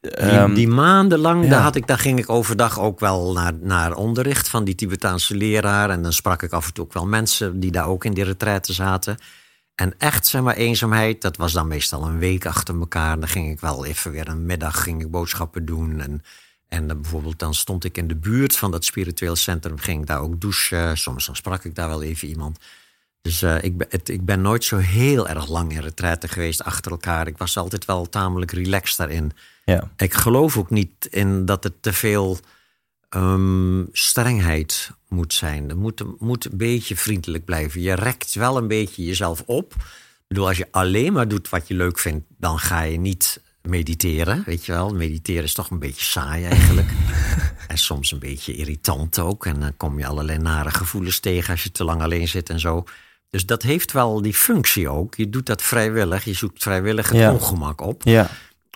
um, 0.00 0.46
die, 0.46 0.54
die, 0.54 0.68
maandenlang, 0.68 1.44
ja. 1.44 1.50
daar, 1.50 1.62
had 1.62 1.76
ik, 1.76 1.86
daar 1.86 1.98
ging 1.98 2.18
ik 2.18 2.28
overdag 2.28 2.80
ook 2.80 3.00
wel 3.00 3.32
naar, 3.32 3.52
naar 3.60 3.94
onderricht 3.94 4.48
van 4.48 4.64
die 4.64 4.74
Tibetaanse 4.74 5.36
leraar. 5.36 5.90
En 5.90 6.02
dan 6.02 6.12
sprak 6.12 6.42
ik 6.42 6.52
af 6.52 6.66
en 6.66 6.72
toe 6.72 6.84
ook 6.84 6.92
wel 6.92 7.06
mensen 7.06 7.60
die 7.60 7.70
daar 7.70 7.86
ook 7.86 8.04
in 8.04 8.14
die 8.14 8.24
retraite 8.24 8.72
zaten. 8.72 9.16
En 9.74 9.94
echt, 9.98 10.26
zeg 10.26 10.42
maar, 10.42 10.56
eenzaamheid, 10.56 11.22
dat 11.22 11.36
was 11.36 11.52
dan 11.52 11.68
meestal 11.68 12.06
een 12.06 12.18
week 12.18 12.46
achter 12.46 12.78
elkaar. 12.78 13.20
Dan 13.20 13.28
ging 13.28 13.50
ik 13.50 13.60
wel 13.60 13.84
even 13.84 14.10
weer 14.10 14.28
een 14.28 14.46
middag 14.46 14.82
ging 14.82 15.00
ik 15.00 15.10
boodschappen 15.10 15.64
doen. 15.64 16.00
En, 16.00 16.22
en 16.68 16.86
dan 16.86 17.00
bijvoorbeeld 17.00 17.38
dan 17.38 17.54
stond 17.54 17.84
ik 17.84 17.96
in 17.96 18.08
de 18.08 18.16
buurt 18.16 18.56
van 18.56 18.70
dat 18.70 18.84
spiritueel 18.84 19.36
centrum, 19.36 19.78
ging 19.78 20.00
ik 20.00 20.06
daar 20.06 20.20
ook 20.20 20.40
douchen. 20.40 20.98
Soms 20.98 21.26
dan 21.26 21.36
sprak 21.36 21.64
ik 21.64 21.74
daar 21.74 21.88
wel 21.88 22.02
even 22.02 22.28
iemand. 22.28 22.58
Dus 23.22 23.42
uh, 23.42 23.62
ik, 23.62 23.76
ben, 23.76 23.86
het, 23.90 24.08
ik 24.08 24.24
ben 24.24 24.40
nooit 24.40 24.64
zo 24.64 24.76
heel 24.76 25.28
erg 25.28 25.48
lang 25.48 25.72
in 25.72 25.80
retraite 25.80 26.28
geweest 26.28 26.64
achter 26.64 26.90
elkaar. 26.90 27.26
Ik 27.26 27.38
was 27.38 27.56
altijd 27.56 27.84
wel 27.84 28.08
tamelijk 28.08 28.50
relaxed 28.50 28.96
daarin. 28.96 29.32
Ja. 29.64 29.90
Ik 29.96 30.14
geloof 30.14 30.56
ook 30.56 30.70
niet 30.70 31.06
in 31.10 31.44
dat 31.44 31.64
het 31.64 31.82
te 31.82 31.92
veel 31.92 32.38
um, 33.10 33.88
strengheid 33.92 34.90
moet 35.08 35.34
zijn. 35.34 35.68
Het 35.68 35.78
moet, 35.78 36.20
moet 36.20 36.44
een 36.44 36.56
beetje 36.56 36.96
vriendelijk 36.96 37.44
blijven. 37.44 37.80
Je 37.80 37.94
rekt 37.94 38.34
wel 38.34 38.56
een 38.56 38.68
beetje 38.68 39.04
jezelf 39.04 39.42
op. 39.46 39.72
Ik 39.72 40.36
bedoel, 40.36 40.48
als 40.48 40.56
je 40.56 40.68
alleen 40.70 41.12
maar 41.12 41.28
doet 41.28 41.48
wat 41.48 41.68
je 41.68 41.74
leuk 41.74 41.98
vindt, 41.98 42.26
dan 42.38 42.58
ga 42.58 42.82
je 42.82 42.98
niet 42.98 43.40
mediteren. 43.62 44.42
Weet 44.46 44.66
je 44.66 44.72
wel, 44.72 44.94
mediteren 44.94 45.42
is 45.42 45.54
toch 45.54 45.70
een 45.70 45.78
beetje 45.78 46.04
saai 46.04 46.44
eigenlijk. 46.44 46.90
en 47.68 47.78
soms 47.78 48.12
een 48.12 48.18
beetje 48.18 48.54
irritant 48.54 49.18
ook. 49.18 49.46
En 49.46 49.60
dan 49.60 49.76
kom 49.76 49.98
je 49.98 50.06
allerlei 50.06 50.38
nare 50.38 50.70
gevoelens 50.70 51.20
tegen 51.20 51.50
als 51.50 51.62
je 51.62 51.72
te 51.72 51.84
lang 51.84 52.02
alleen 52.02 52.28
zit 52.28 52.50
en 52.50 52.60
zo. 52.60 52.84
Dus 53.30 53.46
dat 53.46 53.62
heeft 53.62 53.92
wel 53.92 54.22
die 54.22 54.34
functie 54.34 54.88
ook. 54.88 55.14
Je 55.14 55.30
doet 55.30 55.46
dat 55.46 55.62
vrijwillig. 55.62 56.24
Je 56.24 56.32
zoekt 56.32 56.62
vrijwillig 56.62 57.08
het 57.08 57.18
ja. 57.18 57.32
ongemak 57.32 57.80
op. 57.80 58.02
Ja. 58.04 58.30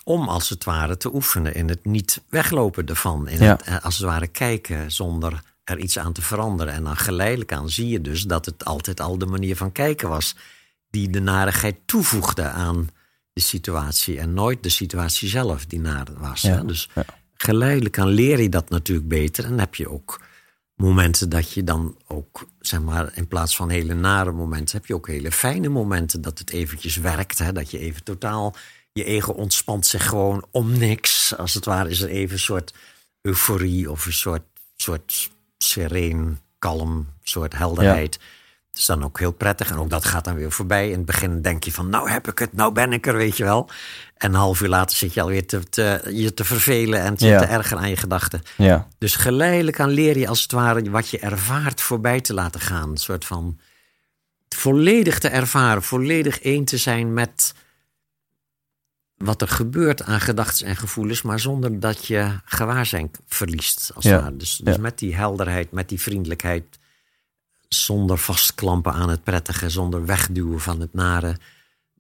Om 0.05 0.29
als 0.29 0.49
het 0.49 0.65
ware 0.65 0.97
te 0.97 1.15
oefenen 1.15 1.55
in 1.55 1.69
het 1.69 1.85
niet 1.85 2.23
weglopen 2.29 2.87
ervan. 2.87 3.29
In 3.29 3.43
Ja. 3.43 3.51
het 3.51 3.63
eh, 3.63 3.85
als 3.85 3.97
het 3.97 4.07
ware 4.07 4.27
kijken 4.27 4.93
zonder 4.93 5.43
er 5.65 5.79
iets 5.79 5.99
aan 5.99 6.13
te 6.13 6.23
veranderen. 6.23 6.73
En 6.73 6.85
dan 6.85 6.97
geleidelijk 6.97 7.53
aan 7.53 7.71
zie 7.71 7.89
je 7.89 8.01
dus 8.01 8.23
dat 8.23 8.47
het 8.47 8.65
altijd 8.65 9.01
al 9.01 9.19
de 9.19 9.27
manier 9.27 9.57
van 9.57 9.73
kijken 9.73 10.09
was. 10.09 10.37
Die 10.91 11.11
de 11.11 11.21
narigheid 11.21 11.77
toevoegde 11.85 12.43
aan 12.43 12.91
de 13.33 13.41
situatie. 13.41 14.19
En 14.19 14.35
nooit 14.35 14.63
de 14.63 14.69
situatie 14.69 15.29
zelf 15.29 15.67
die 15.67 15.81
naar 15.81 16.07
was. 16.19 16.43
Dus 16.67 16.89
geleidelijk 17.35 17.99
aan 17.99 18.09
leer 18.09 18.41
je 18.41 18.49
dat 18.49 18.71
natuurlijk 18.71 19.09
beter. 19.09 19.45
En 19.45 19.59
heb 19.59 19.75
je 19.75 19.91
ook 19.91 20.21
momenten 20.75 21.29
dat 21.29 21.53
je 21.53 21.65
dan 21.65 21.97
ook, 22.07 22.49
zeg 22.61 22.81
maar, 22.81 23.13
in 23.15 23.29
plaats 23.29 23.57
van 23.57 23.69
hele 23.69 23.95
nare 23.95 24.33
momenten, 24.33 24.77
heb 24.77 24.87
je 24.87 24.95
ook 24.95 25.07
hele 25.07 25.33
fijne 25.33 25.69
momenten 25.69 26.21
dat 26.21 26.39
het 26.39 26.51
eventjes 26.51 26.97
werkt. 26.97 27.39
Hè? 27.39 27.53
Dat 27.53 27.71
je 27.71 27.79
even 27.79 28.05
totaal, 28.05 28.55
je 28.93 29.05
ego 29.05 29.33
ontspant 29.33 29.87
zich 29.87 30.09
gewoon 30.09 30.47
om 30.51 30.79
niks. 30.79 31.37
Als 31.37 31.55
het 31.55 31.65
ware 31.65 31.89
is 31.89 32.01
er 32.01 32.09
even 32.09 32.33
een 32.33 32.39
soort 32.39 32.75
euforie 33.21 33.91
of 33.91 34.07
een 34.07 34.13
soort, 34.13 34.43
soort 34.77 35.31
sereen, 35.59 36.39
kalm, 36.59 37.09
soort 37.23 37.57
helderheid. 37.57 38.19
Is 38.79 38.87
dan 38.87 39.05
ook 39.05 39.19
heel 39.19 39.33
prettig. 39.33 39.71
En 39.71 39.77
ook 39.77 39.91
dat 39.91 40.05
gaat 40.05 40.25
dan 40.25 40.35
weer 40.35 40.53
voorbij. 40.53 40.91
In 40.91 40.97
het 40.97 41.05
begin 41.05 41.43
denk 41.43 41.65
je 41.65 41.73
van, 41.73 41.89
nou 41.89 42.11
heb 42.11 42.29
ik 42.29 42.39
het, 42.39 42.53
nou 42.53 42.73
ben 42.73 42.93
ik 42.93 43.07
er, 43.07 43.17
weet 43.17 43.37
je 43.37 43.45
wel. 43.45 43.71
En 44.17 44.31
een 44.31 44.37
half 44.37 44.61
uur 44.61 44.69
later 44.69 44.97
zit 44.97 45.15
je 45.15 45.21
alweer 45.21 45.47
te, 45.47 45.69
te, 45.69 46.01
je 46.13 46.35
te 46.35 46.45
vervelen 46.45 47.01
en 47.01 47.15
te, 47.17 47.27
Ja. 47.27 47.39
te 47.39 47.45
erger 47.45 47.77
aan 47.77 47.89
je 47.89 47.97
gedachten. 47.97 48.43
Ja. 48.57 48.89
Dus 48.99 49.17
geleidelijk 49.17 49.81
aan 49.81 49.91
leer 49.91 50.19
je 50.19 50.29
als 50.29 50.43
het 50.43 50.53
ware 50.53 50.91
wat 50.91 51.09
je 51.09 51.19
ervaart 51.19 51.81
voorbij 51.81 52.21
te 52.21 52.35
laten 52.35 52.61
gaan. 52.61 52.91
Een 52.91 52.97
soort 52.97 53.25
van 53.25 53.59
volledig 54.49 55.19
te 55.19 55.29
ervaren, 55.29 55.83
volledig 55.83 56.41
één 56.41 56.65
te 56.65 56.77
zijn 56.77 57.13
met 57.13 57.55
wat 59.17 59.43
er 59.43 59.49
gebeurt 59.49 60.03
aan 60.03 60.21
gedachten 60.21 60.67
en 60.67 60.77
gevoelens, 60.77 61.23
maar 61.23 61.41
zonder 61.41 61.81
dat 61.81 62.07
je 62.07 62.31
gewaarzijn 62.45 63.11
verliest. 63.27 63.91
Als 63.95 64.05
Ja. 64.05 64.31
Dus, 64.31 64.57
dus 64.57 64.77
met 64.77 64.99
die 64.99 65.17
helderheid, 65.17 65.73
met 65.73 65.89
die 65.89 66.01
vriendelijkheid, 66.01 66.65
zonder 67.75 68.19
vastklampen 68.19 68.93
aan 68.93 69.09
het 69.09 69.23
prettige, 69.23 69.71
zonder 69.71 70.07
wegduwen 70.07 70.61
van 70.61 70.81
het 70.81 70.95
nare. 70.95 71.37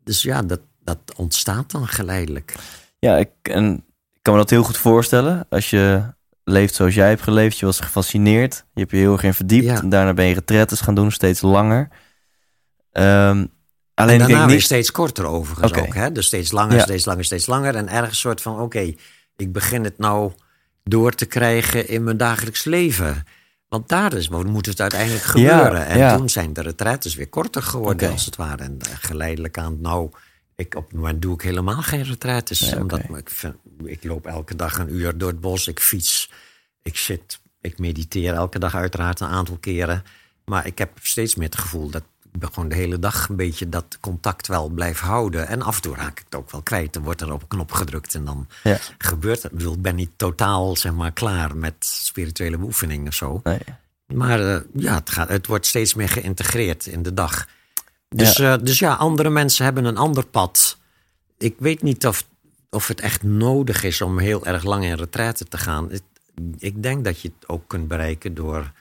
Dus 0.04 0.22
ja, 0.22 0.42
dat, 0.42 0.60
dat 0.80 0.98
ontstaat 1.16 1.70
dan 1.70 1.86
geleidelijk. 1.88 2.54
Ja, 2.98 3.16
ik, 3.16 3.30
en 3.42 3.74
ik 4.12 4.22
kan 4.22 4.32
me 4.32 4.40
dat 4.40 4.50
heel 4.50 4.62
goed 4.62 4.76
voorstellen. 4.76 5.46
Als 5.48 5.70
je 5.70 6.02
leeft 6.44 6.74
zoals 6.74 6.94
jij 6.94 7.08
hebt 7.08 7.22
geleefd, 7.22 7.58
je 7.58 7.66
was 7.66 7.80
gefascineerd. 7.80 8.64
Je 8.74 8.80
hebt 8.80 8.92
je 8.92 8.96
heel 8.96 9.12
erg 9.12 9.22
in 9.22 9.34
verdiept. 9.34 9.64
Ja. 9.64 9.80
En 9.80 9.88
daarna 9.88 10.14
ben 10.14 10.24
je 10.24 10.34
retretes 10.34 10.80
gaan 10.80 10.94
doen, 10.94 11.12
steeds 11.12 11.40
langer. 11.40 11.88
Ehm, 12.92 13.46
alleen 13.94 14.20
en 14.20 14.28
daarna 14.28 14.46
niet... 14.46 14.62
steeds 14.62 14.90
korter 14.90 15.24
overigens 15.24 15.72
ook. 15.72 15.94
Hè? 15.94 16.12
Dus 16.12 16.26
steeds 16.26 16.52
langer, 16.52 16.76
Ja. 16.76 16.82
steeds 16.82 17.04
langer, 17.04 17.24
steeds 17.24 17.46
langer. 17.46 17.74
En 17.74 17.88
ergens 17.88 18.18
soort 18.20 18.42
van, 18.42 18.60
oké, 18.60 18.94
ik 19.36 19.52
begin 19.52 19.84
het 19.84 19.98
nou 19.98 20.32
door 20.84 21.12
te 21.12 21.26
krijgen 21.26 21.88
in 21.88 22.04
mijn 22.04 22.16
dagelijks 22.16 22.64
leven. 22.64 23.24
Want 23.74 23.88
daar 23.88 24.12
is, 24.12 24.28
moet 24.28 24.66
het 24.66 24.80
uiteindelijk 24.80 25.22
gebeuren. 25.24 25.86
en 25.86 25.98
ja. 25.98 26.16
toen 26.16 26.28
zijn 26.28 26.52
de 26.52 26.60
retraites 26.62 27.14
weer 27.14 27.28
korter 27.28 27.62
geworden, 27.62 28.10
als 28.10 28.24
het 28.24 28.36
ware. 28.36 28.62
En 28.62 28.76
eh, 28.80 28.92
geleidelijk 29.00 29.58
aan, 29.58 29.80
nou, 29.80 30.10
ik, 30.54 30.74
op 30.74 30.84
het 30.86 30.94
moment 30.94 31.22
doe 31.22 31.34
ik 31.34 31.40
helemaal 31.40 31.82
geen 31.82 32.02
retraites. 32.02 32.60
Nee, 32.60 32.70
oké. 32.70 32.80
omdat 32.80 32.98
ik, 33.18 33.30
vind- 33.30 33.56
ik 33.84 34.04
loop 34.04 34.26
elke 34.26 34.56
dag 34.56 34.78
een 34.78 34.94
uur 34.94 35.18
door 35.18 35.28
het 35.28 35.40
bos, 35.40 35.68
ik 35.68 35.80
fiets, 35.80 36.30
ik 36.82 36.96
zit, 36.96 37.40
ik 37.60 37.78
mediteer 37.78 38.34
elke 38.34 38.58
dag 38.58 38.74
uiteraard 38.74 39.20
een 39.20 39.28
aantal 39.28 39.56
keren. 39.56 40.02
Maar 40.44 40.66
ik 40.66 40.78
heb 40.78 40.90
steeds 41.02 41.34
meer 41.34 41.48
het 41.48 41.58
gevoel 41.58 41.90
dat 41.90 42.02
gewoon 42.40 42.68
de 42.68 42.74
hele 42.74 42.98
dag 42.98 43.28
een 43.28 43.36
beetje 43.36 43.68
dat 43.68 43.98
contact 44.00 44.46
wel 44.46 44.68
blijf 44.68 45.00
houden. 45.00 45.46
En 45.48 45.62
af 45.62 45.76
en 45.76 45.82
toe 45.82 45.94
raak 45.94 46.18
ik 46.18 46.24
het 46.24 46.34
ook 46.34 46.50
wel 46.50 46.62
kwijt. 46.62 46.92
Dan 46.92 47.02
wordt 47.02 47.20
er 47.20 47.32
op 47.32 47.42
een 47.42 47.48
knop 47.48 47.72
gedrukt 47.72 48.14
en 48.14 48.24
dan 48.24 48.48
Ja. 48.62 48.78
gebeurt 48.98 49.42
het. 49.42 49.52
Ik 49.52 49.58
bedoel, 49.58 49.74
ik 49.74 49.82
ben 49.82 49.94
niet 49.94 50.10
totaal 50.16 50.76
zeg 50.76 50.92
maar, 50.92 51.12
klaar 51.12 51.56
met 51.56 51.74
spirituele 51.78 52.58
beoefening 52.58 53.06
of 53.08 53.14
zo. 53.14 53.40
Nee. 53.44 53.58
Maar 54.06 54.40
eh, 54.54 54.60
ja, 54.74 54.94
het, 54.94 55.10
gaat, 55.10 55.28
het 55.28 55.46
wordt 55.46 55.66
steeds 55.66 55.94
meer 55.94 56.08
geïntegreerd 56.08 56.86
in 56.86 57.02
de 57.02 57.14
dag. 57.14 57.46
Dus 58.08 58.36
ja. 58.36 58.56
dus 58.56 58.78
ja, 58.78 58.94
andere 58.94 59.30
mensen 59.30 59.64
hebben 59.64 59.84
een 59.84 59.96
ander 59.96 60.26
pad. 60.26 60.78
Ik 61.38 61.54
weet 61.58 61.82
niet 61.82 62.06
of, 62.06 62.24
of 62.70 62.88
het 62.88 63.00
echt 63.00 63.22
nodig 63.22 63.82
is 63.82 64.00
om 64.00 64.18
heel 64.18 64.46
erg 64.46 64.64
lang 64.64 64.84
in 64.84 64.94
retraite 64.96 65.44
te 65.44 65.58
gaan. 65.58 65.92
Ik, 65.92 66.02
ik 66.58 66.82
denk 66.82 67.04
dat 67.04 67.20
je 67.20 67.32
het 67.38 67.48
ook 67.48 67.68
kunt 67.68 67.88
bereiken 67.88 68.34
door 68.34 68.72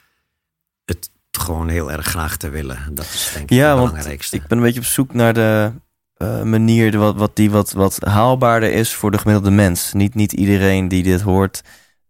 gewoon 1.37 1.67
heel 1.69 1.91
erg 1.91 2.05
graag 2.05 2.37
te 2.37 2.49
willen. 2.49 2.79
Dat 2.91 3.05
is 3.05 3.31
denk 3.33 3.49
ik 3.49 3.57
Ja, 3.57 3.67
het 3.69 3.77
want 3.77 3.89
belangrijkste. 3.89 4.35
ik 4.35 4.47
ben 4.47 4.57
een 4.57 4.63
beetje 4.63 4.79
op 4.79 4.85
zoek 4.85 5.13
naar 5.13 5.33
de 5.33 5.71
eh, 6.17 6.41
manier 6.41 6.91
de- 6.91 6.97
wat, 6.97 7.15
wat 7.15 7.35
die 7.35 7.51
wat, 7.51 7.71
wat 7.71 7.97
haalbaarder 8.05 8.71
is 8.71 8.93
voor 8.93 9.11
de 9.11 9.17
gemiddelde 9.17 9.51
mens. 9.51 9.93
Niet, 9.93 10.15
niet 10.15 10.33
iedereen 10.33 10.87
die 10.87 11.03
dit 11.03 11.21
hoort, 11.21 11.61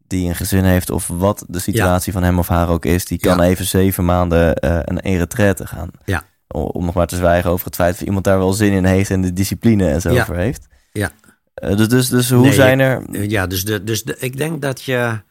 die 0.08 0.28
een 0.30 0.36
gezin 0.36 0.64
heeft 0.64 0.90
of 0.90 1.08
wat 1.08 1.46
de 1.48 1.60
situatie 1.60 2.14
van 2.14 2.24
hem 2.24 2.40
of 2.40 2.48
haar 2.48 2.70
ook 2.70 2.86
is, 2.86 3.06
die 3.06 3.20
kan 3.20 3.38
Ja. 3.38 3.44
even 3.44 3.66
zeven 3.66 4.06
maanden 4.06 4.56
eh 4.56 4.80
een 4.84 5.18
retraite 5.18 5.68
gaan. 5.68 5.90
Ja. 6.06 6.24
Om 6.48 6.86
nog 6.86 6.94
maar 6.96 7.08
te 7.08 7.16
zwijgen 7.16 7.50
over 7.50 7.66
het 7.66 7.76
feit 7.76 7.94
of 7.94 8.02
iemand 8.02 8.24
daar 8.26 8.38
wel 8.38 8.54
zin 8.54 8.72
in 8.72 8.86
heeft 8.86 9.10
en 9.10 9.22
de 9.22 9.34
discipline 9.34 9.90
en 9.90 10.02
zo 10.02 10.12
Ja. 10.12 10.26
voor 10.26 10.36
heeft. 10.36 10.68
Ja. 10.92 11.12
Eh, 11.54 11.78
dus, 11.78 11.88
dus, 11.90 12.08
dus 12.10 12.30
hoe 12.30 12.42
Nee, 12.42 12.54
zijn 12.54 12.80
er... 12.80 13.26
Ja, 13.30 13.48
dus, 13.48 13.66
de, 13.66 13.84
dus 13.84 14.04
de, 14.04 14.18
ik 14.20 14.38
denk 14.38 14.62
dat 14.62 14.82
je 14.84 15.22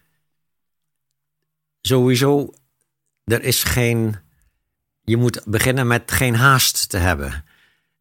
sowieso, 1.80 2.49
er 3.25 3.43
is 3.43 3.64
geen, 3.64 4.16
je 5.03 5.16
moet 5.16 5.41
beginnen 5.45 5.87
met 5.87 6.03
geen 6.12 6.35
haast 6.35 6.89
te 6.89 6.97
hebben. 6.97 7.45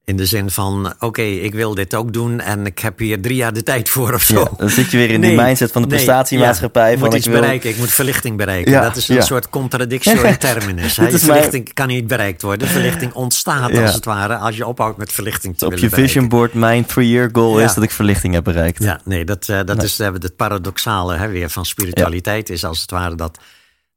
In 0.06 0.18
de 0.18 0.26
zin 0.26 0.50
van, 0.50 0.94
oké, 1.00 1.22
ik 1.22 1.54
wil 1.54 1.76
dit 1.76 1.96
ook 1.96 2.14
doen 2.14 2.40
en 2.40 2.66
ik 2.66 2.80
heb 2.80 3.00
hier 3.00 3.22
drie 3.22 3.36
jaar 3.36 3.54
de 3.54 3.64
tijd 3.64 3.90
voor 3.90 4.14
of 4.14 4.22
zo. 4.24 4.40
Ja, 4.40 4.50
dan 4.58 4.70
zit 4.70 4.92
je 4.92 4.98
weer 4.98 5.10
in 5.10 5.22
die 5.22 5.32
Nee, 5.36 5.46
mindset 5.46 5.72
van 5.72 5.82
de 5.82 5.88
nee, 5.88 5.98
prestatiemaatschappij. 5.98 6.88
ja, 6.88 6.94
ik 6.94 7.00
moet 7.00 7.08
ik 7.08 7.14
iets 7.18 7.28
wil- 7.28 7.40
bereiken, 7.40 7.70
ik 7.70 7.78
moet 7.78 7.90
verlichting 7.92 8.38
bereiken. 8.38 8.72
Ja, 8.72 8.82
dat 8.82 8.96
is 8.96 9.08
een 9.10 9.22
soort 9.24 9.50
contradictio 9.50 10.22
in 10.24 10.38
terminus. 10.38 10.98
mijn- 10.98 11.20
verlichting 11.20 11.74
kan 11.74 11.88
niet 11.88 12.08
bereikt 12.08 12.42
worden. 12.42 12.68
Verlichting 12.68 13.14
ontstaat 13.14 13.78
als 13.78 13.94
het 13.94 14.06
ware 14.06 14.36
als 14.38 14.58
je 14.58 14.68
ophoudt 14.68 14.98
met 14.98 15.12
verlichting 15.12 15.58
te 15.58 15.66
Op 15.66 15.72
willen 15.74 15.90
je 15.90 15.96
vision 15.96 16.28
bereiken. 16.28 16.38
board, 16.38 16.54
mijn 16.54 16.86
three-year 16.86 17.30
goal 17.32 17.60
is 17.60 17.74
dat 17.74 17.84
ik 17.84 17.92
verlichting 17.92 18.34
heb 18.34 18.44
bereikt. 18.44 18.84
Ja, 18.84 19.02
nee, 19.06 19.26
dat, 19.26 19.50
eh, 19.50 19.60
dat 19.66 19.78
Nee. 19.78 19.86
is 19.86 20.00
eh, 20.00 20.12
het 20.14 20.36
paradoxale 20.36 21.16
hè, 21.18 21.28
weer 21.28 21.50
van 21.50 21.66
spiritualiteit. 21.66 22.50
Is 22.50 22.64
als 22.66 22.82
het 22.82 22.92
ware 22.92 23.16
dat, 23.16 23.40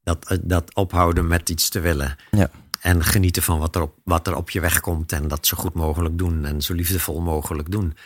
dat, 0.04 0.24
eh, 0.28 0.38
dat 0.42 0.74
ophouden 0.74 1.26
met 1.26 1.48
iets 1.48 1.68
te 1.68 1.80
willen. 1.80 2.16
Ja. 2.30 2.50
En 2.80 3.04
genieten 3.04 3.42
van 3.42 3.58
wat 3.58 3.76
er, 3.76 3.82
op, 3.82 3.94
wat 4.04 4.26
er 4.26 4.36
op 4.36 4.50
je 4.50 4.60
weg 4.60 4.80
komt. 4.80 5.12
En 5.12 5.28
dat 5.28 5.46
zo 5.46 5.56
goed 5.56 5.74
mogelijk 5.74 6.18
doen. 6.18 6.44
En 6.44 6.62
zo 6.62 6.74
liefdevol 6.74 7.20
mogelijk 7.20 7.70
doen. 7.70 7.96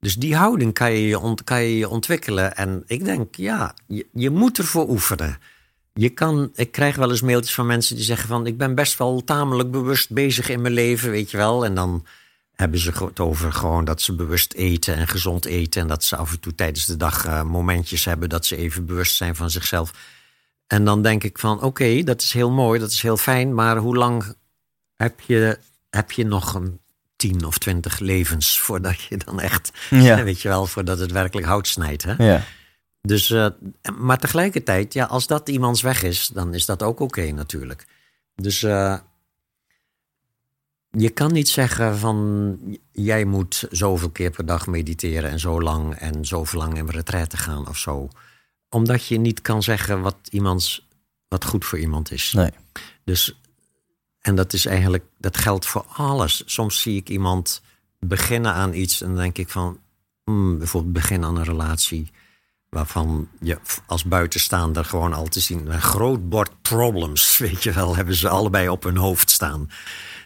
Dus 0.00 0.14
die 0.14 0.36
houding 0.36 0.74
kan 0.74 0.92
je 0.92 1.18
ont- 1.18 1.44
kan 1.44 1.62
je 1.62 1.76
je 1.76 1.88
ontwikkelen. 1.88 2.56
En 2.56 2.82
ik 2.86 3.04
denk, 3.04 3.34
ja, 3.34 3.74
je, 3.86 4.06
je 4.12 4.30
moet 4.30 4.58
ervoor 4.58 4.88
oefenen. 4.88 5.38
Je 5.92 6.08
kan, 6.08 6.50
ik 6.54 6.72
krijg 6.72 6.96
wel 6.96 7.10
eens 7.10 7.20
mailtjes 7.20 7.54
van 7.54 7.66
mensen 7.66 7.96
die 7.96 8.04
zeggen 8.04 8.28
van... 8.28 8.46
ik 8.46 8.58
ben 8.58 8.74
best 8.74 8.98
wel 8.98 9.24
tamelijk 9.24 9.70
bewust 9.70 10.10
bezig 10.10 10.48
in 10.48 10.60
mijn 10.60 10.74
leven, 10.74 11.10
weet 11.10 11.30
je 11.30 11.36
wel. 11.36 11.64
En 11.64 11.74
dan 11.74 12.06
hebben 12.54 12.80
ze 12.80 12.92
het 13.04 13.20
over 13.20 13.52
gewoon 13.52 13.84
dat 13.84 14.02
ze 14.02 14.14
bewust 14.14 14.52
eten 14.52 14.94
en 14.94 15.08
gezond 15.08 15.44
eten. 15.44 15.82
En 15.82 15.88
dat 15.88 16.04
ze 16.04 16.16
af 16.16 16.32
en 16.32 16.40
toe 16.40 16.54
tijdens 16.54 16.86
de 16.86 16.96
dag 16.96 17.24
eh, 17.24 17.42
momentjes 17.42 18.04
hebben... 18.04 18.28
dat 18.28 18.46
ze 18.46 18.56
even 18.56 18.86
bewust 18.86 19.16
zijn 19.16 19.36
van 19.36 19.50
zichzelf. 19.50 19.92
En 20.66 20.84
dan 20.84 21.02
denk 21.02 21.24
ik 21.24 21.38
van, 21.38 21.62
oké, 21.62 22.02
dat 22.02 22.22
is 22.22 22.32
heel 22.32 22.50
mooi, 22.50 22.80
dat 22.80 22.90
is 22.90 23.02
heel 23.02 23.16
fijn... 23.16 23.54
maar 23.54 23.76
hoe 23.76 23.96
lang 23.96 24.34
heb 24.94 25.20
je, 25.20 25.58
heb 25.90 26.12
je 26.12 26.24
nog 26.24 26.54
een 26.54 26.80
tien 27.16 27.44
of 27.44 27.58
twintig 27.58 27.98
levens... 27.98 28.60
voordat 28.60 29.02
je 29.02 29.16
dan 29.16 29.40
echt, 29.40 29.72
Ja. 29.90 30.24
weet 30.24 30.40
je 30.40 30.48
wel, 30.48 30.66
voordat 30.66 30.98
het 30.98 31.12
werkelijk 31.12 31.46
hout 31.46 31.68
snijdt, 31.68 32.02
hè? 32.02 32.14
Ja. 32.32 32.42
Dus, 33.00 33.30
eh, 33.30 33.46
maar 33.98 34.18
tegelijkertijd, 34.18 34.92
ja, 34.92 35.04
als 35.04 35.26
dat 35.26 35.48
iemands 35.48 35.82
weg 35.82 36.02
is, 36.02 36.26
dan 36.26 36.54
is 36.54 36.66
dat 36.66 36.82
ook 36.82 37.00
oké 37.00 37.30
natuurlijk. 37.30 37.86
Dus 38.34 38.62
eh, 38.62 38.96
je 40.90 41.10
kan 41.10 41.32
niet 41.32 41.48
zeggen 41.48 41.98
van 41.98 42.58
jij 42.92 43.24
moet 43.24 43.66
zoveel 43.70 44.10
keer 44.10 44.30
per 44.30 44.46
dag 44.46 44.66
mediteren 44.66 45.30
en 45.30 45.38
zo 45.40 45.62
lang 45.62 45.94
en 45.94 46.24
zoveel 46.24 46.58
lang 46.58 46.76
in 46.76 46.88
retraite 46.88 47.36
gaan 47.36 47.68
of 47.68 47.76
zo. 47.76 48.08
Omdat 48.74 49.06
je 49.06 49.18
niet 49.18 49.40
kan 49.40 49.62
zeggen 49.62 50.00
wat 50.00 50.16
iemands 50.30 50.86
wat 51.28 51.44
goed 51.44 51.64
voor 51.64 51.78
iemand 51.78 52.10
is. 52.10 52.32
Nee. 52.32 52.50
Dus, 53.04 53.38
en 54.20 54.34
dat 54.34 54.52
is 54.52 54.66
eigenlijk, 54.66 55.04
dat 55.18 55.36
geldt 55.36 55.66
voor 55.66 55.84
alles. 55.88 56.42
Soms 56.46 56.80
zie 56.80 56.96
ik 56.96 57.08
iemand 57.08 57.62
beginnen 57.98 58.52
aan 58.52 58.74
iets 58.74 59.00
en 59.00 59.06
dan 59.06 59.16
denk 59.16 59.38
ik 59.38 59.48
van, 59.48 59.78
hmm, 60.24 60.58
bijvoorbeeld 60.58 60.92
begin 60.92 61.24
aan 61.24 61.36
een 61.36 61.44
relatie 61.44 62.10
waarvan 62.68 63.28
je 63.40 63.58
als 63.86 64.04
buitenstaander 64.04 64.84
gewoon 64.84 65.12
al 65.12 65.26
te 65.26 65.40
zien 65.40 65.72
een 65.72 65.82
groot 65.82 66.28
bord 66.28 66.62
problems, 66.62 67.38
weet 67.46 67.62
je 67.62 67.72
wel, 67.72 67.96
hebben 67.96 68.14
ze 68.14 68.28
allebei 68.28 68.68
op 68.68 68.82
hun 68.82 68.96
hoofd 68.96 69.30
staan. 69.30 69.70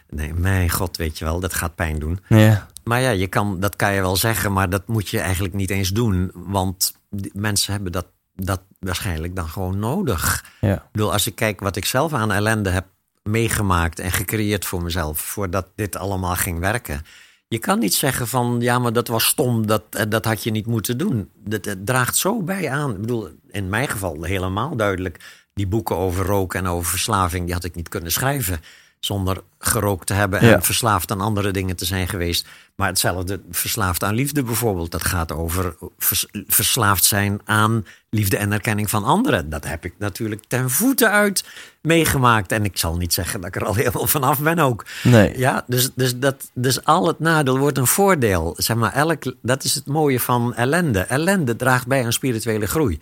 Nee, 0.09 0.33
mijn 0.33 0.69
god, 0.69 0.97
weet 0.97 1.17
je 1.17 1.25
wel, 1.25 1.39
dat 1.39 1.53
gaat 1.53 1.75
pijn 1.75 1.99
doen. 1.99 2.19
Ja. 2.27 2.67
Maar 2.83 3.01
ja, 3.01 3.09
je 3.09 3.27
kan, 3.27 3.59
dat 3.59 3.75
kan 3.75 3.93
je 3.93 4.01
wel 4.01 4.15
zeggen, 4.15 4.53
maar 4.53 4.69
dat 4.69 4.87
moet 4.87 5.09
je 5.09 5.19
eigenlijk 5.19 5.53
niet 5.53 5.69
eens 5.69 5.89
doen. 5.89 6.31
Want 6.33 6.93
mensen 7.33 7.73
hebben 7.73 7.91
dat, 7.91 8.05
dat 8.45 8.61
waarschijnlijk 8.79 9.35
dan 9.35 9.47
gewoon 9.47 9.79
nodig. 9.79 10.45
Ja. 10.61 10.73
Ik 10.73 10.91
bedoel, 10.91 11.11
als 11.11 11.27
ik 11.27 11.35
kijk 11.35 11.59
wat 11.59 11.75
ik 11.75 11.85
zelf 11.85 12.13
aan 12.13 12.31
ellende 12.31 12.69
heb 12.69 12.85
meegemaakt 13.23 13.99
en 13.99 14.11
gecreëerd 14.11 14.65
voor 14.65 14.81
mezelf, 14.81 15.19
voordat 15.19 15.67
dit 15.75 15.95
allemaal 15.95 16.35
ging 16.35 16.59
werken. 16.59 17.01
Je 17.47 17.59
kan 17.59 17.79
niet 17.79 17.93
zeggen 17.93 18.27
van, 18.27 18.57
ja, 18.59 18.79
maar 18.79 18.93
dat 18.93 19.07
was 19.07 19.25
stom, 19.25 19.67
dat, 19.67 19.83
eh, 19.89 20.03
dat 20.09 20.25
had 20.25 20.43
je 20.43 20.51
niet 20.51 20.65
moeten 20.65 20.97
doen. 20.97 21.29
Dat, 21.35 21.65
het 21.65 21.85
draagt 21.85 22.15
zo 22.15 22.41
bij 22.41 22.69
aan. 22.69 22.91
Ik 22.91 23.01
bedoel, 23.01 23.29
in 23.47 23.69
mijn 23.69 23.87
geval 23.87 24.23
helemaal 24.23 24.75
duidelijk. 24.75 25.47
Die 25.53 25.67
boeken 25.67 25.95
over 25.95 26.25
roken 26.25 26.59
en 26.59 26.67
over 26.67 26.89
verslaving, 26.89 27.45
die 27.45 27.53
had 27.53 27.63
ik 27.63 27.75
niet 27.75 27.89
kunnen 27.89 28.11
schrijven 28.11 28.61
zonder 28.99 29.41
gerookt 29.59 30.07
te 30.07 30.13
hebben 30.13 30.39
en 30.39 30.47
Ja. 30.47 30.61
verslaafd 30.61 31.11
aan 31.11 31.21
andere 31.21 31.51
dingen 31.51 31.75
te 31.75 31.85
zijn 31.85 32.07
geweest. 32.07 32.47
Maar 32.75 32.87
hetzelfde, 32.87 33.41
verslaafd 33.51 34.03
aan 34.03 34.15
liefde 34.15 34.43
bijvoorbeeld, 34.43 34.91
dat 34.91 35.03
gaat 35.03 35.31
over 35.31 35.75
vers- 35.97 36.25
verslaafd 36.47 37.03
zijn 37.03 37.39
aan 37.45 37.85
liefde 38.09 38.37
en 38.37 38.51
erkenning 38.51 38.89
van 38.89 39.03
anderen. 39.03 39.49
Dat 39.49 39.63
heb 39.63 39.85
ik 39.85 39.93
natuurlijk 39.97 40.43
ten 40.47 40.69
voeten 40.69 41.11
uit 41.11 41.43
meegemaakt. 41.81 42.51
En 42.51 42.63
ik 42.65 42.77
zal 42.77 42.97
niet 42.97 43.13
zeggen 43.13 43.39
dat 43.41 43.55
ik 43.55 43.61
er 43.61 43.65
al 43.67 43.73
helemaal 43.75 44.07
vanaf 44.07 44.39
ben 44.39 44.59
ook. 44.59 44.85
Nee. 45.03 45.37
Ja, 45.37 45.63
dus, 45.67 45.89
dus, 45.95 46.17
dat, 46.17 46.49
dus 46.53 46.83
al 46.85 47.07
het 47.07 47.19
nadeel 47.19 47.57
wordt 47.57 47.77
een 47.77 47.87
voordeel. 47.87 48.53
Zeg 48.57 48.75
maar, 48.77 48.93
elk, 48.93 49.33
dat 49.41 49.63
is 49.63 49.75
het 49.75 49.85
mooie 49.85 50.19
van 50.19 50.53
ellende. 50.55 50.99
Ellende 50.99 51.55
draagt 51.55 51.87
bij 51.87 52.05
aan 52.05 52.13
spirituele 52.13 52.65
groei. 52.67 52.99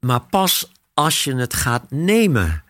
Maar 0.00 0.20
pas 0.20 0.72
als 0.94 1.24
je 1.24 1.34
het 1.36 1.54
gaat 1.54 1.90
nemen 1.90 2.62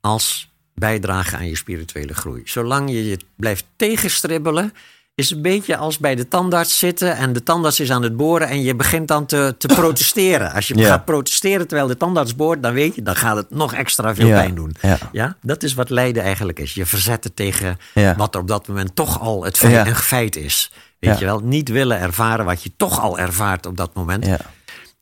als 0.00 0.54
bijdragen 0.80 1.38
aan 1.38 1.48
je 1.48 1.56
spirituele 1.56 2.14
groei. 2.14 2.42
Zolang 2.44 2.90
je 2.90 3.08
je 3.08 3.18
blijft 3.36 3.64
tegenstribbelen, 3.76 4.72
is 5.14 5.30
een 5.30 5.42
beetje 5.42 5.76
als 5.76 5.98
bij 5.98 6.14
de 6.14 6.28
tandarts 6.28 6.78
zitten 6.78 7.16
en 7.16 7.32
de 7.32 7.42
tandarts 7.42 7.80
is 7.80 7.90
aan 7.90 8.02
het 8.02 8.16
boren 8.16 8.48
en 8.48 8.62
je 8.62 8.74
begint 8.74 9.08
dan 9.08 9.26
te, 9.26 9.54
te 9.58 9.66
protesteren. 9.80 10.52
Als 10.52 10.68
je 10.68 10.74
gaat 10.86 11.04
protesteren 11.04 11.66
terwijl 11.68 11.88
de 11.88 11.96
tandarts 11.96 12.36
boort, 12.36 12.62
dan 12.62 12.72
weet 12.72 12.94
je, 12.94 13.02
dan 13.02 13.16
gaat 13.16 13.36
het 13.36 13.50
nog 13.50 13.74
extra 13.74 14.14
veel 14.14 14.28
pijn 14.34 14.54
doen. 14.54 14.74
Ja. 14.80 14.98
Ja, 15.12 15.36
dat 15.42 15.62
is 15.62 15.74
wat 15.74 15.90
lijden 15.90 16.22
eigenlijk 16.22 16.58
is. 16.58 16.74
Je 16.74 16.86
verzetten 16.86 17.34
tegen 17.34 17.78
wat 18.16 18.34
er 18.34 18.40
op 18.40 18.48
dat 18.48 18.68
moment 18.68 18.94
toch 18.96 19.20
al 19.20 19.44
het 19.44 19.56
feit, 19.58 19.72
een 19.86 19.96
feit 19.96 20.36
is. 20.36 20.72
Weet 20.98 21.18
je 21.18 21.24
wel, 21.24 21.40
niet 21.40 21.68
willen 21.68 21.98
ervaren 21.98 22.44
wat 22.44 22.62
je 22.62 22.70
toch 22.76 23.00
al 23.00 23.18
ervaart 23.18 23.66
op 23.66 23.76
dat 23.76 23.94
moment. 23.94 24.26
Ja. 24.26 24.38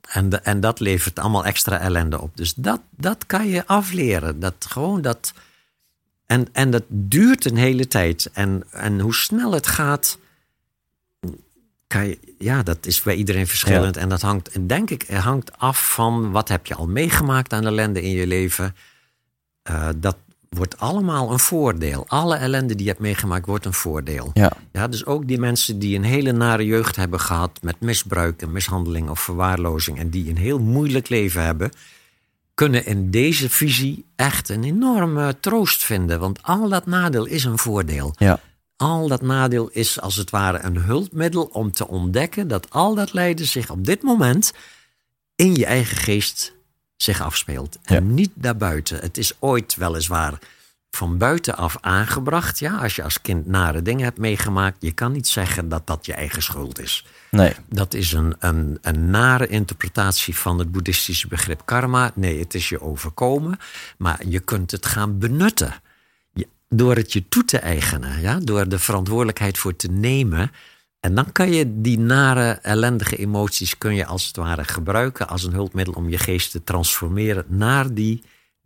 En, 0.08 0.28
de- 0.28 0.36
en 0.36 0.60
dat 0.60 0.80
levert 0.80 1.18
allemaal 1.18 1.44
extra 1.44 1.78
ellende 1.80 2.20
op. 2.20 2.36
Dus 2.36 2.54
dat, 2.56 2.80
dat 2.96 3.26
kan 3.26 3.48
je 3.48 3.66
afleren. 3.66 4.40
Dat 4.40 4.54
gewoon 4.68 5.02
dat. 5.02 5.32
En, 6.26 6.46
en 6.52 6.70
dat 6.70 6.84
duurt 6.88 7.44
een 7.44 7.56
hele 7.56 7.88
tijd. 7.88 8.30
En, 8.32 8.64
en 8.70 9.00
hoe 9.00 9.14
snel 9.14 9.52
het 9.52 9.66
gaat. 9.66 10.18
Kan 11.86 12.06
je, 12.06 12.18
ja, 12.38 12.62
dat 12.62 12.86
is 12.86 13.02
bij 13.02 13.14
iedereen 13.14 13.46
verschillend. 13.46 13.96
En 13.96 14.08
dat 14.08 14.20
hangt, 14.20 14.48
en 14.48 14.66
denk 14.66 14.90
ik, 14.90 15.06
hangt 15.08 15.58
af 15.58 15.92
van 15.92 16.30
wat 16.30 16.48
heb 16.48 16.66
je 16.66 16.74
al 16.74 16.86
meegemaakt 16.86 17.52
aan 17.52 17.66
ellende 17.66 18.02
in 18.02 18.10
je 18.10 18.26
leven. 18.26 18.74
Eh, 19.62 19.88
dat 19.96 20.16
wordt 20.48 20.78
allemaal 20.78 21.32
een 21.32 21.38
voordeel. 21.38 22.04
Alle 22.08 22.36
ellende 22.36 22.74
die 22.74 22.84
je 22.84 22.90
hebt 22.90 23.02
meegemaakt 23.02 23.46
wordt 23.46 23.64
een 23.64 23.72
voordeel. 23.72 24.30
Ja. 24.34 24.52
Ja, 24.72 24.88
dus 24.88 25.06
ook 25.06 25.26
die 25.26 25.38
mensen 25.38 25.78
die 25.78 25.96
een 25.96 26.04
hele 26.04 26.32
nare 26.32 26.64
jeugd 26.64 26.96
hebben 26.96 27.20
gehad 27.20 27.58
met 27.62 27.80
misbruik 27.80 28.42
en 28.42 28.52
mishandeling 28.52 29.08
of 29.08 29.20
verwaarlozing 29.20 29.98
en 29.98 30.10
die 30.10 30.30
een 30.30 30.36
heel 30.36 30.58
moeilijk 30.58 31.08
leven 31.08 31.44
hebben, 31.44 31.70
kunnen 32.54 32.86
in 32.86 33.10
deze 33.10 33.50
visie 33.50 34.04
echt 34.16 34.48
een 34.48 34.64
enorme 34.64 35.40
troost 35.40 35.84
vinden. 35.84 36.20
Want 36.20 36.42
al 36.42 36.68
dat 36.68 36.86
nadeel 36.86 37.24
is 37.24 37.44
een 37.44 37.58
voordeel. 37.58 38.14
Ja. 38.16 38.40
Al 38.76 39.08
dat 39.08 39.22
nadeel 39.22 39.68
is 39.72 40.00
als 40.00 40.16
het 40.16 40.30
ware 40.30 40.58
een 40.62 40.76
hulpmiddel 40.76 41.44
om 41.44 41.72
te 41.72 41.88
ontdekken 41.88 42.48
dat 42.48 42.70
al 42.70 42.94
dat 42.94 43.12
lijden 43.12 43.46
zich 43.46 43.70
op 43.70 43.84
dit 43.84 44.02
moment 44.02 44.52
in 45.36 45.54
je 45.54 45.66
eigen 45.66 45.96
geest 45.96 46.52
zich 46.96 47.22
afspeelt. 47.22 47.78
En 47.82 47.94
Ja. 47.94 48.00
niet 48.12 48.30
daarbuiten. 48.34 48.98
Het 48.98 49.18
is 49.18 49.32
ooit 49.38 49.74
weliswaar 49.76 50.38
van 50.94 51.18
buitenaf 51.18 51.76
aangebracht. 51.80 52.58
Ja, 52.58 52.76
als 52.76 52.96
je 52.96 53.02
als 53.02 53.20
kind 53.20 53.46
nare 53.46 53.82
dingen 53.82 54.04
hebt 54.04 54.18
meegemaakt, 54.18 54.76
je 54.80 54.92
kan 54.92 55.12
niet 55.12 55.28
zeggen 55.28 55.68
dat 55.68 55.86
dat 55.86 56.06
je 56.06 56.12
eigen 56.12 56.42
schuld 56.42 56.80
is. 56.80 57.06
Nee. 57.30 57.52
Dat 57.68 57.94
is 57.94 58.12
een, 58.12 58.34
een, 58.38 58.78
een 58.82 59.10
nare 59.10 59.46
interpretatie 59.46 60.36
van 60.36 60.58
het 60.58 60.72
boeddhistische 60.72 61.28
begrip 61.28 61.62
karma. 61.64 62.12
Nee, 62.14 62.38
het 62.38 62.54
is 62.54 62.68
je 62.68 62.80
overkomen, 62.80 63.58
maar 63.98 64.20
je 64.28 64.40
kunt 64.40 64.70
het 64.70 64.86
gaan 64.86 65.18
benutten. 65.18 65.74
Je- 66.32 66.48
door 66.68 66.96
het 66.96 67.12
je 67.12 67.28
toe 67.28 67.44
te 67.44 67.58
eigenen, 67.58 68.20
ja? 68.20 68.38
door 68.42 68.68
de 68.68 68.78
verantwoordelijkheid 68.78 69.58
voor 69.58 69.76
te 69.76 69.88
nemen. 69.90 70.50
En 71.00 71.14
dan 71.14 71.32
kan 71.32 71.52
je 71.52 71.80
die 71.80 71.98
nare, 71.98 72.50
ellendige 72.62 73.16
emoties 73.16 73.78
kun 73.78 73.94
je 73.94 74.06
als 74.06 74.26
het 74.26 74.36
ware 74.36 74.64
gebruiken 74.64 75.28
als 75.28 75.44
een 75.44 75.52
hulpmiddel 75.52 75.94
om 75.94 76.08
je 76.08 76.18
geest 76.18 76.50
te 76.50 76.64
transformeren 76.64 77.44
naar 77.48 77.94
die 77.94 78.22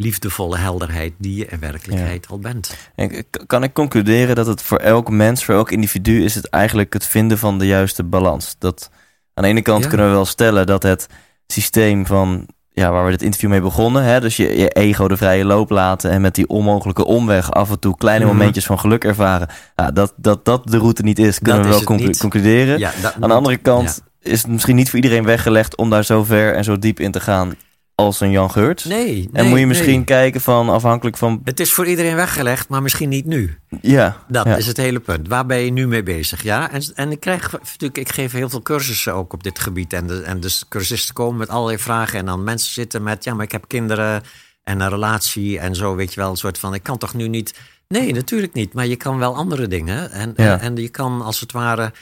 liefdevolle 0.08 0.56
helderheid 0.58 1.12
die 1.18 1.36
je 1.36 1.46
in 1.46 1.58
werkelijkheid 1.60 2.26
al 2.30 2.38
bent. 2.38 2.76
En 2.94 3.24
kan 3.46 3.62
ik 3.62 3.72
concluderen 3.72 4.34
dat 4.34 4.46
het 4.46 4.62
voor 4.62 4.78
elk 4.78 5.10
mens, 5.10 5.44
voor 5.44 5.54
elk 5.54 5.70
individu, 5.70 6.24
is 6.24 6.34
het 6.34 6.48
eigenlijk 6.48 6.92
het 6.92 7.06
vinden 7.06 7.38
van 7.38 7.58
de 7.58 7.66
juiste 7.66 8.04
balans? 8.04 8.56
Dat 8.58 8.90
aan 9.34 9.42
de 9.44 9.50
ene 9.50 9.62
kant 9.62 9.82
Ja. 9.82 9.88
kunnen 9.88 10.06
we 10.06 10.12
wel 10.12 10.24
stellen 10.24 10.66
dat 10.66 10.82
het 10.82 11.06
systeem 11.46 12.06
van, 12.06 12.46
ja, 12.72 12.90
waar 12.90 13.04
we 13.04 13.10
dit 13.10 13.22
interview 13.22 13.50
mee 13.50 13.60
begonnen, 13.60 14.02
hè, 14.02 14.20
dus 14.20 14.36
je, 14.36 14.58
je 14.58 14.68
ego 14.68 15.08
de 15.08 15.16
vrije 15.16 15.44
loop 15.44 15.70
laten 15.70 16.10
en 16.10 16.20
met 16.20 16.34
die 16.34 16.48
onmogelijke 16.48 17.04
omweg 17.04 17.50
af 17.52 17.70
en 17.70 17.78
toe 17.78 17.96
kleine 17.96 18.24
Mhm. 18.24 18.34
momentjes 18.36 18.66
van 18.66 18.78
geluk 18.78 19.04
ervaren, 19.04 19.48
ja, 19.76 19.90
dat, 19.90 20.12
dat 20.16 20.44
dat 20.44 20.66
de 20.70 20.78
route 20.78 21.02
niet 21.02 21.18
is, 21.18 21.38
kunnen 21.38 21.56
Dat 21.56 21.64
we 21.70 21.76
wel 21.76 21.84
conclu- 21.84 22.06
niet. 22.06 22.18
concluderen. 22.18 22.78
Ja, 22.78 22.92
dat- 23.02 23.14
Aan 23.20 23.28
de 23.28 23.34
andere 23.34 23.56
kant 23.56 24.02
is 24.22 24.42
het 24.42 24.50
misschien 24.50 24.76
niet 24.76 24.88
voor 24.90 24.98
iedereen 25.02 25.24
weggelegd 25.24 25.76
om 25.76 25.90
daar 25.90 26.04
zo 26.04 26.24
ver 26.24 26.54
en 26.54 26.64
zo 26.64 26.78
diep 26.78 27.00
in 27.00 27.10
te 27.12 27.20
gaan 27.20 27.54
als 27.98 28.20
een 28.20 28.30
Jan 28.30 28.50
Geurts. 28.50 28.84
Nee, 28.84 29.28
en 29.32 29.42
nee, 29.42 29.48
moet 29.50 29.58
je 29.58 29.66
misschien 29.66 29.94
nee. 29.94 30.04
kijken 30.04 30.40
van 30.40 30.68
afhankelijk 30.68 31.16
van, 31.16 31.40
Het 31.44 31.60
is 31.60 31.72
voor 31.72 31.86
iedereen 31.86 32.14
weggelegd, 32.14 32.68
maar 32.68 32.82
misschien 32.82 33.08
niet 33.08 33.24
nu. 33.26 33.58
ja. 33.80 34.16
Dat 34.28 34.46
ja. 34.46 34.56
is 34.56 34.66
het 34.66 34.76
hele 34.76 35.00
punt. 35.00 35.28
Waar 35.28 35.46
ben 35.46 35.58
je 35.58 35.70
nu 35.70 35.86
mee 35.86 36.02
bezig? 36.02 36.42
Ja? 36.42 36.70
En, 36.70 36.82
en 36.94 37.10
ik 37.10 37.20
krijg 37.20 37.52
natuurlijk, 37.52 37.98
ik 37.98 38.08
geef 38.08 38.32
heel 38.32 38.48
veel 38.48 38.62
cursussen 38.62 39.14
ook 39.14 39.32
op 39.32 39.42
dit 39.42 39.58
gebied. 39.58 39.92
En, 39.92 40.06
de, 40.06 40.22
en 40.22 40.40
dus 40.40 40.64
cursisten 40.68 41.14
komen 41.14 41.38
met 41.38 41.48
allerlei 41.48 41.78
vragen. 41.78 42.18
En 42.18 42.26
dan 42.26 42.44
mensen 42.44 42.72
zitten 42.72 43.02
met, 43.02 43.24
ja, 43.24 43.34
maar 43.34 43.44
ik 43.44 43.52
heb 43.52 43.64
kinderen 43.68 44.22
en 44.64 44.80
een 44.80 44.88
relatie 44.88 45.58
en 45.58 45.74
zo, 45.74 45.94
weet 45.94 46.14
je 46.14 46.20
wel. 46.20 46.30
Een 46.30 46.36
soort 46.36 46.58
van, 46.58 46.74
ik 46.74 46.82
kan 46.82 46.98
toch 46.98 47.14
nu 47.14 47.28
niet. 47.28 47.58
Nee, 47.88 48.12
natuurlijk 48.12 48.52
niet. 48.52 48.72
Maar 48.72 48.86
je 48.86 48.96
kan 48.96 49.18
wel 49.18 49.34
andere 49.36 49.66
dingen. 49.66 50.10
En, 50.10 50.32
Ja. 50.36 50.52
en, 50.52 50.60
en 50.60 50.76
je 50.76 50.88
kan 50.88 51.22
als 51.22 51.40
het 51.40 51.52
ware. 51.52 51.92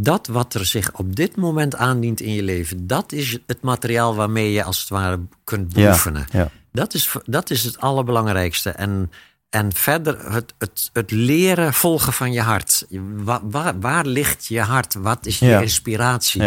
Dat 0.00 0.26
wat 0.26 0.54
er 0.54 0.66
zich 0.66 0.92
op 0.92 1.16
dit 1.16 1.36
moment 1.36 1.76
aandient 1.76 2.20
in 2.20 2.34
je 2.34 2.42
leven, 2.42 2.86
dat 2.86 3.12
is 3.12 3.38
het 3.46 3.62
materiaal 3.62 4.14
waarmee 4.14 4.52
je 4.52 4.64
als 4.64 4.80
het 4.80 4.88
ware 4.88 5.20
kunt 5.44 5.72
beoefenen. 5.72 6.26
ja. 6.32 6.50
Dat 6.72 6.94
is, 6.94 7.14
dat 7.24 7.50
is 7.50 7.64
het 7.64 7.80
allerbelangrijkste. 7.80 8.70
En, 8.70 9.10
en 9.50 9.72
verder 9.74 10.32
het, 10.32 10.54
het, 10.58 10.90
het 10.92 11.10
leren 11.10 11.72
volgen 11.74 12.12
van 12.12 12.32
je 12.32 12.40
hart. 12.40 12.86
Waar, 13.14 13.40
waar, 13.42 13.80
waar 13.80 14.06
ligt 14.06 14.46
je 14.46 14.60
hart? 14.60 14.94
Wat 14.94 15.26
is 15.26 15.38
je 15.38 15.46
Ja. 15.46 15.60
inspiratie? 15.60 16.42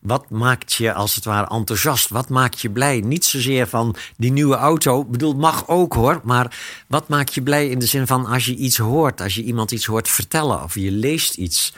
Wat 0.00 0.30
maakt 0.30 0.72
je 0.72 0.92
als 0.92 1.14
het 1.14 1.24
ware 1.24 1.46
enthousiast? 1.54 2.08
Wat 2.08 2.28
maakt 2.28 2.60
je 2.60 2.70
blij? 2.70 3.00
Niet 3.00 3.24
zozeer 3.24 3.66
van 3.66 3.96
die 4.16 4.32
nieuwe 4.32 4.56
auto. 4.56 5.00
Ik 5.00 5.10
bedoel, 5.10 5.34
mag 5.34 5.68
ook 5.68 5.92
hoor. 5.94 6.20
Maar 6.24 6.58
wat 6.88 7.08
maakt 7.08 7.34
je 7.34 7.42
blij 7.42 7.68
in 7.68 7.78
de 7.78 7.86
zin 7.86 8.06
van 8.06 8.26
als 8.26 8.44
je 8.46 8.54
iets 8.56 8.78
hoort, 8.78 9.20
als 9.20 9.34
je 9.34 9.42
iemand 9.42 9.70
iets 9.72 9.86
hoort 9.86 10.08
vertellen 10.08 10.62
of 10.62 10.74
je 10.74 10.90
leest 10.90 11.34
iets. 11.34 11.74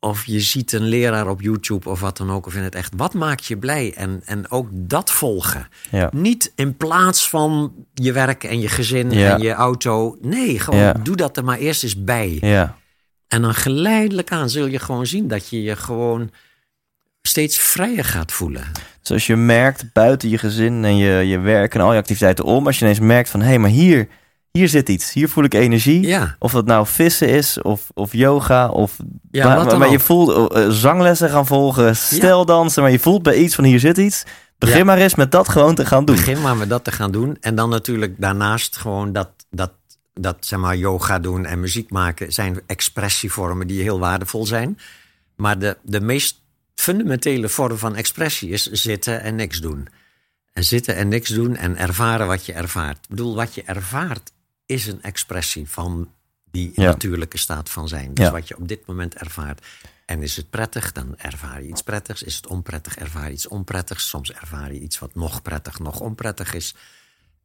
Of 0.00 0.24
je 0.26 0.40
ziet 0.40 0.72
een 0.72 0.82
leraar 0.88 1.28
op 1.28 1.40
YouTube 1.40 1.88
of 1.88 2.00
wat 2.00 2.16
dan 2.16 2.30
ook, 2.30 2.46
of 2.46 2.54
in 2.54 2.62
het 2.62 2.74
echt. 2.74 2.92
Wat 2.96 3.14
maakt 3.14 3.46
je 3.46 3.56
blij? 3.58 3.92
En, 3.96 4.22
en 4.24 4.50
ook 4.50 4.68
dat 4.72 5.10
volgen. 5.10 5.68
Ja. 5.90 6.10
Niet 6.12 6.52
in 6.54 6.76
plaats 6.76 7.28
van 7.28 7.72
je 7.94 8.12
werk 8.12 8.44
en 8.44 8.60
je 8.60 8.68
gezin 8.68 9.10
Ja. 9.10 9.34
en 9.34 9.42
je 9.42 9.52
auto. 9.52 10.16
Nee, 10.20 10.58
gewoon 10.58 10.80
Ja. 10.80 10.92
doe 10.92 11.16
dat 11.16 11.36
er 11.36 11.44
maar 11.44 11.58
eerst 11.58 11.82
eens 11.82 12.04
bij. 12.04 12.38
Ja. 12.40 12.76
En 13.28 13.42
dan 13.42 13.54
geleidelijk 13.54 14.30
aan 14.32 14.50
zul 14.50 14.66
je 14.66 14.78
gewoon 14.78 15.06
zien 15.06 15.28
dat 15.28 15.48
je 15.48 15.62
je 15.62 15.76
gewoon 15.76 16.30
steeds 17.22 17.58
vrijer 17.58 18.04
gaat 18.04 18.32
voelen. 18.32 18.64
Dus 19.00 19.10
als 19.10 19.26
je 19.26 19.36
merkt 19.36 19.92
buiten 19.92 20.28
je 20.28 20.38
gezin 20.38 20.84
en 20.84 20.96
je, 20.96 21.12
je 21.26 21.38
werk 21.38 21.74
en 21.74 21.80
al 21.80 21.92
je 21.92 21.98
activiteiten 21.98 22.44
om, 22.44 22.66
als 22.66 22.78
je 22.78 22.84
ineens 22.84 23.00
merkt 23.00 23.28
van 23.28 23.40
hé, 23.40 23.46
hey, 23.46 23.58
maar 23.58 23.70
hier, 23.70 24.08
hier 24.52 24.68
zit 24.68 24.88
iets, 24.88 25.12
hier 25.12 25.28
voel 25.28 25.44
ik 25.44 25.54
energie. 25.54 26.06
Ja, 26.06 26.36
Of 26.38 26.52
dat 26.52 26.66
nou 26.66 26.86
vissen 26.86 27.28
is, 27.28 27.62
of, 27.62 27.90
of 27.94 28.12
yoga, 28.12 28.68
of 28.68 28.96
Ja, 29.30 29.64
maar, 29.64 29.78
maar 29.78 29.90
je 29.90 30.00
voelt 30.00 30.52
eh, 30.52 30.68
zanglessen 30.68 31.30
gaan 31.30 31.46
volgen, 31.46 31.96
steldansen, 31.96 32.82
maar 32.82 32.90
je 32.90 32.98
voelt 32.98 33.22
bij 33.22 33.36
iets 33.36 33.54
van 33.54 33.64
hier 33.64 33.80
zit 33.80 33.98
iets. 33.98 34.24
Begin 34.58 34.78
Ja. 34.78 34.84
maar 34.84 34.98
eens 34.98 35.14
met 35.14 35.32
dat 35.32 35.48
gewoon 35.48 35.74
te 35.74 35.86
gaan 35.86 36.04
doen. 36.04 36.16
begin 36.16 36.40
maar 36.40 36.56
met 36.56 36.68
dat 36.68 36.84
te 36.84 36.92
gaan 36.92 37.10
doen. 37.10 37.36
En 37.40 37.54
dan 37.54 37.68
natuurlijk 37.68 38.14
daarnaast 38.18 38.76
gewoon 38.76 39.12
dat, 39.12 39.30
dat, 39.50 39.72
dat 40.14 40.36
zeg 40.40 40.58
maar, 40.58 40.76
yoga 40.76 41.18
doen 41.18 41.46
en 41.46 41.60
muziek 41.60 41.90
maken... 41.90 42.32
zijn 42.32 42.60
expressievormen 42.66 43.66
die 43.66 43.82
heel 43.82 43.98
waardevol 43.98 44.46
zijn. 44.46 44.78
Maar 45.36 45.58
de, 45.58 45.76
de 45.82 46.00
meest 46.00 46.40
fundamentele 46.74 47.48
vorm 47.48 47.78
van 47.78 47.96
expressie 47.96 48.50
is 48.50 48.66
zitten 48.66 49.22
en 49.22 49.34
niks 49.34 49.60
doen. 49.60 49.88
En 50.52 50.64
zitten 50.64 50.96
en 50.96 51.08
niks 51.08 51.28
doen 51.28 51.56
en 51.56 51.76
ervaren 51.76 52.26
wat 52.26 52.46
je 52.46 52.52
ervaart. 52.52 52.96
Ik 52.96 53.08
bedoel, 53.08 53.34
wat 53.34 53.54
je 53.54 53.62
ervaart 53.62 54.32
is 54.70 54.86
een 54.86 55.02
expressie 55.02 55.68
van 55.68 56.10
die 56.50 56.72
Ja. 56.74 56.82
natuurlijke 56.84 57.38
staat 57.38 57.70
van 57.70 57.88
zijn. 57.88 58.14
Dus 58.14 58.24
Ja. 58.24 58.30
wat 58.32 58.48
je 58.48 58.56
op 58.56 58.68
dit 58.68 58.86
moment 58.86 59.14
ervaart. 59.14 59.66
En 60.06 60.22
is 60.22 60.36
het 60.36 60.50
prettig, 60.50 60.92
dan 60.92 61.14
ervaar 61.16 61.62
je 61.62 61.68
iets 61.68 61.82
prettigs. 61.82 62.22
Is 62.22 62.36
het 62.36 62.46
onprettig, 62.46 62.96
ervaar 62.96 63.26
je 63.26 63.32
iets 63.32 63.48
onprettigs. 63.48 64.08
Soms 64.08 64.32
ervaar 64.32 64.72
je 64.72 64.80
iets 64.80 64.98
wat 64.98 65.14
nog 65.14 65.42
prettig, 65.42 65.78
nog 65.78 66.00
onprettig 66.00 66.54
is. 66.54 66.74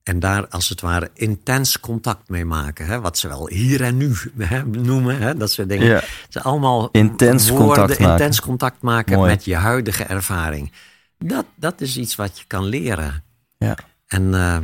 En 0.03 0.19
daar 0.19 0.47
als 0.47 0.69
het 0.69 0.81
ware 0.81 1.09
intens 1.13 1.79
contact 1.79 2.29
mee 2.29 2.45
maken. 2.45 2.85
Hè? 2.85 3.01
Wat 3.01 3.17
ze 3.17 3.27
wel 3.27 3.47
hier 3.49 3.81
en 3.83 3.97
nu 3.97 4.15
hè, 4.37 4.65
noemen. 4.65 5.17
Hè? 5.19 5.35
Dat 5.37 5.51
soort 5.51 5.69
dingen. 5.69 5.87
Ja. 5.87 6.03
Zijn 6.29 6.43
allemaal 6.43 6.89
Intens 6.91 7.49
woorden, 7.49 7.67
contact 7.67 7.99
maken. 7.99 8.11
intens 8.13 8.41
contact 8.41 8.81
maken 8.81 9.15
Mooi. 9.17 9.29
met 9.31 9.45
je 9.45 9.55
huidige 9.55 10.03
ervaring. 10.03 10.71
Dat, 11.17 11.45
dat 11.55 11.81
is 11.81 11.97
iets 11.97 12.15
wat 12.15 12.39
je 12.39 12.45
kan 12.47 12.65
leren. 12.65 13.23
Ja. 13.57 13.77
En 14.07 14.33
eh, 14.33 14.57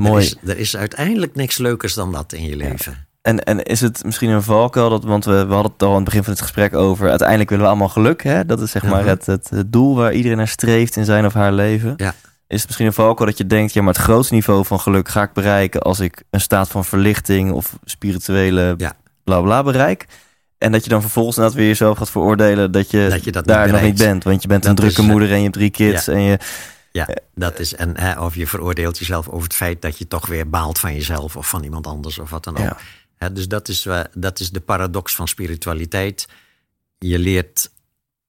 Mooi. 0.00 0.24
Er, 0.24 0.30
is, 0.42 0.50
er 0.50 0.58
is 0.58 0.76
uiteindelijk 0.76 1.34
niks 1.34 1.58
leukers 1.58 1.94
dan 1.94 2.12
dat 2.12 2.32
in 2.32 2.44
je 2.44 2.56
leven. 2.56 3.06
En, 3.22 3.38
en 3.44 3.62
is 3.62 3.80
het 3.80 4.04
misschien 4.04 4.30
een 4.30 4.42
valkuil, 4.42 4.90
dat, 4.90 5.04
want 5.04 5.24
we, 5.24 5.46
we 5.46 5.52
hadden 5.52 5.72
het 5.72 5.82
al 5.82 5.88
aan 5.88 5.94
het 5.94 6.04
begin 6.04 6.22
van 6.24 6.32
het 6.32 6.42
gesprek 6.42 6.74
over, 6.74 7.08
uiteindelijk 7.10 7.48
willen 7.50 7.64
we 7.64 7.70
allemaal 7.70 7.88
geluk, 7.88 8.22
hè? 8.22 8.46
dat 8.46 8.60
is 8.60 8.70
zeg 8.70 8.82
maar 8.82 9.00
Mhm. 9.00 9.08
het, 9.08 9.26
het, 9.26 9.50
het 9.50 9.72
doel 9.72 9.94
waar 9.94 10.12
iedereen 10.12 10.36
naar 10.36 10.48
streeft 10.48 10.96
in 10.96 11.04
zijn 11.04 11.26
of 11.26 11.32
haar 11.34 11.52
leven. 11.52 11.94
Ja. 11.96 12.14
Is 12.46 12.56
het 12.58 12.66
misschien 12.66 12.86
een 12.86 12.92
valkuil 12.92 13.28
dat 13.28 13.38
je 13.38 13.46
denkt, 13.46 13.72
ja 13.72 13.82
maar 13.82 13.94
het 13.94 14.02
grootste 14.02 14.34
niveau 14.34 14.64
van 14.64 14.80
geluk 14.80 15.08
ga 15.08 15.22
ik 15.22 15.32
bereiken 15.32 15.80
als 15.82 16.00
ik 16.00 16.22
een 16.30 16.40
staat 16.40 16.68
van 16.68 16.84
verlichting 16.84 17.52
of 17.52 17.76
spirituele 17.84 18.74
Ja. 18.76 18.92
bla 19.24 19.40
bla 19.40 19.62
bereik. 19.62 20.06
En 20.58 20.72
dat 20.72 20.84
je 20.84 20.90
dan 20.90 21.00
vervolgens 21.00 21.36
inderdaad 21.36 21.60
weer 21.60 21.68
jezelf 21.68 21.98
gaat 21.98 22.10
veroordelen 22.10 22.72
dat 22.72 22.90
je, 22.90 23.06
Dat 23.10 23.24
je 23.24 23.32
dat 23.32 23.46
niet 23.46 23.54
daar 23.54 23.70
nog 23.72 23.82
niet 23.82 23.98
bent. 23.98 24.24
Want 24.24 24.42
je 24.42 24.48
bent 24.48 24.64
een 24.64 24.74
Dat 24.74 24.84
drukke 24.84 25.02
moeder 25.10 25.30
en 25.30 25.36
je 25.36 25.42
hebt 25.42 25.54
drie 25.54 25.70
kids 25.70 26.08
en 26.08 26.20
je... 26.20 26.38
Ja, 26.92 27.08
dat 27.34 27.58
is, 27.58 27.74
en 27.74 27.98
hè, 28.00 28.20
of 28.20 28.34
je 28.34 28.46
veroordeelt 28.46 28.98
jezelf 28.98 29.28
over 29.28 29.42
het 29.42 29.54
feit 29.54 29.82
dat 29.82 29.98
je 29.98 30.08
toch 30.08 30.26
weer 30.26 30.48
baalt 30.48 30.78
van 30.78 30.94
jezelf 30.94 31.36
of 31.36 31.48
van 31.48 31.62
iemand 31.64 31.86
anders 31.86 32.18
of 32.18 32.30
wat 32.30 32.44
dan 32.44 32.56
ook. 32.56 32.62
Ja. 32.62 32.76
Hè, 33.16 33.32
dus 33.32 33.48
dat 33.48 33.68
is, 33.68 33.86
eh, 33.86 34.00
dat 34.14 34.40
is 34.40 34.50
de 34.50 34.60
paradox 34.60 35.14
van 35.14 35.28
spiritualiteit. 35.28 36.28
Je 36.98 37.18
leert 37.18 37.70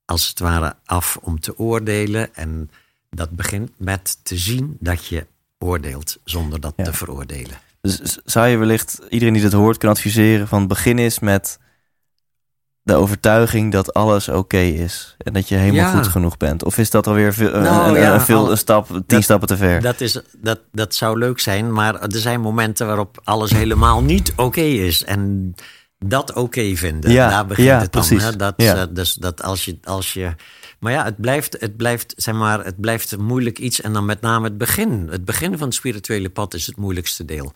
als 0.05 0.27
het 0.27 0.39
ware 0.39 0.75
af 0.85 1.17
om 1.21 1.39
te 1.39 1.57
oordelen. 1.57 2.35
En 2.35 2.71
dat 3.09 3.29
begint 3.29 3.71
met 3.77 4.17
te 4.23 4.37
zien 4.37 4.77
dat 4.79 5.05
je 5.05 5.25
oordeelt 5.59 6.17
zonder 6.23 6.59
dat 6.59 6.73
Ja. 6.75 6.83
te 6.83 6.93
veroordelen. 6.93 7.59
Dus 7.81 8.17
zou 8.25 8.47
je 8.47 8.57
wellicht 8.57 8.99
iedereen 9.09 9.33
die 9.33 9.43
dit 9.43 9.51
hoort 9.51 9.77
kunnen 9.77 9.97
adviseren 9.97 10.47
van 10.47 10.67
begin 10.67 10.97
eens 10.97 11.19
met 11.19 11.59
de 12.91 12.97
overtuiging 12.97 13.71
dat 13.71 13.93
alles 13.93 14.29
oké 14.29 14.57
is 14.57 15.15
en 15.17 15.33
dat 15.33 15.49
je 15.49 15.55
helemaal 15.55 15.81
Ja. 15.91 15.95
goed 15.97 16.07
genoeg 16.07 16.37
bent? 16.37 16.63
Of 16.63 16.77
is 16.77 16.89
dat 16.89 17.07
alweer 17.07 17.33
veel, 17.33 17.53
een- 17.53 17.61
Nou, 17.63 17.95
een, 17.95 18.01
ja, 18.01 18.13
een, 18.13 18.21
veel, 18.21 18.37
al- 18.37 18.51
een 18.51 18.57
stap, 18.57 18.87
tien 18.87 19.03
dat- 19.07 19.23
stappen 19.23 19.47
te 19.47 19.57
ver? 19.57 19.81
Dat, 19.81 20.01
is, 20.01 20.21
dat, 20.37 20.59
dat 20.71 20.95
zou 20.95 21.17
leuk 21.17 21.39
zijn, 21.39 21.73
maar 21.73 21.95
er 22.01 22.17
zijn 22.19 22.41
momenten 22.41 22.87
waarop 22.87 23.21
alles 23.23 23.51
helemaal 23.51 24.01
niet 24.03 24.33
oké 24.35 24.61
is. 24.61 25.03
En 25.03 25.53
dat 26.05 26.33
oké 26.33 26.75
vinden, 26.75 27.11
Ja, 27.11 27.29
daar 27.29 27.45
begint 27.45 27.69
het 27.81 27.91
dan. 27.91 28.01
precies. 28.07 28.23
Hè? 28.23 28.35
Dat, 28.35 28.53
eh, 28.55 28.83
dus 28.89 29.13
dat 29.13 29.43
als 29.43 29.65
je, 29.65 29.77
als 29.83 30.13
je. 30.13 30.35
Maar 30.79 30.91
ja, 30.91 31.03
het 31.03 31.21
blijft, 31.21 31.55
het, 31.59 31.77
blijft, 31.77 32.13
zeg 32.17 32.35
maar, 32.35 32.65
het 32.65 32.79
blijft 32.79 33.11
een 33.11 33.23
moeilijk 33.23 33.59
iets. 33.59 33.81
En 33.81 33.93
dan 33.93 34.05
met 34.05 34.21
name 34.21 34.43
het 34.47 34.57
begin. 34.57 35.07
Het 35.11 35.25
begin 35.25 35.57
van 35.57 35.67
het 35.67 35.75
spirituele 35.75 36.29
pad 36.29 36.53
is 36.53 36.67
het 36.67 36.77
moeilijkste 36.77 37.25
deel. 37.25 37.53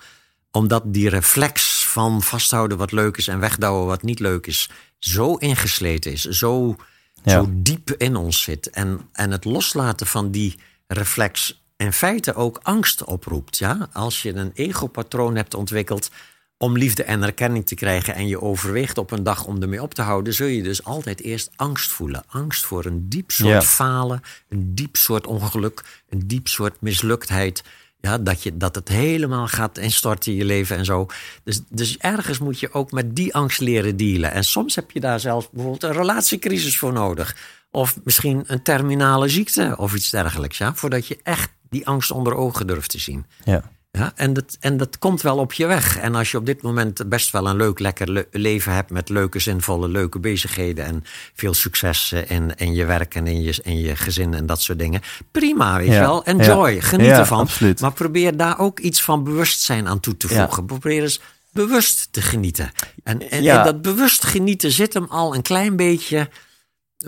Omdat 0.51 0.83
die 0.85 1.09
reflex 1.09 1.85
van 1.87 2.21
vasthouden 2.21 2.77
wat 2.77 2.91
leuk 2.91 3.17
is 3.17 3.27
en 3.27 3.39
wegdouwen 3.39 3.85
wat 3.87 4.01
niet 4.03 4.19
leuk 4.19 4.47
is, 4.47 4.69
zo 4.99 5.35
ingesleten 5.35 6.11
is. 6.11 6.21
Zo, 6.23 6.75
Ja. 7.23 7.31
zo 7.31 7.47
diep 7.51 7.91
in 7.97 8.15
ons 8.15 8.41
zit. 8.41 8.69
En, 8.69 9.09
en 9.13 9.31
het 9.31 9.45
loslaten 9.45 10.07
van 10.07 10.31
die 10.31 10.59
reflex 10.87 11.63
in 11.77 11.93
feite 11.93 12.33
ook 12.35 12.59
angst 12.63 13.03
oproept. 13.03 13.57
Ja? 13.57 13.89
Als 13.93 14.21
je 14.21 14.33
een 14.33 14.51
egopatroon 14.53 15.35
hebt 15.35 15.53
ontwikkeld 15.53 16.09
om 16.57 16.77
liefde 16.77 17.03
en 17.03 17.23
erkenning 17.23 17.65
te 17.65 17.75
krijgen 17.75 18.15
en 18.15 18.27
je 18.27 18.41
overweegt 18.41 18.97
op 18.97 19.11
een 19.11 19.23
dag 19.23 19.45
om 19.45 19.61
ermee 19.61 19.81
op 19.81 19.93
te 19.93 20.01
houden, 20.01 20.33
zul 20.33 20.47
je 20.47 20.63
dus 20.63 20.83
altijd 20.83 21.21
eerst 21.21 21.49
angst 21.55 21.91
voelen. 21.91 22.23
Angst 22.27 22.65
voor 22.65 22.85
een 22.85 23.09
diep 23.09 23.31
soort 23.31 23.65
falen, 23.65 24.21
een 24.49 24.75
diep 24.75 24.95
soort 24.95 25.27
ongeluk, 25.27 25.83
een 26.09 26.27
diep 26.27 26.47
soort 26.47 26.81
misluktheid. 26.81 27.63
Ja, 28.05 28.17
dat, 28.17 28.43
je, 28.43 28.57
dat 28.57 28.75
het 28.75 28.87
helemaal 28.87 29.47
gaat 29.47 29.77
instorten 29.77 30.31
in 30.31 30.37
je 30.37 30.45
leven 30.45 30.77
en 30.77 30.85
zo. 30.85 31.07
Dus, 31.43 31.61
dus 31.69 31.97
ergens 31.97 32.39
moet 32.39 32.59
je 32.59 32.73
ook 32.73 32.91
met 32.91 33.15
die 33.15 33.33
angst 33.33 33.59
leren 33.59 33.97
dealen. 33.97 34.31
En 34.31 34.43
soms 34.43 34.75
heb 34.75 34.91
je 34.91 34.99
daar 34.99 35.19
zelfs 35.19 35.49
bijvoorbeeld 35.49 35.83
een 35.83 35.91
relatiecrisis 35.91 36.77
voor 36.77 36.93
nodig. 36.93 37.35
Of 37.71 37.97
misschien 38.03 38.43
een 38.47 38.61
terminale 38.61 39.27
ziekte 39.27 39.73
of 39.77 39.95
iets 39.95 40.09
dergelijks. 40.09 40.57
Ja? 40.57 40.75
Voordat 40.75 41.07
je 41.07 41.19
echt 41.23 41.49
die 41.69 41.87
angst 41.87 42.11
onder 42.11 42.35
ogen 42.35 42.67
durft 42.67 42.89
te 42.89 42.99
zien. 42.99 43.25
Ja. 43.43 43.71
Ja, 43.97 44.11
en, 44.15 44.33
dat, 44.33 44.57
en 44.59 44.77
dat 44.77 44.97
komt 44.99 45.21
wel 45.21 45.37
op 45.37 45.53
je 45.53 45.65
weg. 45.65 45.97
En 45.97 46.15
als 46.15 46.31
je 46.31 46.37
op 46.37 46.45
dit 46.45 46.61
moment 46.61 47.09
best 47.09 47.31
wel 47.31 47.47
een 47.47 47.55
leuk, 47.55 47.79
lekker 47.79 48.11
le- 48.11 48.25
leven 48.31 48.73
hebt 48.73 48.89
met 48.91 49.09
leuke, 49.09 49.39
zinvolle, 49.39 49.87
leuke 49.87 50.19
bezigheden 50.19 50.85
en 50.85 51.03
veel 51.33 51.53
succes 51.53 52.11
eh, 52.11 52.29
in, 52.31 52.55
in 52.55 52.73
je 52.73 52.85
werk 52.85 53.15
en 53.15 53.27
in 53.27 53.41
je, 53.43 53.59
in 53.63 53.79
je 53.79 53.95
gezin 53.95 54.33
en 54.33 54.45
dat 54.45 54.61
soort 54.61 54.79
dingen. 54.79 55.01
Prima, 55.31 55.77
weet 55.77 55.87
Ja, 55.87 55.93
je 55.93 55.99
wel. 55.99 56.23
Enjoy, 56.25 56.69
ja. 56.69 56.81
geniet 56.81 57.07
ervan. 57.09 57.39
absoluut. 57.39 57.81
Maar 57.81 57.93
probeer 57.93 58.37
daar 58.37 58.59
ook 58.59 58.79
iets 58.79 59.01
van 59.03 59.23
bewustzijn 59.23 59.87
aan 59.87 59.99
toe 59.99 60.17
te 60.17 60.27
voegen. 60.27 60.65
Probeer 60.65 61.01
eens 61.01 61.19
bewust 61.51 62.07
te 62.11 62.21
genieten. 62.21 62.71
En, 63.03 63.29
en 63.29 63.43
dat 63.43 63.81
bewust 63.81 64.23
genieten 64.23 64.71
zit 64.71 64.93
hem 64.93 65.05
al 65.09 65.35
een 65.35 65.41
klein 65.41 65.75
beetje 65.75 66.29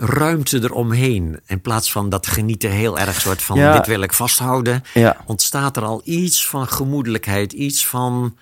ruimte 0.00 0.58
eromheen. 0.62 1.40
In 1.46 1.60
plaats 1.60 1.92
van 1.92 2.08
dat 2.08 2.26
genieten 2.26 2.70
heel 2.70 2.98
erg 2.98 3.20
soort 3.20 3.42
van 3.42 3.58
Ja. 3.58 3.76
dit 3.76 3.86
wil 3.86 4.00
ik 4.00 4.12
vasthouden 4.12 4.82
Ja. 4.94 5.16
ontstaat 5.26 5.76
er 5.76 5.82
al 5.84 6.00
iets 6.04 6.48
van 6.48 6.68
gemoedelijkheid, 6.68 7.52
iets 7.52 7.86
van 7.86 8.36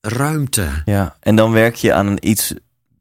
ruimte. 0.00 0.68
ja, 0.84 1.16
en 1.20 1.36
dan 1.36 1.52
werk 1.52 1.74
je 1.74 1.92
aan 1.92 2.06
een 2.06 2.28
iets, 2.28 2.54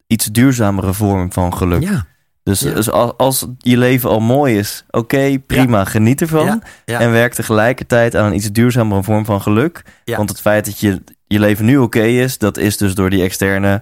iets 0.08 0.26
duurzamere 0.26 0.94
vorm 0.94 1.32
van 1.34 1.58
geluk. 1.58 1.82
Ja, 1.84 2.06
Dus, 2.44 2.60
Ja. 2.60 2.74
dus 2.74 2.90
als, 2.91 3.12
als 3.18 3.45
je 3.58 3.78
leven 3.78 4.10
al 4.10 4.20
mooi 4.20 4.58
is, 4.58 4.84
oké, 4.90 5.40
prima, 5.40 5.86
geniet 5.86 6.22
ervan. 6.22 6.62
Ja. 6.86 7.00
En 7.00 7.12
werk 7.12 7.34
tegelijkertijd 7.34 8.16
aan 8.16 8.26
een 8.26 8.36
iets 8.36 8.52
duurzamere 8.52 9.04
vorm 9.04 9.26
van 9.26 9.41
geluk. 9.41 9.84
Ja. 10.06 10.18
Want 10.18 10.30
het 10.30 10.41
feit 10.41 10.66
dat 10.66 10.80
je, 10.80 11.04
je 11.28 11.40
leven 11.40 11.66
nu 11.66 11.78
oké 11.78 12.02
is, 12.04 12.38
dat 12.38 12.58
is 12.58 12.78
dus 12.78 12.95
door 12.95 13.10
die 13.10 13.24
externe 13.24 13.82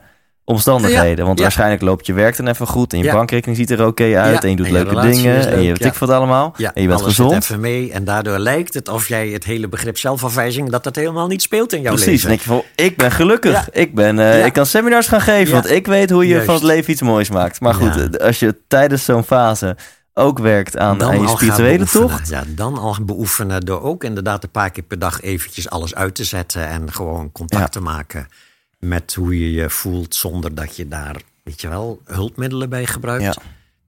omstandigheden. 0.52 1.26
Want 1.26 1.38
Ja. 1.38 1.44
waarschijnlijk 1.44 1.82
loopt 1.82 2.06
je 2.06 2.14
werk 2.14 2.38
dan 2.38 2.48
even 2.48 2.68
goed 2.68 2.92
en 2.94 3.00
je 3.00 3.04
Ja. 3.06 3.14
bankrekening 3.14 3.58
ziet 3.58 3.70
er 3.72 3.86
oké 3.86 4.18
uit 4.18 4.44
en 4.44 4.50
je 4.50 4.56
doet 4.56 4.66
En 4.66 4.72
leuke 4.72 5.02
dingen 5.02 5.48
en 5.52 5.62
je 5.62 5.68
weet 5.68 5.86
ik 5.86 5.94
wat 5.94 6.10
allemaal. 6.10 6.54
ja 6.58 6.72
en 6.74 6.82
je 6.82 6.88
bent 6.88 7.02
alles 7.02 7.16
gezond. 7.16 7.44
even 7.44 7.60
mee. 7.60 7.92
En 7.92 8.04
daardoor 8.04 8.38
lijkt 8.38 8.74
het 8.74 8.90
of 8.90 9.08
jij 9.08 9.28
het 9.28 9.44
hele 9.44 9.68
begrip 9.68 9.98
zelfafwijzing... 9.98 10.70
dat 10.70 10.84
dat 10.84 10.96
helemaal 10.96 11.28
niet 11.28 11.42
speelt 11.42 11.74
in 11.74 11.82
jouw 11.82 11.94
Precies, 11.94 12.12
leven. 12.12 12.28
denk 12.30 12.42
je 12.42 12.48
van, 12.48 12.64
ik 12.76 12.98
ben 12.98 13.12
gelukkig. 13.12 13.70
Ik, 13.72 13.96
ben, 13.96 14.20
eh, 14.20 14.46
ik 14.46 14.54
kan 14.54 14.66
seminars 14.66 15.08
gaan 15.08 15.22
geven, 15.22 15.54
want 15.54 15.70
ik 15.72 15.88
weet 15.88 16.10
hoe 16.10 16.24
je 16.24 16.30
Juist. 16.30 16.46
van 16.46 16.56
het 16.56 16.64
leven 16.64 16.92
iets 16.92 17.02
moois 17.02 17.30
maakt. 17.30 17.60
Maar 17.62 17.74
goed, 17.74 18.16
eh, 18.18 18.26
als 18.28 18.40
je 18.40 18.56
tijdens 18.68 19.06
zo'n 19.06 19.24
fase 19.24 19.76
ook 20.14 20.40
werkt 20.40 20.78
aan, 20.78 21.04
aan 21.04 21.22
je 21.22 21.28
spirituele 21.28 21.86
tocht. 21.86 22.30
Ja, 22.30 22.44
dan 22.48 22.78
al 22.78 22.98
beoefenen 23.02 23.62
door 23.62 23.82
ook 23.82 24.04
inderdaad 24.04 24.44
een 24.44 24.52
paar 24.52 24.70
keer 24.72 24.84
per 24.84 25.00
dag 25.00 25.22
eventjes 25.22 25.70
alles 25.70 25.96
uit 25.96 26.16
te 26.16 26.24
zetten 26.24 26.68
en 26.68 26.92
gewoon 26.94 27.32
contact 27.32 27.72
te 27.72 27.82
maken 27.82 28.28
met 28.82 29.14
hoe 29.14 29.40
je 29.40 29.52
je 29.52 29.70
voelt 29.70 30.16
zonder 30.16 30.56
dat 30.56 30.76
je 30.76 30.88
daar, 30.88 31.22
weet 31.44 31.62
je 31.62 31.70
wel, 31.70 32.02
hulpmiddelen 32.06 32.70
bij 32.70 32.86
gebruikt. 32.86 33.24
Ja. 33.24 33.36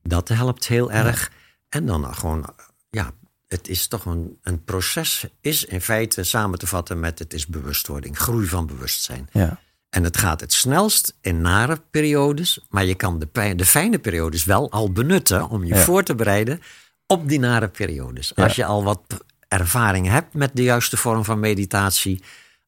Dat 0.03 0.27
helpt 0.27 0.67
heel 0.67 0.91
erg. 0.91 1.31
En 1.69 1.85
dan 1.85 2.15
gewoon, 2.15 2.45
ja, 2.89 3.11
het 3.47 3.67
is 3.67 3.87
toch 3.87 4.05
een, 4.05 4.37
een 4.43 4.63
proces, 4.63 5.25
is 5.41 5.65
in 5.65 5.81
feite 5.81 6.23
samen 6.23 6.59
te 6.59 6.67
vatten 6.67 6.99
met 6.99 7.19
het 7.19 7.33
is 7.33 7.47
bewustwording, 7.47 8.17
groei 8.17 8.47
van 8.47 8.65
bewustzijn. 8.65 9.29
Ja. 9.31 9.59
En 9.89 10.03
het 10.03 10.17
gaat 10.17 10.39
het 10.39 10.53
snelst 10.53 11.17
in 11.21 11.41
nare 11.41 11.81
periodes, 11.91 12.65
maar 12.69 12.85
je 12.85 12.95
kan 12.95 13.19
de, 13.19 13.25
pijn- 13.25 13.57
de 13.57 13.65
fijne 13.65 13.99
periodes 13.99 14.45
wel 14.45 14.71
al 14.71 14.91
benutten 14.91 15.49
om 15.49 15.63
je 15.63 15.73
Ja. 15.73 15.81
voor 15.83 16.03
te 16.03 16.15
bereiden 16.15 16.61
op 17.07 17.29
die 17.29 17.39
nare 17.39 17.67
periodes. 17.67 18.31
Ja. 18.35 18.43
Als 18.43 18.55
je 18.55 18.65
al 18.65 18.83
wat 18.83 19.01
ervaring 19.47 20.07
hebt 20.07 20.33
met 20.33 20.51
de 20.53 20.63
juiste 20.63 20.97
vorm 20.97 21.23
van 21.23 21.39
meditatie, 21.39 22.23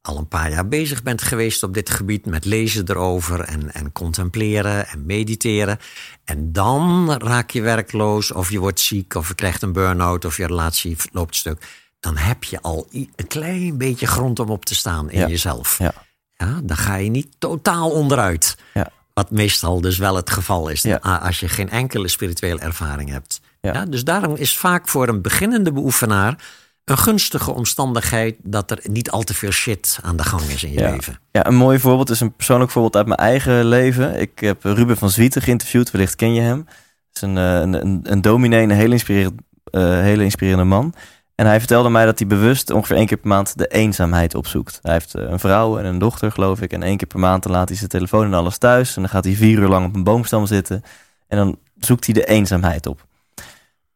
al 0.06 0.18
een 0.18 0.27
paar 0.27 0.49
jaar 0.52 0.68
bezig 0.68 1.03
bent 1.03 1.22
geweest 1.22 1.64
op 1.64 1.73
dit 1.73 1.90
gebied 1.90 2.26
met 2.26 2.45
lezen 2.45 2.90
erover 2.90 3.40
en, 3.40 3.73
en 3.73 3.91
contempleren 3.91 4.88
en 4.88 5.06
mediteren. 5.06 5.77
En 6.23 6.52
dan 6.52 7.14
raak 7.14 7.49
je 7.52 7.61
werkloos 7.61 8.32
of 8.32 8.49
je 8.52 8.60
wordt 8.60 8.80
ziek 8.80 9.15
of 9.15 9.27
je 9.27 9.36
krijgt 9.36 9.61
een 9.61 9.73
burn-out 9.73 10.26
of 10.26 10.38
je 10.38 10.45
relatie 10.45 10.98
loopt 11.11 11.36
stuk. 11.36 11.84
Dan 11.99 12.18
heb 12.18 12.44
je 12.44 12.61
al 12.61 12.88
een 12.91 13.27
klein 13.27 13.77
beetje 13.77 14.07
grond 14.07 14.40
om 14.40 14.49
op 14.49 14.65
te 14.65 14.76
staan 14.76 15.10
in 15.10 15.19
Ja. 15.19 15.27
jezelf. 15.27 15.77
Ja. 15.77 15.94
Ja, 16.38 16.60
dan 16.64 16.77
ga 16.77 16.95
je 16.95 17.10
niet 17.10 17.27
totaal 17.38 17.90
onderuit. 17.91 18.57
Ja. 18.73 18.90
Wat 19.14 19.32
meestal 19.32 19.82
dus 19.82 19.98
wel 19.98 20.15
het 20.15 20.30
geval 20.30 20.69
is 20.69 20.86
als 21.02 21.40
je 21.40 21.49
geen 21.49 21.69
enkele 21.69 22.07
spirituele 22.07 22.60
ervaring 22.60 23.10
hebt. 23.10 23.41
Ja. 23.61 23.73
Ja. 23.73 23.86
dus 23.86 24.03
daarom 24.03 24.36
is 24.36 24.57
vaak 24.57 24.88
voor 24.88 25.07
een 25.07 25.22
beginnende 25.22 25.72
beoefenaar 25.72 26.44
een 26.86 26.98
gunstige 26.98 27.52
omstandigheid 27.52 28.36
dat 28.44 28.72
er 28.72 28.80
niet 28.84 29.12
al 29.12 29.22
te 29.24 29.34
veel 29.34 29.52
shit 29.52 29.99
aan 30.03 30.16
de 30.18 30.24
gang 30.24 30.41
is 30.41 30.64
in 30.64 30.72
je 30.72 30.80
Ja. 30.80 30.91
leven. 30.91 31.20
Ja, 31.32 31.45
een 31.48 31.56
mooi 31.56 31.80
voorbeeld 31.80 32.10
is 32.10 32.20
een 32.20 32.36
persoonlijk 32.36 32.72
voorbeeld 32.72 32.95
uit 32.95 33.06
mijn 33.07 33.20
eigen 33.20 33.66
leven. 33.66 34.20
Ik 34.20 34.40
heb 34.40 34.64
Ruben 34.64 34.98
van 34.98 35.10
Zwieten 35.10 35.41
geïnterviewd, 35.41 35.91
wellicht 35.91 36.16
ken 36.16 36.34
je 36.34 36.41
hem. 36.41 36.57
Het 36.68 37.16
is 37.16 37.22
een, 37.22 37.38
eh, 37.38 37.60
een, 37.60 37.74
een, 37.74 37.99
een 38.03 38.22
dominee, 38.22 38.64
een 38.64 38.70
hele 38.72 38.94
inspirerende, 38.94 39.44
eh, 39.64 39.82
hele 39.82 40.24
inspirerende 40.24 40.64
man. 40.66 40.94
En 41.36 41.45
hij 41.45 41.60
vertelde 41.60 41.90
mij 41.90 42.06
dat 42.06 42.20
hij 42.20 42.28
bewust 42.28 42.72
ongeveer 42.72 42.95
één 42.98 43.06
keer 43.06 43.18
per 43.18 43.28
maand 43.28 43.57
de 43.57 43.68
eenzaamheid 43.68 44.36
opzoekt. 44.36 44.80
Hij 44.82 44.94
heeft 44.94 45.16
eh, 45.16 45.30
een 45.30 45.40
vrouw 45.40 45.78
en 45.78 45.86
een 45.86 45.99
dochter, 45.99 46.32
geloof 46.32 46.62
ik. 46.62 46.74
En 46.74 46.84
één 46.84 46.98
keer 46.98 47.07
per 47.07 47.20
maand 47.20 47.44
dan 47.44 47.52
laat 47.52 47.68
hij 47.68 47.78
zijn 47.78 47.90
telefoon 47.90 48.26
en 48.26 48.34
alles 48.34 48.57
thuis. 48.57 48.95
En 48.95 49.02
dan 49.02 49.12
gaat 49.12 49.24
hij 49.24 49.34
vier 49.34 49.60
uur 49.60 49.68
lang 49.68 49.86
op 49.86 49.95
een 49.95 50.03
boomstam 50.03 50.45
zitten. 50.45 50.84
En 51.28 51.38
dan 51.38 51.57
zoekt 51.80 52.06
hij 52.06 52.14
de 52.14 52.26
eenzaamheid 52.26 52.86
op. 52.86 53.06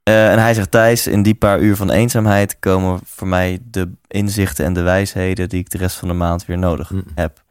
Eh, 0.09 0.31
en 0.31 0.39
hij 0.39 0.53
zegt, 0.53 0.71
Thijs, 0.71 1.07
in 1.07 1.23
die 1.23 1.35
paar 1.35 1.59
uur 1.59 1.75
van 1.75 1.89
eenzaamheid 1.91 2.59
komen 2.59 2.99
voor 3.05 3.27
mij 3.27 3.59
de 3.71 3.89
inzichten 4.07 4.65
en 4.65 4.73
de 4.73 4.81
wijsheden 4.81 5.49
die 5.49 5.59
ik 5.59 5.69
de 5.69 5.77
rest 5.77 5.95
van 5.95 6.07
de 6.07 6.13
maand 6.13 6.45
weer 6.45 6.57
nodig 6.57 6.89
Mm. 6.91 7.03
heb. 7.15 7.43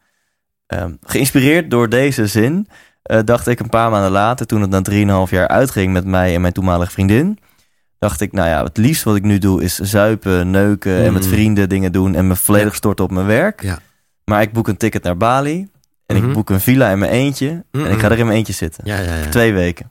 Ehm, 0.66 0.92
geïnspireerd 1.02 1.70
door 1.70 1.88
deze 1.88 2.26
zin 2.26 2.68
eh, 3.02 3.18
dacht 3.24 3.46
ik 3.46 3.60
een 3.60 3.68
paar 3.68 3.90
maanden 3.90 4.10
later, 4.10 4.46
toen 4.46 4.60
het 4.60 4.70
na 4.70 4.82
3,5 4.82 5.30
jaar 5.30 5.48
uitging 5.48 5.92
met 5.92 6.04
mij 6.04 6.34
en 6.34 6.40
mijn 6.40 6.52
toenmalige 6.52 6.90
vriendin, 6.90 7.38
dacht 7.98 8.20
ik, 8.20 8.32
nou 8.32 8.48
ja, 8.48 8.64
het 8.64 8.76
liefst 8.76 9.02
wat 9.02 9.16
ik 9.16 9.22
nu 9.22 9.38
doe 9.38 9.62
is 9.62 9.74
zuipen, 9.78 10.50
neuken 10.50 11.04
en 11.04 11.12
met 11.12 11.24
Mm. 11.24 11.30
vrienden 11.30 11.68
dingen 11.68 11.92
doen 11.92 12.14
en 12.14 12.26
me 12.26 12.36
volledig 12.36 12.74
storten 12.74 13.04
op 13.04 13.10
mijn 13.10 13.26
werk. 13.26 13.62
Ja. 13.62 13.78
Maar 14.24 14.42
ik 14.42 14.52
boek 14.52 14.68
een 14.68 14.76
ticket 14.76 15.02
naar 15.02 15.16
Bali 15.16 15.68
en 16.06 16.16
ik 16.16 16.22
Mhm. 16.22 16.32
boek 16.32 16.50
een 16.50 16.60
villa 16.60 16.90
in 16.90 16.98
mijn 16.98 17.12
eentje 17.12 17.64
en 17.70 17.90
ik 17.90 17.98
ga 18.00 18.10
er 18.10 18.18
in 18.18 18.26
mijn 18.26 18.38
eentje 18.38 18.52
zitten. 18.52 18.84
Ja, 18.86 18.98
ja, 18.98 19.14
ja. 19.14 19.28
Twee 19.28 19.52
weken. 19.52 19.90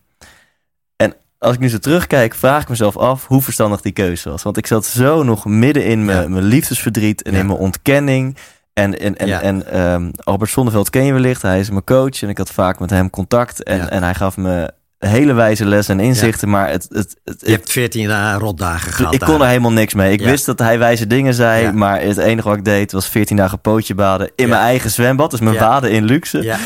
Als 1.40 1.54
ik 1.54 1.60
nu 1.60 1.70
zo 1.70 1.78
terugkijk, 1.78 2.36
vraag 2.36 2.62
ik 2.62 2.70
mezelf 2.70 2.98
af 2.98 3.28
hoe 3.28 3.42
verstandig 3.42 3.82
die 3.82 3.92
keuze 3.92 4.30
was. 4.30 4.44
Want 4.44 4.58
ik 4.58 4.68
zat 4.68 4.86
zo 4.86 5.24
nog 5.24 5.46
midden 5.46 5.86
in 5.86 6.06
mijn, 6.06 6.22
Ja. 6.22 6.28
mijn 6.30 6.44
liefdesverdriet 6.44 7.22
en 7.22 7.34
Ja. 7.34 7.40
in 7.40 7.46
mijn 7.46 7.58
ontkenning. 7.60 8.38
En, 8.74 9.00
en, 9.00 9.18
en, 9.18 9.28
Ja. 9.28 9.42
en 9.42 9.72
ehm, 9.72 10.10
Albert 10.24 10.52
Zonneveld 10.52 10.90
ken 10.90 11.04
je 11.04 11.14
wellicht, 11.14 11.42
hij 11.42 11.60
is 11.60 11.70
mijn 11.70 11.84
coach 11.84 12.22
en 12.22 12.30
ik 12.30 12.38
had 12.38 12.52
vaak 12.52 12.80
met 12.80 12.90
hem 12.90 13.10
contact. 13.10 13.64
En, 13.64 13.90
en 13.90 14.04
hij 14.04 14.14
gaf 14.16 14.38
me 14.38 14.72
hele 14.98 15.34
wijze 15.34 15.66
lessen 15.66 16.00
en 16.00 16.06
inzichten, 16.06 16.50
maar 16.50 16.70
het, 16.70 16.88
het, 16.92 17.16
het, 17.24 17.42
Je 17.46 17.52
hebt 17.52 17.72
14 17.72 18.08
dagen 18.08 18.40
rotdagen 18.40 18.92
gehad. 18.94 19.14
ik 19.14 19.20
kon 19.20 19.42
er 19.42 19.48
helemaal 19.48 19.72
niks 19.72 19.94
mee. 19.94 20.12
Ik 20.12 20.22
wist 20.22 20.46
dat 20.46 20.60
hij 20.60 20.80
wijze 20.80 21.08
dingen 21.08 21.34
zei, 21.34 21.72
maar 21.72 22.02
het 22.02 22.18
enige 22.18 22.48
wat 22.48 22.58
ik 22.58 22.66
deed 22.66 22.92
was 22.92 23.08
14 23.08 23.38
dagen 23.38 23.60
pootje 23.60 23.96
baden 23.96 24.32
in 24.36 24.50
mijn 24.50 24.62
eigen 24.62 24.92
zwembad. 24.92 25.32
Dus 25.32 25.40
mijn 25.40 25.58
baden 25.58 25.92
in 25.92 26.04
luxe. 26.04 26.58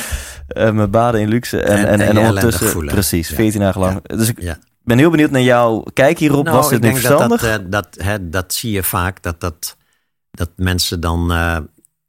Ja, 0.53 0.65
Eh, 0.67 0.71
mijn 0.73 0.89
baden 0.91 1.21
in 1.21 1.27
luxe. 1.27 1.61
En, 1.61 1.87
En- 1.87 1.99
en, 1.99 2.17
ondertussen, 2.17 2.67
voelen. 2.67 2.93
precies, 2.93 3.29
Ja. 3.29 3.35
14 3.35 3.59
dagen 3.59 3.81
lang. 3.81 4.07
Dus 4.07 4.27
ik 4.27 4.41
ja. 4.41 4.57
ben 4.83 4.97
heel 4.97 5.09
benieuwd 5.09 5.31
naar 5.31 5.41
jouw 5.41 5.83
kijk 5.93 6.17
hierop. 6.19 6.45
Nou, 6.45 6.57
was 6.57 6.69
dit 6.69 6.81
nu 6.81 6.91
verstandig? 6.91 7.41
Dat, 7.41 7.51
dat, 7.51 7.61
eh, 7.61 7.71
dat, 7.71 8.05
hè, 8.05 8.29
dat 8.29 8.53
zie 8.53 8.71
je 8.71 8.83
vaak, 8.83 9.21
dat, 9.23 9.39
dat, 9.39 9.77
dat 10.31 10.49
mensen 10.55 10.99
dan 10.99 11.31
eh, 11.31 11.57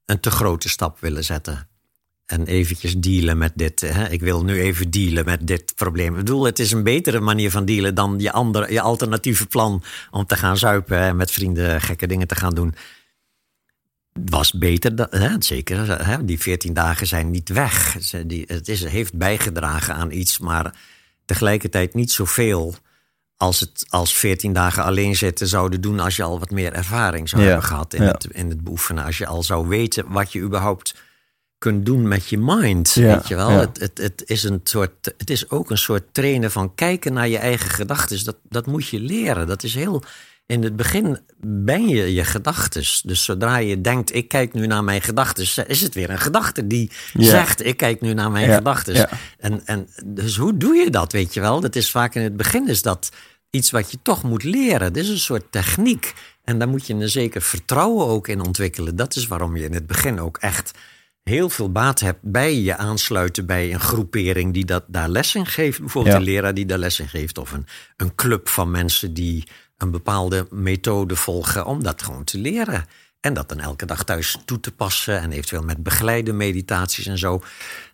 een 0.06 0.20
te 0.20 0.30
grote 0.30 0.68
stap 0.68 1.00
willen 1.00 1.24
zetten. 1.24 1.66
En 2.26 2.46
eventjes 2.46 2.96
dealen 2.96 3.38
met 3.38 3.52
dit. 3.54 3.80
Hè. 3.80 4.08
Ik 4.08 4.20
wil 4.20 4.44
nu 4.44 4.60
even 4.60 4.90
dealen 4.90 5.24
met 5.24 5.46
dit 5.46 5.72
probleem. 5.74 6.10
Ik 6.10 6.16
bedoel, 6.16 6.44
het 6.44 6.58
is 6.58 6.72
een 6.72 6.82
betere 6.82 7.20
manier 7.20 7.50
van 7.50 7.64
dealen 7.64 7.94
dan 7.94 8.14
je, 8.18 8.32
andere, 8.32 8.72
je 8.72 8.80
alternatieve 8.80 9.46
plan 9.46 9.82
om 10.10 10.26
te 10.26 10.36
gaan 10.36 10.56
zuipen 10.56 10.98
en 10.98 11.16
met 11.16 11.30
vrienden 11.30 11.80
gekke 11.80 12.06
dingen 12.06 12.26
te 12.26 12.34
gaan 12.34 12.54
doen. 12.54 12.74
Was 14.12 14.52
beter, 14.52 14.96
dan, 14.96 15.06
hè, 15.10 15.30
zeker. 15.38 16.04
Hè, 16.06 16.24
die 16.24 16.40
14 16.40 16.72
dagen 16.74 17.06
zijn 17.06 17.30
niet 17.30 17.48
weg. 17.48 17.96
Ze- 18.00 18.26
Die, 18.26 18.44
het 18.46 18.68
is, 18.68 18.84
heeft 18.84 19.14
bijgedragen 19.14 19.94
aan 19.94 20.10
iets, 20.10 20.38
maar 20.38 20.74
tegelijkertijd 21.24 21.94
niet 21.94 22.10
zoveel 22.10 22.74
als 23.36 23.60
het 23.60 23.86
als 23.88 24.14
14 24.14 24.52
dagen 24.52 24.84
alleen 24.84 25.16
zitten 25.16 25.46
zouden 25.46 25.80
doen 25.80 26.00
als 26.00 26.16
je 26.16 26.22
al 26.22 26.38
wat 26.38 26.50
meer 26.50 26.72
ervaring 26.72 27.28
zou 27.28 27.42
Ja, 27.42 27.48
hebben 27.48 27.66
gehad 27.66 27.94
in, 27.94 28.02
ja. 28.02 28.10
het, 28.10 28.26
in 28.30 28.48
het 28.48 28.60
beoefenen. 28.64 29.04
Als 29.04 29.18
je 29.18 29.26
al 29.26 29.42
zou 29.42 29.68
weten 29.68 30.08
wat 30.08 30.32
je 30.32 30.40
überhaupt 30.40 30.94
kunt 31.58 31.86
doen 31.86 32.08
met 32.08 32.28
je 32.28 32.38
mind. 32.38 32.90
Ja, 32.92 33.14
weet 33.16 33.28
je 33.28 33.34
wel? 33.36 33.50
Het, 33.50 33.80
het, 33.80 33.98
het, 33.98 34.22
is 34.26 34.42
een 34.42 34.60
soort, 34.64 35.12
het 35.18 35.30
is 35.30 35.50
ook 35.50 35.70
een 35.70 35.78
soort 35.78 36.14
trainen 36.14 36.50
van 36.50 36.74
kijken 36.74 37.12
naar 37.12 37.28
je 37.28 37.38
eigen 37.38 37.70
gedachten. 37.70 38.24
Dat, 38.24 38.36
dat 38.48 38.66
moet 38.66 38.88
je 38.88 39.00
leren. 39.00 39.46
Dat 39.46 39.62
is 39.62 39.74
heel. 39.74 40.02
In 40.46 40.62
het 40.62 40.76
begin 40.76 41.18
ben 41.46 41.88
je 41.88 42.14
je 42.14 42.24
gedachten. 42.24 42.82
Dus 43.02 43.24
zodra 43.24 43.56
je 43.56 43.80
denkt, 43.80 44.14
ik 44.14 44.28
kijk 44.28 44.52
nu 44.52 44.66
naar 44.66 44.84
mijn 44.84 45.02
gedachten, 45.02 45.68
is 45.68 45.80
het 45.80 45.94
weer 45.94 46.10
een 46.10 46.18
gedachte 46.18 46.66
die 46.66 46.90
zegt, 47.12 47.64
ik 47.64 47.76
kijk 47.76 48.00
nu 48.00 48.14
naar 48.14 48.30
mijn 48.30 48.48
Ja, 48.48 48.54
gedachten. 48.56 49.08
En, 49.38 49.66
en 49.66 49.88
dus 50.06 50.36
hoe 50.36 50.56
doe 50.56 50.74
je 50.74 50.90
dat, 50.90 51.12
weet 51.12 51.34
je 51.34 51.40
wel? 51.40 51.60
Dat 51.60 51.76
is 51.76 51.90
vaak 51.90 52.14
in 52.14 52.22
het 52.22 52.36
begin 52.36 52.68
is 52.68 52.82
dat 52.82 53.08
iets 53.50 53.70
wat 53.70 53.90
je 53.90 53.98
toch 54.02 54.22
moet 54.22 54.42
leren. 54.44 54.92
Dit 54.92 55.02
is 55.04 55.08
een 55.10 55.18
soort 55.18 55.44
techniek. 55.52 56.12
En 56.44 56.58
daar 56.58 56.68
moet 56.68 56.86
je 56.86 56.94
een 56.94 57.08
zeker 57.08 57.42
vertrouwen 57.42 58.06
ook 58.06 58.28
in 58.28 58.40
ontwikkelen. 58.40 58.96
Dat 58.96 59.16
is 59.16 59.26
waarom 59.26 59.56
je 59.56 59.64
in 59.64 59.74
het 59.74 59.86
begin 59.86 60.20
ook 60.20 60.36
echt 60.36 60.70
heel 61.22 61.48
veel 61.50 61.72
baat 61.72 62.00
hebt 62.00 62.18
bij 62.22 62.54
je 62.54 62.76
aansluiten 62.76 63.46
bij 63.46 63.72
een 63.72 63.80
groepering 63.80 64.52
die 64.52 64.64
dat, 64.64 64.84
daar 64.86 65.08
les 65.08 65.34
in 65.34 65.46
geeft. 65.46 65.80
Bijvoorbeeld 65.80 66.14
Ja. 66.14 66.20
een 66.20 66.26
leraar 66.26 66.54
die 66.54 66.66
daar 66.66 66.78
les 66.78 67.00
in 67.00 67.08
geeft. 67.08 67.38
Of 67.38 67.52
een, 67.52 67.66
een 67.96 68.14
club 68.14 68.48
van 68.48 68.70
mensen 68.70 69.14
die 69.14 69.44
een 69.82 69.90
bepaalde 69.90 70.46
methode 70.50 71.16
volgen 71.16 71.66
om 71.66 71.82
dat 71.82 72.02
gewoon 72.02 72.24
te 72.24 72.38
leren. 72.38 72.86
En 73.20 73.34
dat 73.34 73.48
dan 73.48 73.60
elke 73.60 73.86
dag 73.86 74.04
thuis 74.04 74.38
toe 74.44 74.60
te 74.60 74.72
passen. 74.72 75.20
En 75.20 75.32
eventueel 75.32 75.62
met 75.62 75.82
begeleide 75.82 76.32
meditaties 76.32 77.06
en 77.06 77.18
zo. 77.18 77.42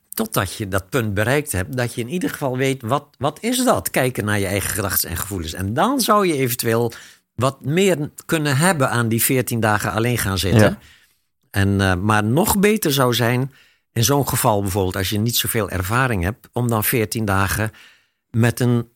Totdat 0.08 0.54
je 0.54 0.68
dat 0.68 0.88
punt 0.88 1.14
bereikt 1.14 1.52
hebt, 1.52 1.76
dat 1.76 1.94
je 1.94 2.00
in 2.00 2.08
ieder 2.08 2.30
geval 2.30 2.56
weet, 2.56 2.82
wat, 2.82 3.06
wat 3.18 3.38
is 3.42 3.64
dat? 3.64 3.90
Kijken 3.90 4.24
naar 4.24 4.38
je 4.38 4.46
eigen 4.46 4.70
gedachten 4.70 5.10
en 5.10 5.16
gevoelens. 5.16 5.52
En 5.52 5.74
dan 5.74 6.00
zou 6.00 6.26
je 6.26 6.34
eventueel 6.34 6.92
wat 7.34 7.64
meer 7.64 8.10
kunnen 8.26 8.56
hebben 8.56 8.90
aan 8.90 9.08
die 9.08 9.22
14 9.22 9.60
dagen 9.60 9.92
alleen 9.92 10.18
gaan 10.18 10.38
zitten. 10.38 10.60
Ja. 10.60 10.78
En, 11.50 11.80
eh, 11.80 11.94
maar 11.94 12.24
nog 12.24 12.58
beter 12.58 12.92
zou 12.92 13.14
zijn, 13.14 13.52
in 13.92 14.04
zo'n 14.04 14.28
geval 14.28 14.60
bijvoorbeeld, 14.62 14.96
als 14.96 15.10
je 15.10 15.18
niet 15.18 15.36
zoveel 15.36 15.70
ervaring 15.70 16.22
hebt, 16.22 16.48
om 16.52 16.68
dan 16.68 16.84
14 16.84 17.24
dagen 17.24 17.70
met 18.30 18.60
een, 18.60 18.88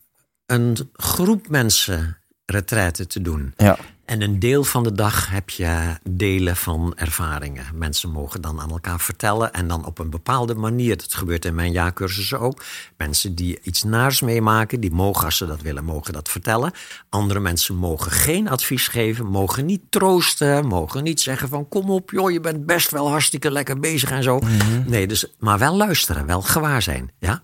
een 0.45 0.77
groep 0.93 1.49
mensen 1.49 2.17
retraite 2.45 3.07
te 3.07 3.21
doen. 3.21 3.53
Ja. 3.57 3.77
En 4.05 4.21
een 4.21 4.39
deel 4.39 4.63
van 4.63 4.83
de 4.83 4.91
dag 4.91 5.29
heb 5.29 5.49
je 5.49 5.97
delen 6.09 6.55
van 6.55 6.93
ervaringen. 6.95 7.65
Mensen 7.73 8.09
mogen 8.09 8.41
dan 8.41 8.61
aan 8.61 8.69
elkaar 8.69 8.99
vertellen 8.99 9.53
en 9.53 9.67
dan 9.67 9.85
op 9.85 9.99
een 9.99 10.09
bepaalde 10.09 10.55
manier. 10.55 10.97
Dat 10.97 11.13
gebeurt 11.13 11.45
in 11.45 11.55
mijn 11.55 11.71
jaarcursussen 11.71 12.39
ook. 12.39 12.63
Mensen 12.97 13.35
die 13.35 13.59
iets 13.61 13.83
naars 13.83 14.21
meemaken, 14.21 14.79
die 14.79 14.91
mogen 14.91 15.25
als 15.25 15.37
ze 15.37 15.45
dat 15.45 15.61
willen, 15.61 15.83
mogen 15.83 16.13
dat 16.13 16.29
vertellen. 16.29 16.71
Andere 17.09 17.39
mensen 17.39 17.75
mogen 17.75 18.11
geen 18.11 18.49
advies 18.49 18.87
geven, 18.87 19.25
mogen 19.25 19.65
niet 19.65 19.81
troosten, 19.89 20.67
mogen 20.67 21.03
niet 21.03 21.21
zeggen 21.21 21.49
van 21.49 21.67
kom 21.67 21.89
op 21.89 22.11
joh, 22.11 22.31
je 22.31 22.39
bent 22.39 22.65
best 22.65 22.91
wel 22.91 23.09
hartstikke 23.09 23.51
lekker 23.51 23.79
bezig 23.79 24.11
en 24.11 24.23
zo. 24.23 24.39
Nee, 24.85 25.07
dus, 25.07 25.25
maar 25.39 25.59
wel 25.59 25.75
luisteren, 25.75 26.25
wel 26.25 26.41
gewaar 26.41 26.81
zijn. 26.81 27.11
Ja? 27.19 27.41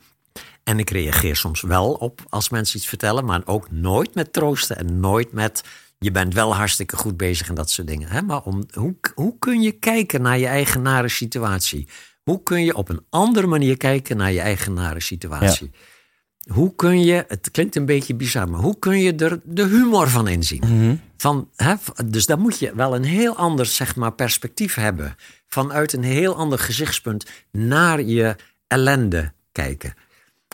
En 0.70 0.80
ik 0.80 0.90
reageer 0.90 1.36
soms 1.36 1.62
wel 1.62 1.92
op 1.92 2.22
als 2.30 2.50
mensen 2.50 2.78
iets 2.78 2.88
vertellen, 2.88 3.26
maar 3.26 3.42
ook 3.46 3.72
nooit 3.72 4.16
met 4.16 4.34
troosten 4.34 4.78
en 4.78 5.00
nooit 5.00 5.32
met 5.32 5.64
je 6.00 6.12
bent 6.12 6.34
wel 6.34 6.56
hartstikke 6.56 6.96
goed 6.96 7.18
bezig 7.18 7.50
en 7.50 7.56
dat 7.56 7.70
soort 7.70 7.88
dingen. 7.88 8.10
Hè? 8.10 8.22
Maar 8.22 8.44
om, 8.44 8.66
hoe, 8.74 8.96
hoe 9.16 9.36
kun 9.40 9.62
je 9.62 9.72
kijken 9.72 10.22
naar 10.22 10.40
je 10.40 10.48
eigen 10.48 10.82
nare 10.82 11.10
situatie? 11.10 11.88
Hoe 12.24 12.44
kun 12.44 12.64
je 12.64 12.76
op 12.76 12.90
een 12.90 13.06
andere 13.10 13.48
manier 13.48 13.78
kijken 13.78 14.18
naar 14.18 14.32
je 14.32 14.40
eigen 14.40 14.74
nare 14.74 15.02
situatie? 15.02 15.72
Hoe 16.52 16.76
kun 16.76 17.04
je, 17.04 17.26
het 17.28 17.52
klinkt 17.52 17.76
een 17.76 17.86
beetje 17.86 18.16
bizar, 18.16 18.50
maar 18.50 18.62
hoe 18.62 18.80
kun 18.80 19.00
je 19.00 19.16
er 19.16 19.40
de 19.44 19.66
humor 19.66 20.10
van 20.10 20.28
inzien? 20.28 20.62
Van, 21.18 21.50
hè, 21.56 21.74
dus 22.06 22.26
dan 22.26 22.40
moet 22.40 22.60
je 22.60 22.76
wel 22.76 22.96
een 22.96 23.04
heel 23.04 23.36
ander 23.36 23.66
zeg 23.66 23.96
maar, 23.96 24.14
perspectief 24.14 24.76
hebben. 24.76 25.16
Vanuit 25.48 25.94
een 25.94 26.04
heel 26.04 26.36
ander 26.36 26.60
gezichtspunt 26.60 27.26
naar 27.52 28.02
je 28.02 28.36
ellende 28.68 29.32
kijken. 29.52 29.94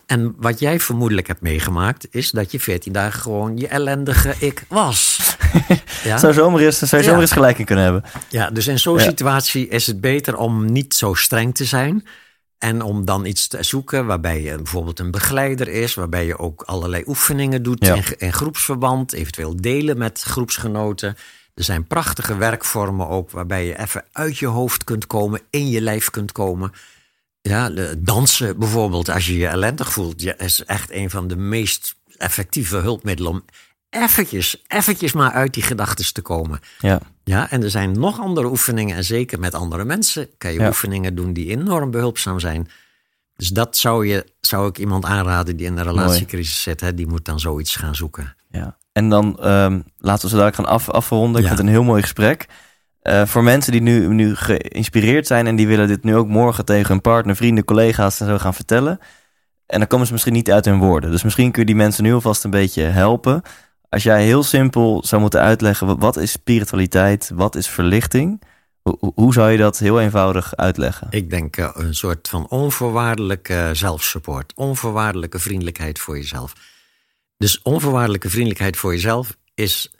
En 0.05 0.35
wat 0.37 0.59
jij 0.59 0.79
vermoedelijk 0.79 1.27
hebt 1.27 1.41
meegemaakt, 1.41 2.07
is 2.11 2.31
dat 2.31 2.51
je 2.51 2.59
14 2.59 2.93
dagen 2.93 3.21
gewoon 3.21 3.57
je 3.57 3.67
ellendige 3.67 4.33
ik 4.39 4.63
was. 4.67 5.17
Ja? 6.03 6.17
Zou 6.17 6.33
zomaar 6.33 6.61
eens, 6.61 6.79
zou 6.79 7.03
zomaar 7.03 7.21
eens 7.21 7.31
gelijk 7.31 7.57
in 7.59 7.65
kunnen 7.65 7.83
hebben. 7.83 8.03
Ja, 8.29 8.49
dus 8.49 8.67
in 8.67 8.79
zo'n 8.79 8.97
Ja. 8.97 9.03
situatie 9.03 9.67
is 9.67 9.87
het 9.87 10.01
beter 10.01 10.37
om 10.37 10.71
niet 10.71 10.93
zo 10.93 11.13
streng 11.13 11.55
te 11.55 11.65
zijn. 11.65 12.05
En 12.57 12.81
om 12.81 13.05
dan 13.05 13.25
iets 13.25 13.47
te 13.47 13.63
zoeken 13.63 14.05
waarbij 14.05 14.41
je 14.41 14.55
bijvoorbeeld 14.55 14.99
een 14.99 15.11
begeleider 15.11 15.67
is, 15.67 15.93
waarbij 15.93 16.25
je 16.25 16.37
ook 16.39 16.61
allerlei 16.61 17.03
oefeningen 17.05 17.63
doet 17.63 17.85
Ja. 17.85 17.95
in, 17.95 18.03
in 18.17 18.33
groepsverband, 18.33 19.13
eventueel 19.13 19.55
delen 19.61 19.97
met 19.97 20.21
groepsgenoten. 20.21 21.17
Er 21.53 21.63
zijn 21.63 21.87
prachtige 21.87 22.37
werkvormen 22.37 23.07
ook 23.09 23.31
waarbij 23.31 23.65
je 23.65 23.79
even 23.79 24.03
uit 24.11 24.37
je 24.37 24.47
hoofd 24.47 24.83
kunt 24.83 25.07
komen, 25.07 25.41
in 25.49 25.69
je 25.69 25.81
lijf 25.81 26.09
kunt 26.09 26.31
komen. 26.31 26.71
Ja, 27.49 27.69
dansen 27.97 28.59
bijvoorbeeld, 28.59 29.09
als 29.09 29.25
je 29.27 29.37
je 29.37 29.47
ellendig 29.47 29.93
voelt, 29.93 30.21
ja, 30.21 30.37
is 30.37 30.63
echt 30.65 30.91
een 30.91 31.09
van 31.09 31.27
de 31.27 31.35
meest 31.35 31.95
effectieve 32.17 32.77
hulpmiddelen 32.77 33.31
om 33.31 33.45
eventjes, 33.89 34.63
eventjes 34.67 35.13
maar 35.13 35.31
uit 35.31 35.53
die 35.53 35.63
gedachten 35.63 36.13
te 36.13 36.21
komen. 36.21 36.59
Ja. 36.79 36.99
Ja, 37.23 37.49
en 37.51 37.63
er 37.63 37.69
zijn 37.69 37.99
nog 37.99 38.19
andere 38.19 38.47
oefeningen. 38.49 38.95
En 38.95 39.03
zeker 39.03 39.39
met 39.39 39.53
andere 39.53 39.85
mensen 39.85 40.29
kan 40.37 40.53
je 40.53 40.59
Ja. 40.59 40.67
oefeningen 40.67 41.15
doen 41.15 41.33
die 41.33 41.49
enorm 41.49 41.91
behulpzaam 41.91 42.39
zijn. 42.39 42.69
Dus 43.35 43.47
dat 43.49 43.77
zou, 43.77 44.07
je, 44.07 44.25
zou 44.41 44.67
ik 44.67 44.77
iemand 44.77 45.05
aanraden 45.05 45.55
die 45.57 45.65
in 45.65 45.77
een 45.77 45.83
relatiecrisis 45.83 46.61
zit. 46.61 46.81
Hè, 46.81 46.93
die 46.93 47.07
moet 47.07 47.25
dan 47.25 47.39
zoiets 47.39 47.75
gaan 47.75 47.95
zoeken. 47.95 48.35
Ja. 48.49 48.77
En 48.91 49.09
dan 49.09 49.39
ehm, 49.39 49.79
laten 49.97 50.21
we 50.23 50.29
zo 50.29 50.35
dadelijk 50.41 50.55
gaan 50.55 50.65
af, 50.65 50.89
afronden. 50.89 51.35
Ik 51.41 51.41
Ja. 51.41 51.47
vind 51.47 51.57
het 51.57 51.67
een 51.67 51.73
heel 51.73 51.83
mooi 51.83 52.01
gesprek. 52.01 52.45
Eh, 53.05 53.25
voor 53.25 53.43
mensen 53.43 53.71
die 53.71 53.81
nu, 53.81 54.07
nu 54.07 54.35
geïnspireerd 54.35 55.27
zijn 55.27 55.47
en 55.47 55.55
die 55.55 55.67
willen 55.67 55.87
dit 55.87 56.03
nu 56.03 56.15
ook 56.15 56.27
morgen 56.27 56.65
tegen 56.65 56.87
hun 56.91 57.01
partner, 57.01 57.35
vrienden, 57.35 57.63
collega's 57.65 58.19
en 58.19 58.27
zo 58.27 58.37
gaan 58.37 58.53
vertellen. 58.53 58.99
En 59.65 59.79
dan 59.79 59.87
komen 59.87 60.05
ze 60.05 60.11
misschien 60.11 60.33
niet 60.33 60.51
uit 60.51 60.65
hun 60.65 60.79
woorden. 60.79 61.11
Dus 61.11 61.23
misschien 61.23 61.51
kun 61.51 61.61
je 61.61 61.67
die 61.67 61.75
mensen 61.75 62.03
nu 62.03 62.13
alvast 62.13 62.43
een 62.43 62.49
beetje 62.49 62.81
helpen. 62.81 63.41
Als 63.89 64.03
jij 64.03 64.23
heel 64.23 64.43
simpel 64.43 65.03
zou 65.05 65.21
moeten 65.21 65.41
uitleggen, 65.41 65.99
wat- 65.99 66.17
is 66.17 66.31
spiritualiteit, 66.31 67.31
wat 67.33 67.55
is 67.55 67.67
verlichting? 67.67 68.41
Hoe 68.99 69.33
zou 69.33 69.51
je 69.51 69.57
dat 69.57 69.77
heel 69.77 70.01
eenvoudig 70.01 70.55
uitleggen? 70.55 71.07
Ik 71.09 71.29
denk 71.29 71.57
eh, 71.57 71.69
een 71.73 71.95
soort 71.95 72.27
van 72.27 72.47
onvoorwaardelijke 72.49 73.69
zelfsupport. 73.73 74.53
Onvoorwaardelijke 74.55 75.39
vriendelijkheid 75.39 75.99
voor 75.99 76.17
jezelf. 76.17 76.53
Dus 77.37 77.61
onvoorwaardelijke 77.61 78.29
vriendelijkheid 78.29 78.77
voor 78.77 78.91
jezelf 78.93 79.37
is 79.53 79.94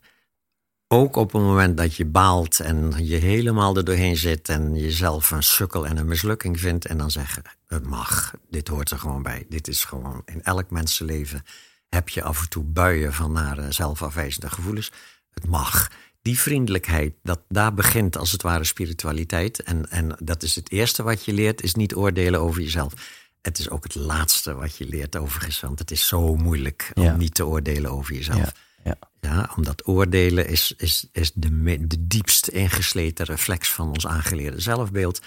ook 0.95 1.15
op 1.15 1.31
het 1.33 1.41
moment 1.41 1.77
dat 1.77 1.95
je 1.95 2.05
baalt 2.05 2.59
en 2.59 2.93
je 3.05 3.15
helemaal 3.15 3.77
er 3.77 3.83
doorheen 3.83 4.17
zit 4.17 4.49
en 4.49 4.75
jezelf 4.75 5.31
een 5.31 5.43
sukkel 5.43 5.87
en 5.87 5.97
een 5.97 6.05
mislukking 6.05 6.59
vindt 6.59 6.85
en 6.85 6.97
dan 6.97 7.11
zeggen, 7.11 7.43
het 7.67 7.85
mag, 7.85 8.33
dit 8.49 8.67
hoort 8.67 8.91
er 8.91 8.99
gewoon 8.99 9.23
bij. 9.23 9.45
Dit 9.49 9.67
is 9.67 9.83
gewoon 9.83 10.21
in 10.25 10.43
elk 10.43 10.69
mensenleven 10.69 11.43
heb 11.89 12.09
je 12.09 12.23
af 12.23 12.41
en 12.41 12.49
toe 12.49 12.63
buien 12.63 13.13
van 13.13 13.31
nare 13.31 13.71
zelfafwijzende 13.71 14.49
gevoelens. 14.49 14.91
Het 15.31 15.47
mag. 15.47 15.91
Die 16.21 16.39
vriendelijkheid, 16.39 17.13
dat, 17.23 17.39
daar 17.47 17.73
begint 17.73 18.17
als 18.17 18.31
het 18.31 18.41
ware 18.41 18.63
spiritualiteit. 18.63 19.63
En, 19.63 19.89
en 19.89 20.15
dat 20.19 20.43
is 20.43 20.55
het 20.55 20.71
eerste 20.71 21.03
wat 21.03 21.25
je 21.25 21.33
leert, 21.33 21.63
is 21.63 21.75
niet 21.75 21.95
oordelen 21.95 22.39
over 22.39 22.61
jezelf. 22.61 22.93
Het 23.41 23.59
is 23.59 23.69
ook 23.69 23.83
het 23.83 23.95
laatste 23.95 24.53
wat 24.53 24.77
je 24.77 24.85
leert 24.87 25.15
overigens, 25.15 25.59
want 25.59 25.79
het 25.79 25.91
is 25.91 26.07
zo 26.07 26.35
moeilijk 26.35 26.91
om 26.93 27.03
Ja. 27.03 27.15
niet 27.15 27.33
te 27.33 27.45
oordelen 27.45 27.91
over 27.91 28.13
jezelf. 28.13 28.37
Ja, 28.37 28.51
ja. 28.85 28.95
Ja, 29.21 29.49
omdat 29.55 29.87
oordelen 29.87 30.47
is, 30.47 30.73
is, 30.77 31.07
is 31.11 31.31
de, 31.33 31.49
me- 31.51 31.87
de 31.87 32.07
diepst 32.07 32.47
ingesleten 32.47 33.25
reflex 33.25 33.71
van 33.71 33.87
ons 33.87 34.07
aangeleerde 34.07 34.59
zelfbeeld. 34.59 35.21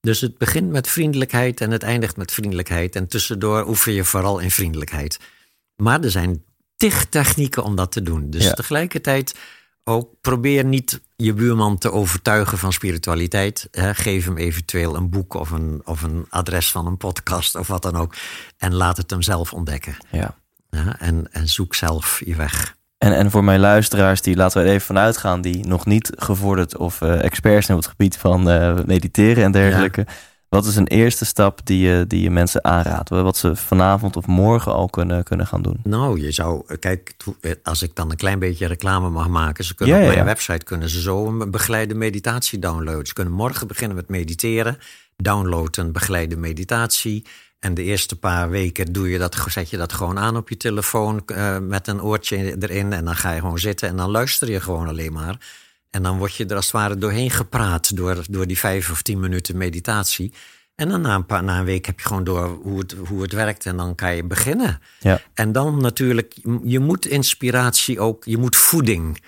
Dus 0.00 0.20
het 0.20 0.38
begint 0.38 0.70
met 0.70 0.88
vriendelijkheid 0.88 1.60
en 1.60 1.70
het 1.70 1.82
eindigt 1.82 2.16
met 2.16 2.32
vriendelijkheid. 2.32 2.96
En 2.96 3.08
tussendoor 3.08 3.66
oefen 3.68 3.92
je 3.92 4.04
vooral 4.04 4.38
in 4.38 4.50
vriendelijkheid. 4.50 5.18
Maar 5.76 6.00
er 6.04 6.10
zijn 6.10 6.44
tig 6.76 7.06
technieken 7.06 7.64
om 7.64 7.76
dat 7.76 7.92
te 7.92 8.02
doen. 8.02 8.30
Dus 8.30 8.44
Ja. 8.44 8.52
tegelijkertijd 8.52 9.34
ook 9.84 10.14
probeer 10.20 10.64
niet 10.64 11.00
je 11.16 11.32
buurman 11.34 11.78
te 11.78 11.92
overtuigen 11.92 12.58
van 12.58 12.72
spiritualiteit. 12.72 13.68
Hè. 13.70 13.94
Geef 13.94 14.24
hem 14.24 14.36
eventueel 14.36 14.96
een 14.96 15.10
boek 15.10 15.34
of 15.34 15.50
een, 15.50 15.82
of 15.84 16.02
een 16.02 16.26
adres 16.28 16.70
van 16.70 16.86
een 16.86 16.96
podcast 16.96 17.54
of 17.54 17.66
wat 17.66 17.82
dan 17.82 17.96
ook. 17.96 18.14
En 18.58 18.74
laat 18.74 18.96
het 18.96 19.10
hem 19.10 19.22
zelf 19.22 19.52
ontdekken. 19.52 19.96
Ja. 20.10 20.38
Ja, 20.70 21.00
en, 21.00 21.32
en 21.32 21.48
zoek 21.48 21.74
zelf 21.74 22.22
je 22.24 22.34
weg. 22.36 22.76
En, 23.04 23.16
en 23.16 23.30
voor 23.30 23.44
mijn 23.44 23.60
luisteraars, 23.60 24.22
die 24.22 24.36
laten 24.36 24.60
we 24.60 24.66
er 24.66 24.72
even 24.74 24.86
vanuit 24.86 25.16
gaan, 25.16 25.40
die 25.40 25.66
nog 25.66 25.86
niet 25.86 26.12
gevorderd 26.16 26.76
of 26.76 27.02
eh, 27.02 27.24
experts 27.24 27.66
zijn 27.66 27.78
op 27.78 27.82
het 27.82 27.92
gebied 27.92 28.16
van 28.16 28.50
eh, 28.50 28.74
mediteren 28.86 29.44
en 29.44 29.52
dergelijke. 29.52 30.06
Wat 30.48 30.64
is 30.66 30.76
een 30.76 30.86
eerste 30.86 31.24
stap 31.24 31.60
die 31.66 31.78
je, 31.88 32.04
die 32.06 32.20
je 32.22 32.30
mensen 32.30 32.64
aanraadt? 32.64 33.08
Wat 33.08 33.36
ze 33.36 33.56
vanavond 33.56 34.16
of 34.16 34.26
morgen 34.26 34.72
al 34.72 34.88
kunnen, 34.88 35.24
kunnen 35.24 35.46
gaan 35.46 35.62
doen? 35.62 35.80
Nou, 35.82 36.20
je 36.20 36.30
zou, 36.30 36.76
kijk, 36.78 37.12
to- 37.16 37.36
als 37.62 37.82
ik 37.82 37.94
dan 37.94 38.10
een 38.10 38.16
klein 38.16 38.38
beetje 38.38 38.66
reclame 38.66 39.08
mag 39.10 39.28
maken. 39.28 39.64
Ze 39.64 39.74
kunnen 39.74 39.94
Ja, 39.94 40.00
op 40.00 40.06
mijn 40.06 40.18
ja. 40.18 40.24
website 40.24 40.64
kunnen 40.64 40.88
ze 40.88 41.00
zo 41.00 41.26
een 41.26 41.50
begeleide 41.50 41.94
meditatie 41.94 42.58
downloaden. 42.58 43.06
Ze 43.06 43.12
kunnen 43.12 43.32
morgen 43.32 43.66
beginnen 43.66 43.96
met 43.96 44.08
mediteren. 44.08 44.78
Download 45.16 45.76
een 45.76 45.92
begeleide 45.92 46.36
meditatie. 46.36 47.24
En 47.64 47.74
de 47.74 47.82
eerste 47.82 48.16
paar 48.16 48.50
weken 48.50 48.92
doe 48.92 49.10
je 49.10 49.18
dat, 49.18 49.46
zet 49.48 49.70
je 49.70 49.76
dat 49.76 49.92
gewoon 49.92 50.18
aan 50.18 50.36
op 50.36 50.48
je 50.48 50.56
telefoon 50.56 51.22
eh, 51.26 51.58
met 51.58 51.88
een 51.88 52.02
oortje 52.02 52.56
erin. 52.60 52.92
En 52.92 53.04
dan 53.04 53.16
ga 53.16 53.32
je 53.32 53.40
gewoon 53.40 53.58
zitten 53.58 53.88
en 53.88 53.96
dan 53.96 54.10
luister 54.10 54.50
je 54.50 54.60
gewoon 54.60 54.88
alleen 54.88 55.12
maar. 55.12 55.36
En 55.90 56.02
dan 56.02 56.18
word 56.18 56.34
je 56.34 56.46
er 56.46 56.56
als 56.56 56.64
het 56.64 56.74
ware 56.74 56.98
doorheen 56.98 57.30
gepraat 57.30 57.96
door, 57.96 58.24
door 58.30 58.46
die 58.46 58.58
vijf 58.58 58.90
of 58.90 59.02
tien 59.02 59.20
minuten 59.20 59.56
meditatie. 59.56 60.32
En 60.74 60.88
dan 60.88 61.00
na 61.00 61.14
een, 61.14 61.26
paar, 61.26 61.44
na 61.44 61.58
een 61.58 61.64
week 61.64 61.86
heb 61.86 62.00
je 62.00 62.06
gewoon 62.06 62.24
door 62.24 62.48
hoe 62.62 62.78
het, 62.78 62.94
hoe 63.08 63.22
het 63.22 63.32
werkt 63.32 63.66
en 63.66 63.76
dan 63.76 63.94
kan 63.94 64.16
je 64.16 64.24
beginnen. 64.24 64.80
Ja. 65.00 65.20
En 65.34 65.52
dan 65.52 65.80
natuurlijk, 65.80 66.34
je 66.64 66.78
moet 66.78 67.06
inspiratie 67.06 68.00
ook, 68.00 68.24
je 68.24 68.38
moet 68.38 68.56
voeding. 68.56 69.22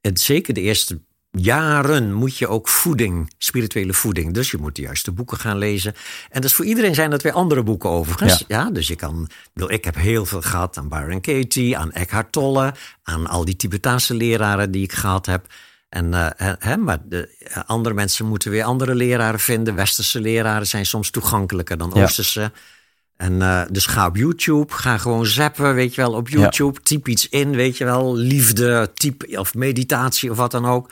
Het, 0.00 0.20
zeker 0.20 0.54
de 0.54 0.60
eerste 0.60 1.00
jaren 1.30 2.12
moet 2.12 2.36
je 2.36 2.48
ook 2.48 2.68
voeding, 2.68 3.32
spirituele 3.38 3.94
voeding. 3.94 4.34
Dus 4.34 4.50
je 4.50 4.56
moet 4.56 4.76
de 4.76 4.82
juiste 4.82 5.12
boeken 5.12 5.38
gaan 5.38 5.58
lezen. 5.58 5.94
En 6.30 6.40
dus 6.40 6.54
voor 6.54 6.64
iedereen 6.64 6.94
zijn 6.94 7.10
dat 7.10 7.22
weer 7.22 7.32
andere 7.32 7.62
boeken 7.62 7.90
overigens. 7.90 8.44
Ja. 8.48 8.70
dus 8.70 8.88
je 8.88 8.96
kan, 8.96 9.28
ik 9.66 9.84
heb 9.84 9.94
heel 9.94 10.26
veel 10.26 10.42
gehad 10.42 10.78
aan 10.78 10.88
Byron 10.88 11.20
Katie, 11.20 11.76
aan 11.78 11.92
Eckhart 11.92 12.32
Tolle, 12.32 12.74
aan 13.02 13.26
al 13.26 13.44
die 13.44 13.56
Tibetaanse 13.56 14.14
leraren 14.14 14.70
die 14.70 14.82
ik 14.82 14.92
gehad 14.92 15.26
heb. 15.26 15.46
En, 15.88 16.14
eh, 16.14 16.52
hè, 16.58 16.76
maar 16.76 16.98
de, 17.04 17.36
eh, 17.38 17.62
andere 17.66 17.94
mensen 17.94 18.26
moeten 18.26 18.50
weer 18.50 18.64
andere 18.64 18.94
leraren 18.94 19.40
vinden. 19.40 19.74
Westerse 19.74 20.20
leraren 20.20 20.66
zijn 20.66 20.86
soms 20.86 21.10
toegankelijker 21.10 21.78
dan 21.78 21.92
Ja. 21.94 22.52
En 23.20 23.42
eh, 23.42 23.60
dus 23.70 23.86
ga 23.86 24.06
op 24.06 24.16
YouTube, 24.16 24.72
ga 24.72 24.98
gewoon 24.98 25.26
zappen, 25.26 25.74
weet 25.74 25.94
je 25.94 26.00
wel, 26.00 26.12
op 26.12 26.28
YouTube. 26.28 26.80
Typ 26.82 27.08
iets 27.08 27.28
in, 27.28 27.50
weet 27.50 27.76
je 27.76 27.84
wel, 27.84 28.16
liefde, 28.16 28.90
typ 28.94 29.24
of 29.38 29.54
meditatie 29.54 30.30
of 30.30 30.36
wat 30.36 30.50
dan 30.50 30.66
ook. 30.66 30.90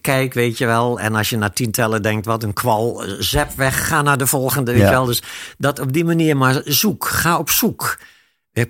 Kijk, 0.00 0.34
weet 0.34 0.58
je 0.58 0.66
wel. 0.66 1.00
En 1.00 1.14
als 1.14 1.30
je 1.30 1.36
na 1.36 1.50
tien 1.50 1.70
tellen 1.70 2.02
denkt, 2.02 2.26
wat 2.26 2.42
een 2.42 2.52
kwal, 2.52 3.04
zap 3.18 3.50
weg, 3.56 3.88
ga 3.88 4.02
naar 4.02 4.18
de 4.18 4.26
volgende, 4.26 4.70
weet 4.72 4.80
Ja. 4.80 4.86
je 4.86 4.92
wel. 4.92 5.04
Dus 5.04 5.22
dat 5.58 5.78
op 5.80 5.92
die 5.92 6.04
manier, 6.04 6.36
maar 6.36 6.60
zoek, 6.64 7.06
ga 7.06 7.38
op 7.38 7.50
zoek. 7.50 7.98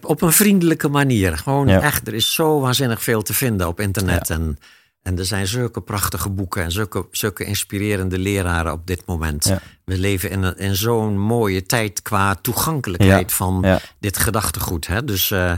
Op 0.03 0.23
een 0.23 0.33
vriendelijke 0.33 0.89
manier. 0.89 1.39
Gewoon 1.39 1.69
Ja. 1.69 1.81
echt, 1.81 2.07
er 2.07 2.15
is 2.15 2.33
zo 2.35 2.61
waanzinnig 2.61 3.03
veel 3.03 3.23
te 3.23 3.35
vinden 3.35 3.67
op 3.69 3.81
internet. 3.81 4.31
En, 4.31 4.59
en 5.07 5.19
er 5.19 5.25
zijn 5.25 5.47
zulke 5.47 5.81
prachtige 5.81 6.31
boeken 6.31 6.63
en 6.63 6.73
zulke, 6.73 7.07
zulke 7.11 7.45
inspirerende 7.45 8.19
leraren 8.19 8.73
op 8.73 8.87
dit 8.87 9.03
moment. 9.07 9.45
Ja. 9.45 9.61
We 9.85 9.99
leven 9.99 10.31
in, 10.31 10.43
een- 10.43 10.57
in 10.57 10.75
zo'n 10.77 11.19
mooie 11.19 11.63
tijd 11.67 12.03
qua 12.03 12.35
toegankelijkheid 12.35 13.31
Ja. 13.31 13.37
van 13.37 13.59
Ja. 13.63 13.81
dit 14.01 14.19
gedachtegoed. 14.19 14.87
Hè? 14.87 15.05
Dus, 15.05 15.31
eh, 15.31 15.53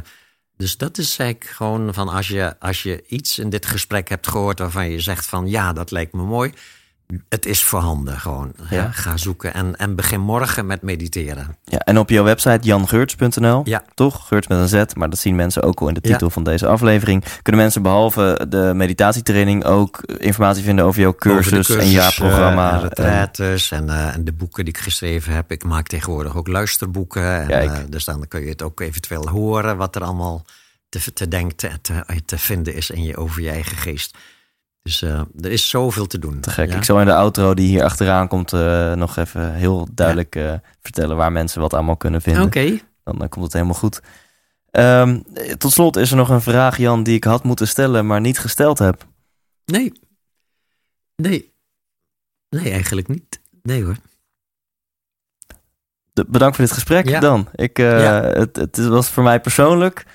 dus 0.57 0.77
dat 0.77 0.99
is 0.99 1.19
eigenlijk 1.19 1.51
gewoon 1.51 1.95
van 1.95 2.09
als 2.09 2.29
je, 2.29 2.61
als 2.61 2.83
je 2.83 3.05
iets 3.07 3.39
in 3.39 3.51
dit 3.51 3.67
gesprek 3.67 4.09
hebt 4.09 4.29
gehoord 4.29 4.59
waarvan 4.59 4.91
je 4.91 5.01
zegt 5.01 5.27
van 5.27 5.47
ja, 5.49 5.73
dat 5.73 5.91
lijkt 5.91 6.13
me 6.13 6.23
mooi. 6.23 6.53
Het 7.29 7.47
is 7.47 7.65
voorhanden 7.65 8.21
gewoon. 8.21 8.53
Ja. 8.71 8.91
Ga 8.91 9.17
zoeken 9.17 9.55
en, 9.55 9.77
en 9.77 9.95
begin 9.95 10.21
morgen 10.21 10.67
met 10.67 10.83
mediteren. 10.83 11.57
Ja, 11.65 11.79
en 11.79 11.99
op 11.99 12.11
jouw 12.11 12.25
website 12.25 12.59
jangeurts.nl, 12.67 13.61
Ja. 13.65 13.83
toch? 13.95 14.27
Geurts 14.29 14.47
met 14.47 14.59
een 14.59 14.69
Z, 14.69 14.95
maar 14.95 15.11
dat 15.11 15.19
zien 15.19 15.37
mensen 15.37 15.63
ook 15.63 15.81
al 15.81 15.89
in 15.89 15.95
de 15.95 16.01
Ja. 16.03 16.11
titel 16.11 16.31
van 16.31 16.45
deze 16.45 16.67
aflevering. 16.67 17.25
Kunnen 17.43 17.61
mensen 17.63 17.83
behalve 17.83 18.47
de 18.49 18.73
meditatietraining 18.75 19.65
ook 19.65 20.01
informatie 20.03 20.65
vinden 20.65 20.85
over 20.85 21.01
jouw 21.01 21.15
cursus, 21.15 21.71
Over 21.71 21.83
en 21.83 21.91
jaarprogramma? 21.91 22.73
En 22.73 22.81
retraites 22.81 23.71
en, 23.71 23.89
eh, 23.89 24.15
en 24.15 24.25
de 24.25 24.33
boeken 24.33 24.65
die 24.65 24.75
ik 24.75 24.81
geschreven 24.81 25.33
heb. 25.33 25.51
Ik 25.53 25.65
maak 25.65 25.87
tegenwoordig 25.87 26.37
ook 26.37 26.47
luisterboeken. 26.47 27.49
En, 27.51 27.71
eh, 27.73 27.79
dus 27.89 28.05
dan 28.05 28.29
kun 28.29 28.41
je 28.41 28.49
het 28.49 28.63
ook 28.63 28.81
eventueel 28.81 29.29
horen 29.29 29.77
wat 29.77 29.97
er 29.97 30.03
allemaal 30.03 30.45
te, 30.89 31.13
te 31.13 31.29
denken 31.29 31.71
en 31.71 31.81
te, 31.81 32.03
te 32.25 32.39
vinden 32.39 32.75
is 32.75 32.91
in 32.91 33.03
je, 33.03 33.17
over 33.17 33.43
je 33.43 33.51
eigen 33.51 33.77
geest. 33.77 34.17
Dus 34.83 35.03
eh, 35.03 35.21
er 35.41 35.51
is 35.51 35.69
zoveel 35.69 36.07
te 36.07 36.19
doen. 36.19 36.41
Te 36.41 36.51
gek. 36.51 36.71
Ja? 36.71 36.77
Ik 36.77 36.85
zal 36.85 37.01
in 37.01 37.07
de 37.07 37.15
outro 37.15 37.55
die 37.55 37.69
hier 37.69 37.85
achteraan 37.85 38.29
komt 38.29 38.53
eh, 38.53 38.93
nog 38.93 39.17
even 39.17 39.55
heel 39.55 39.89
duidelijk 39.93 40.37
eh, 40.37 40.55
vertellen 40.81 41.17
waar 41.17 41.33
mensen 41.33 41.61
wat 41.61 41.73
allemaal 41.75 41.97
kunnen 41.97 42.23
vinden. 42.23 42.43
Oké. 42.43 42.79
Dan 43.05 43.29
komt 43.29 43.45
het 43.45 43.53
helemaal 43.53 43.75
goed. 43.75 44.01
Ehm, 44.71 45.21
eh, 45.35 45.53
tot 45.53 45.73
slot 45.73 45.97
is 45.97 46.11
er 46.11 46.17
nog 46.17 46.29
een 46.29 46.41
vraag, 46.43 46.77
Jan, 46.77 47.03
die 47.03 47.15
ik 47.17 47.25
had 47.25 47.45
moeten 47.45 47.69
stellen, 47.69 48.07
maar 48.07 48.21
niet 48.21 48.39
gesteld 48.39 48.79
heb. 48.79 49.07
Nee. 49.65 49.93
Nee. 51.17 51.53
Nee, 52.49 52.71
eigenlijk 52.71 53.09
niet. 53.09 53.41
Nee 53.63 53.85
hoor. 53.85 53.97
De- 56.13 56.25
bedankt 56.29 56.57
voor 56.57 56.65
dit 56.65 56.75
gesprek 56.75 57.09
Ja. 57.09 57.21
dan. 57.21 57.49
Ik, 57.55 57.79
Ja. 57.79 58.23
het, 58.23 58.57
het 58.57 58.77
was 58.87 59.09
voor 59.09 59.23
mij 59.23 59.41
persoonlijk 59.41 60.07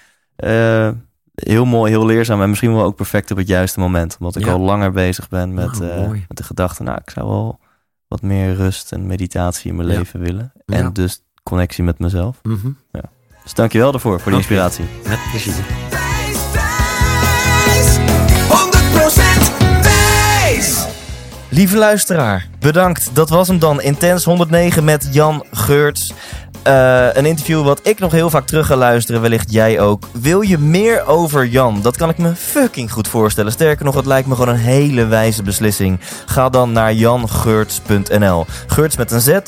heel 1.34 1.66
mooi, 1.66 1.92
heel 1.92 2.06
leerzaam 2.06 2.42
en 2.42 2.50
misschien 2.50 2.74
wel 2.74 2.84
ook 2.84 2.96
perfect 2.96 3.32
op 3.32 3.38
het 3.38 3.48
juiste 3.48 3.80
moment. 3.80 4.16
Omdat 4.20 4.36
ik 4.36 4.46
Ja. 4.46 4.52
al 4.52 4.60
langer 4.60 4.92
bezig 4.92 5.30
ben 5.30 5.54
met, 5.54 5.80
Nou, 5.80 5.92
eh, 5.92 6.10
met 6.10 6.38
de 6.38 6.44
gedachte, 6.44 6.84
nou, 6.84 6.98
ik 7.06 7.10
zou 7.10 7.28
wel 7.28 7.60
wat 8.08 8.22
meer 8.22 8.56
rust 8.56 8.92
en 8.92 9.08
meditatie 9.08 9.70
in 9.70 9.76
mijn 9.76 9.88
Ja. 9.90 9.98
leven 9.98 10.20
willen. 10.20 10.52
Ja. 10.66 10.76
En 10.78 10.94
dus 10.94 11.22
connectie 11.44 11.84
met 11.84 12.00
mezelf. 12.00 12.40
Mhm. 12.44 12.68
Dus 13.44 13.54
dankjewel 13.54 13.92
daarvoor, 13.92 14.20
voor 14.20 14.32
de 14.32 14.38
Oké. 14.38 14.48
inspiratie. 14.48 14.86
Met 15.08 15.20
plezier. 15.32 15.54
Wijs, 15.90 16.38
wijs, 16.54 17.98
100% 18.50 19.52
wijs. 19.84 20.86
Lieve 21.50 21.78
luisteraar, 21.78 22.48
bedankt. 22.60 23.10
Dat 23.14 23.30
was 23.30 23.48
hem 23.48 23.60
dan. 23.60 23.82
Intens 23.82 24.24
109 24.24 24.84
met 24.84 25.08
Jan 25.12 25.46
Geurts. 25.52 26.14
Eh, 26.64 27.08
een 27.14 27.26
interview 27.26 27.64
wat 27.64 27.80
ik 27.84 28.00
nog 28.00 28.12
heel 28.12 28.30
vaak 28.30 28.46
terug 28.46 28.68
ga 28.68 28.76
luisteren. 28.76 29.22
Wellicht 29.22 29.52
jij 29.52 29.80
ook. 29.80 30.04
Wil 30.12 30.42
je 30.42 30.58
meer 30.58 31.06
over 31.08 31.46
Jan? 31.46 31.82
Dat 31.82 31.98
kan 31.98 32.10
ik 32.10 32.18
me 32.18 32.36
fucking 32.36 32.92
goed 32.92 33.08
voorstellen. 33.08 33.52
Sterker 33.52 33.86
nog, 33.86 33.96
het 33.96 34.06
lijkt 34.06 34.28
me 34.28 34.36
gewoon 34.36 34.54
een 34.54 34.62
hele 34.62 35.06
wijze 35.06 35.44
beslissing. 35.44 36.00
Ga 36.26 36.50
dan 36.50 36.72
naar 36.72 36.94
jangeurts.nl. 36.94 38.46
Geurts 38.68 38.98
met 38.98 39.12
een 39.12 39.22
Z. 39.22 39.40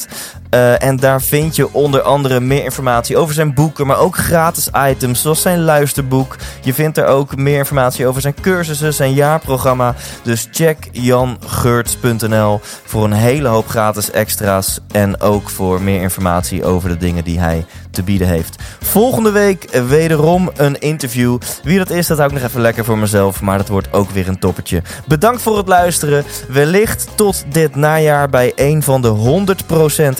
Eh, 0.56 0.84
en 0.84 0.96
daar 0.96 1.22
vind 1.22 1.56
je 1.56 1.74
onder 1.74 2.02
andere 2.02 2.40
meer 2.40 2.64
informatie 2.64 3.18
over 3.18 3.34
zijn 3.34 3.54
boeken, 3.54 3.88
maar 3.88 4.00
ook 4.00 4.18
gratis 4.18 4.70
items 4.90 5.22
zoals 5.22 5.42
zijn 5.42 5.64
luisterboek. 5.64 6.36
Je 6.62 6.74
vindt 6.74 6.98
er 6.98 7.06
ook 7.06 7.36
meer 7.36 7.58
informatie 7.58 8.08
over 8.08 8.22
zijn 8.22 8.34
cursussen, 8.42 8.94
zijn 8.94 9.14
jaarprogramma. 9.14 9.96
Dus 10.24 10.48
check 10.52 10.90
jangeurts.nl 10.92 12.60
voor 12.86 13.04
een 13.04 13.14
hele 13.14 13.48
hoop 13.48 13.68
gratis 13.68 14.12
extra's 14.12 14.80
en 14.92 15.22
ook 15.22 15.50
voor 15.50 15.82
meer 15.82 16.02
informatie 16.02 16.66
over 16.66 16.90
de 16.90 16.98
dingen 16.98 17.24
die 17.24 17.40
hij 17.40 17.66
te 17.96 18.04
bieden 18.04 18.28
heeft. 18.28 18.56
Volgende 18.82 19.32
week 19.32 19.70
wederom 19.88 20.52
een 20.56 20.80
interview. 20.80 21.38
Wie 21.64 21.78
dat 21.78 21.90
is, 21.90 22.08
dat 22.08 22.18
hou 22.18 22.30
ik 22.30 22.36
nog 22.36 22.50
even 22.50 22.62
lekker 22.62 22.86
voor 22.86 22.98
mezelf, 22.98 23.42
maar 23.42 23.58
dat 23.58 23.68
wordt 23.68 23.94
ook 23.94 24.10
weer 24.10 24.28
een 24.28 24.40
toppertje. 24.40 24.82
Bedankt 25.08 25.42
voor 25.42 25.58
het 25.58 25.68
luisteren. 25.68 26.26
Wellicht 26.48 27.08
tot 27.16 27.46
dit 27.52 27.76
najaar 27.76 28.30
bij 28.30 28.52
een 28.56 28.84
van 28.84 29.02
de 29.02 29.44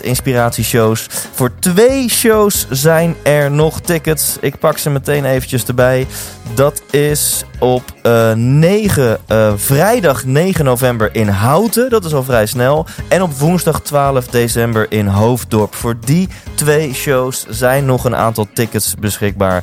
inspiratieshows. 0.00 1.06
Voor 1.32 1.50
twee 1.58 2.10
shows 2.10 2.66
zijn 2.70 3.16
er 3.22 3.50
nog 3.50 3.80
tickets. 3.80 4.36
Ik 4.40 4.58
pak 4.58 4.78
ze 4.78 4.90
meteen 4.90 5.24
eventjes 5.24 5.64
erbij. 5.64 6.06
Dat 6.54 6.82
is 6.90 7.44
op 7.58 7.82
eh, 8.02 8.32
9, 8.32 9.18
eh, 9.26 9.52
vrijdag 9.56 10.24
9 10.24 10.64
november 10.64 11.14
in 11.14 11.28
Houten. 11.28 11.90
Dat 11.90 12.04
is 12.04 12.14
al 12.14 12.22
vrij 12.22 12.46
snel. 12.46 12.86
En 13.08 13.22
op 13.22 13.38
woensdag 13.38 13.80
12 13.80 14.26
december 14.26 14.86
in 14.88 15.06
Hoofddorp. 15.06 15.74
Voor 15.74 15.96
die 16.04 16.28
twee 16.54 16.94
shows 16.94 17.46
zijn 17.48 17.65
nog 17.74 18.04
een 18.04 18.16
aantal 18.16 18.46
tickets 18.52 18.94
beschikbaar. 18.94 19.62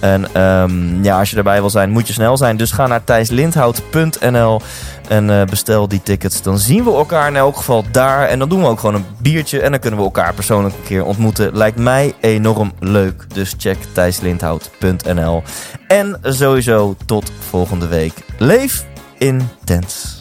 En 0.00 0.34
ehm, 0.34 1.04
ja, 1.04 1.18
als 1.18 1.30
je 1.30 1.36
erbij 1.36 1.60
wil 1.60 1.70
zijn, 1.70 1.90
moet 1.90 2.06
je 2.06 2.12
snel 2.12 2.36
zijn. 2.36 2.56
Dus 2.56 2.70
ga 2.70 2.86
naar 2.86 3.04
thijslindhout.nl 3.04 4.60
en 5.08 5.30
eh, 5.30 5.46
bestel 5.46 5.88
die 5.88 6.02
tickets. 6.02 6.42
Dan 6.42 6.58
zien 6.58 6.84
we 6.84 6.90
elkaar 6.90 7.28
in 7.28 7.36
elk 7.36 7.56
geval 7.56 7.84
daar. 7.90 8.28
En 8.28 8.38
dan 8.38 8.48
doen 8.48 8.60
we 8.60 8.66
ook 8.66 8.80
gewoon 8.80 8.94
een 8.94 9.06
biertje. 9.18 9.60
En 9.60 9.70
dan 9.70 9.80
kunnen 9.80 9.98
we 9.98 10.04
elkaar 10.04 10.34
persoonlijk 10.34 10.74
een 10.74 10.84
keer 10.84 11.04
ontmoeten. 11.04 11.56
Lijkt 11.56 11.78
mij 11.78 12.14
enorm 12.20 12.72
leuk. 12.80 13.24
Dus 13.34 13.54
check 13.58 13.78
thijslindhout.nl. 13.92 15.42
En 15.88 16.18
sowieso 16.22 16.96
tot 17.06 17.32
volgende 17.48 17.86
week. 17.86 18.12
Leef 18.38 18.84
intens. 19.18 20.13